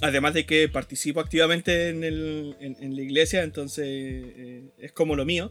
Además 0.00 0.34
de 0.34 0.44
que 0.44 0.68
participo 0.68 1.20
activamente 1.20 1.88
en, 1.88 2.02
el- 2.04 2.56
en- 2.60 2.76
en 2.80 2.96
la 2.96 3.00
iglesia, 3.02 3.42
entonces 3.44 3.86
eh, 3.88 4.64
es 4.78 4.92
como 4.92 5.14
lo 5.14 5.24
mío. 5.24 5.50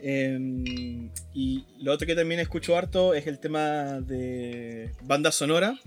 Eh, 0.00 0.38
y 1.34 1.64
lo 1.80 1.92
otro 1.92 2.06
que 2.06 2.14
también 2.14 2.40
escucho 2.40 2.76
harto 2.76 3.14
es 3.14 3.26
el 3.26 3.38
tema 3.38 4.00
de 4.00 4.90
banda 5.02 5.30
sonora, 5.30 5.78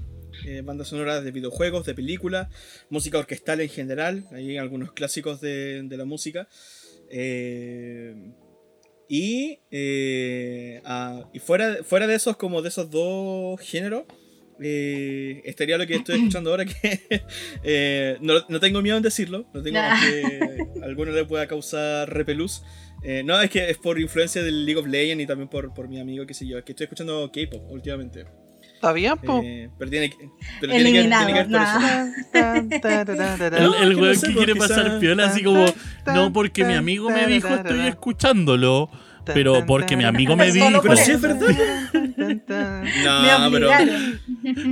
eh, 0.46 0.62
bandas 0.64 0.90
sonoras 0.90 1.24
de 1.24 1.32
videojuegos, 1.32 1.86
de 1.86 1.94
películas, 1.96 2.48
música 2.90 3.18
orquestal 3.18 3.62
en 3.62 3.70
general, 3.70 4.26
hay 4.32 4.58
algunos 4.58 4.92
clásicos 4.92 5.42
de, 5.42 5.82
de 5.84 5.98
la 5.98 6.06
música. 6.06 6.48
Eh, 7.10 8.14
y 9.10 9.60
eh, 9.72 10.82
ah, 10.84 11.30
y 11.34 11.40
fuera, 11.40 11.78
fuera 11.84 12.08
de 12.08 12.16
esos, 12.16 12.36
como 12.38 12.62
de 12.62 12.70
esos 12.70 12.90
dos 12.92 13.60
géneros, 13.62 14.04
eh, 14.62 15.42
estaría 15.46 15.78
lo 15.78 15.88
que 15.88 15.96
estoy 15.96 16.16
escuchando 16.18 16.50
ahora 16.50 16.66
que 16.66 17.00
eh, 17.64 18.18
no, 18.22 18.34
no 18.50 18.60
tengo 18.60 18.82
miedo 18.82 18.98
en 18.98 19.04
decirlo, 19.04 19.48
no 19.54 19.62
tengo 19.64 19.78
Ah. 19.80 19.98
que 20.02 20.82
a 20.82 20.86
alguno 20.86 21.12
le 21.12 21.24
pueda 21.26 21.48
causar 21.48 22.14
repelús. 22.14 22.64
Eh, 23.04 23.22
no, 23.24 23.40
es 23.40 23.50
que 23.52 23.70
es 23.70 23.78
por 23.78 24.00
influencia 24.00 24.42
del 24.44 24.66
League 24.66 24.80
of 24.82 24.88
Legends 24.88 25.24
y 25.24 25.28
también 25.28 25.48
por, 25.50 25.74
por 25.74 25.88
mi 25.88 26.00
amigo, 26.00 26.26
qué 26.26 26.34
sé 26.34 26.48
yo, 26.48 26.58
es 26.58 26.64
que 26.66 26.72
estoy 26.74 26.86
escuchando 26.86 27.32
K-pop 27.32 27.72
últimamente. 27.72 28.26
¿Está 28.78 28.94
bien, 28.94 29.18
po? 29.18 29.42
Eh, 29.44 29.72
pero 29.80 29.90
tiene 29.90 30.12
que, 30.12 30.30
pero 30.62 30.72
tiene 30.74 30.92
que, 30.92 31.00
Eliminado, 31.00 31.26
tiene 31.26 31.48
que. 32.32 33.58
El, 33.58 33.64
No, 33.64 33.86
no 33.92 34.00
weón 34.00 34.16
sé, 34.16 34.28
que 34.28 34.34
quiere 34.36 34.54
quizá- 34.54 34.68
pasar 34.68 35.00
piola 35.00 35.26
así 35.26 35.44
como, 35.44 35.66
no 36.14 36.32
porque 36.32 36.64
mi 36.64 36.76
amigo 36.76 37.10
me 37.10 37.26
dijo 37.26 37.48
estoy 37.48 37.80
escuchándolo, 37.88 38.90
pero 39.26 39.66
porque 39.66 39.98
mi 39.98 40.04
amigo 40.04 40.36
me 40.36 40.52
dijo. 40.52 40.68
Pero 40.84 40.96
sí 40.96 41.12
es 41.12 41.22
verdad. 41.22 41.48
Tan, 42.18 42.46
tan. 42.46 42.84
Me 42.84 43.04
No, 43.04 43.52
pero. 43.52 43.70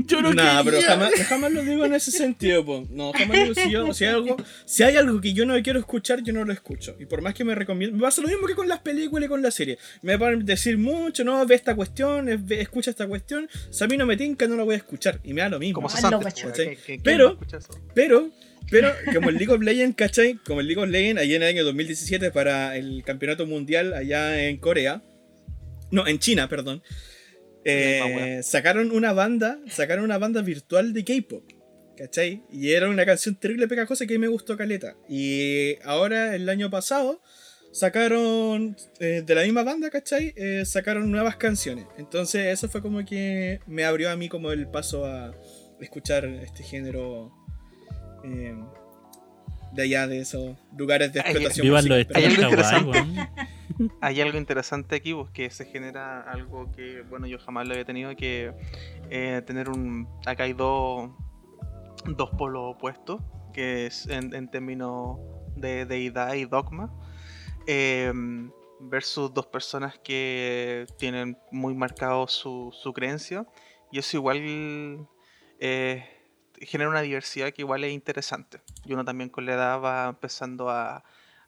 Yo 0.05 0.21
no 0.21 0.33
No, 0.33 0.35
quería. 0.35 0.61
pero 0.65 0.81
jamás, 0.81 1.13
jamás 1.27 1.51
lo 1.51 1.63
digo 1.63 1.85
en 1.85 1.93
ese 1.93 2.11
sentido, 2.11 2.65
po. 2.65 2.85
No, 2.89 3.11
jamás 3.13 3.37
digo 3.43 3.53
si, 3.55 3.71
yo- 3.71 3.93
si 3.93 4.03
hay 4.05 4.13
algo, 4.13 4.37
si 4.65 4.83
hay 4.83 4.97
algo 4.97 5.21
que 5.21 5.33
yo 5.33 5.45
no 5.45 5.61
quiero 5.63 5.79
escuchar, 5.79 6.21
yo 6.23 6.33
no 6.33 6.43
lo 6.43 6.51
escucho. 6.51 6.95
Y 6.99 7.05
por 7.05 7.21
más 7.21 7.33
que 7.33 7.43
me 7.45 7.55
recomiendo, 7.55 7.95
me 7.95 8.01
pasa 8.03 8.21
lo 8.21 8.27
mismo 8.27 8.47
que 8.47 8.55
con 8.55 8.67
las 8.67 8.79
películas 8.79 9.27
y 9.27 9.29
con 9.29 9.41
las 9.41 9.53
series. 9.53 9.77
Me 10.01 10.17
van 10.17 10.41
a 10.41 10.43
decir 10.43 10.77
mucho, 10.77 11.23
no, 11.23 11.45
ve 11.45 11.55
esta 11.55 11.75
cuestión, 11.75 12.27
es- 12.29 12.45
ve- 12.45 12.61
escucha 12.61 12.89
esta 12.89 13.07
cuestión. 13.07 13.47
Si 13.69 13.83
a 13.83 13.87
mí 13.87 13.95
no 13.97 14.05
me 14.05 14.17
tinca, 14.17 14.47
no 14.47 14.55
la 14.55 14.63
voy 14.63 14.73
a 14.75 14.77
escuchar. 14.77 15.19
Y 15.23 15.33
me 15.33 15.41
da 15.41 15.49
lo 15.49 15.59
mismo. 15.59 15.75
Como 15.81 15.89
Ah, 15.89 16.09
lo 16.11 16.19
cacho. 16.19 16.47
po, 16.49 16.53
¿qué- 16.53 16.63
qué- 16.65 16.77
quién 16.85 17.01
Pero- 17.03 17.25
va 17.25 17.29
a 17.29 17.33
escuchar 17.33 17.59
eso? 17.59 17.81
Pero, 17.93 18.29
pero, 18.69 18.91
como 19.13 19.29
el 19.29 19.35
League 19.37 19.53
of 19.53 19.61
Legends, 19.61 19.95
¿cachai? 19.95 20.39
Como 20.45 20.59
el 20.61 20.67
League 20.67 20.81
of 20.81 20.89
Legends, 20.89 21.21
allá 21.21 21.35
en 21.35 21.43
el 21.43 21.47
año 21.49 21.63
2017 21.63 22.31
para 22.31 22.75
el 22.77 23.03
campeonato 23.05 23.45
mundial 23.45 23.93
allá 23.93 24.43
en 24.47 24.57
Corea. 24.57 25.01
No, 25.91 26.07
en 26.07 26.17
China, 26.19 26.49
perdón. 26.49 26.81
Eh, 27.65 28.41
sacaron 28.43 28.91
una 28.91 29.13
banda, 29.13 29.59
sacaron 29.69 30.05
una 30.05 30.17
banda 30.17 30.41
virtual 30.41 30.93
de 30.93 31.03
K-pop. 31.03 31.43
¿Cachai? 31.97 32.43
Y 32.51 32.71
era 32.71 32.89
una 32.89 33.05
canción 33.05 33.35
terrible 33.35 33.69
pegajosa 33.69 34.05
que 34.05 34.19
me 34.19 34.27
gustó 34.27 34.57
caleta. 34.57 34.95
Y 35.07 35.75
ahora, 35.83 36.35
el 36.35 36.49
año 36.49 36.69
pasado, 36.69 37.21
sacaron 37.75 38.77
eh, 38.99 39.21
de 39.25 39.35
la 39.35 39.43
misma 39.43 39.63
banda, 39.63 39.89
¿cachai? 39.89 40.33
Eh, 40.37 40.63
sacaron 40.65 41.11
nuevas 41.11 41.35
canciones. 41.35 41.85
Entonces, 41.97 42.47
eso 42.47 42.69
fue 42.69 42.81
como 42.81 43.03
que 43.05 43.59
me 43.67 43.83
abrió 43.83 44.09
a 44.09 44.15
mí 44.15 44.29
como 44.29 44.51
el 44.51 44.67
paso 44.67 45.05
a 45.05 45.33
escuchar 45.81 46.25
este 46.25 46.63
género 46.63 47.33
eh, 48.23 48.55
de 49.73 49.81
allá, 49.81 50.07
de 50.07 50.19
esos 50.19 50.57
lugares 50.77 51.11
de 51.11 51.19
Ay, 51.19 51.31
explotación. 51.31 51.65
Vivan 51.65 51.87
los 51.87 51.97
musical. 51.97 52.23
Hay 52.23 52.29
algo 52.29 52.43
interesante. 52.43 53.29
Hay 54.01 54.21
algo 54.21 54.37
interesante 54.37 54.95
aquí, 54.95 55.13
pues, 55.13 55.29
que 55.31 55.49
se 55.49 55.65
genera 55.65 56.21
algo 56.21 56.71
que, 56.71 57.01
bueno, 57.03 57.27
yo 57.27 57.37
jamás 57.39 57.67
lo 57.67 57.73
había 57.73 57.85
tenido, 57.85 58.15
que 58.15 58.53
eh, 59.09 59.41
tener 59.45 59.69
un... 59.69 60.07
Acá 60.25 60.43
hay 60.43 60.53
dos, 60.53 61.11
dos 62.05 62.29
polos 62.31 62.75
opuestos, 62.75 63.21
que 63.53 63.87
es 63.87 64.07
en, 64.07 64.33
en 64.33 64.49
términos 64.49 65.17
de 65.55 65.85
deidad 65.85 66.33
y 66.33 66.45
dogma, 66.45 66.91
eh, 67.67 68.11
versus 68.79 69.33
dos 69.33 69.47
personas 69.47 69.97
que 69.99 70.85
tienen 70.97 71.37
muy 71.51 71.73
marcado 71.73 72.27
su, 72.27 72.73
su 72.73 72.93
creencia, 72.93 73.45
y 73.91 73.99
eso 73.99 74.17
igual 74.17 75.07
eh, 75.59 76.05
genera 76.61 76.89
una 76.89 77.01
diversidad 77.01 77.51
que 77.51 77.61
igual 77.61 77.83
es 77.83 77.93
interesante. 77.93 78.61
Y 78.85 78.93
uno 78.93 79.05
también 79.05 79.29
con 79.29 79.45
la 79.45 79.53
edad 79.53 79.81
va 79.81 80.07
empezando 80.09 80.69
a... 80.69 81.03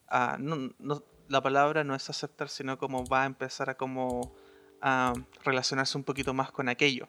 a- 0.08 0.38
no- 0.40 0.72
no- 0.80 1.04
la 1.30 1.42
palabra 1.42 1.84
no 1.84 1.96
es 1.96 2.10
aceptar, 2.10 2.50
sino 2.50 2.78
como 2.78 3.06
va 3.06 3.24
a 3.24 3.26
empezar 3.26 3.70
a 3.70 3.76
como 3.76 4.36
a 4.82 5.14
relacionarse 5.44 5.98
un 5.98 6.04
poquito 6.04 6.34
más 6.34 6.52
con 6.52 6.70
aquello. 6.70 7.08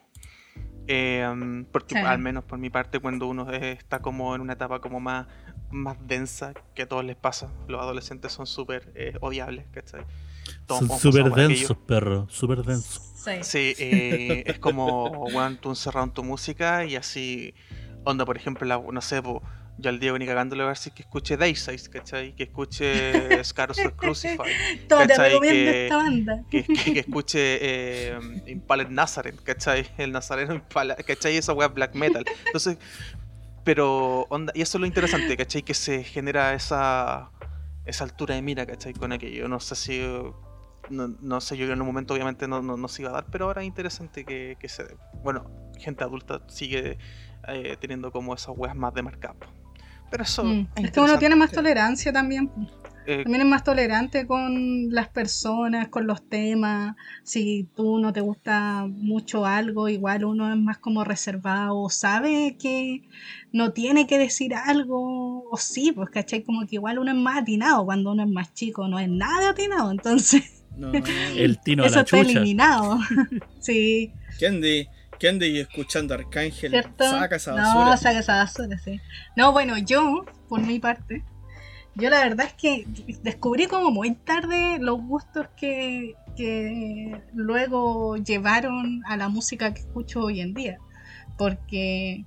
Eh, 0.90 1.26
um, 1.30 1.66
porque 1.66 1.98
al 1.98 2.18
menos 2.18 2.44
por 2.44 2.58
mi 2.58 2.70
parte, 2.70 2.98
cuando 2.98 3.26
uno 3.26 3.50
está 3.52 4.00
como 4.00 4.34
en 4.34 4.40
una 4.40 4.54
etapa 4.54 4.80
como 4.80 5.00
más, 5.00 5.26
más 5.70 5.98
densa, 6.06 6.54
que 6.74 6.82
a 6.82 6.88
todos 6.88 7.04
les 7.04 7.14
pasa, 7.16 7.52
los 7.68 7.80
adolescentes 7.82 8.32
son 8.32 8.46
súper 8.46 8.90
eh, 8.94 9.12
odiables, 9.20 9.66
¿cachai? 9.70 10.06
Todos 10.66 10.86
Son 10.86 10.98
súper 10.98 11.30
densos, 11.30 11.76
perro. 11.76 12.26
Súper 12.30 12.62
densos. 12.62 13.02
Sí. 13.16 13.32
Sí, 13.42 13.74
eh, 13.78 14.44
es 14.46 14.58
como, 14.58 15.26
weón, 15.30 15.58
tú 15.58 15.68
encerrado 15.68 16.06
en 16.06 16.12
tu 16.12 16.24
música 16.24 16.86
y 16.86 16.96
así, 16.96 17.54
onda, 18.04 18.24
por 18.24 18.38
ejemplo, 18.38 18.66
la- 18.66 18.78
no 18.80 19.00
sé, 19.02 19.20
po, 19.22 19.42
yo 19.80 19.90
al 19.90 20.00
Diego 20.00 20.18
ni 20.18 20.26
cagando 20.26 20.56
le 20.56 20.64
voy 20.64 20.70
a 20.70 20.74
decir 20.74 20.92
que 20.92 21.02
escuche 21.02 21.36
Dayside, 21.36 21.88
¿cachai? 21.90 22.34
Que 22.34 22.42
escuche 22.44 23.42
Scars 23.44 23.78
of 23.78 23.92
Crucify, 23.94 24.50
Todo 24.88 25.06
te 25.06 25.16
recomiendo 25.16 25.70
Que- 25.70 25.84
esta 25.84 25.96
banda. 25.96 26.42
que, 26.50 26.64
que, 26.64 26.92
que 26.94 27.00
escuche 27.00 27.38
eh, 27.60 28.18
Impaled 28.46 28.88
Nazareth, 28.88 29.40
¿cachai? 29.42 29.86
El 29.96 30.12
nazareno 30.12 30.52
Impala, 30.55 30.96
¿cachai? 30.96 31.36
Esa 31.36 31.52
weá 31.52 31.68
black 31.68 31.94
metal. 31.94 32.24
Entonces, 32.46 32.76
pero, 33.64 34.22
onda, 34.30 34.52
y 34.55 34.62
eso 34.62 34.78
es 34.78 34.80
lo 34.80 34.86
interesante, 34.86 35.36
¿cachai? 35.36 35.62
Que 35.62 35.74
se 35.74 36.02
genera 36.02 36.55
esa, 36.55 37.30
esa 37.84 38.05
altura 38.05 38.34
de 38.34 38.42
mira, 38.42 38.64
¿cachai? 38.66 38.94
Con 38.94 39.12
aquello. 39.12 39.46
No 39.48 39.60
sé 39.60 39.74
si. 39.76 40.00
No, 40.90 41.09
no 41.20 41.40
sé, 41.42 41.56
yo 41.59 41.70
en 41.70 41.78
un 41.80 41.86
momento 41.86 42.14
obviamente 42.14 42.48
no, 42.48 42.62
no, 42.62 42.78
no 42.78 42.88
se 42.88 43.02
iba 43.02 43.10
a 43.10 43.14
dar, 43.14 43.26
pero 43.30 43.44
ahora 43.44 43.60
es 43.60 43.66
interesante 43.66 44.24
que, 44.24 44.56
que 44.59 44.68
se. 44.70 44.86
Bueno, 45.22 45.50
gente 45.78 46.02
adulta 46.02 46.40
sigue 46.48 46.96
eh, 47.46 47.76
teniendo 47.78 48.10
como 48.10 48.34
esas 48.34 48.55
weas 48.56 48.74
más 48.74 48.94
de 48.94 49.02
marcado. 49.02 49.36
Pero 50.10 50.22
eso. 50.24 50.44
Mm. 50.44 50.66
es 50.76 50.85
Es 50.85 50.90
que 50.93 51.01
uno 51.01 51.18
tiene 51.18 51.36
más 51.36 51.51
tolerancia 51.52 52.12
también. 52.12 52.51
Eh, 53.06 53.22
También 53.22 53.40
es 53.40 53.48
más 53.48 53.64
tolerante 53.64 54.26
con 54.26 54.90
las 54.90 55.09
personas, 55.09 55.89
con 55.89 56.06
los 56.06 56.28
temas. 56.28 56.94
Si 57.22 57.66
tú 57.74 57.98
no 57.98 58.12
te 58.12 58.20
gusta 58.20 58.86
mucho 58.86 59.47
algo, 59.47 59.89
igual 59.89 60.26
uno 60.26 60.52
es 60.52 60.59
más 60.59 60.76
como 60.76 61.05
reservado, 61.05 61.89
sabe 61.89 62.59
que 62.60 63.09
no 63.51 63.72
tiene 63.72 64.06
que 64.06 64.18
decir 64.18 64.55
algo, 64.55 65.48
o 65.51 65.56
sí, 65.56 65.93
pues, 65.93 66.10
¿cachai? 66.10 66.43
Como 66.43 66.66
que 66.66 66.74
igual 66.76 66.98
uno 66.98 67.10
es 67.12 67.16
más 67.16 67.39
atinado 67.39 67.86
cuando 67.86 68.12
uno 68.12 68.24
es 68.24 68.28
más 68.28 68.52
chico, 68.52 68.86
no 68.89 68.98
es 68.98 69.09
nada 69.09 69.51
atinado, 69.51 69.90
entonces 69.90 70.43
No, 70.76 70.93
El 71.36 71.59
tino 71.60 71.85
a 71.85 71.86
eso 71.86 71.97
la 71.97 72.02
está 72.02 72.18
chucha. 72.18 72.30
eliminado. 72.40 72.98
sí, 73.59 74.12
¿Quién 74.39 74.60
quién 75.18 75.34
ande 75.34 75.60
escuchando 75.60 76.14
Arcángel? 76.14 76.70
¿cierto? 76.70 77.04
Saca 77.04 77.36
esa 77.36 77.52
basura. 77.52 77.84
No, 77.84 77.96
saca 77.96 78.18
esa 78.18 78.36
basura, 78.36 78.78
sí. 78.78 79.00
No, 79.36 79.52
bueno, 79.52 79.76
yo, 79.78 80.24
por 80.48 80.60
mi 80.60 80.78
parte, 80.78 81.24
yo 81.94 82.10
la 82.10 82.20
verdad 82.20 82.46
es 82.46 82.54
que 82.54 82.86
descubrí 83.22 83.66
como 83.66 83.90
muy 83.90 84.14
tarde 84.14 84.78
los 84.80 85.00
gustos 85.00 85.48
que, 85.56 86.14
que 86.36 87.20
luego 87.34 88.16
llevaron 88.16 89.02
a 89.06 89.16
la 89.16 89.28
música 89.28 89.74
que 89.74 89.80
escucho 89.80 90.20
hoy 90.20 90.40
en 90.40 90.54
día. 90.54 90.78
Porque 91.36 92.24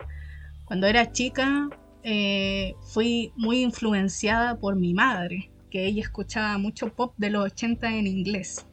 cuando 0.66 0.88
era 0.88 1.12
chica 1.12 1.70
eh, 2.04 2.74
fui 2.94 3.32
muy 3.36 3.62
influenciada 3.62 4.56
por 4.58 4.76
mi 4.76 4.94
madre, 4.94 5.50
que 5.70 5.86
ella 5.86 6.02
escuchaba 6.02 6.58
mucho 6.58 6.94
pop 6.94 7.14
de 7.18 7.30
los 7.30 7.46
80 7.46 7.96
en 7.96 8.08
inglés. 8.08 8.66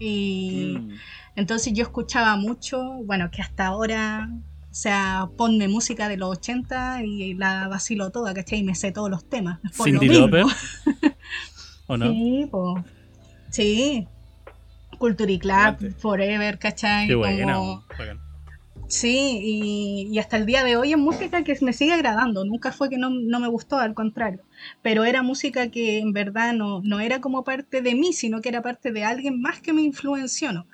Y 0.00 0.76
Mm. 0.78 0.92
Entonces 1.38 1.72
yo 1.72 1.84
escuchaba 1.84 2.34
mucho, 2.34 2.82
bueno, 3.04 3.30
que 3.30 3.42
hasta 3.42 3.66
ahora, 3.66 4.28
o 4.72 4.74
sea, 4.74 5.28
ponme 5.36 5.68
música 5.68 6.08
de 6.08 6.16
los 6.16 6.30
80 6.30 7.04
y 7.04 7.34
la 7.34 7.68
vacilo 7.68 8.10
toda, 8.10 8.34
¿cachai? 8.34 8.58
Y 8.58 8.64
me 8.64 8.74
sé 8.74 8.90
todos 8.90 9.08
los 9.08 9.24
temas. 9.28 9.60
por 9.76 9.88
lo 9.88 10.00
Cindy. 10.00 10.18
Lauper. 10.18 10.46
¿O 11.86 11.96
no? 11.96 12.10
Sí, 12.10 12.48
po. 12.50 12.84
Sí. 13.50 14.08
Culture 14.98 15.38
Club, 15.38 15.52
Aguante. 15.52 15.90
Forever, 15.92 16.58
¿cachai? 16.58 17.06
Qué 17.06 17.14
buena. 17.14 17.54
Como-. 17.54 17.84
Sí, 18.88 19.38
y, 19.40 20.08
y 20.10 20.18
hasta 20.18 20.38
el 20.38 20.46
día 20.46 20.64
de 20.64 20.76
hoy 20.76 20.92
es 20.92 20.98
música 20.98 21.44
que 21.44 21.56
me 21.60 21.72
sigue 21.72 21.92
agradando. 21.92 22.44
Nunca 22.44 22.72
fue 22.72 22.88
que 22.88 22.98
no, 22.98 23.10
no 23.10 23.38
me 23.38 23.46
gustó, 23.46 23.76
al 23.76 23.94
contrario. 23.94 24.40
Pero 24.82 25.04
era 25.04 25.22
música 25.22 25.70
que 25.70 25.98
en 25.98 26.12
verdad 26.12 26.52
no, 26.52 26.80
no 26.82 26.98
era 26.98 27.20
como 27.20 27.44
parte 27.44 27.80
de 27.80 27.94
mí, 27.94 28.12
sino 28.12 28.40
que 28.40 28.48
era 28.48 28.60
parte 28.60 28.90
de 28.90 29.04
alguien 29.04 29.40
más 29.40 29.60
que 29.60 29.72
me 29.72 29.82
influenció. 29.82 30.66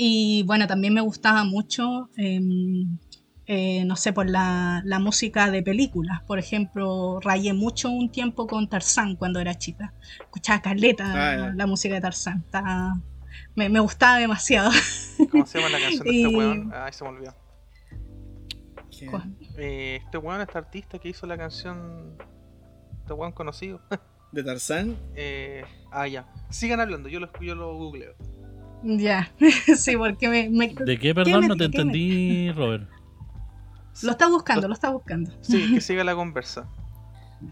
Y 0.00 0.44
bueno, 0.44 0.68
también 0.68 0.94
me 0.94 1.00
gustaba 1.00 1.42
mucho, 1.42 2.08
em, 2.16 2.98
eh, 3.46 3.84
no 3.84 3.96
sé, 3.96 4.12
por 4.12 4.30
la, 4.30 4.80
la 4.84 5.00
música 5.00 5.50
de 5.50 5.60
películas. 5.60 6.20
Por 6.22 6.38
ejemplo, 6.38 7.18
rayé 7.20 7.52
mucho 7.52 7.90
un 7.90 8.08
tiempo 8.12 8.46
con 8.46 8.68
Tarzán 8.68 9.16
cuando 9.16 9.40
era 9.40 9.58
chica. 9.58 9.92
Escuchaba 10.20 10.62
Carleta 10.62 11.48
Ah, 11.48 11.52
la 11.52 11.66
música 11.66 11.96
de 11.96 12.00
Tarzán. 12.00 12.44
Estaba- 12.46 13.00
me, 13.56 13.68
me 13.68 13.80
gustaba 13.80 14.18
demasiado. 14.18 14.70
¿Cómo 15.32 15.44
se 15.46 15.58
llama 15.58 15.70
la 15.70 15.80
canción 15.80 16.04
de 16.04 16.10
este 16.22 16.36
weón? 16.36 16.72
Ay, 16.72 16.92
se 16.92 17.02
me 17.02 17.10
olvidó. 17.10 17.34
Eh, 19.56 20.00
este 20.04 20.18
weón, 20.18 20.40
este 20.40 20.58
artista 20.58 20.98
que 21.00 21.08
hizo 21.08 21.26
la 21.26 21.36
canción. 21.36 22.16
Este 23.00 23.12
weón 23.14 23.32
conocido. 23.32 23.80
¿De 24.30 24.44
Tarzán? 24.44 24.96
Eh, 25.16 25.64
ah, 25.90 26.06
ya. 26.06 26.26
Sigan 26.50 26.78
hablando, 26.80 27.08
yo 27.08 27.18
lo, 27.18 27.30
yo 27.40 27.56
lo 27.56 27.74
googleo. 27.76 28.14
Ya, 28.82 29.30
sí, 29.76 29.96
porque 29.96 30.28
me, 30.28 30.48
me- 30.50 30.74
¿De 30.84 30.98
qué, 30.98 31.14
perdón? 31.14 31.42
me- 31.42 31.48
No 31.48 31.54
te 31.56 31.60
me- 31.60 31.64
entendí, 31.66 32.50
Robert. 32.52 32.88
lo 34.02 34.10
está 34.12 34.28
buscando, 34.28 34.68
lo 34.68 34.74
está 34.74 34.90
buscando. 34.90 35.32
Sí, 35.40 35.74
que 35.74 35.80
siga 35.80 36.04
la 36.04 36.14
conversa. 36.14 36.68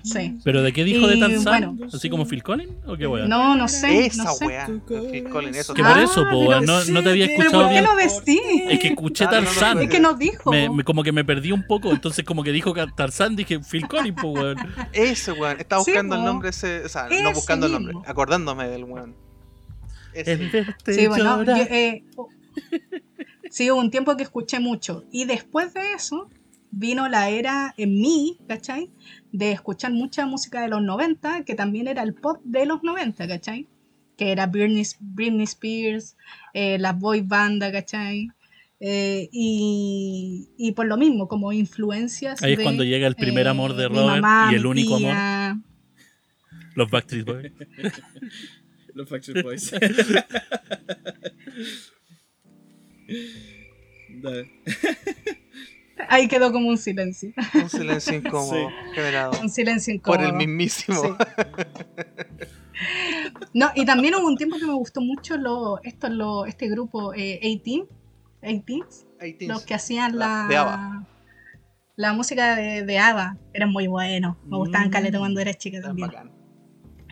Sí. 0.03 0.36
¿Pero 0.43 0.62
de 0.62 0.73
qué 0.73 0.82
dijo 0.82 1.07
de 1.07 1.16
Tarzán? 1.16 1.77
bueno. 1.77 1.89
¿Así 1.94 2.11
como 2.11 2.24
Phil 2.27 2.43
Collins? 2.43 2.73
¿O 2.89 2.97
qué 2.97 3.07
weón? 3.07 3.28
No, 3.28 3.55
no 3.55 3.69
sé, 3.69 4.07
Esa 4.07 4.24
no 4.24 4.32
sé. 4.32 4.44
weá. 4.47 4.66
Phil 4.66 5.24
Collins, 5.31 5.57
eso. 5.59 5.74
Que 5.74 5.82
Ah, 5.82 5.90
por 5.94 5.98
eso, 6.03 6.24
po, 6.28 6.40
weón, 6.40 6.65
no, 6.65 6.85
no 6.86 7.03
te 7.05 7.11
había 7.11 7.27
sí, 7.27 7.32
¿Pero 7.36 7.43
escuchado 7.51 7.62
por 7.62 7.73
qué 7.73 7.81
bien. 7.81 7.97
decís? 7.97 8.62
Es 8.73 8.81
que 8.81 8.89
escuché 8.89 9.24
Ah, 9.27 9.31
Tarzán. 9.31 9.78
Es 9.82 9.89
que 9.89 10.01
nos 10.01 10.19
dijo. 10.19 10.51
Me, 10.51 10.69
me- 10.70 10.82
como 10.82 11.05
que 11.05 11.12
me 11.12 11.24
perdí 11.24 11.53
un 11.53 11.65
poco, 11.69 11.93
entonces 11.93 12.24
como 12.24 12.43
que 12.43 12.51
dijo 12.51 12.74
que 12.74 12.85
Tarzán, 12.97 13.36
dije 13.36 13.61
Phil 13.61 13.86
Collins, 13.86 14.20
po, 14.20 14.31
weón. 14.31 14.57
Ese 14.93 15.31
weón. 15.31 15.61
Estaba 15.61 15.85
Sí, 15.85 15.93
buscando 15.93 16.16
el 16.16 16.24
nombre 16.24 16.48
ese. 16.48 16.85
O 16.85 16.89
sea, 16.89 17.07
no 17.23 17.32
buscando 17.32 17.66
el 17.66 17.73
nombre, 17.73 17.94
acordándome 18.07 18.66
del 18.69 18.82
weón. 18.85 19.15
Sí, 20.24 21.06
bueno, 21.06 21.43
yo, 21.44 21.55
eh, 21.55 22.05
sí, 23.51 23.70
hubo 23.70 23.80
un 23.80 23.90
tiempo 23.90 24.16
que 24.16 24.22
escuché 24.22 24.60
mucho. 24.60 25.05
Y 25.10 25.24
después 25.24 25.74
de 25.74 25.93
eso, 25.94 26.30
vino 26.70 27.09
la 27.09 27.28
era 27.28 27.74
en 27.76 28.01
mí, 28.01 28.38
¿cachai? 28.48 28.90
De 29.32 29.52
escuchar 29.52 29.93
mucha 29.93 30.26
música 30.26 30.62
de 30.62 30.68
los 30.68 30.82
90, 30.82 31.44
que 31.44 31.55
también 31.55 31.88
era 31.88 32.02
el 32.02 32.14
pop 32.14 32.40
de 32.44 32.66
los 32.66 32.82
90, 32.82 33.28
¿cachai? 33.28 33.68
que 34.16 34.32
era 34.32 34.47
Britney, 34.47 34.84
Britney 35.01 35.44
Spears, 35.44 36.16
eh, 36.55 36.78
la 36.78 36.93
boy 36.93 37.20
banda, 37.20 37.70
¿cachai? 37.70 38.30
Eh, 38.80 39.28
y, 39.32 40.48
y 40.56 40.72
por 40.72 40.86
lo 40.86 40.97
mismo, 40.97 41.28
como 41.28 41.52
influencias. 41.52 42.43
Ahí 42.43 42.52
es 42.52 42.59
de, 42.59 42.64
cuando 42.64 42.84
llega 42.84 43.06
el 43.06 43.14
primer 43.14 43.47
eh, 43.47 43.51
amor 43.51 43.74
de 43.74 43.88
Robert 43.88 44.22
mamá, 44.22 44.51
y 44.52 44.56
el 44.56 44.66
único 44.66 44.97
amor, 44.97 45.56
los 46.74 46.90
Backstreet 46.90 47.26
Boys. 47.26 47.52
Los 48.97 49.10
Backstreet 49.10 49.44
Boys. 49.44 49.70
Dale. 54.23 54.51
Ahí 56.09 56.28
quedó 56.28 56.52
como 56.52 56.68
un 56.68 56.78
silencio. 56.78 57.32
Un 57.55 57.68
silencio 57.70 58.14
incómodo 58.14 58.68
Sí. 58.68 58.74
generado 58.94 59.40
Un 59.40 59.48
silencio 59.51 59.94
incómodo. 59.94 60.18
por 60.20 60.27
el 60.28 60.35
mismísimo. 60.35 61.02
Sí. 61.02 61.09
No, 63.55 63.70
y 63.74 63.85
también 63.86 64.14
hubo 64.14 64.27
un 64.27 64.36
tiempo 64.36 64.56
que 64.59 64.66
me 64.66 64.74
gustó 64.74 65.01
mucho 65.01 65.36
lo, 65.39 65.82
esto, 65.82 66.09
lo, 66.10 66.44
este 66.47 66.68
grupo 66.68 67.14
eh, 67.14 67.39
18, 67.43 67.89
18, 68.43 69.06
18. 69.20 69.52
los 69.52 69.64
que 69.64 69.74
hacían 69.74 70.18
La- 70.18 70.43
la, 70.43 70.48
de 70.48 70.56
ABBA. 70.56 71.06
la 71.97 72.12
música 72.12 72.55
de, 72.56 72.82
de 72.85 72.98
ABBA. 72.98 73.39
Eran 73.55 73.70
muy 73.73 73.86
buenos. 73.86 74.36
Me 74.47 74.56
gustaban 74.59 74.89
Mm. 74.89 74.90
caleta 74.90 75.18
cuando 75.18 75.40
era 75.40 75.55
chica 75.55 75.81
también. 75.81 76.09
bacán. 76.09 76.32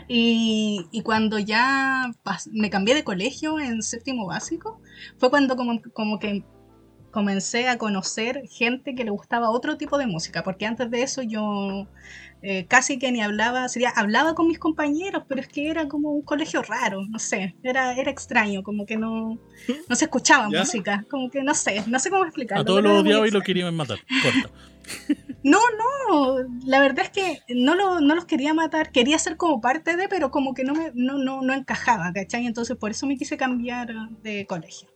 Y, 0.09 0.87
y 0.91 1.03
cuando 1.03 1.39
ya 1.39 2.13
me 2.53 2.71
cambié 2.71 2.95
de 2.95 3.05
colegio 3.05 3.59
en 3.59 3.83
séptimo 3.83 4.27
básico, 4.27 4.81
fue 5.19 5.31
cuando 5.31 5.57
como, 5.57 5.81
como 5.93 6.19
que 6.19 6.45
comencé 7.15 7.69
a 7.69 7.79
conocer 7.79 8.43
gente 8.51 8.97
que 8.97 9.05
le 9.05 9.11
gustaba 9.11 9.51
otro 9.51 9.77
tipo 9.77 9.99
de 9.99 10.07
música, 10.07 10.43
porque 10.43 10.67
antes 10.67 10.91
de 10.91 11.03
eso 11.03 11.23
yo 11.23 11.87
eh, 12.43 12.67
casi 12.67 12.99
que 12.99 13.13
ni 13.13 13.23
hablaba, 13.23 13.69
sería, 13.69 13.91
hablaba 13.91 14.35
con 14.35 14.49
mis 14.49 14.59
compañeros, 14.59 15.23
pero 15.29 15.41
es 15.41 15.47
que 15.47 15.71
era 15.71 15.87
como 15.87 16.11
un 16.11 16.23
colegio 16.23 16.61
raro, 16.63 17.07
no 17.09 17.21
sé, 17.21 17.55
era, 17.63 17.95
era 17.97 18.11
extraño, 18.11 18.65
como 18.65 18.85
que 18.85 18.97
no, 18.97 19.39
no 19.89 19.97
se 19.97 20.07
escuchaba 20.07 20.49
¿Ya? 20.51 20.59
música, 20.59 21.05
como 21.09 21.31
que 21.31 21.43
no 21.45 21.55
sé, 21.55 21.85
no 21.87 22.01
sé 22.01 22.11
cómo 22.11 22.25
explicarlo. 22.25 22.63
A 22.63 22.67
todos 22.67 22.83
muy 22.83 22.93
odiaba 22.93 23.29
y 23.29 23.31
lo 23.31 23.41
querían 23.41 23.75
matar. 23.77 23.99
Corta. 24.23 24.51
No, 25.45 25.59
no, 25.79 26.39
la 26.65 26.81
verdad 26.81 27.05
es 27.05 27.11
que 27.11 27.39
no, 27.55 27.75
lo- 27.77 28.01
no 28.01 28.15
los 28.17 28.25
quería 28.25 28.55
matar, 28.55 28.91
quería 28.91 29.19
ser 29.19 29.37
como 29.37 29.61
parte 29.61 29.97
de, 29.97 30.09
pero 30.09 30.31
como 30.31 30.55
que 30.55 30.65
no, 30.65 30.75
me, 30.75 30.91
no, 30.95 31.19
no, 31.19 31.43
no 31.43 31.53
encajaba, 31.55 32.13
¿cachai? 32.13 32.47
Entonces 32.47 32.77
por 32.77 32.91
eso 32.91 33.07
me 33.07 33.17
quise 33.17 33.37
cambiar 33.37 33.93
de 34.23 34.47
colegio. 34.47 34.89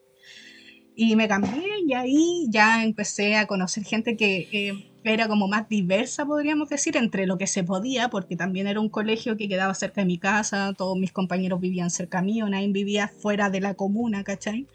Y 0.97 1.15
me 1.15 1.29
cambié 1.29 1.63
y 1.87 1.93
ahí 1.95 2.47
ya 2.51 2.83
empecé 2.83 3.37
a 3.37 3.47
conocer 3.47 3.85
gente 3.85 4.17
que 4.17 4.49
eh, 4.53 4.91
era 5.05 5.29
como 5.29 5.47
más 5.47 5.69
diversa, 5.69 6.27
podríamos 6.27 6.69
decir, 6.69 6.97
entre 6.97 7.27
lo 7.27 7.39
que 7.39 7.47
se 7.47 7.63
podía, 7.63 8.09
porque 8.11 8.35
también 8.35 8.67
era 8.67 8.81
un 8.81 8.89
colegio 8.89 9.37
que 9.37 9.49
quedaba 9.49 9.75
cerca 9.75 10.01
de 10.01 10.07
mi 10.07 10.19
casa, 10.19 10.73
todos 10.77 10.99
mis 10.99 11.13
compañeros 11.13 11.61
vivían 11.61 11.91
cerca 11.91 12.21
mío, 12.21 12.49
nadie 12.49 12.69
vivía 12.73 13.07
fuera 13.07 13.49
de 13.49 13.61
la 13.61 13.75
comuna, 13.75 14.25
¿cachai? 14.25 14.67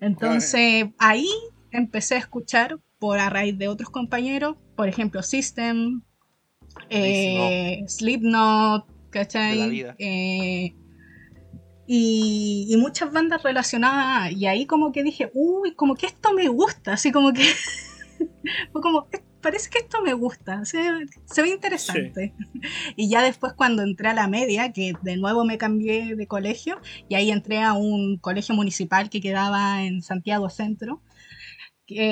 Entonces 0.00 0.88
ahí 0.98 1.28
empecé 1.70 2.16
a 2.16 2.18
escuchar 2.18 2.78
por 2.98 3.18
a 3.18 3.30
raíz 3.30 3.56
de 3.58 3.68
otros 3.68 3.90
compañeros, 3.90 4.56
por 4.76 4.88
ejemplo, 4.88 5.22
System, 5.22 6.02
eh, 6.90 7.82
Slipknot, 7.88 8.86
¿cachai? 9.10 9.50
De 9.52 9.56
la 9.56 9.66
vida. 9.68 9.96
Eh, 9.98 10.74
y, 11.88 12.66
y 12.68 12.76
muchas 12.76 13.12
bandas 13.12 13.42
relacionadas, 13.42 14.32
y 14.32 14.46
ahí 14.46 14.66
como 14.66 14.92
que 14.92 15.02
dije, 15.02 15.30
uy, 15.34 15.74
como 15.74 15.94
que 15.94 16.06
esto 16.06 16.32
me 16.32 16.48
gusta, 16.48 16.94
así 16.94 17.12
como 17.12 17.32
que, 17.32 17.42
fue 18.72 18.82
como, 18.82 19.06
"Eh, 19.12 19.22
parece 19.40 19.70
que 19.70 19.78
esto 19.78 20.02
me 20.02 20.12
gusta, 20.12 20.64
se, 20.64 20.80
se 21.24 21.42
ve 21.42 21.50
interesante. 21.50 22.34
Y 22.96 23.08
ya 23.08 23.22
después 23.22 23.52
cuando 23.52 23.82
entré 23.82 24.08
a 24.08 24.14
la 24.14 24.26
media, 24.26 24.72
que 24.72 24.94
de 25.02 25.16
nuevo 25.16 25.44
me 25.44 25.58
cambié 25.58 26.16
de 26.16 26.26
colegio, 26.26 26.80
y 27.08 27.14
ahí 27.14 27.30
entré 27.30 27.62
a 27.62 27.72
un 27.74 28.18
colegio 28.18 28.54
municipal 28.56 29.08
que 29.08 29.20
quedaba 29.20 29.84
en 29.84 30.02
Santiago 30.02 30.50
Centro, 30.50 31.00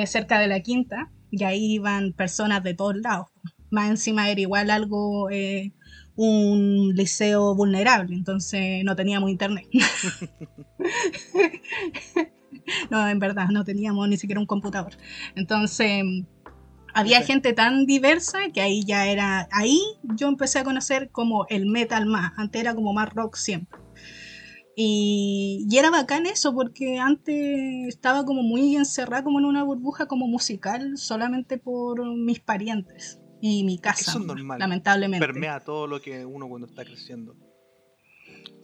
cerca 0.06 0.38
de 0.38 0.46
la 0.46 0.60
Quinta, 0.60 1.10
y 1.38 1.44
ahí 1.44 1.74
iban 1.74 2.12
personas 2.12 2.62
de 2.62 2.74
todos 2.74 2.96
lados. 2.96 3.26
Más 3.70 3.90
encima 3.90 4.30
era 4.30 4.40
igual 4.40 4.70
algo, 4.70 5.30
eh, 5.30 5.72
un 6.16 6.92
liceo 6.94 7.54
vulnerable, 7.54 8.14
entonces 8.14 8.84
no 8.84 8.94
teníamos 8.94 9.30
internet. 9.30 9.66
no, 12.90 13.08
en 13.08 13.18
verdad, 13.18 13.48
no 13.48 13.64
teníamos 13.64 14.08
ni 14.08 14.16
siquiera 14.16 14.40
un 14.40 14.46
computador. 14.46 14.92
Entonces, 15.34 16.04
había 16.94 17.22
gente 17.22 17.52
tan 17.52 17.86
diversa 17.86 18.38
que 18.52 18.60
ahí 18.60 18.84
ya 18.84 19.08
era, 19.08 19.48
ahí 19.50 19.80
yo 20.02 20.28
empecé 20.28 20.60
a 20.60 20.64
conocer 20.64 21.10
como 21.10 21.46
el 21.48 21.66
metal 21.66 22.06
más, 22.06 22.32
antes 22.36 22.60
era 22.60 22.74
como 22.74 22.92
más 22.92 23.12
rock 23.12 23.36
siempre. 23.36 23.80
Y, 24.76 25.66
y 25.70 25.78
era 25.78 25.90
bacán 25.90 26.26
eso 26.26 26.52
porque 26.54 26.98
antes 26.98 27.36
estaba 27.88 28.24
como 28.24 28.42
muy 28.42 28.76
encerrada 28.76 29.22
como 29.22 29.38
en 29.38 29.44
una 29.44 29.62
burbuja 29.62 30.06
como 30.06 30.26
musical 30.26 30.96
solamente 30.96 31.58
por 31.58 32.04
mis 32.16 32.40
parientes 32.40 33.20
y 33.40 33.62
mi 33.64 33.78
casa, 33.78 34.10
Eso 34.12 34.20
es 34.20 34.26
normal. 34.26 34.58
lamentablemente. 34.58 35.26
Permea 35.26 35.60
todo 35.60 35.86
lo 35.86 36.00
que 36.00 36.24
uno 36.24 36.48
cuando 36.48 36.66
está 36.66 36.84
creciendo. 36.84 37.36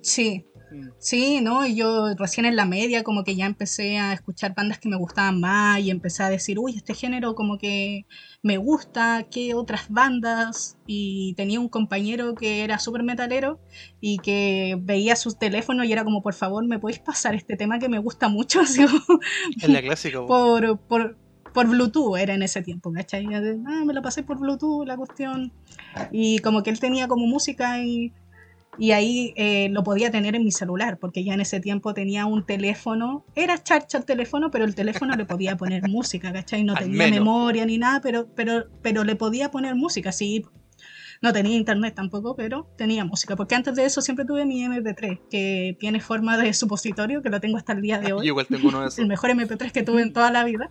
Sí, 0.03 0.45
Mm. 0.71 0.89
Sí, 0.99 1.41
¿no? 1.41 1.67
Y 1.67 1.75
yo 1.75 2.15
recién 2.15 2.47
en 2.47 2.57
la 2.57 2.65
media 2.65 3.03
como 3.03 3.25
que 3.25 3.35
ya 3.35 3.47
empecé 3.47 3.99
a 3.99 4.13
escuchar 4.13 4.55
bandas 4.55 4.79
que 4.79 4.89
me 4.89 4.97
gustaban 4.97 5.41
más 5.41 5.81
y 5.81 5.91
empecé 5.91 6.23
a 6.23 6.31
decir, 6.31 6.59
uy, 6.59 6.77
este 6.77 6.95
género 6.95 7.35
como 7.35 7.59
que 7.59 8.07
me 8.43 8.57
gusta, 8.57 9.27
¿qué 9.31 9.55
otras 9.55 9.89
bandas? 9.89 10.79
Y 10.87 11.35
tenía 11.35 11.61
un 11.61 11.69
compañero 11.69 12.35
que 12.35 12.63
era 12.63 12.79
súper 12.79 13.03
metalero 13.03 13.61
y 14.01 14.19
que 14.19 14.79
veía 14.81 15.17
sus 15.17 15.39
teléfonos 15.39 15.87
y 15.87 15.93
era 15.93 16.05
como, 16.05 16.23
por 16.23 16.35
favor, 16.35 16.65
¿me 16.67 16.79
podéis 16.79 17.01
pasar 17.01 17.35
este 17.35 17.57
tema 17.57 17.79
que 17.79 17.89
me 17.89 17.99
gusta 17.99 18.29
mucho? 18.29 18.61
Así 18.61 18.85
como, 18.85 19.21
Es 19.61 19.69
la 19.69 19.83
clásica. 19.83 20.25
por, 20.27 20.79
por, 20.79 21.17
por 21.53 21.67
Bluetooth 21.69 22.17
era 22.17 22.35
en 22.35 22.43
ese 22.43 22.63
tiempo, 22.63 22.93
¿cachai? 22.93 23.27
Ah, 23.67 23.83
me 23.85 23.93
lo 23.93 24.03
pasé 24.03 24.23
por 24.23 24.39
Bluetooth 24.39 24.87
la 24.87 24.97
cuestión. 24.97 25.53
Y 26.13 26.39
como 26.39 26.63
que 26.63 26.71
él 26.71 26.79
tenía 26.79 27.09
como 27.09 27.27
música 27.27 27.83
y, 27.83 28.13
y 28.81 28.93
ahí 28.93 29.35
eh, 29.37 29.69
lo 29.71 29.85
podía 29.85 30.11
tener 30.11 30.35
en 30.35 30.43
mi 30.43 30.53
celular, 30.53 30.99
porque 30.99 31.23
ya 31.23 31.35
en 31.35 31.43
ese 31.43 31.61
tiempo 31.61 31.93
tenía 31.93 32.25
un 32.25 32.47
teléfono, 32.47 33.27
era 33.35 33.63
charcha 33.63 33.99
el 33.99 34.07
teléfono, 34.07 34.51
pero 34.51 34.65
el 34.65 34.75
teléfono 34.75 35.15
le 35.17 35.27
podía 35.27 35.55
poner 35.59 35.87
música, 35.87 36.33
¿cachai? 36.33 36.65
No 36.65 36.73
Al 36.73 36.85
tenía 36.85 36.97
menos. 36.97 37.19
memoria 37.19 37.67
ni 37.67 37.77
nada, 37.77 38.01
pero, 38.01 38.29
pero, 38.35 38.71
pero 38.81 39.05
le 39.05 39.17
podía 39.17 39.51
poner 39.51 39.75
música, 39.75 40.13
sí. 40.13 40.47
No 41.21 41.35
tenía 41.35 41.59
internet 41.59 41.95
tampoco, 41.95 42.35
pero 42.35 42.73
tenía 42.79 43.05
música, 43.05 43.37
porque 43.37 43.55
antes 43.55 43.75
de 43.75 43.85
eso 43.85 44.01
siempre 44.01 44.25
tuve 44.25 44.47
mi 44.47 44.65
MP3, 44.65 45.29
que 45.29 45.77
tiene 45.79 46.01
forma 46.01 46.39
de 46.39 46.55
supositorio, 46.55 47.21
que 47.21 47.29
lo 47.29 47.39
tengo 47.39 47.59
hasta 47.59 47.75
el 47.75 47.83
día 47.83 47.99
de 47.99 48.09
Yo 48.09 48.17
hoy 48.17 48.29
igual 48.29 48.47
tengo 48.47 48.67
uno 48.69 48.81
de 48.81 48.87
esos. 48.87 48.99
el 48.99 49.09
mejor 49.09 49.29
MP3 49.29 49.73
que 49.73 49.83
tuve 49.83 50.01
en 50.01 50.15
toda 50.15 50.31
la 50.31 50.43
vida. 50.45 50.71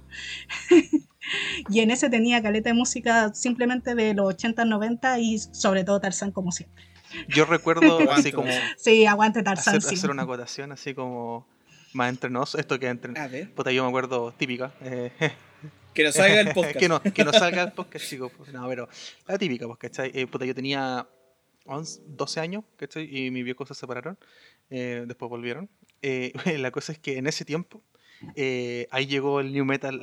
y 1.70 1.82
en 1.82 1.92
ese 1.92 2.10
tenía 2.10 2.42
caleta 2.42 2.72
de 2.72 2.74
música 2.74 3.32
simplemente 3.36 3.94
de 3.94 4.16
los 4.16 4.30
80, 4.30 4.66
90 4.66 5.20
y 5.20 5.38
sobre 5.38 5.84
todo 5.84 6.02
Tarzán 6.02 6.32
como 6.32 6.52
siempre. 6.52 6.90
Yo 7.30 7.46
recuerdo 7.46 8.00
así 8.12 8.32
como 8.32 8.52
Sí, 8.78 9.06
aguante 9.06 9.44
Tarzán. 9.44 9.78
hacer, 9.78 9.90
sí. 9.90 9.96
hacer 9.96 10.10
una 10.12 10.24
acotación 10.24 10.72
así 10.72 10.94
como 10.94 11.48
más 11.94 12.10
entre 12.10 12.30
nos. 12.30 12.56
Esto 12.56 12.80
que 12.80 12.88
entre. 12.88 13.20
A 13.20 13.28
ver. 13.28 13.52
Puta, 13.54 13.72
yo 13.72 13.84
me 13.84 13.90
acuerdo 13.90 14.32
típica. 14.38 14.72
eh, 14.82 15.12
Que 15.94 16.04
nos 16.04 16.16
salga 16.16 16.40
el 16.42 16.54
podcast. 16.54 16.76
que, 16.80 16.88
no, 16.88 17.02
que 17.02 17.24
no 17.26 17.34
salga 17.34 17.64
el 17.64 17.72
podcast, 17.74 18.06
chicos. 18.08 18.32
pues, 18.38 18.54
No, 18.54 18.68
pero 18.70 18.88
la 19.28 19.38
típica, 19.38 19.66
pues, 19.66 19.80
¿cachai? 19.80 20.12
Eh, 20.14 20.28
puta, 20.28 20.46
yo 20.46 20.54
tenía 20.56 21.08
11, 21.66 22.02
12 22.06 22.40
años, 22.40 22.64
¿cachai? 22.78 23.10
Y 23.16 23.32
mis 23.32 23.44
viejos 23.44 23.68
se 23.68 23.74
separaron. 23.74 24.18
eh, 24.70 25.04
después 25.08 25.30
volvieron. 25.30 25.68
Eh, 26.02 26.32
la 26.60 26.72
cosa 26.72 26.92
es 26.94 27.00
que 27.00 27.18
en 27.18 27.26
ese 27.28 27.44
tiempo, 27.44 27.82
eh, 28.36 28.88
ahí 28.92 29.08
llegó 29.08 29.40
el 29.40 29.52
New 29.52 29.66
Metal. 29.66 30.00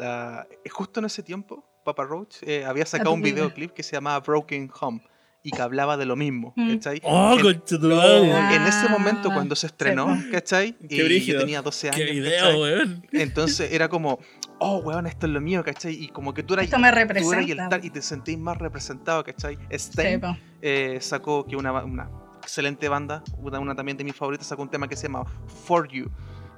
justo 0.70 1.00
en 1.00 1.06
ese 1.06 1.22
tiempo, 1.22 1.64
Papa 1.84 2.04
Roach 2.04 2.42
eh, 2.42 2.64
había 2.64 2.84
sacado 2.84 3.12
un 3.12 3.22
videoclip 3.22 3.70
que 3.72 3.82
se 3.84 3.92
llamaba 3.92 4.18
Broken 4.20 4.70
Home 4.80 5.00
y 5.46 5.50
que 5.52 5.62
hablaba 5.62 5.96
de 5.96 6.06
lo 6.06 6.16
mismo, 6.16 6.52
Mm. 6.56 6.74
¿cachai? 6.74 7.00
¡Oh, 7.04 7.38
En-! 7.38 8.32
Ah, 8.32 8.54
en 8.56 8.62
ese 8.66 8.88
momento 8.88 9.30
cuando 9.32 9.54
se 9.54 9.68
estrenó. 9.68 10.08
¿cachai? 10.32 10.72
Qué 10.88 10.96
y 11.06 11.24
yo 11.24 11.38
tenía 11.38 11.62
12 11.62 11.88
años. 11.88 11.96
¡Qué 12.00 12.10
video, 12.12 12.60
weón! 12.60 13.06
Entonces 13.12 13.72
era 13.72 13.88
como, 13.88 14.18
oh, 14.58 14.78
weón, 14.78 15.06
esto 15.06 15.26
es 15.26 15.32
lo 15.32 15.40
mío, 15.40 15.62
¿cachai? 15.62 15.94
Y 15.94 16.08
como 16.08 16.34
que 16.34 16.42
tú 16.42 16.54
eras, 16.54 16.64
Esto 16.64 16.78
me 16.78 16.90
tú 16.90 16.96
eras 16.98 17.10
el 17.10 17.18
representa. 17.22 17.68
tal 17.68 17.84
y 17.84 17.90
te 17.90 18.02
sentís 18.02 18.36
más 18.38 18.58
representado, 18.58 19.22
¿cachai? 19.22 19.56
Stein 19.72 20.20
eh, 20.62 20.98
sacó 21.00 21.46
que 21.46 21.54
una 21.56 22.10
excelente 22.42 22.88
banda, 22.88 23.22
una, 23.38 23.60
una 23.60 23.74
también 23.76 23.96
de 23.96 24.04
mis 24.04 24.16
favoritas, 24.16 24.46
sacó 24.48 24.62
un 24.62 24.70
tema 24.70 24.88
que 24.88 24.96
se 24.96 25.04
llama 25.04 25.24
For 25.64 25.86
You, 25.88 26.10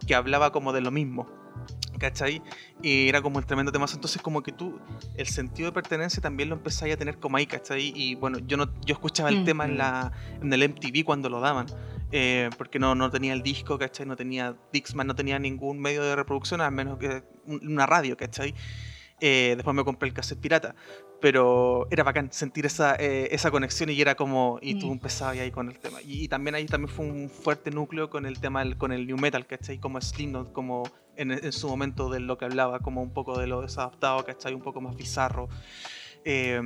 que 0.06 0.14
hablaba 0.14 0.50
como 0.52 0.72
de 0.72 0.80
lo 0.80 0.90
mismo, 0.90 1.28
¿cachai? 1.98 2.40
Y 2.82 3.08
era 3.08 3.20
como 3.22 3.38
el 3.38 3.46
tremendo 3.46 3.70
tema. 3.72 3.86
Entonces, 3.92 4.22
como 4.22 4.42
que 4.42 4.52
tú, 4.52 4.78
el 5.16 5.26
sentido 5.26 5.68
de 5.68 5.72
pertenencia 5.72 6.20
también 6.22 6.48
lo 6.48 6.54
empezáis 6.56 6.94
a 6.94 6.96
tener 6.96 7.18
como 7.18 7.36
ahí, 7.36 7.46
¿cachai? 7.46 7.92
Y 7.94 8.14
bueno, 8.14 8.38
yo 8.38 8.56
no 8.56 8.66
yo 8.84 8.94
escuchaba 8.94 9.28
el 9.30 9.40
Mm. 9.40 9.44
tema 9.44 9.64
en, 9.66 9.78
la, 9.78 10.12
en 10.40 10.52
el 10.52 10.62
MTV 10.62 11.04
cuando 11.04 11.28
lo 11.28 11.40
daban. 11.40 11.66
eh, 12.10 12.48
porque 12.56 12.78
no, 12.78 12.94
no 12.94 13.10
tenía 13.10 13.34
el 13.34 13.42
disco, 13.42 13.76
¿cachai? 13.78 14.06
No 14.06 14.16
tenía 14.16 14.56
Dixman, 14.72 15.06
no 15.06 15.14
tenía 15.14 15.38
ningún 15.38 15.78
medio 15.78 16.02
de 16.02 16.16
reproducción, 16.16 16.62
al 16.62 16.72
menos 16.72 16.96
que 16.98 17.22
un- 17.44 17.60
una 17.68 17.84
radio, 17.84 18.16
¿cachai? 18.16 18.54
Eh, 19.20 19.52
después 19.56 19.74
me 19.76 19.84
compré 19.84 20.08
el 20.08 20.14
cassette 20.14 20.40
pirata. 20.40 20.74
Pero 21.20 21.86
era 21.90 22.04
bacán 22.04 22.32
sentir 22.32 22.64
esa, 22.64 22.94
eh, 22.94 23.28
esa 23.32 23.50
conexión 23.50 23.90
y 23.90 24.00
era 24.00 24.14
como. 24.14 24.58
Y 24.62 24.78
tú 24.78 24.86
Mm. 24.88 24.92
empezabas 24.92 25.36
ahí 25.38 25.50
con 25.50 25.68
el 25.68 25.78
tema. 25.78 26.00
Y, 26.00 26.24
y 26.24 26.28
también 26.28 26.54
ahí 26.54 26.64
también 26.66 26.88
fue 26.94 27.04
un 27.06 27.28
fuerte 27.28 27.70
núcleo 27.70 28.08
con 28.08 28.24
el 28.24 28.38
tema 28.40 28.60
del, 28.64 28.78
con 28.78 28.92
el 28.92 29.06
new 29.06 29.18
metal, 29.18 29.44
¿cachai? 29.46 29.78
Como 29.78 30.00
Slipknot, 30.00 30.52
como 30.52 30.84
en, 31.18 31.30
en 31.32 31.52
su 31.52 31.68
momento 31.68 32.08
de 32.08 32.20
lo 32.20 32.38
que 32.38 32.46
hablaba, 32.46 32.80
como 32.80 33.02
un 33.02 33.12
poco 33.12 33.38
de 33.38 33.46
lo 33.46 33.60
desadaptado, 33.60 34.24
¿cachai? 34.24 34.54
Un 34.54 34.62
poco 34.62 34.80
más 34.80 34.96
bizarro. 34.96 35.48
Eh, 36.24 36.60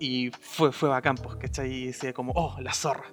y 0.00 0.30
fue, 0.40 0.72
fue 0.72 0.88
bacán, 0.88 1.16
pues, 1.16 1.36
¿cachai? 1.36 1.72
Y 1.72 1.86
decía 1.86 2.12
como, 2.12 2.32
oh, 2.34 2.56
la 2.60 2.72
zorra. 2.74 3.12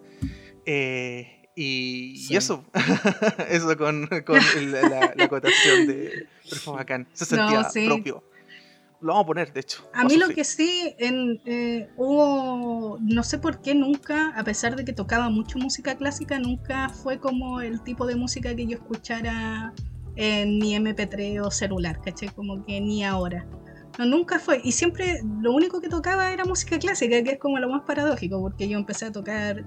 Eh, 0.65 1.49
y, 1.55 2.11
y 2.13 2.17
Sí. 2.17 2.35
eso, 2.35 2.63
eso 3.49 3.77
con, 3.77 4.07
con 4.25 4.39
la, 4.71 5.13
la 5.15 5.15
acotación 5.25 5.87
de. 5.87 6.27
Pero 6.49 6.61
fue 6.61 6.73
bacán, 6.75 7.07
se 7.13 7.35
No, 7.35 7.47
sentía 7.47 7.63
sí. 7.69 7.85
propio. 7.87 8.23
Lo 8.99 9.09
vamos 9.13 9.23
a 9.25 9.27
poner, 9.27 9.53
de 9.53 9.59
hecho. 9.59 9.87
A 9.93 10.03
mí 10.05 10.17
lo 10.17 10.27
que 10.29 10.43
sí, 10.43 10.95
en, 10.97 11.39
eh, 11.45 11.87
hubo, 11.97 12.97
no 12.99 13.21
sé 13.23 13.37
por 13.37 13.61
qué 13.61 13.75
nunca, 13.75 14.29
a 14.35 14.43
pesar 14.43 14.75
de 14.75 14.85
que 14.85 14.91
tocaba 14.93 15.29
mucho 15.29 15.59
música 15.59 15.95
clásica, 15.95 16.39
nunca 16.39 16.89
fue 16.89 17.19
como 17.19 17.61
el 17.61 17.81
tipo 17.83 18.07
de 18.07 18.15
música 18.15 18.55
que 18.55 18.65
yo 18.65 18.77
escuchara 18.77 19.71
en 20.17 20.57
mi 20.57 20.75
MP3 20.75 21.45
o 21.45 21.51
celular, 21.51 22.01
¿cachai? 22.01 22.29
Como 22.29 22.65
que 22.65 22.81
ni 22.81 23.03
ahora. 23.03 23.47
No, 23.97 24.05
nunca 24.05 24.39
fue. 24.39 24.59
Y 24.63 24.71
siempre 24.71 25.21
lo 25.41 25.53
único 25.53 25.79
que 25.79 25.89
tocaba 25.89 26.31
era 26.31 26.43
música 26.43 26.77
clásica, 26.77 27.23
que 27.23 27.31
es 27.31 27.39
como 27.39 27.57
lo 27.59 27.69
más 27.69 27.83
paradójico, 27.83 28.41
porque 28.41 28.67
yo 28.67 28.77
empecé 28.77 29.05
a 29.05 29.11
tocar, 29.11 29.63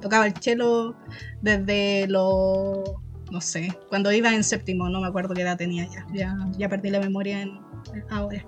tocaba 0.00 0.26
el 0.26 0.34
cello 0.34 0.94
desde 1.42 2.06
lo, 2.08 2.82
no 3.30 3.40
sé, 3.40 3.76
cuando 3.88 4.12
iba 4.12 4.34
en 4.34 4.44
séptimo, 4.44 4.88
no 4.88 5.00
me 5.00 5.06
acuerdo 5.06 5.34
qué 5.34 5.42
edad 5.42 5.56
tenía 5.56 5.86
ya, 5.86 6.06
ya, 6.12 6.36
ya 6.58 6.68
perdí 6.68 6.90
la 6.90 7.00
memoria 7.00 7.42
en, 7.42 7.60
ahora. 8.10 8.44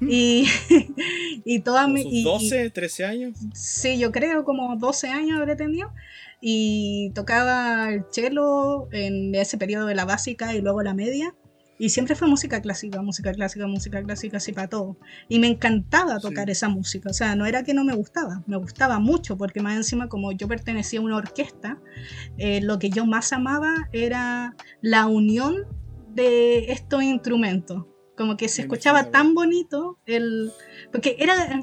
Y, 0.00 0.46
y 1.44 1.60
toda 1.60 1.82
Como 1.82 1.94
mi... 1.94 2.02
sus 2.02 2.12
y- 2.12 2.20
y- 2.20 2.24
12, 2.24 2.70
13 2.70 3.04
años. 3.04 3.38
Sí, 3.54 3.98
yo 3.98 4.12
creo 4.12 4.44
como 4.44 4.76
12 4.76 5.08
años 5.08 5.38
habré 5.38 5.56
tenido. 5.56 5.92
Y 6.40 7.10
tocaba 7.14 7.92
el 7.92 8.04
cello 8.10 8.88
en 8.92 9.34
ese 9.34 9.58
periodo 9.58 9.86
de 9.86 9.94
la 9.94 10.04
básica 10.04 10.54
y 10.54 10.60
luego 10.60 10.82
la 10.82 10.92
media. 10.94 11.34
Y 11.78 11.88
siempre 11.90 12.14
fue 12.14 12.28
música 12.28 12.60
clásica, 12.60 13.00
música 13.02 13.32
clásica, 13.32 13.66
música 13.66 14.02
clásica, 14.02 14.36
así 14.36 14.52
para 14.52 14.68
todo. 14.68 14.96
Y 15.28 15.38
me 15.40 15.48
encantaba 15.48 16.18
tocar 16.20 16.46
Sí. 16.46 16.52
esa 16.52 16.68
música. 16.68 17.10
O 17.10 17.12
sea, 17.12 17.34
no 17.36 17.46
era 17.46 17.64
que 17.64 17.74
no 17.74 17.84
me 17.84 17.94
gustaba, 17.94 18.42
me 18.46 18.56
gustaba 18.56 18.98
mucho, 19.00 19.36
porque 19.36 19.60
más 19.60 19.76
encima, 19.76 20.08
como 20.08 20.30
yo 20.32 20.46
pertenecía 20.48 21.00
a 21.00 21.02
una 21.02 21.16
orquesta, 21.16 21.78
eh, 22.38 22.60
lo 22.60 22.78
que 22.78 22.90
yo 22.90 23.04
más 23.06 23.32
amaba 23.32 23.88
era 23.92 24.54
la 24.80 25.06
unión 25.06 25.56
de 26.14 26.72
estos 26.72 27.02
instrumentos. 27.02 27.86
Como 28.22 28.36
que 28.36 28.48
se 28.48 28.62
escuchaba 28.62 29.10
tan 29.10 29.34
bonito 29.34 29.98
el. 30.06 30.52
Porque 30.92 31.16
era, 31.18 31.60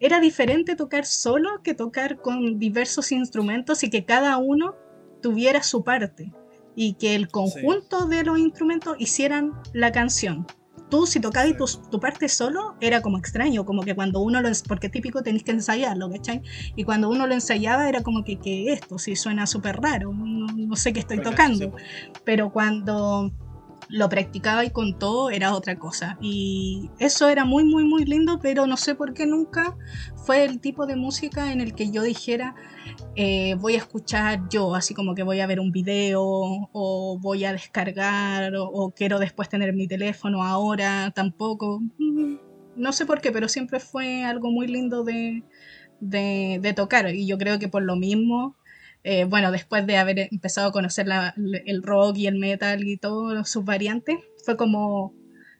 era 0.00 0.18
diferente 0.18 0.74
tocar 0.74 1.06
solo 1.06 1.62
que 1.62 1.72
tocar 1.72 2.20
con 2.20 2.58
diversos 2.58 3.12
instrumentos 3.12 3.84
y 3.84 3.90
que 3.90 4.04
cada 4.04 4.38
uno 4.38 4.74
tuviera 5.22 5.62
su 5.62 5.84
parte 5.84 6.32
y 6.74 6.94
que 6.94 7.14
el 7.14 7.28
conjunto 7.28 8.06
de 8.06 8.24
los 8.24 8.40
instrumentos 8.40 8.96
hicieran 8.98 9.52
la 9.72 9.92
canción. 9.92 10.48
Tú 10.90 11.06
si 11.06 11.20
tocabas 11.20 11.50
Sí. 11.50 11.56
tu, 11.56 11.90
tu 11.90 12.00
parte 12.00 12.28
solo 12.28 12.74
era 12.80 13.02
como 13.02 13.18
extraño, 13.18 13.64
como 13.64 13.82
que 13.82 13.94
cuando 13.94 14.18
uno 14.18 14.42
lo... 14.42 14.48
Porque 14.66 14.88
típico 14.88 15.22
tenéis 15.22 15.44
que 15.44 15.52
ensayarlo, 15.52 16.10
¿cachai? 16.10 16.42
Y 16.74 16.82
cuando 16.82 17.08
uno 17.08 17.28
lo 17.28 17.34
ensayaba 17.34 17.88
era 17.88 18.02
como 18.02 18.24
que, 18.24 18.40
que 18.40 18.72
esto, 18.72 18.98
si 18.98 19.14
suena 19.14 19.46
súper 19.46 19.76
raro, 19.76 20.12
no, 20.12 20.46
no 20.56 20.74
sé 20.74 20.92
qué 20.92 20.98
estoy 20.98 21.20
tocando 21.22 21.66
sí, 21.66 21.72
pero 22.24 22.50
cuando 22.50 23.30
lo 23.88 24.08
practicaba 24.08 24.64
y 24.64 24.70
con 24.70 24.98
todo 24.98 25.30
era 25.30 25.54
otra 25.54 25.78
cosa. 25.78 26.18
Y 26.20 26.90
eso 26.98 27.28
era 27.28 27.44
muy, 27.44 27.64
muy, 27.64 27.84
muy 27.84 28.04
lindo, 28.04 28.38
pero 28.40 28.66
no 28.66 28.76
sé 28.76 28.94
por 28.94 29.14
qué 29.14 29.26
nunca 29.26 29.76
fue 30.16 30.44
el 30.44 30.60
tipo 30.60 30.86
de 30.86 30.96
música 30.96 31.52
en 31.52 31.60
el 31.60 31.74
que 31.74 31.90
yo 31.90 32.02
dijera, 32.02 32.54
eh, 33.16 33.54
voy 33.54 33.74
a 33.74 33.78
escuchar 33.78 34.48
yo, 34.50 34.74
así 34.74 34.94
como 34.94 35.14
que 35.14 35.22
voy 35.22 35.40
a 35.40 35.46
ver 35.46 35.60
un 35.60 35.72
video 35.72 36.22
o 36.22 37.18
voy 37.20 37.44
a 37.44 37.52
descargar 37.52 38.52
o, 38.56 38.92
quiero 38.94 39.18
después 39.18 39.48
tener 39.48 39.72
mi 39.72 39.88
teléfono 39.88 40.42
ahora, 40.42 41.10
tampoco. 41.14 41.80
Mm, 41.98 42.36
No 42.76 42.92
sé 42.92 43.06
por 43.06 43.20
qué, 43.20 43.32
pero 43.32 43.48
siempre 43.48 43.80
fue 43.80 44.24
algo 44.24 44.50
muy 44.50 44.66
lindo 44.66 45.02
de, 45.02 45.42
de 46.00 46.72
tocar 46.76 47.12
y 47.14 47.26
yo 47.26 47.38
creo 47.38 47.58
que 47.58 47.68
por 47.68 47.82
lo 47.82 47.96
mismo 47.96 48.56
eh, 49.04 49.24
bueno, 49.24 49.50
después 49.52 49.86
de 49.86 49.96
haber 49.96 50.28
empezado 50.30 50.68
a 50.68 50.72
conocer 50.72 51.06
la- 51.06 51.34
el 51.66 51.82
rock 51.82 52.16
y 52.18 52.26
el 52.26 52.38
metal 52.38 52.86
y 52.86 52.96
todas 52.96 53.48
sus 53.48 53.64
variantes, 53.64 54.18
fue 54.44 54.56
como 54.56 55.14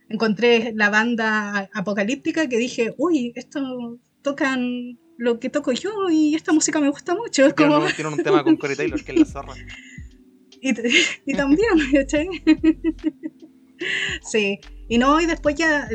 encontré 0.09 0.73
la 0.74 0.90
banda 0.90 1.69
apocalíptica 1.74 2.48
que 2.48 2.56
dije, 2.59 2.94
uy, 2.97 3.32
esto 3.36 3.98
tocan 4.23 4.98
lo 5.16 5.39
que 5.40 5.51
toco 5.51 5.73
yo 5.73 5.90
y 6.10 6.35
esta 6.35 6.52
música 6.52 6.81
me 6.81 6.89
gusta 6.90 7.15
mucho. 7.15 7.44
Es 7.47 7.55
como, 7.55 7.78
un, 7.78 7.93
tienen 7.93 8.12
un 8.15 8.23
tema 8.23 8.43
con 8.44 8.56
Corey 8.56 8.77
Taylor, 8.77 9.02
que 9.02 9.12
es 9.12 9.19
la 9.19 9.24
zorra. 9.24 9.55
y, 10.62 10.70
y 11.27 11.35
también, 11.35 11.69
¿cachai? 11.93 12.28
sí, 14.23 14.59
y 14.89 14.98
no, 14.98 15.20
y 15.20 15.27
después 15.27 15.55
ya, 15.55 15.89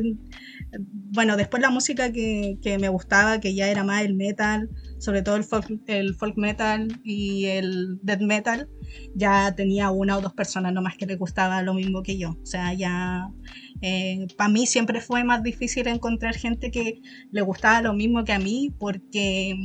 bueno, 0.80 1.38
después 1.38 1.62
la 1.62 1.70
música 1.70 2.12
que, 2.12 2.58
que 2.62 2.78
me 2.78 2.90
gustaba, 2.90 3.40
que 3.40 3.56
ya 3.56 3.70
era 3.70 3.84
más 3.84 4.04
el 4.04 4.14
metal, 4.16 4.70
sobre 5.04 5.22
todo 5.22 5.36
el 5.36 5.44
folk, 5.44 5.68
el 5.88 6.16
folk 6.16 6.38
metal 6.38 6.88
y 7.04 7.46
el 7.48 8.00
death 8.04 8.22
metal, 8.22 8.70
ya 9.16 9.54
tenía 9.54 9.92
una 9.92 10.18
o 10.18 10.22
dos 10.22 10.34
personas 10.34 10.72
nomás 10.72 10.96
que 10.96 11.06
les 11.06 11.20
gustaba 11.20 11.62
lo 11.62 11.74
mismo 11.74 12.04
que 12.04 12.18
yo. 12.18 12.38
O 12.42 12.46
sea, 12.46 12.74
ya 12.74 13.28
para 14.38 14.50
mí 14.50 14.66
siempre 14.66 15.02
fue 15.02 15.26
más 15.26 15.44
difícil 15.44 15.88
encontrar 15.88 16.36
gente 16.36 16.72
que 16.72 17.02
le 17.32 17.42
gustaba 17.42 17.82
lo 17.82 17.94
mismo 17.94 18.24
que 18.24 18.32
a 18.32 18.40
mí, 18.40 18.74
porque 18.80 19.58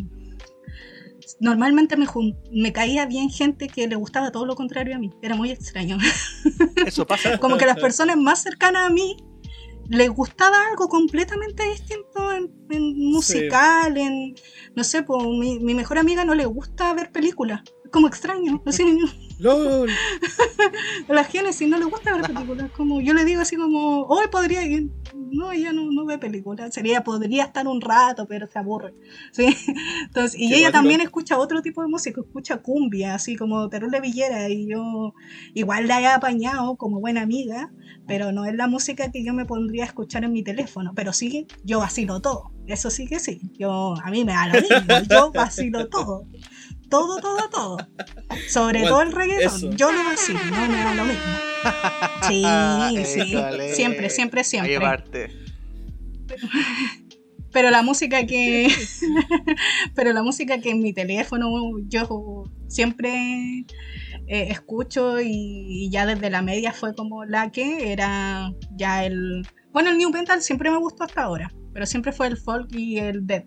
normalmente 1.39 1.97
me, 1.97 2.07
me 2.51 2.73
caía 2.73 3.07
bien 3.07 3.31
gente 3.31 3.69
que 3.69 3.87
le 3.87 3.95
gustaba 3.95 4.33
todo 4.33 4.45
lo 4.45 4.57
contrario 4.57 4.97
a 4.97 4.99
mí. 4.99 5.11
Era 5.23 5.37
muy 5.37 5.53
extraño. 5.53 5.99
Eso 6.85 7.07
pasa. 7.07 7.39
Como 7.39 7.59
que 7.59 7.67
las 7.67 7.79
personas 7.79 8.17
más 8.17 8.43
cercanas 8.43 8.89
a 8.89 8.91
mí 8.91 9.17
les 9.89 10.11
gustaba 10.11 10.69
algo 10.69 10.89
completamente 10.89 11.65
distinto 11.65 12.33
en, 12.33 12.53
en 12.71 12.99
musical, 13.11 13.97
en, 13.97 14.35
no 14.75 14.85
sé, 14.85 15.03
pues 15.03 15.25
mi, 15.25 15.59
mi 15.61 15.75
mejor 15.75 15.99
amiga 15.99 16.25
no 16.25 16.35
le 16.35 16.47
gusta 16.47 16.93
ver 16.95 17.11
películas. 17.11 17.63
Como 17.91 18.07
extraño. 18.07 18.63
Así, 18.67 18.85
LOL. 19.39 19.89
a 21.09 21.13
la 21.13 21.25
Génesis 21.25 21.69
no 21.69 21.79
le 21.79 21.85
gusta 21.85 22.17
ver 22.17 22.33
películas. 22.33 22.71
Como 22.73 23.01
yo 23.01 23.15
le 23.15 23.25
digo 23.25 23.41
así 23.41 23.57
como, 23.57 24.03
hoy 24.03 24.27
podría 24.31 24.65
ir. 24.65 24.91
No, 25.15 25.53
ella 25.53 25.73
no, 25.73 25.91
no 25.91 26.05
ve 26.07 26.19
películas. 26.19 26.75
Sería, 26.75 27.05
podría 27.05 27.45
estar 27.45 27.67
un 27.69 27.81
rato, 27.81 28.27
pero 28.27 28.47
se 28.47 28.59
aburre. 28.59 28.95
¿sí? 29.33 29.57
Entonces, 30.05 30.39
y 30.39 30.49
Qué 30.49 30.59
ella 30.59 30.73
también 30.73 31.01
escucha 31.01 31.39
otro 31.39 31.63
tipo 31.63 31.83
de 31.83 31.89
música, 31.89 32.21
escucha 32.21 32.59
cumbia, 32.59 33.15
así 33.15 33.37
como 33.37 33.69
Terule 33.69 34.01
Villera. 34.01 34.49
Y 34.49 34.69
yo 34.69 35.15
igual 35.55 35.87
la 35.87 36.01
he 36.01 36.07
apañado 36.07 36.77
como 36.77 37.01
buena 37.01 37.23
amiga, 37.23 37.73
pero 38.07 38.33
no 38.33 38.45
es 38.45 38.55
la 38.55 38.67
música 38.67 39.11
que 39.11 39.25
yo 39.25 39.35
me 39.35 39.45
pondría 39.45 39.85
a 39.85 39.87
escuchar 39.87 40.25
en 40.25 40.33
mi 40.33 40.43
teléfono. 40.43 40.93
Pero 40.95 41.13
sí, 41.13 41.47
yo 41.65 41.79
vacilo 41.79 42.21
todo. 42.21 42.53
Eso 42.67 42.91
sí 42.91 43.07
que 43.07 43.19
sí. 43.19 43.41
Yo, 43.59 43.95
a 44.03 44.11
mí 44.11 44.25
me 44.25 44.33
da 44.33 44.49
lo 44.49 44.61
mismo. 44.61 44.95
Yo 45.09 45.33
vacilo 45.33 45.89
todo. 45.89 46.27
Todo, 46.89 47.21
todo, 47.21 47.49
todo. 47.51 47.77
Sobre 48.49 48.83
todo 48.83 49.03
el 49.03 49.13
reggaetón. 49.13 49.55
eso. 49.55 49.71
Yo 49.73 49.93
lo 49.93 50.05
vacilo, 50.05 50.41
no 50.45 50.69
me 50.69 50.77
da 50.77 50.95
lo 50.95 51.05
mismo. 51.05 51.23
Sí, 52.27 53.05
sí. 53.05 53.37
École. 53.37 53.75
Siempre, 53.75 54.11
siempre, 54.11 54.45
siempre. 54.45 54.73
llevarte. 54.73 55.31
Pero 57.53 57.71
la 57.71 57.83
música 57.83 58.27
que. 58.27 58.69
pero 59.95 60.13
la 60.13 60.23
música 60.23 60.61
que 60.61 60.71
en 60.71 60.81
mi 60.81 60.93
teléfono 60.93 61.49
yo 61.89 62.45
siempre 62.69 63.65
eh, 64.27 64.49
escucho 64.51 65.21
y, 65.21 65.85
y 65.85 65.91
ya 65.91 66.07
desde 66.07 66.31
la 66.31 66.43
media 66.43 66.73
fue 66.73 66.95
como 66.95 67.25
la 67.25 67.51
que 67.51 67.93
era 67.93 68.53
ya 68.77 69.05
el. 69.05 69.47
Bueno, 69.73 69.91
el 69.91 69.99
New 69.99 70.11
Metal 70.11 70.43
siempre 70.43 70.71
me 70.71 70.79
gustó 70.79 71.05
hasta 71.05 71.23
ahora, 71.23 71.53
pero 71.73 71.87
siempre 71.87 72.13
fue 72.13 72.27
el 72.27 72.37
folk 72.37 72.71
y 72.73 72.99
el 72.99 73.27
death. 73.27 73.47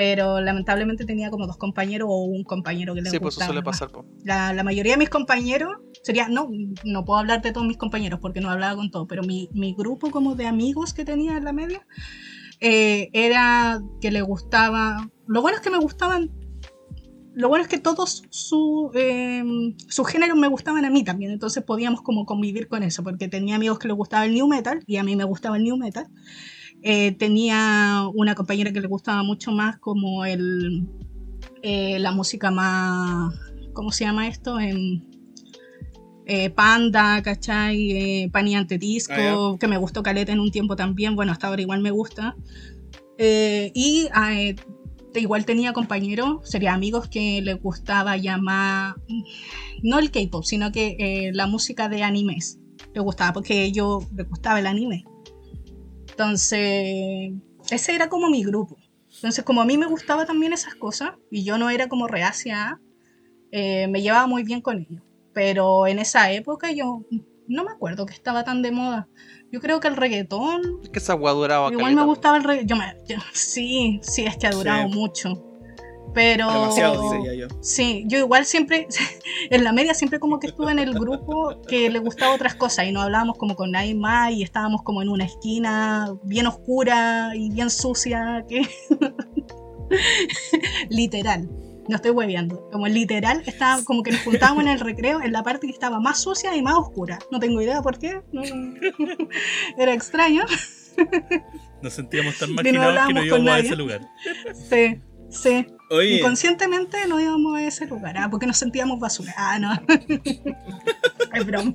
Pero 0.00 0.40
lamentablemente 0.40 1.04
tenía 1.04 1.28
como 1.28 1.46
dos 1.46 1.58
compañeros 1.58 2.08
o 2.10 2.22
un 2.22 2.42
compañero 2.42 2.94
que 2.94 3.02
le 3.02 3.10
Sí, 3.10 3.18
pues 3.18 3.36
eso 3.36 3.44
suele 3.44 3.62
pasar. 3.62 3.90
po. 3.90 4.06
La, 4.24 4.54
la 4.54 4.64
mayoría 4.64 4.94
de 4.94 4.98
mis 4.98 5.10
compañeros, 5.10 5.76
sería, 6.02 6.26
no, 6.26 6.48
no 6.84 7.04
puedo 7.04 7.18
hablar 7.18 7.42
de 7.42 7.52
todos 7.52 7.66
mis 7.66 7.76
compañeros 7.76 8.18
porque 8.18 8.40
no 8.40 8.48
hablaba 8.48 8.76
con 8.76 8.90
todos, 8.90 9.06
pero 9.06 9.22
mi, 9.22 9.50
mi 9.52 9.74
grupo 9.74 10.10
como 10.10 10.36
de 10.36 10.46
amigos 10.46 10.94
que 10.94 11.04
tenía 11.04 11.36
en 11.36 11.44
la 11.44 11.52
media, 11.52 11.86
eh, 12.60 13.10
era 13.12 13.82
que 14.00 14.10
le 14.10 14.22
gustaba, 14.22 15.10
lo 15.26 15.42
bueno 15.42 15.58
es 15.58 15.62
que 15.62 15.68
me 15.68 15.76
gustaban, 15.76 16.30
lo 17.34 17.50
bueno 17.50 17.62
es 17.62 17.68
que 17.68 17.78
todos 17.78 18.22
su, 18.30 18.90
eh, 18.94 19.44
sus 19.86 20.08
géneros 20.08 20.38
me 20.38 20.48
gustaban 20.48 20.86
a 20.86 20.90
mí 20.90 21.04
también, 21.04 21.30
entonces 21.30 21.62
podíamos 21.62 22.00
como 22.00 22.24
convivir 22.24 22.68
con 22.68 22.82
eso, 22.84 23.04
porque 23.04 23.28
tenía 23.28 23.56
amigos 23.56 23.78
que 23.78 23.88
les 23.88 23.96
gustaba 23.98 24.24
el 24.24 24.32
new 24.32 24.48
metal 24.48 24.82
y 24.86 24.96
a 24.96 25.04
mí 25.04 25.14
me 25.14 25.24
gustaba 25.24 25.58
el 25.58 25.64
new 25.64 25.76
metal. 25.76 26.08
Eh, 26.82 27.12
tenía 27.12 28.08
una 28.14 28.34
compañera 28.34 28.72
que 28.72 28.80
le 28.80 28.88
gustaba 28.88 29.22
mucho 29.22 29.52
más 29.52 29.78
como 29.78 30.24
el, 30.24 30.86
eh, 31.62 31.98
la 31.98 32.12
música 32.12 32.50
más, 32.50 33.34
¿cómo 33.72 33.92
se 33.92 34.04
llama 34.04 34.28
esto? 34.28 34.58
En, 34.58 35.04
eh, 36.32 36.48
Panda, 36.48 37.20
¿cachai? 37.22 37.90
Eh, 37.90 38.30
Pani 38.30 38.54
ante 38.54 38.78
Disco, 38.78 39.14
Ah, 39.16 39.56
que 39.58 39.66
me 39.66 39.76
gustó 39.76 40.02
Caleta 40.04 40.30
en 40.30 40.38
un 40.38 40.52
tiempo 40.52 40.76
también, 40.76 41.16
bueno, 41.16 41.32
hasta 41.32 41.48
ahora 41.48 41.60
igual 41.60 41.80
me 41.80 41.90
gusta. 41.90 42.36
Y 43.18 44.08
eh, 44.16 44.54
igual 45.16 45.44
tenía 45.44 45.72
compañeros, 45.72 46.48
sería 46.48 46.72
amigos 46.72 47.08
que 47.08 47.42
les 47.42 47.60
gustaba 47.60 48.14
más, 48.40 48.94
no 49.82 49.98
el 49.98 50.12
K-pop, 50.12 50.44
sino 50.44 50.70
que 50.70 51.32
la 51.34 51.48
música 51.48 51.88
de 51.88 52.04
animes. 52.04 52.60
Les 52.94 53.02
gustaba 53.02 53.32
porque 53.32 53.64
ellos 53.64 54.04
les 54.14 54.28
gustaba 54.28 54.60
el 54.60 54.68
anime. 54.68 55.04
Entonces, 56.10 57.32
ese 57.70 57.94
era 57.94 58.08
como 58.08 58.28
mi 58.30 58.44
grupo. 58.44 58.76
Entonces, 59.14 59.44
como 59.44 59.60
a 59.60 59.64
mí 59.64 59.76
me 59.78 59.86
gustaba 59.86 60.26
también 60.26 60.52
esas 60.52 60.74
cosas 60.74 61.12
y 61.30 61.44
yo 61.44 61.58
no 61.58 61.70
era 61.70 61.88
como 61.88 62.06
reacia, 62.06 62.80
eh, 63.52 63.86
me 63.88 64.02
llevaba 64.02 64.26
muy 64.26 64.42
bien 64.44 64.60
con 64.60 64.78
ellos. 64.78 65.02
Pero 65.32 65.86
en 65.86 65.98
esa 65.98 66.32
época 66.32 66.72
yo 66.72 67.02
no 67.48 67.64
me 67.64 67.72
acuerdo 67.72 68.06
que 68.06 68.14
estaba 68.14 68.44
tan 68.44 68.62
de 68.62 68.70
moda. 68.72 69.08
Yo 69.50 69.60
creo 69.60 69.80
que 69.80 69.88
el 69.88 69.96
reggaetón 69.96 70.62
Es 70.82 70.90
que 70.90 70.98
esa 71.00 71.14
weá 71.14 71.32
duraba 71.32 71.68
Igual 71.70 71.86
caleta, 71.86 72.00
me 72.00 72.06
gustaba 72.06 72.36
el 72.36 72.44
reggaetón. 72.44 72.80
Sí, 73.32 74.00
sí, 74.02 74.24
es 74.26 74.36
que 74.36 74.46
ha 74.46 74.52
durado 74.52 74.88
Sí. 74.88 74.94
mucho. 74.94 75.49
Pero. 76.12 76.52
Demasiado, 76.52 77.12
diría 77.12 77.34
yo. 77.34 77.46
Sí, 77.60 78.04
yo 78.06 78.18
igual 78.18 78.44
siempre, 78.44 78.86
en 79.50 79.64
la 79.64 79.72
media 79.72 79.94
siempre 79.94 80.18
como 80.18 80.38
que 80.40 80.48
estuve 80.48 80.72
en 80.72 80.78
el 80.78 80.92
grupo 80.94 81.60
que 81.68 81.88
le 81.90 81.98
gustaba 82.00 82.34
otras 82.34 82.54
cosas 82.54 82.86
y 82.86 82.92
no 82.92 83.00
hablábamos 83.02 83.38
como 83.38 83.54
con 83.56 83.70
nadie 83.70 83.94
más 83.94 84.32
y 84.32 84.42
estábamos 84.42 84.82
como 84.82 85.02
en 85.02 85.08
una 85.08 85.24
esquina 85.24 86.12
bien 86.24 86.46
oscura 86.46 87.30
y 87.34 87.50
bien 87.50 87.70
sucia, 87.70 88.44
que 88.48 88.60
literal, 90.88 91.48
no 91.88 91.96
estoy 91.96 92.10
hueveando, 92.12 92.68
como 92.70 92.86
literal, 92.86 93.42
estaba 93.46 93.82
como 93.84 94.02
que 94.02 94.12
nos 94.12 94.22
juntábamos 94.22 94.62
en 94.64 94.68
el 94.70 94.80
recreo 94.80 95.20
en 95.22 95.32
la 95.32 95.42
parte 95.42 95.66
que 95.66 95.72
estaba 95.72 96.00
más 96.00 96.20
sucia 96.20 96.54
y 96.56 96.62
más 96.62 96.74
oscura. 96.74 97.18
No 97.30 97.38
tengo 97.40 97.60
idea 97.60 97.82
por 97.82 97.98
qué, 97.98 98.20
no- 98.32 98.42
era 99.78 99.92
extraño. 99.94 100.44
Nos 101.82 101.94
sentíamos 101.94 102.36
tan 102.38 102.50
no 102.50 102.56
marginados 102.56 103.06
que 103.06 103.14
no 103.14 103.24
íbamos 103.24 103.48
a 103.50 103.58
ese 103.60 103.76
lugar. 103.76 104.00
Sí, 104.68 105.00
sí. 105.30 105.66
Oye, 105.92 106.18
Inconscientemente 106.18 106.98
no 107.08 107.18
íbamos 107.20 107.58
a 107.58 107.66
ese 107.66 107.86
lugar, 107.86 108.16
ah, 108.18 108.28
porque 108.30 108.46
nos 108.46 108.56
sentíamos 108.58 109.00
basura. 109.00 109.34
Ah, 109.36 109.58
no. 109.58 109.72
es 111.34 111.46
broma. 111.46 111.74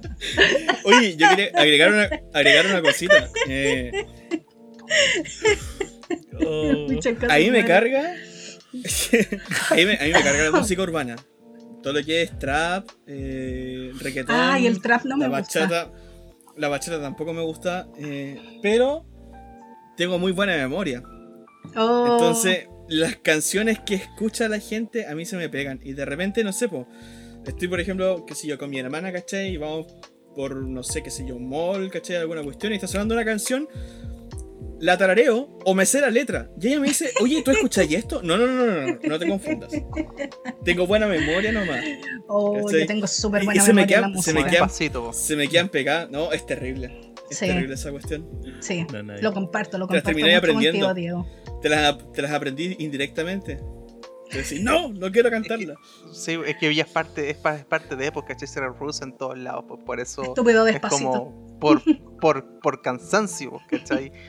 oye, 0.85 1.17
yo 1.17 1.27
quería 1.29 1.49
agregar 1.53 1.91
una, 1.93 2.09
agregar 2.33 2.65
una 2.67 2.81
cosita. 2.81 3.29
Eh, 3.47 3.91
Oh, 6.45 6.87
ahí 7.29 7.49
me 7.49 7.65
carga. 7.65 8.13
ahí 9.71 9.85
me, 9.85 9.93
a 9.95 10.03
mí 10.03 10.11
me 10.13 10.21
carga 10.23 10.43
la 10.43 10.51
música 10.51 10.81
urbana. 10.81 11.15
Todo 11.81 11.93
lo 11.93 12.03
que 12.03 12.21
es 12.23 12.37
trap, 12.37 12.89
eh, 13.07 13.91
reggaetón. 13.99 14.35
Ay, 14.35 14.67
el 14.67 14.81
trap 14.81 15.05
no 15.05 15.17
me 15.17 15.27
la 15.27 15.39
gusta. 15.39 15.61
bachata. 15.61 15.91
La 16.57 16.67
bachata 16.67 17.01
tampoco 17.01 17.33
me 17.33 17.41
gusta. 17.41 17.87
eh, 17.97 18.59
pero 18.61 19.05
tengo 19.97 20.19
muy 20.19 20.31
buena 20.33 20.55
memoria. 20.57 21.03
Oh, 21.75 22.07
Entonces, 22.13 22.67
las 22.87 23.15
canciones 23.17 23.79
que 23.79 23.95
escucha 23.95 24.47
la 24.47 24.59
gente 24.59 25.07
a 25.07 25.15
mí 25.15 25.25
se 25.25 25.37
me 25.37 25.49
pegan. 25.49 25.79
Y 25.83 25.93
de 25.93 26.05
repente, 26.05 26.43
no 26.43 26.53
sé, 26.53 26.69
po, 26.69 26.87
estoy, 27.45 27.67
por 27.67 27.79
ejemplo, 27.79 28.25
qué 28.25 28.35
sé 28.35 28.47
yo, 28.47 28.57
con 28.57 28.69
mi 28.69 28.79
hermana, 28.79 29.11
¿cachai? 29.11 29.49
Y 29.49 29.57
vamos 29.57 29.87
por, 30.35 30.55
no 30.55 30.83
sé, 30.83 31.01
qué 31.01 31.09
sé 31.09 31.25
yo, 31.25 31.35
un 31.35 31.49
mall, 31.49 31.89
¿cachai? 31.89 32.17
Alguna 32.17 32.43
cuestión 32.43 32.73
y 32.73 32.75
está 32.75 32.87
sonando 32.87 33.15
una 33.15 33.25
canción. 33.25 33.67
La 34.77 34.97
tarareo 34.97 35.57
o 35.63 35.73
me 35.73 35.85
sé 35.85 36.01
la 36.01 36.09
letra. 36.09 36.51
Y 36.59 36.67
ella 36.67 36.79
me 36.81 36.89
dice, 36.89 37.09
oye, 37.21 37.41
¿tú 37.43 37.51
escuchas 37.51 37.89
esto? 37.89 38.21
No, 38.21 38.37
no, 38.37 38.45
no, 38.45 38.65
no, 38.65 38.87
no, 38.87 38.99
no 39.01 39.19
te 39.19 39.27
confundas. 39.27 39.71
Tengo 40.65 40.85
buena 40.85 41.07
memoria 41.07 41.53
nomás. 41.53 41.81
oh, 42.27 42.61
¿cachai? 42.65 42.81
yo 42.81 42.85
tengo 42.85 43.07
súper 43.07 43.45
buena 43.45 43.61
y 43.61 43.65
se 43.65 43.73
me 43.73 43.85
memoria 43.85 44.21
se 44.21 44.33
me. 44.33 44.41
Se 45.13 45.35
me 45.37 45.47
quedan 45.47 45.69
pegadas. 45.69 46.11
No, 46.11 46.33
es 46.33 46.45
terrible. 46.45 47.14
Es 47.29 47.37
Sí. 47.39 47.47
terrible 47.47 47.73
esa 47.73 47.91
cuestión. 47.91 48.27
Sí, 48.59 48.85
No, 48.91 49.01
lo 49.03 49.33
comparto, 49.33 49.77
lo 49.77 49.87
Te 49.87 49.95
las 49.95 50.03
comparto 50.03 50.03
terminé 50.03 50.27
mucho 50.29 50.37
aprendiendo. 50.37 50.85
contigo, 50.87 50.93
Diego. 50.93 51.59
Te 51.61 51.69
las, 51.69 52.11
te 52.13 52.21
las 52.21 52.31
aprendí 52.31 52.75
indirectamente. 52.79 53.59
Te 54.29 54.39
decís, 54.39 54.61
no, 54.61 54.89
no 54.91 55.11
quiero 55.11 55.29
cantarla. 55.29 55.75
Sí, 56.11 56.37
es 56.45 56.55
que 56.57 56.73
ya 56.73 56.83
es 56.83 56.89
parte, 56.89 57.29
es, 57.29 57.37
es 57.37 57.65
parte 57.65 57.95
de 57.95 58.07
época. 58.07 58.35
Se 58.37 58.59
reproduce 58.59 59.03
en 59.03 59.15
todos 59.17 59.37
lados, 59.37 59.65
pues 59.67 59.81
por 59.85 59.99
eso 59.99 60.23
Estúpido 60.23 60.65
es 60.67 60.73
despacito. 60.73 61.11
como 61.11 61.59
por, 61.59 61.81
por, 62.19 62.59
por 62.59 62.81
cansancio, 62.81 63.51
pues, 63.51 63.63
¿cachai? 63.81 64.11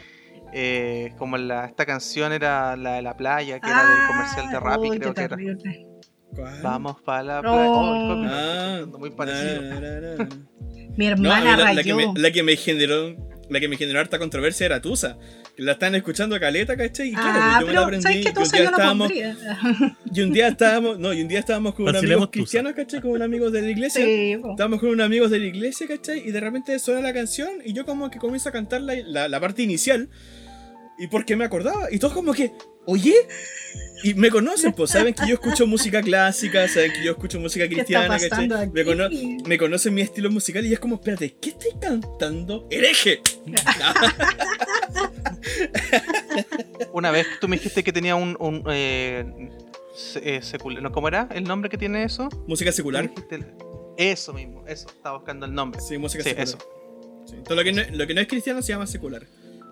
Eh, 0.52 1.12
como 1.18 1.36
la, 1.36 1.66
esta 1.66 1.84
canción 1.84 2.32
era 2.32 2.76
la 2.76 2.94
de 2.94 3.02
la 3.02 3.16
playa, 3.16 3.58
que 3.60 3.68
era 3.68 3.84
del 3.84 4.06
comercial 4.06 4.48
de 4.48 4.60
Rappi, 4.60 4.86
Ah, 4.86 4.90
uy, 4.90 4.98
creo 5.00 5.12
que 5.12 5.22
era. 5.22 5.36
¿Cuál? 6.34 6.62
Vamos 6.62 7.02
para 7.02 7.22
la 7.24 7.42
No. 7.42 7.52
playa. 7.52 7.70
Oh, 7.74 8.16
me 8.16 8.28
Ah, 8.30 8.86
muy 8.98 9.10
parecido. 9.10 9.60
na, 9.62 9.80
na, 9.80 10.00
na, 10.00 10.24
na. 10.24 10.28
Mi 10.96 11.06
No, 11.06 11.12
hermana 11.12 11.56
mí 11.56 11.56
la, 11.56 11.72
la 11.74 11.82
que 11.82 11.92
rayó. 11.94 12.12
me, 12.12 12.20
la 12.20 12.30
que 12.30 12.42
me 12.42 12.56
generó 12.56 13.16
la 13.48 13.60
que 13.60 13.68
me 13.68 13.76
generó 13.76 14.00
harta 14.00 14.18
controversia 14.18 14.66
era 14.66 14.80
Tusa. 14.82 15.18
Que 15.56 15.62
la 15.62 15.72
están 15.72 15.94
escuchando 15.94 16.34
a 16.34 16.40
caleta, 16.40 16.76
¿cachai? 16.76 17.10
Y 17.10 17.12
claro, 17.12 17.30
ah, 17.40 17.58
yo 17.60 17.66
me 17.66 17.72
la 17.72 17.78
pero 17.78 17.82
aprendí. 17.84 18.02
¿sabes 18.02 18.18
qué 18.18 18.32
y 18.32 18.42
un 18.42 18.50
día 18.50 18.58
yo 18.58 18.64
no 18.64 18.70
estábamos, 18.70 19.08
pondría? 19.08 19.36
y 20.12 20.20
un 20.20 20.32
día 20.32 20.48
estábamos, 20.48 20.98
no, 20.98 21.12
y 21.14 21.22
un 21.22 21.28
día 21.28 21.38
estábamos 21.38 21.74
con 21.74 21.84
unos 21.88 22.02
amigos 22.02 22.20
Tusa. 22.22 22.30
cristianos, 22.32 22.72
¿cachai? 22.74 23.00
Con 23.00 23.10
unos 23.12 23.24
amigos 23.24 23.52
de 23.52 23.62
la 23.62 23.70
iglesia. 23.70 24.04
Sí. 24.04 24.32
Estábamos 24.32 24.80
con 24.80 24.88
unos 24.90 25.06
amigos 25.06 25.30
de 25.30 25.38
la 25.38 25.46
iglesia, 25.46 25.86
¿cachai? 25.86 26.26
Y 26.26 26.32
de 26.32 26.40
repente 26.40 26.76
suena 26.80 27.00
la 27.00 27.14
canción 27.14 27.50
y 27.64 27.72
yo 27.72 27.86
como 27.86 28.10
que 28.10 28.18
comienzo 28.18 28.48
a 28.48 28.52
cantar 28.52 28.80
la, 28.82 28.94
la, 28.96 29.28
la 29.28 29.40
parte 29.40 29.62
inicial. 29.62 30.08
Y 30.98 31.06
porque 31.06 31.36
me 31.36 31.44
acordaba. 31.44 31.86
Y 31.92 31.98
todos 32.00 32.14
como 32.14 32.32
que, 32.34 32.50
oye. 32.86 33.14
Y 34.04 34.14
me 34.14 34.30
conocen, 34.30 34.72
pues 34.72 34.90
saben 34.90 35.14
que 35.14 35.26
yo 35.26 35.34
escucho 35.34 35.66
música 35.66 36.00
clásica, 36.02 36.68
saben 36.68 36.92
que 36.92 37.02
yo 37.04 37.12
escucho 37.12 37.40
música 37.40 37.66
¿Qué 37.68 37.80
está 37.80 38.06
cristiana, 38.08 38.66
Me, 38.72 38.84
cono- 38.84 39.08
me 39.46 39.58
conocen 39.58 39.94
mi 39.94 40.02
estilo 40.02 40.30
musical 40.30 40.64
y 40.66 40.72
es 40.72 40.78
como, 40.78 40.96
espérate, 40.96 41.34
¿qué 41.40 41.50
estoy 41.50 41.72
cantando? 41.80 42.66
¡Hereje! 42.70 43.20
Una 46.92 47.10
vez 47.10 47.26
tú 47.40 47.48
me 47.48 47.56
dijiste 47.56 47.82
que 47.84 47.92
tenía 47.92 48.16
un. 48.16 48.36
un 48.38 48.62
eh, 48.70 49.24
se- 49.94 50.36
eh, 50.36 50.40
secul- 50.40 50.80
¿no? 50.80 50.92
¿Cómo 50.92 51.08
era 51.08 51.28
el 51.34 51.44
nombre 51.44 51.70
que 51.70 51.78
tiene 51.78 52.04
eso? 52.04 52.28
Música 52.46 52.72
secular. 52.72 53.04
me 53.04 53.08
dijiste- 53.10 53.46
Eso 53.96 54.32
mismo, 54.32 54.64
eso, 54.66 54.88
estaba 54.88 55.16
buscando 55.18 55.46
el 55.46 55.54
nombre. 55.54 55.80
Sí, 55.80 55.96
música 55.98 56.22
Sí, 56.22 56.30
secular. 56.30 56.48
eso. 56.48 56.58
Sí. 57.26 57.36
Todo 57.44 57.54
lo 57.56 57.64
que, 57.64 57.72
no, 57.72 57.82
lo 57.92 58.06
que 58.06 58.14
no 58.14 58.20
es 58.20 58.26
cristiano 58.28 58.62
se 58.62 58.68
llama 58.72 58.86
secular. 58.86 59.26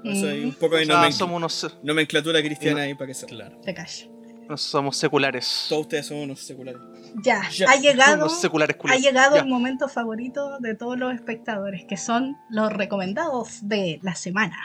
Eso 0.04 0.28
hay 0.28 0.44
un 0.44 0.52
poco 0.54 0.76
de 0.76 0.82
O 0.82 0.86
sea, 0.86 0.96
nomen- 1.02 1.12
somos 1.12 1.36
unos, 1.38 1.76
nomenclatura 1.82 2.40
cristiana 2.42 2.82
ahí 2.82 2.94
para 2.94 3.06
que 3.08 3.14
sepan. 3.14 3.36
Claro. 3.36 3.60
Te 3.64 3.72
callo. 3.74 4.06
No 4.48 4.56
somos 4.56 4.96
seculares. 4.96 5.66
Todos 5.68 5.82
ustedes 5.82 6.06
son 6.06 6.18
unos 6.18 6.40
seculares. 6.40 6.80
Ya, 7.22 7.42
Ya, 7.50 7.70
ha 7.70 7.76
llegado, 7.76 8.28
Somos 8.28 8.40
seculares 8.40 8.76
ha 8.82 8.96
llegado 8.96 9.36
Ya. 9.36 9.42
el 9.42 9.48
momento 9.48 9.88
favorito 9.88 10.58
de 10.60 10.74
todos 10.74 10.98
los 10.98 11.14
espectadores, 11.14 11.84
que 11.84 11.96
son 11.96 12.36
los 12.50 12.72
recomendados 12.72 13.66
de 13.68 14.00
la 14.02 14.14
semana. 14.14 14.56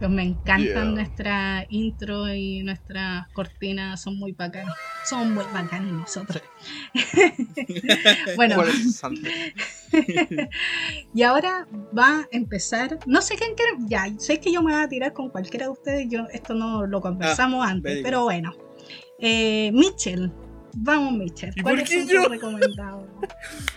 Pues 0.00 0.10
me 0.10 0.22
encantan 0.22 0.64
Yeah. 0.64 0.84
nuestra 0.86 1.66
intro 1.68 2.32
y 2.32 2.62
nuestras 2.62 3.28
cortinas, 3.34 4.00
son 4.00 4.18
muy 4.18 4.32
bacanas. 4.32 4.74
Son 5.04 5.34
muy 5.34 5.44
bacanas 5.52 5.92
nosotros. 5.92 6.42
bueno, 8.36 8.64
y 11.14 11.22
ahora 11.22 11.68
va 11.96 12.20
a 12.20 12.28
empezar. 12.30 12.98
No 13.06 13.20
sé 13.20 13.34
quién 13.36 13.54
quiere. 13.54 13.72
Ya, 13.88 14.06
sé 14.18 14.40
que 14.40 14.50
yo 14.50 14.62
me 14.62 14.72
voy 14.72 14.82
a 14.82 14.88
tirar 14.88 15.12
con 15.12 15.28
cualquiera 15.28 15.66
de 15.66 15.72
ustedes. 15.72 16.06
Yo, 16.08 16.26
esto 16.32 16.54
no 16.54 16.86
lo 16.86 17.02
conversamos 17.02 17.66
antes, 17.66 18.00
pero 18.02 18.22
bueno. 18.22 18.54
Eh, 19.18 19.70
Mitchell. 19.74 20.32
Vamos, 20.74 21.12
Mitchell. 21.14 21.52
¿Y 21.56 21.62
¿Cuál 21.62 21.76
por 21.76 21.82
es 21.84 21.90
qué 21.90 22.02
tu 22.06 22.12
yo? 22.12 22.28
recomendado? 22.28 23.06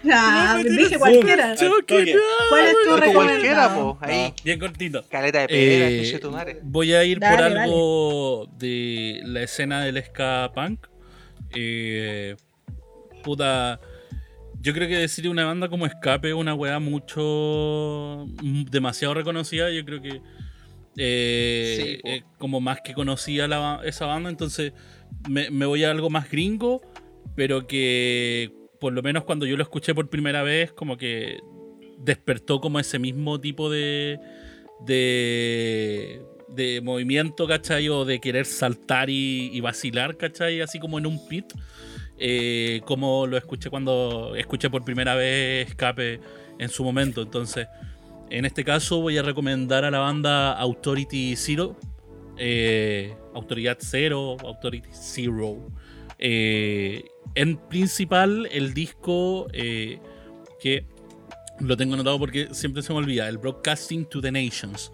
Ah, 0.12 0.56
No 0.58 0.64
me 0.64 0.70
dije 0.78 0.98
cualquiera. 1.00 1.52
Al 1.52 1.58
toque. 1.58 2.16
¿Cuál 2.50 2.66
es 2.66 2.74
tu 2.86 2.96
recomendado? 2.98 3.14
cualquiera, 3.14 3.74
po. 3.76 3.98
Ahí. 4.02 4.28
No. 4.30 4.36
Bien 4.44 4.60
cortito. 4.60 5.04
Caleta 5.10 5.40
de 5.42 5.48
pera, 5.48 5.90
Eh, 5.90 6.20
tu 6.20 6.32
madre. 6.32 6.60
voy 6.64 6.94
a 6.94 7.04
ir 7.04 7.20
Dale, 7.20 7.36
por 7.36 7.46
algo 7.62 8.50
de 8.58 9.22
la 9.26 9.42
escena 9.42 9.84
del 9.84 10.04
ska 10.04 10.52
punk. 10.54 10.88
Eh, 11.56 12.36
puta. 13.24 13.80
Yo 14.62 14.74
creo 14.74 14.88
que 14.88 14.98
decir 14.98 15.28
una 15.28 15.46
banda 15.46 15.68
como 15.70 15.86
Escape 15.86 16.30
es 16.30 16.34
una 16.36 16.54
weá 16.54 16.80
mucho. 16.80 18.26
mm, 18.42 18.64
demasiado 18.66 19.14
reconocida. 19.14 19.70
Yo 19.72 19.84
creo 19.86 20.02
que. 20.02 20.22
eh, 20.98 22.00
Sí, 22.04 22.24
como 22.38 22.60
más 22.62 22.80
que 22.82 22.94
conocía 22.94 23.48
la 23.48 23.82
esa 23.84 24.06
banda. 24.06 24.30
Entonces 24.30 24.74
me, 25.30 25.66
voy 25.66 25.84
a 25.84 25.92
algo 25.92 26.10
más 26.10 26.30
gringo. 26.30 26.82
Pero 27.36 27.68
que 27.68 28.52
por 28.80 28.94
lo 28.94 29.02
menos 29.02 29.24
cuando 29.24 29.46
yo 29.46 29.58
lo 29.58 29.64
escuché 29.64 29.96
por 29.96 30.10
primera 30.10 30.44
vez, 30.44 30.72
como 30.72 30.98
que 30.98 31.40
despertó 31.98 32.60
como 32.60 32.80
ese 32.80 33.00
mismo 33.00 33.40
tipo 33.40 33.70
de. 33.70 34.20
de. 34.86 36.22
de 36.50 36.82
movimiento, 36.82 37.48
¿cachai? 37.48 37.90
O 37.90 38.06
de 38.06 38.20
querer 38.20 38.46
saltar 38.46 39.10
y, 39.10 39.50
y 39.54 39.62
vacilar, 39.62 40.18
¿cachai? 40.18 40.62
Así 40.62 40.80
como 40.80 41.00
en 41.00 41.06
un 41.06 41.28
pit. 41.28 41.46
eh, 42.18 42.82
como 42.86 43.28
lo 43.28 43.38
escuché 43.38 43.70
cuando 43.70 44.36
escuché 44.36 44.70
por 44.70 44.84
primera 44.84 45.16
vez 45.16 45.70
Escape 45.70 46.20
en 46.60 46.70
su 46.70 46.84
momento. 46.84 47.22
Entonces, 47.22 47.68
en 48.30 48.46
este 48.46 48.64
caso 48.64 49.02
voy 49.02 49.18
a 49.18 49.22
recomendar 49.22 49.86
a 49.86 49.92
la 49.92 50.00
banda 50.00 50.54
Authority 50.54 51.36
Zero, 51.36 51.76
eh, 52.38 53.16
Autoridad 53.34 53.78
Cero, 53.80 54.38
Authority 54.44 54.90
Zero. 54.92 55.72
Eh, 56.20 57.04
en 57.36 57.58
principal, 57.68 58.48
el 58.52 58.74
disco 58.74 59.48
eh, 59.54 60.00
que 60.60 60.86
lo 61.60 61.78
tengo 61.78 61.94
anotado 61.94 62.20
porque 62.20 62.50
siempre 62.52 62.82
se 62.82 62.94
me 62.94 63.00
olvida, 63.00 63.28
el 63.28 63.38
Broadcasting 63.38 64.06
to 64.06 64.22
the 64.22 64.32
Nations. 64.32 64.92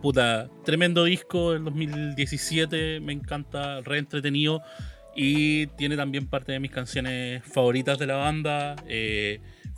Puta, 0.00 0.48
tremendo 0.64 1.04
disco 1.04 1.52
del 1.52 1.64
2017, 1.64 3.00
me 3.00 3.12
encanta, 3.12 3.82
re 3.82 3.98
entretenido 3.98 4.62
y 5.14 5.66
tiene 5.66 5.96
también 5.96 6.28
parte 6.28 6.52
de 6.52 6.60
mis 6.60 6.70
canciones 6.70 7.42
favoritas 7.44 7.98
de 7.98 8.06
la 8.06 8.16
banda. 8.16 8.76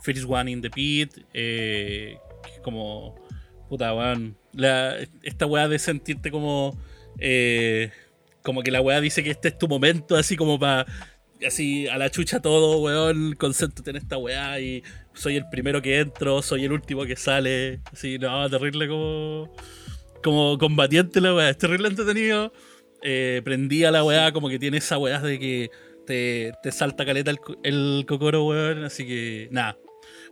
First 0.01 0.23
One 0.29 0.51
in 0.51 0.61
the 0.61 0.69
Pit, 0.69 1.17
como, 2.63 3.15
puta, 3.67 3.93
weón, 3.93 4.37
la- 4.53 4.97
esta 5.23 5.45
weá 5.45 5.67
de 5.67 5.79
sentirte 5.79 6.31
como, 6.31 6.77
eh, 7.19 7.91
como 8.41 8.63
que 8.63 8.71
la 8.71 8.81
weá 8.81 9.01
dice 9.01 9.23
que 9.23 9.31
este 9.31 9.49
es 9.49 9.57
tu 9.57 9.67
momento, 9.67 10.15
así 10.15 10.35
como 10.35 10.59
para, 10.59 10.85
así 11.45 11.87
a 11.87 11.97
la 11.97 12.09
chucha 12.09 12.39
todo, 12.41 12.79
weón, 12.81 13.33
concéntrate 13.35 13.89
en 13.91 13.95
esta 13.97 14.17
weá 14.17 14.59
y 14.59 14.83
soy 15.13 15.35
el 15.37 15.47
primero 15.49 15.81
que 15.81 15.99
entro, 15.99 16.41
soy 16.41 16.65
el 16.65 16.71
último 16.71 17.05
que 17.05 17.15
sale, 17.15 17.81
así, 17.91 18.17
no, 18.17 18.49
terrible 18.49 18.87
como, 18.87 19.53
como 20.23 20.57
combatiente 20.57 21.21
la 21.21 21.33
weá, 21.35 21.49
es 21.49 21.57
terrible 21.57 21.87
entretenido. 21.87 22.53
Eh, 23.03 23.41
prendí 23.43 23.83
a 23.83 23.89
la 23.89 24.03
weá, 24.03 24.31
como 24.31 24.47
que 24.47 24.59
tiene 24.59 24.77
esa 24.77 24.97
weá 24.99 25.19
de 25.19 25.39
que 25.39 25.71
te, 26.05 26.53
te 26.61 26.71
salta 26.71 27.03
caleta 27.03 27.31
el, 27.31 27.39
el 27.63 28.05
cocoro, 28.07 28.45
weón, 28.45 28.83
así 28.83 29.05
que 29.07 29.47
nada. 29.51 29.75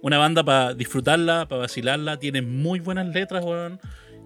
Una 0.02 0.18
banda 0.20 0.44
para 0.44 0.74
disfrutarla, 0.76 1.48
para 1.48 1.62
vacilarla, 1.62 2.20
tiene 2.20 2.41
muy 2.44 2.80
buenas 2.80 3.08
letras, 3.08 3.44
weón. 3.44 3.80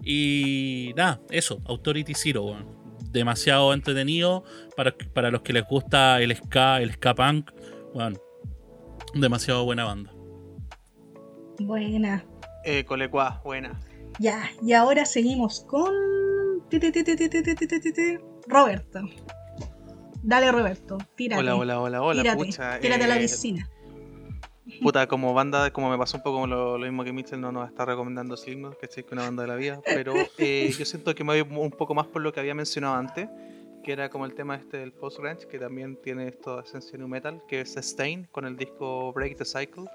Y 0.04 0.94
nada, 0.96 1.22
eso, 1.30 1.62
Authority 1.66 2.14
Zero, 2.14 2.44
bueno. 2.44 2.66
demasiado 3.12 3.74
entretenido 3.74 4.44
para, 4.76 4.96
para, 5.14 5.32
los 5.32 5.42
que 5.42 5.54
les 5.54 5.66
gusta 5.66 6.22
el 6.22 6.36
ska, 6.36 6.82
el 6.82 6.92
ska 6.94 7.16
punk, 7.16 7.52
bueno, 7.94 8.18
demasiado 9.14 9.64
buena 9.66 9.86
banda. 9.86 10.12
Buena. 11.60 12.26
Eh, 12.66 12.86
buena. 13.44 13.80
Ya, 14.20 14.50
y 14.62 14.74
ahora 14.74 15.06
seguimos 15.06 15.66
con 15.66 15.94
Roberto. 18.48 19.00
Dale, 20.24 20.52
Roberto, 20.52 20.98
tírate. 21.16 21.42
Hola, 21.42 21.56
hola, 21.56 21.82
hola, 21.82 22.02
hola. 22.02 22.22
Tírate, 22.22 22.46
pucha, 22.46 22.80
tírate 22.80 23.02
eh, 23.02 23.06
a 23.06 23.08
la 23.08 23.18
piscina. 23.18 23.70
Puta, 24.82 25.08
como 25.08 25.34
banda, 25.34 25.72
como 25.72 25.90
me 25.90 25.98
pasó 25.98 26.18
un 26.18 26.24
poco 26.24 26.48
lo, 26.48 26.78
lo 26.78 26.86
mismo 26.86 27.04
que 27.04 27.12
Mitchell, 27.12 27.42
no 27.42 27.52
nos 27.52 27.70
está 27.70 27.86
recomendando 27.86 28.38
Slipknot, 28.38 28.78
que 28.80 28.86
es 28.86 29.06
una 29.12 29.24
banda 29.24 29.44
de 29.44 29.50
la 29.50 29.56
vida, 29.56 29.82
pero 29.84 30.14
eh, 30.38 30.74
yo 30.78 30.86
siento 30.86 31.14
que 31.14 31.24
me 31.24 31.42
voy 31.42 31.58
un 31.58 31.72
poco 31.72 31.94
más 31.94 32.08
por 32.08 32.22
lo 32.22 32.32
que 32.32 32.40
había 32.40 32.56
mencionado 32.56 32.96
antes, 32.96 33.28
que 33.84 33.92
era 33.92 34.10
como 34.10 34.26
el 34.26 34.34
tema 34.34 34.56
este 34.56 34.78
del 34.78 34.94
post-grunge, 34.94 35.48
que 35.48 35.60
también 35.60 36.00
tiene 36.02 36.30
esto 36.30 36.56
de 36.56 36.64
esencia 36.64 36.98
nu 36.98 37.10
metal, 37.10 37.44
que 37.48 37.60
es 37.60 37.76
Stain, 37.76 38.26
con 38.32 38.46
el 38.46 38.56
disco 38.56 39.12
Break 39.12 39.38
the 39.38 39.46
Cycle. 39.46 39.86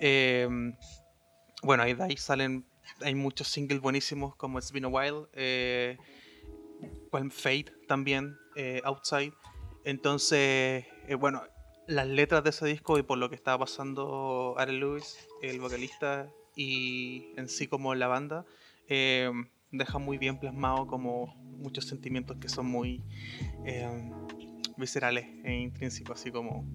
Eh, 0.00 0.48
bueno, 1.62 1.84
ahí 1.84 1.94
de 1.94 2.02
ahí 2.02 2.16
salen, 2.16 2.66
hay 3.00 3.14
muchos 3.14 3.46
singles 3.46 3.80
buenísimos, 3.80 4.34
como 4.34 4.58
It's 4.58 4.72
Been 4.72 4.84
a 4.84 4.88
While, 4.88 5.28
eh, 5.32 5.96
Fate 7.30 7.72
también, 7.86 8.36
eh, 8.56 8.80
Outside. 8.84 9.32
Entonces, 9.84 10.84
eh, 11.06 11.14
bueno, 11.18 11.42
las 11.86 12.06
letras 12.06 12.44
de 12.44 12.50
ese 12.50 12.66
disco 12.66 12.98
y 12.98 13.02
por 13.02 13.18
lo 13.18 13.28
que 13.28 13.34
estaba 13.34 13.58
pasando 13.58 14.54
Aaron 14.58 14.80
Lewis, 14.80 15.28
el 15.42 15.60
vocalista, 15.60 16.28
y 16.54 17.32
en 17.36 17.48
sí 17.48 17.66
como 17.66 17.94
la 17.94 18.08
banda, 18.08 18.44
eh, 18.88 19.30
deja 19.70 19.98
muy 19.98 20.18
bien 20.18 20.38
plasmado 20.38 20.86
como 20.86 21.34
muchos 21.36 21.86
sentimientos 21.86 22.36
que 22.38 22.48
son 22.48 22.66
muy 22.66 23.02
eh, 23.64 24.10
viscerales 24.76 25.26
e 25.44 25.54
intrínsecos, 25.54 26.20
así 26.20 26.30
como 26.30 26.66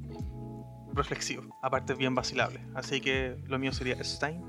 reflexivos, 0.94 1.48
aparte 1.62 1.94
bien 1.94 2.16
vacilables. 2.16 2.62
Así 2.74 3.02
que 3.02 3.38
lo 3.46 3.60
mío 3.60 3.72
sería 3.72 4.04
Stein 4.04 4.42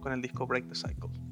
con 0.00 0.12
el 0.12 0.20
disco 0.20 0.46
Break 0.46 0.68
the 0.68 0.74
Cycle. 0.74 1.23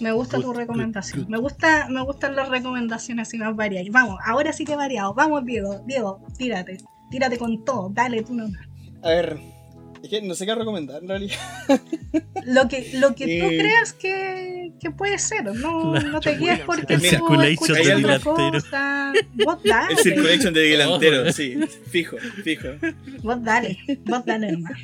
Me 0.00 0.12
gusta 0.12 0.36
Good, 0.36 0.44
tu 0.44 0.50
good, 0.52 0.58
recomendación. 0.58 1.22
good. 1.24 1.30
Me 1.30 1.38
gusta, 1.38 1.88
me 1.88 2.02
gustan 2.02 2.34
las 2.36 2.48
recomendaciones 2.48 3.28
así 3.28 3.38
más 3.38 3.54
variadas. 3.54 3.88
Vamos, 3.90 4.18
ahora 4.24 4.52
sí 4.52 4.64
que 4.64 4.76
variado. 4.76 5.14
Vamos, 5.14 5.44
Diego, 5.44 5.80
Diego, 5.86 6.20
tírate. 6.36 6.78
Tírate 7.10 7.38
con 7.38 7.64
todo. 7.64 7.90
Dale 7.90 8.22
tú 8.22 8.34
nomás. 8.34 8.60
A 9.02 9.08
ver, 9.08 9.40
es 10.02 10.08
que 10.08 10.22
no 10.22 10.34
sé 10.34 10.46
qué 10.46 10.54
recomendar 10.54 11.02
en 11.02 11.08
realidad. 11.08 11.36
Lo 12.46 12.68
que, 12.68 12.90
lo 12.94 13.14
que 13.14 13.24
tú 13.40 13.46
Eh. 13.46 13.58
creas 13.58 13.92
que, 13.92 14.72
que 14.80 14.90
puede 14.90 15.18
ser. 15.18 15.44
No, 15.44 15.94
La- 15.94 16.00
no 16.00 16.20
te 16.20 16.36
guíes 16.36 16.60
porque 16.60 16.94
El 16.94 17.00
tú 17.00 17.06
circulation 17.06 17.52
escuchas 17.52 17.76
de 17.76 17.94
delantero. 17.96 18.50
cosa. 18.52 19.12
Vos 19.34 19.58
dale. 19.64 19.92
El 19.94 19.98
circulation 19.98 20.54
de 20.54 20.60
delantero, 20.60 21.32
sí, 21.32 21.56
fijo, 21.90 22.16
fijo. 22.42 22.68
Vos 23.22 23.42
dale. 23.44 23.78
Vos 24.06 24.24
dale 24.24 24.52
nomás. 24.52 24.78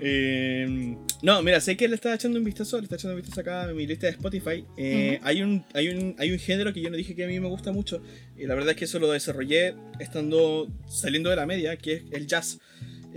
Eh, 0.00 0.96
no, 1.22 1.42
mira, 1.42 1.60
sé 1.60 1.76
que 1.76 1.88
le 1.88 1.94
estaba 1.94 2.14
echando 2.14 2.38
un 2.38 2.44
vistazo, 2.44 2.76
le 2.78 2.82
estaba 2.84 2.98
echando 2.98 3.14
un 3.16 3.22
vistazo 3.22 3.40
acá 3.40 3.64
a 3.64 3.72
mi 3.72 3.86
lista 3.86 4.06
de 4.06 4.12
Spotify. 4.12 4.64
Eh, 4.76 5.18
hay, 5.22 5.42
un, 5.42 5.64
hay, 5.72 5.88
un, 5.88 6.14
hay 6.18 6.30
un 6.30 6.38
género 6.38 6.72
que 6.72 6.80
yo 6.80 6.90
no 6.90 6.96
dije 6.96 7.14
que 7.14 7.24
a 7.24 7.26
mí 7.26 7.40
me 7.40 7.48
gusta 7.48 7.72
mucho, 7.72 8.02
y 8.36 8.46
la 8.46 8.54
verdad 8.54 8.70
es 8.72 8.76
que 8.76 8.84
eso 8.84 8.98
lo 8.98 9.10
desarrollé 9.10 9.74
estando 9.98 10.68
saliendo 10.86 11.30
de 11.30 11.36
la 11.36 11.46
media, 11.46 11.76
que 11.76 11.94
es 11.94 12.02
el 12.12 12.26
jazz. 12.26 12.58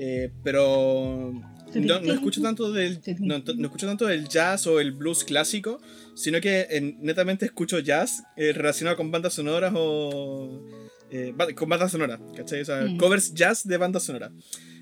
Eh, 0.01 0.31
pero 0.43 1.33
no, 1.75 1.99
no 1.99 2.13
escucho 2.13 2.41
tanto 2.41 2.71
del 2.71 3.01
no, 3.19 3.39
no 3.39 3.65
escucho 3.67 3.85
tanto 3.85 4.05
del 4.05 4.29
jazz 4.29 4.65
o 4.65 4.79
el 4.79 4.93
blues 4.93 5.25
clásico, 5.25 5.81
sino 6.15 6.39
que 6.39 6.67
eh, 6.69 6.95
netamente 7.01 7.45
escucho 7.45 7.79
jazz 7.79 8.23
eh, 8.37 8.53
relacionado 8.53 8.95
con 8.95 9.11
bandas 9.11 9.33
sonoras 9.33 9.73
o 9.75 10.65
con 11.55 11.67
bandas 11.69 11.91
sonoras, 11.91 12.19
¿cachai? 12.35 12.61
O 12.61 12.65
sea, 12.65 12.81
Mm. 12.83 12.97
covers 12.97 13.33
jazz 13.33 13.67
de 13.67 13.77
bandas 13.77 14.03
sonoras. 14.03 14.31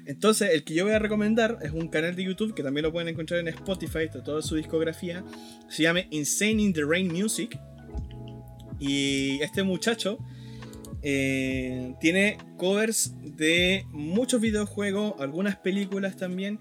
Entonces, 0.05 0.51
el 0.53 0.63
que 0.63 0.73
yo 0.73 0.83
voy 0.85 0.93
a 0.93 0.99
recomendar 0.99 1.57
es 1.61 1.71
un 1.71 1.87
canal 1.89 2.15
de 2.15 2.23
YouTube 2.23 2.53
que 2.53 2.63
también 2.63 2.83
lo 2.83 2.91
pueden 2.91 3.07
encontrar 3.09 3.39
en 3.39 3.47
Spotify, 3.49 4.03
está 4.03 4.23
toda 4.23 4.41
su 4.41 4.55
discografía. 4.55 5.23
Se 5.69 5.83
llama 5.83 6.01
Insane 6.11 6.61
in 6.61 6.73
the 6.73 6.83
Rain 6.85 7.11
Music. 7.11 7.57
Y 8.79 9.39
este 9.41 9.63
muchacho 9.63 10.19
eh, 11.09 11.93
tiene 12.01 12.37
covers 12.57 13.13
de 13.23 13.85
muchos 13.91 14.41
videojuegos, 14.41 15.13
algunas 15.19 15.55
películas 15.55 16.17
también. 16.17 16.59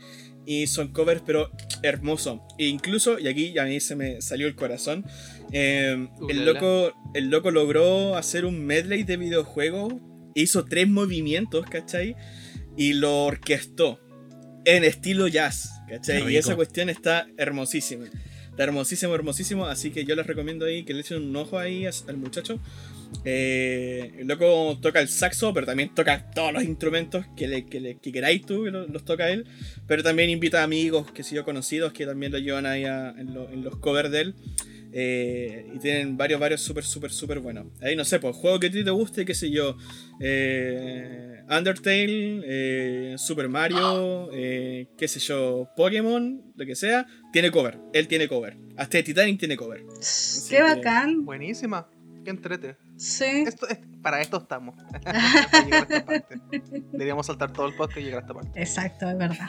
Y 0.48 0.68
son 0.68 0.92
covers, 0.92 1.20
pero 1.26 1.50
hermosos. 1.82 2.38
E 2.56 2.66
incluso, 2.66 3.18
y 3.18 3.26
aquí 3.26 3.58
a 3.58 3.64
mí 3.64 3.80
se 3.80 3.96
me 3.96 4.22
salió 4.22 4.46
el 4.46 4.54
corazón. 4.54 5.04
eh, 5.50 6.08
el, 6.28 6.42
Ulala. 6.42 6.52
loco, 6.52 6.92
el 7.14 7.28
loco 7.28 7.50
logró 7.50 8.16
hacer 8.16 8.44
un 8.44 8.64
medley 8.64 9.02
de 9.02 9.16
videojuegos. 9.16 9.94
Hizo 10.36 10.64
tres 10.64 10.88
movimientos, 10.88 11.66
¿cachai? 11.66 12.14
Y 12.76 12.92
lo 12.92 13.24
orquestó 13.24 13.98
en 14.64 14.84
estilo 14.84 15.26
jazz, 15.26 15.70
¿cachai? 15.88 16.32
Y 16.32 16.36
esa 16.36 16.54
cuestión 16.54 16.88
está 16.88 17.26
hermosísima. 17.36 18.04
Está 18.50 18.62
hermosísimo, 18.62 19.12
hermosísimo. 19.12 19.66
Así 19.66 19.90
que 19.90 20.04
yo 20.04 20.14
les 20.14 20.24
recomiendo 20.24 20.66
ahí 20.66 20.84
que 20.84 20.94
le 20.94 21.00
echen 21.00 21.20
un 21.20 21.34
ojo 21.34 21.58
ahí 21.58 21.84
al 21.84 22.16
muchacho. 22.16 22.60
Eh, 23.24 24.12
el 24.18 24.26
loco 24.28 24.78
toca 24.80 25.00
el 25.00 25.08
saxo, 25.08 25.52
pero 25.52 25.66
también 25.66 25.94
toca 25.94 26.30
todos 26.30 26.52
los 26.52 26.62
instrumentos 26.62 27.24
que, 27.36 27.48
le, 27.48 27.66
que, 27.66 27.80
le- 27.80 27.98
que 27.98 28.12
queráis 28.12 28.44
tú, 28.46 28.64
que 28.64 28.70
lo- 28.70 28.86
los 28.86 29.04
toca 29.04 29.30
él. 29.30 29.46
Pero 29.86 30.02
también 30.02 30.30
invita 30.30 30.60
a 30.60 30.64
amigos 30.64 31.10
que 31.12 31.22
sido 31.22 31.44
conocidos 31.44 31.92
que 31.92 32.06
también 32.06 32.32
lo 32.32 32.38
llevan 32.38 32.66
ahí 32.66 32.84
a- 32.84 33.14
en, 33.18 33.34
lo- 33.34 33.50
en 33.50 33.62
los 33.64 33.76
covers 33.78 34.10
de 34.10 34.20
él. 34.20 34.34
Eh, 34.98 35.66
y 35.74 35.78
tienen 35.78 36.16
varios, 36.16 36.40
varios 36.40 36.60
súper, 36.62 36.84
súper, 36.84 37.10
súper 37.10 37.40
buenos. 37.40 37.66
Ahí 37.82 37.96
no 37.96 38.04
sé, 38.04 38.18
pues 38.18 38.34
juego 38.34 38.58
que 38.60 38.68
a 38.68 38.70
ti 38.70 38.82
te 38.82 38.90
guste, 38.90 39.24
qué 39.26 39.34
sé 39.34 39.50
yo. 39.50 39.76
Eh, 40.20 41.42
Undertale, 41.50 42.40
eh, 42.44 43.14
Super 43.18 43.48
Mario, 43.48 44.30
eh, 44.32 44.88
qué 44.96 45.06
sé 45.06 45.20
yo, 45.20 45.68
Pokémon, 45.76 46.42
lo 46.56 46.66
que 46.66 46.74
sea, 46.74 47.06
tiene 47.32 47.50
cover. 47.50 47.78
Él 47.92 48.08
tiene 48.08 48.26
cover. 48.26 48.56
Hasta 48.76 49.02
Titanic 49.02 49.38
tiene 49.38 49.56
cover. 49.56 49.82
Qué 50.48 50.56
que- 50.56 50.62
bacán. 50.62 51.24
Buenísima, 51.24 51.88
qué 52.24 52.30
entrete. 52.30 52.76
Sí. 52.96 53.44
Esto 53.46 53.68
es- 53.68 53.78
para 54.02 54.20
esto 54.20 54.36
estamos. 54.38 54.74
para 55.02 55.64
llegar 55.64 55.86
a 55.90 55.96
esta 55.96 56.06
parte. 56.06 56.38
Deberíamos 56.92 57.26
saltar 57.26 57.52
todo 57.52 57.66
el 57.66 57.74
podcast 57.74 57.98
y 57.98 58.02
llegar 58.04 58.18
a 58.18 58.20
esta 58.22 58.34
parte. 58.34 58.60
Exacto, 58.60 59.08
es 59.10 59.18
verdad. 59.18 59.48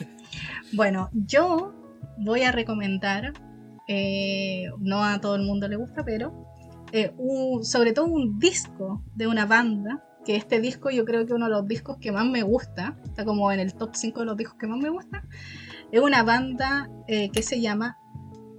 Bueno, 0.73 1.09
yo 1.13 1.73
voy 2.17 2.41
a 2.43 2.51
recomendar, 2.51 3.33
eh, 3.87 4.65
no 4.79 5.03
a 5.03 5.19
todo 5.21 5.35
el 5.35 5.43
mundo 5.43 5.67
le 5.67 5.75
gusta, 5.75 6.03
pero 6.03 6.45
eh, 6.91 7.13
un- 7.17 7.63
sobre 7.63 7.93
todo 7.93 8.05
un 8.05 8.39
disco 8.39 9.03
de 9.15 9.27
una 9.27 9.45
banda, 9.45 10.03
que 10.25 10.35
este 10.35 10.59
disco 10.59 10.89
yo 10.89 11.05
creo 11.05 11.25
que 11.25 11.33
uno 11.33 11.45
de 11.45 11.51
los 11.51 11.67
discos 11.67 11.97
que 12.01 12.11
más 12.11 12.25
me 12.25 12.41
gusta, 12.43 12.97
está 13.05 13.23
como 13.23 13.51
en 13.51 13.59
el 13.61 13.73
top 13.75 13.91
5 13.95 14.21
de 14.21 14.25
los 14.25 14.35
discos 14.37 14.57
que 14.57 14.67
más 14.67 14.77
me 14.79 14.89
gusta, 14.89 15.23
es 15.91 16.01
una 16.01 16.23
banda 16.23 16.89
eh, 17.07 17.29
que 17.31 17.43
se 17.43 17.61
llama 17.61 17.97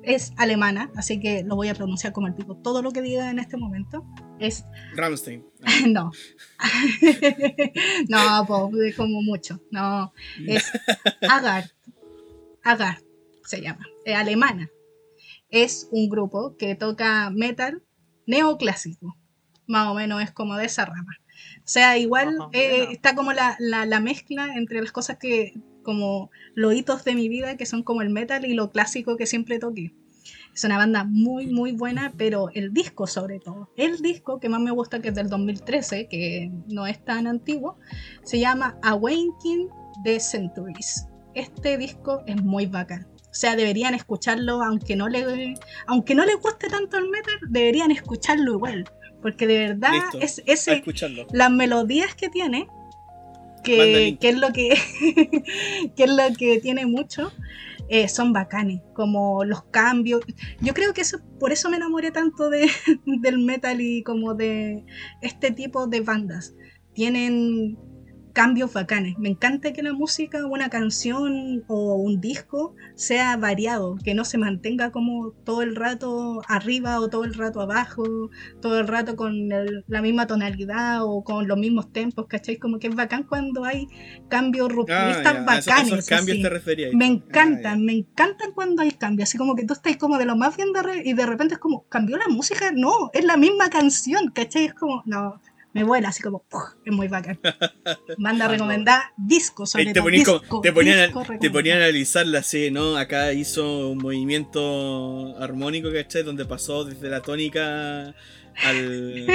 es 0.08 0.32
alemana, 0.36 0.90
así 0.96 1.20
que 1.20 1.42
lo 1.44 1.54
voy 1.56 1.68
a 1.68 1.74
pronunciar 1.74 2.12
como 2.12 2.26
el 2.26 2.34
pico. 2.34 2.56
Todo 2.56 2.82
lo 2.82 2.90
que 2.92 3.02
diga 3.02 3.30
en 3.30 3.38
este 3.38 3.56
momento 3.56 4.04
es 4.38 4.64
Ramstein. 4.96 5.44
no. 5.88 6.10
no, 8.08 8.44
pues, 8.46 8.96
como 8.96 9.22
mucho. 9.22 9.60
No, 9.70 10.12
es 10.46 10.64
Agar. 11.30 11.70
Agar 12.64 12.98
se 13.44 13.60
llama. 13.60 13.86
Es 14.04 14.14
alemana. 14.16 14.68
Es 15.50 15.88
un 15.90 16.08
grupo 16.08 16.56
que 16.56 16.74
toca 16.74 17.30
metal 17.30 17.82
neoclásico. 18.26 19.16
Más 19.66 19.88
o 19.88 19.94
menos 19.94 20.22
es 20.22 20.30
como 20.32 20.56
de 20.56 20.66
esa 20.66 20.84
rama. 20.84 21.16
O 21.58 21.68
sea, 21.68 21.96
igual 21.98 22.36
Ajá, 22.40 22.50
eh, 22.52 22.88
está 22.90 23.14
como 23.14 23.32
la, 23.32 23.56
la- 23.58 23.86
la 23.86 24.00
mezcla 24.00 24.54
entre 24.56 24.80
las 24.80 24.92
cosas 24.92 25.18
que, 25.18 25.52
como 25.82 26.30
los 26.54 26.74
hitos 26.74 27.04
de 27.04 27.14
mi 27.14 27.28
vida, 27.28 27.56
que 27.56 27.64
son 27.66 27.82
como 27.82 28.02
el 28.02 28.10
metal 28.10 28.44
y 28.44 28.54
lo 28.54 28.70
clásico 28.70 29.16
que 29.16 29.26
siempre 29.26 29.58
toqué. 29.58 29.94
Es 30.58 30.64
una 30.64 30.76
banda 30.76 31.04
muy, 31.04 31.46
muy 31.46 31.70
buena, 31.70 32.12
pero 32.16 32.48
el 32.52 32.74
disco 32.74 33.06
sobre 33.06 33.38
todo. 33.38 33.70
El 33.76 33.98
disco 33.98 34.40
que 34.40 34.48
más 34.48 34.60
me 34.60 34.72
gusta, 34.72 35.00
que 35.00 35.10
es 35.10 35.14
del 35.14 35.28
2013, 35.28 36.08
que 36.08 36.50
no 36.66 36.84
es 36.84 37.04
tan 37.04 37.28
antiguo, 37.28 37.78
se 38.24 38.40
llama 38.40 38.76
Awakening 38.82 39.68
the 40.02 40.18
Centuries. 40.18 41.06
Este 41.34 41.78
disco 41.78 42.24
es 42.26 42.42
muy 42.42 42.66
bacán. 42.66 43.06
O 43.14 43.34
sea, 43.34 43.54
deberían 43.54 43.94
escucharlo, 43.94 44.60
aunque 44.60 44.96
no 44.96 45.08
le, 45.08 45.54
aunque 45.86 46.16
no 46.16 46.24
les 46.24 46.40
guste 46.40 46.66
tanto 46.66 46.98
el 46.98 47.08
metal, 47.08 47.38
deberían 47.50 47.92
escucharlo 47.92 48.54
igual. 48.54 48.84
Porque 49.22 49.46
de 49.46 49.58
verdad 49.60 49.92
Listo. 49.92 50.18
es 50.20 50.42
ese, 50.44 50.82
las 51.30 51.52
melodías 51.52 52.16
que 52.16 52.30
tiene, 52.30 52.66
que, 53.62 54.18
que 54.20 54.28
es 54.30 54.36
lo 54.36 54.52
que, 54.52 54.70
que 55.96 56.02
es 56.02 56.10
lo 56.10 56.36
que 56.36 56.58
tiene 56.58 56.84
mucho, 56.84 57.30
eh, 57.88 58.08
son 58.08 58.32
bacanes, 58.32 58.80
como 58.94 59.44
los 59.44 59.64
cambios. 59.64 60.22
Yo 60.60 60.74
creo 60.74 60.92
que 60.92 61.00
eso, 61.00 61.18
por 61.38 61.52
eso 61.52 61.70
me 61.70 61.76
enamoré 61.76 62.10
tanto 62.10 62.50
de, 62.50 62.68
del 63.06 63.38
metal 63.38 63.80
y 63.80 64.02
como 64.02 64.34
de 64.34 64.84
este 65.22 65.50
tipo 65.50 65.86
de 65.86 66.00
bandas. 66.00 66.54
Tienen 66.94 67.78
cambios 68.42 68.72
bacanes. 68.72 69.18
Me 69.18 69.30
encanta 69.30 69.72
que 69.72 69.82
la 69.82 69.92
música, 69.92 70.46
una 70.46 70.68
canción 70.70 71.64
o 71.66 71.96
un 71.96 72.20
disco 72.20 72.74
sea 72.94 73.36
variado, 73.36 73.96
que 74.04 74.14
no 74.14 74.24
se 74.24 74.38
mantenga 74.38 74.92
como 74.92 75.32
todo 75.44 75.62
el 75.62 75.74
rato 75.74 76.40
arriba 76.46 77.00
o 77.00 77.08
todo 77.08 77.24
el 77.24 77.34
rato 77.34 77.60
abajo, 77.60 78.04
todo 78.60 78.78
el 78.78 78.86
rato 78.86 79.16
con 79.16 79.32
el- 79.50 79.84
la 79.88 80.02
misma 80.02 80.28
tonalidad 80.28 81.00
o 81.04 81.24
con 81.24 81.48
los 81.48 81.58
mismos 81.58 81.92
tempos, 81.92 82.26
¿cachai? 82.28 82.58
Como 82.58 82.78
que 82.78 82.86
es 82.86 82.94
bacán 82.94 83.24
cuando 83.24 83.64
hay 83.64 83.88
cambios 84.28 84.68
Ah, 84.70 84.72
rupturistas 84.72 85.24
ya, 85.24 85.30
a 85.30 85.58
esos- 85.58 85.66
bacanes. 85.66 85.92
esos 85.94 86.06
cambios 86.06 86.38
te 86.40 86.48
referías. 86.48 86.94
Me 86.94 87.06
Ah, 87.06 87.08
encantan, 87.08 87.84
me 87.84 87.92
encantan 87.92 88.52
cuando 88.54 88.82
hay 88.82 88.92
cambios, 88.92 89.28
así 89.28 89.36
como 89.36 89.56
que 89.56 89.64
tú 89.66 89.72
estás 89.74 89.96
como 89.96 90.16
de 90.16 90.26
lo 90.26 90.36
más 90.36 90.56
bien 90.56 90.68
de 90.72 91.02
y 91.04 91.12
de 91.12 91.26
repente 91.26 91.54
es 91.54 91.60
como, 91.60 91.84
¿cambió 91.88 92.16
la 92.16 92.28
música? 92.28 92.70
No, 92.72 93.10
es 93.12 93.24
la 93.24 93.36
misma 93.36 93.68
canción, 93.68 94.30
¿cachai? 94.32 94.66
Es 94.66 94.74
como, 94.74 95.02
no, 95.06 95.40
me 95.74 95.84
vuela 95.84 96.08
así 96.08 96.22
como, 96.22 96.44
es 96.84 96.92
muy 96.92 97.08
bacán. 97.08 97.38
Banda 98.18 98.48
recomendada, 98.48 99.12
disco 99.16 99.66
sobre 99.66 99.86
Ahí 99.88 99.92
te 99.92 100.00
ponían, 100.02 100.24
disco, 100.24 100.60
te 100.60 100.72
ponían, 100.72 100.98
a- 100.98 101.38
te 101.38 101.50
ponían 101.50 101.78
a 101.78 101.84
analizarla 101.84 102.38
así, 102.40 102.70
¿no? 102.70 102.96
Acá 102.96 103.32
hizo 103.32 103.90
un 103.90 103.98
movimiento 103.98 105.36
armónico, 105.40 105.88
¿cachai? 105.92 106.22
Donde 106.22 106.44
pasó 106.44 106.84
desde 106.84 107.08
la 107.08 107.20
tónica 107.20 108.14
al, 108.64 109.26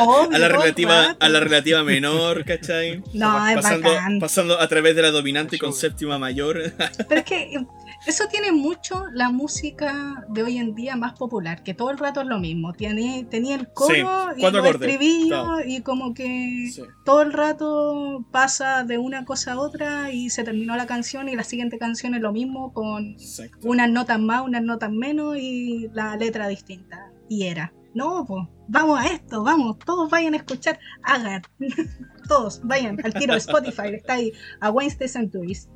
Obvio, 0.00 0.30
a, 0.34 0.38
la 0.38 0.48
relativa, 0.48 1.16
a 1.18 1.28
la 1.28 1.40
relativa 1.40 1.82
menor, 1.84 2.44
¿cachai? 2.44 3.02
No, 3.12 3.46
es 3.48 3.56
Pasando, 3.56 3.90
bacán. 3.92 4.18
pasando 4.20 4.60
a 4.60 4.68
través 4.68 4.96
de 4.96 5.02
la 5.02 5.10
dominante 5.10 5.58
con 5.58 5.72
séptima 5.74 6.18
mayor. 6.18 6.72
Pero 7.08 7.20
es 7.20 7.24
que 7.26 7.66
eso 8.06 8.24
tiene 8.30 8.52
mucho 8.52 9.06
la 9.12 9.30
música 9.30 10.24
de 10.28 10.42
hoy 10.42 10.58
en 10.58 10.74
día 10.74 10.96
más 10.96 11.12
popular, 11.18 11.62
que 11.62 11.74
todo 11.74 11.90
el 11.90 11.98
rato 11.98 12.20
es 12.22 12.26
lo 12.26 12.38
mismo. 12.38 12.72
Tiene, 12.72 13.26
tenía 13.30 13.54
el 13.54 13.72
coro 13.72 13.94
Sí, 13.94 14.00
y 14.00 14.42
los 14.42 14.54
acordes, 14.54 14.74
estribillos 14.74 15.44
claro. 15.46 15.60
y 15.66 15.80
como 15.82 16.14
que 16.14 16.68
Sí. 16.72 16.82
todo 17.04 17.22
el 17.22 17.32
rato 17.32 18.24
pasa 18.32 18.84
de 18.84 18.98
una 18.98 19.24
cosa 19.24 19.52
a 19.52 19.60
otra 19.60 20.10
y 20.12 20.30
se 20.30 20.42
terminó 20.44 20.76
la 20.76 20.86
canción 20.86 21.28
y 21.28 21.36
la 21.36 21.44
siguiente 21.44 21.78
canción 21.78 22.14
es 22.14 22.20
lo 22.20 22.32
mismo 22.32 22.72
con 22.72 23.10
Exacto. 23.12 23.58
unas 23.68 23.90
notas 23.90 24.18
más, 24.18 24.42
unas 24.42 24.62
notas 24.62 24.90
menos 24.90 25.36
y 25.38 25.88
la 25.92 26.16
letra 26.16 26.48
distinta. 26.48 27.10
Y 27.28 27.44
era, 27.46 27.72
no, 27.94 28.24
pues, 28.26 28.46
vamos 28.68 28.98
a 29.00 29.06
esto, 29.06 29.42
vamos, 29.42 29.78
todos 29.78 30.10
vayan 30.10 30.34
a 30.34 30.38
escuchar, 30.38 30.78
hagan, 31.02 31.42
todos 32.28 32.60
vayan 32.64 32.98
al 33.04 33.14
tiro 33.14 33.32
de 33.34 33.38
Spotify, 33.38 33.94
está 33.94 34.14
ahí, 34.14 34.32
a 34.60 34.70
Wednesday 34.70 35.08
Centuries, 35.08 35.68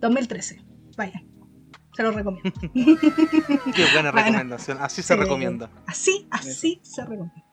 2013, 0.00 0.64
vayan, 0.96 1.24
se 1.96 2.02
lo 2.02 2.10
recomiendo. 2.12 2.50
Qué 2.74 3.84
buena 3.92 4.10
Bueno. 4.12 4.26
recomendación. 4.26 4.78
Así 4.80 5.02
se 5.02 5.14
Sí. 5.14 5.20
recomienda. 5.20 5.70
Así, 5.86 6.26
así 6.30 6.80
se 6.82 7.02
recomienda. 7.02 7.44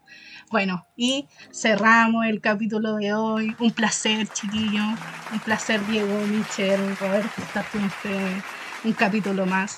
Bueno, 0.51 0.85
y 0.97 1.27
cerramos 1.53 2.25
el 2.25 2.41
capítulo 2.41 2.95
de 2.95 3.13
hoy. 3.13 3.55
Un 3.59 3.71
placer, 3.71 4.27
chiquillo. 4.27 4.83
Un 5.31 5.39
placer, 5.39 5.85
Diego, 5.87 6.13
Michelle, 6.27 6.95
Roberto, 6.95 7.29
estar 7.41 7.65
con 7.71 7.85
ustedes 7.85 8.43
un 8.83 8.93
capítulo 8.93 9.45
más. 9.45 9.77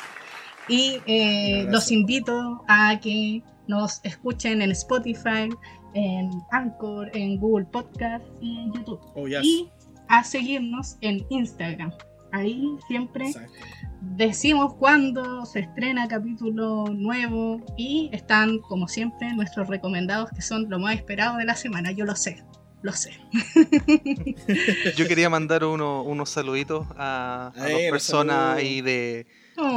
Y 0.67 0.99
eh, 1.05 1.67
los 1.69 1.91
invito 1.91 2.63
a 2.67 2.99
que 2.99 3.43
nos 3.67 3.99
escuchen 4.03 4.61
en 4.61 4.71
Spotify, 4.71 5.49
en 5.93 6.31
Anchor, 6.51 7.11
en 7.15 7.37
Google 7.37 7.65
Podcast 7.65 8.25
y 8.41 8.57
en 8.59 8.73
YouTube. 8.73 8.99
Oh, 9.15 9.27
yes. 9.27 9.43
Y 9.43 9.69
a 10.07 10.23
seguirnos 10.23 10.97
en 11.01 11.23
Instagram. 11.29 11.91
Ahí 12.33 12.67
siempre 12.87 13.27
Exacto. 13.27 13.53
decimos 14.01 14.73
cuándo 14.75 15.45
se 15.45 15.59
estrena 15.61 16.07
capítulo 16.07 16.85
nuevo 16.91 17.61
y 17.77 18.09
están, 18.11 18.57
como 18.59 18.87
siempre, 18.87 19.31
nuestros 19.33 19.67
recomendados 19.69 20.29
que 20.31 20.41
son 20.41 20.67
lo 20.69 20.79
más 20.79 20.95
esperado 20.95 21.37
de 21.37 21.45
la 21.45 21.55
semana. 21.55 21.91
Yo 21.91 22.05
lo 22.05 22.15
sé, 22.15 22.43
lo 22.81 22.91
sé. 22.91 23.11
Yo 24.97 25.07
quería 25.07 25.29
mandar 25.29 25.63
uno- 25.63 26.01
unos 26.03 26.29
saluditos 26.29 26.85
a, 26.97 27.51
a 27.55 27.69
Eh, 27.69 27.71
dos 27.71 27.81
los 27.83 27.91
personas 27.91 28.57
ahí 28.57 28.81
de, 28.81 29.27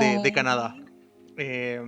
de, 0.01 0.21
de 0.23 0.33
Canadá. 0.33 0.75
Eh, 1.37 1.83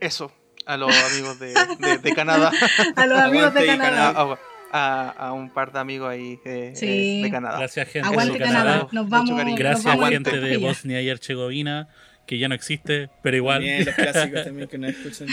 eso, 0.00 0.30
a 0.66 0.76
los 0.76 0.94
amigos 1.12 1.38
de, 1.40 1.54
de- 1.80 1.98
de 1.98 2.14
Canadá. 2.14 2.52
A 2.96 3.06
los 3.06 3.18
amigos 3.18 3.52
de 3.54 3.60
Aguante 3.60 3.66
y 3.66 3.70
a, 3.70 3.78
Canadá. 3.78 4.38
A- 4.74 5.10
a 5.10 5.32
un 5.34 5.50
par 5.50 5.70
de 5.70 5.78
amigos 5.80 6.08
ahí 6.10 6.38
eh, 6.46 6.72
Sí. 6.74 7.20
eh, 7.20 7.22
de 7.24 7.30
Canadá. 7.30 7.58
Gracias, 7.58 7.88
gente 7.88 8.08
Aguante 8.08 8.32
de 8.32 8.38
Canadá. 8.38 8.64
Canadá. 8.64 8.88
Nos 8.92 9.08
vamos, 9.08 9.30
cariño. 9.30 9.50
nos 9.50 9.58
Gracias, 9.58 9.84
vamos 9.84 10.08
gente 10.10 10.40
de. 10.40 10.56
Bosnia 10.56 11.02
y 11.02 11.08
Herzegovina, 11.10 11.88
que 12.26 12.38
ya 12.38 12.48
no 12.48 12.54
existe, 12.54 13.10
pero 13.22 13.36
igual. 13.36 13.58
También 13.58 13.84
los 13.84 13.94
clásicos 13.94 14.44
también 14.44 14.68
que 14.68 14.78
nos 14.78 14.90
escuchan. 14.92 15.28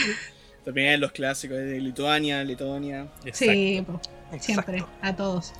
También 0.66 1.00
los 1.00 1.12
clásicos 1.14 1.58
de 1.58 1.80
Lituania, 1.80 2.44
Letonia. 2.44 3.08
Sí, 3.32 3.78
Exacto. 3.78 4.02
siempre, 4.42 4.84
a 5.02 5.16
todos. 5.16 5.54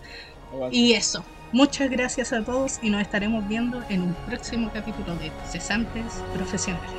Aguante. 0.52 0.76
Y 0.76 0.94
eso. 0.94 1.24
Muchas 1.54 1.90
gracias 1.90 2.32
a 2.34 2.44
todos 2.44 2.80
y 2.84 2.90
nos 2.90 3.02
estaremos 3.02 3.48
viendo 3.48 3.82
en 3.90 4.02
un 4.02 4.14
próximo 4.28 4.70
capítulo 4.74 5.16
de 5.16 5.32
Cesantes 5.50 6.04
Profesionales. 6.36 6.92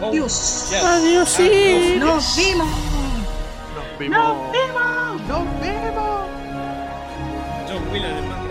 Oh, 0.00 0.06
Adiós. 0.08 0.68
yes. 0.70 0.82
Adiós, 0.82 1.28
sí. 1.28 1.96
Nos 1.98 2.36
vimos. 2.36 2.68
Nos 3.94 4.00
vemos. 4.00 4.18
Nos 4.18 4.52
vemos. 4.52 5.28
Nos 5.28 5.60
vemos. 5.60 6.28
John 7.68 7.92
Whelan, 7.92 8.16
hermano. 8.16 8.43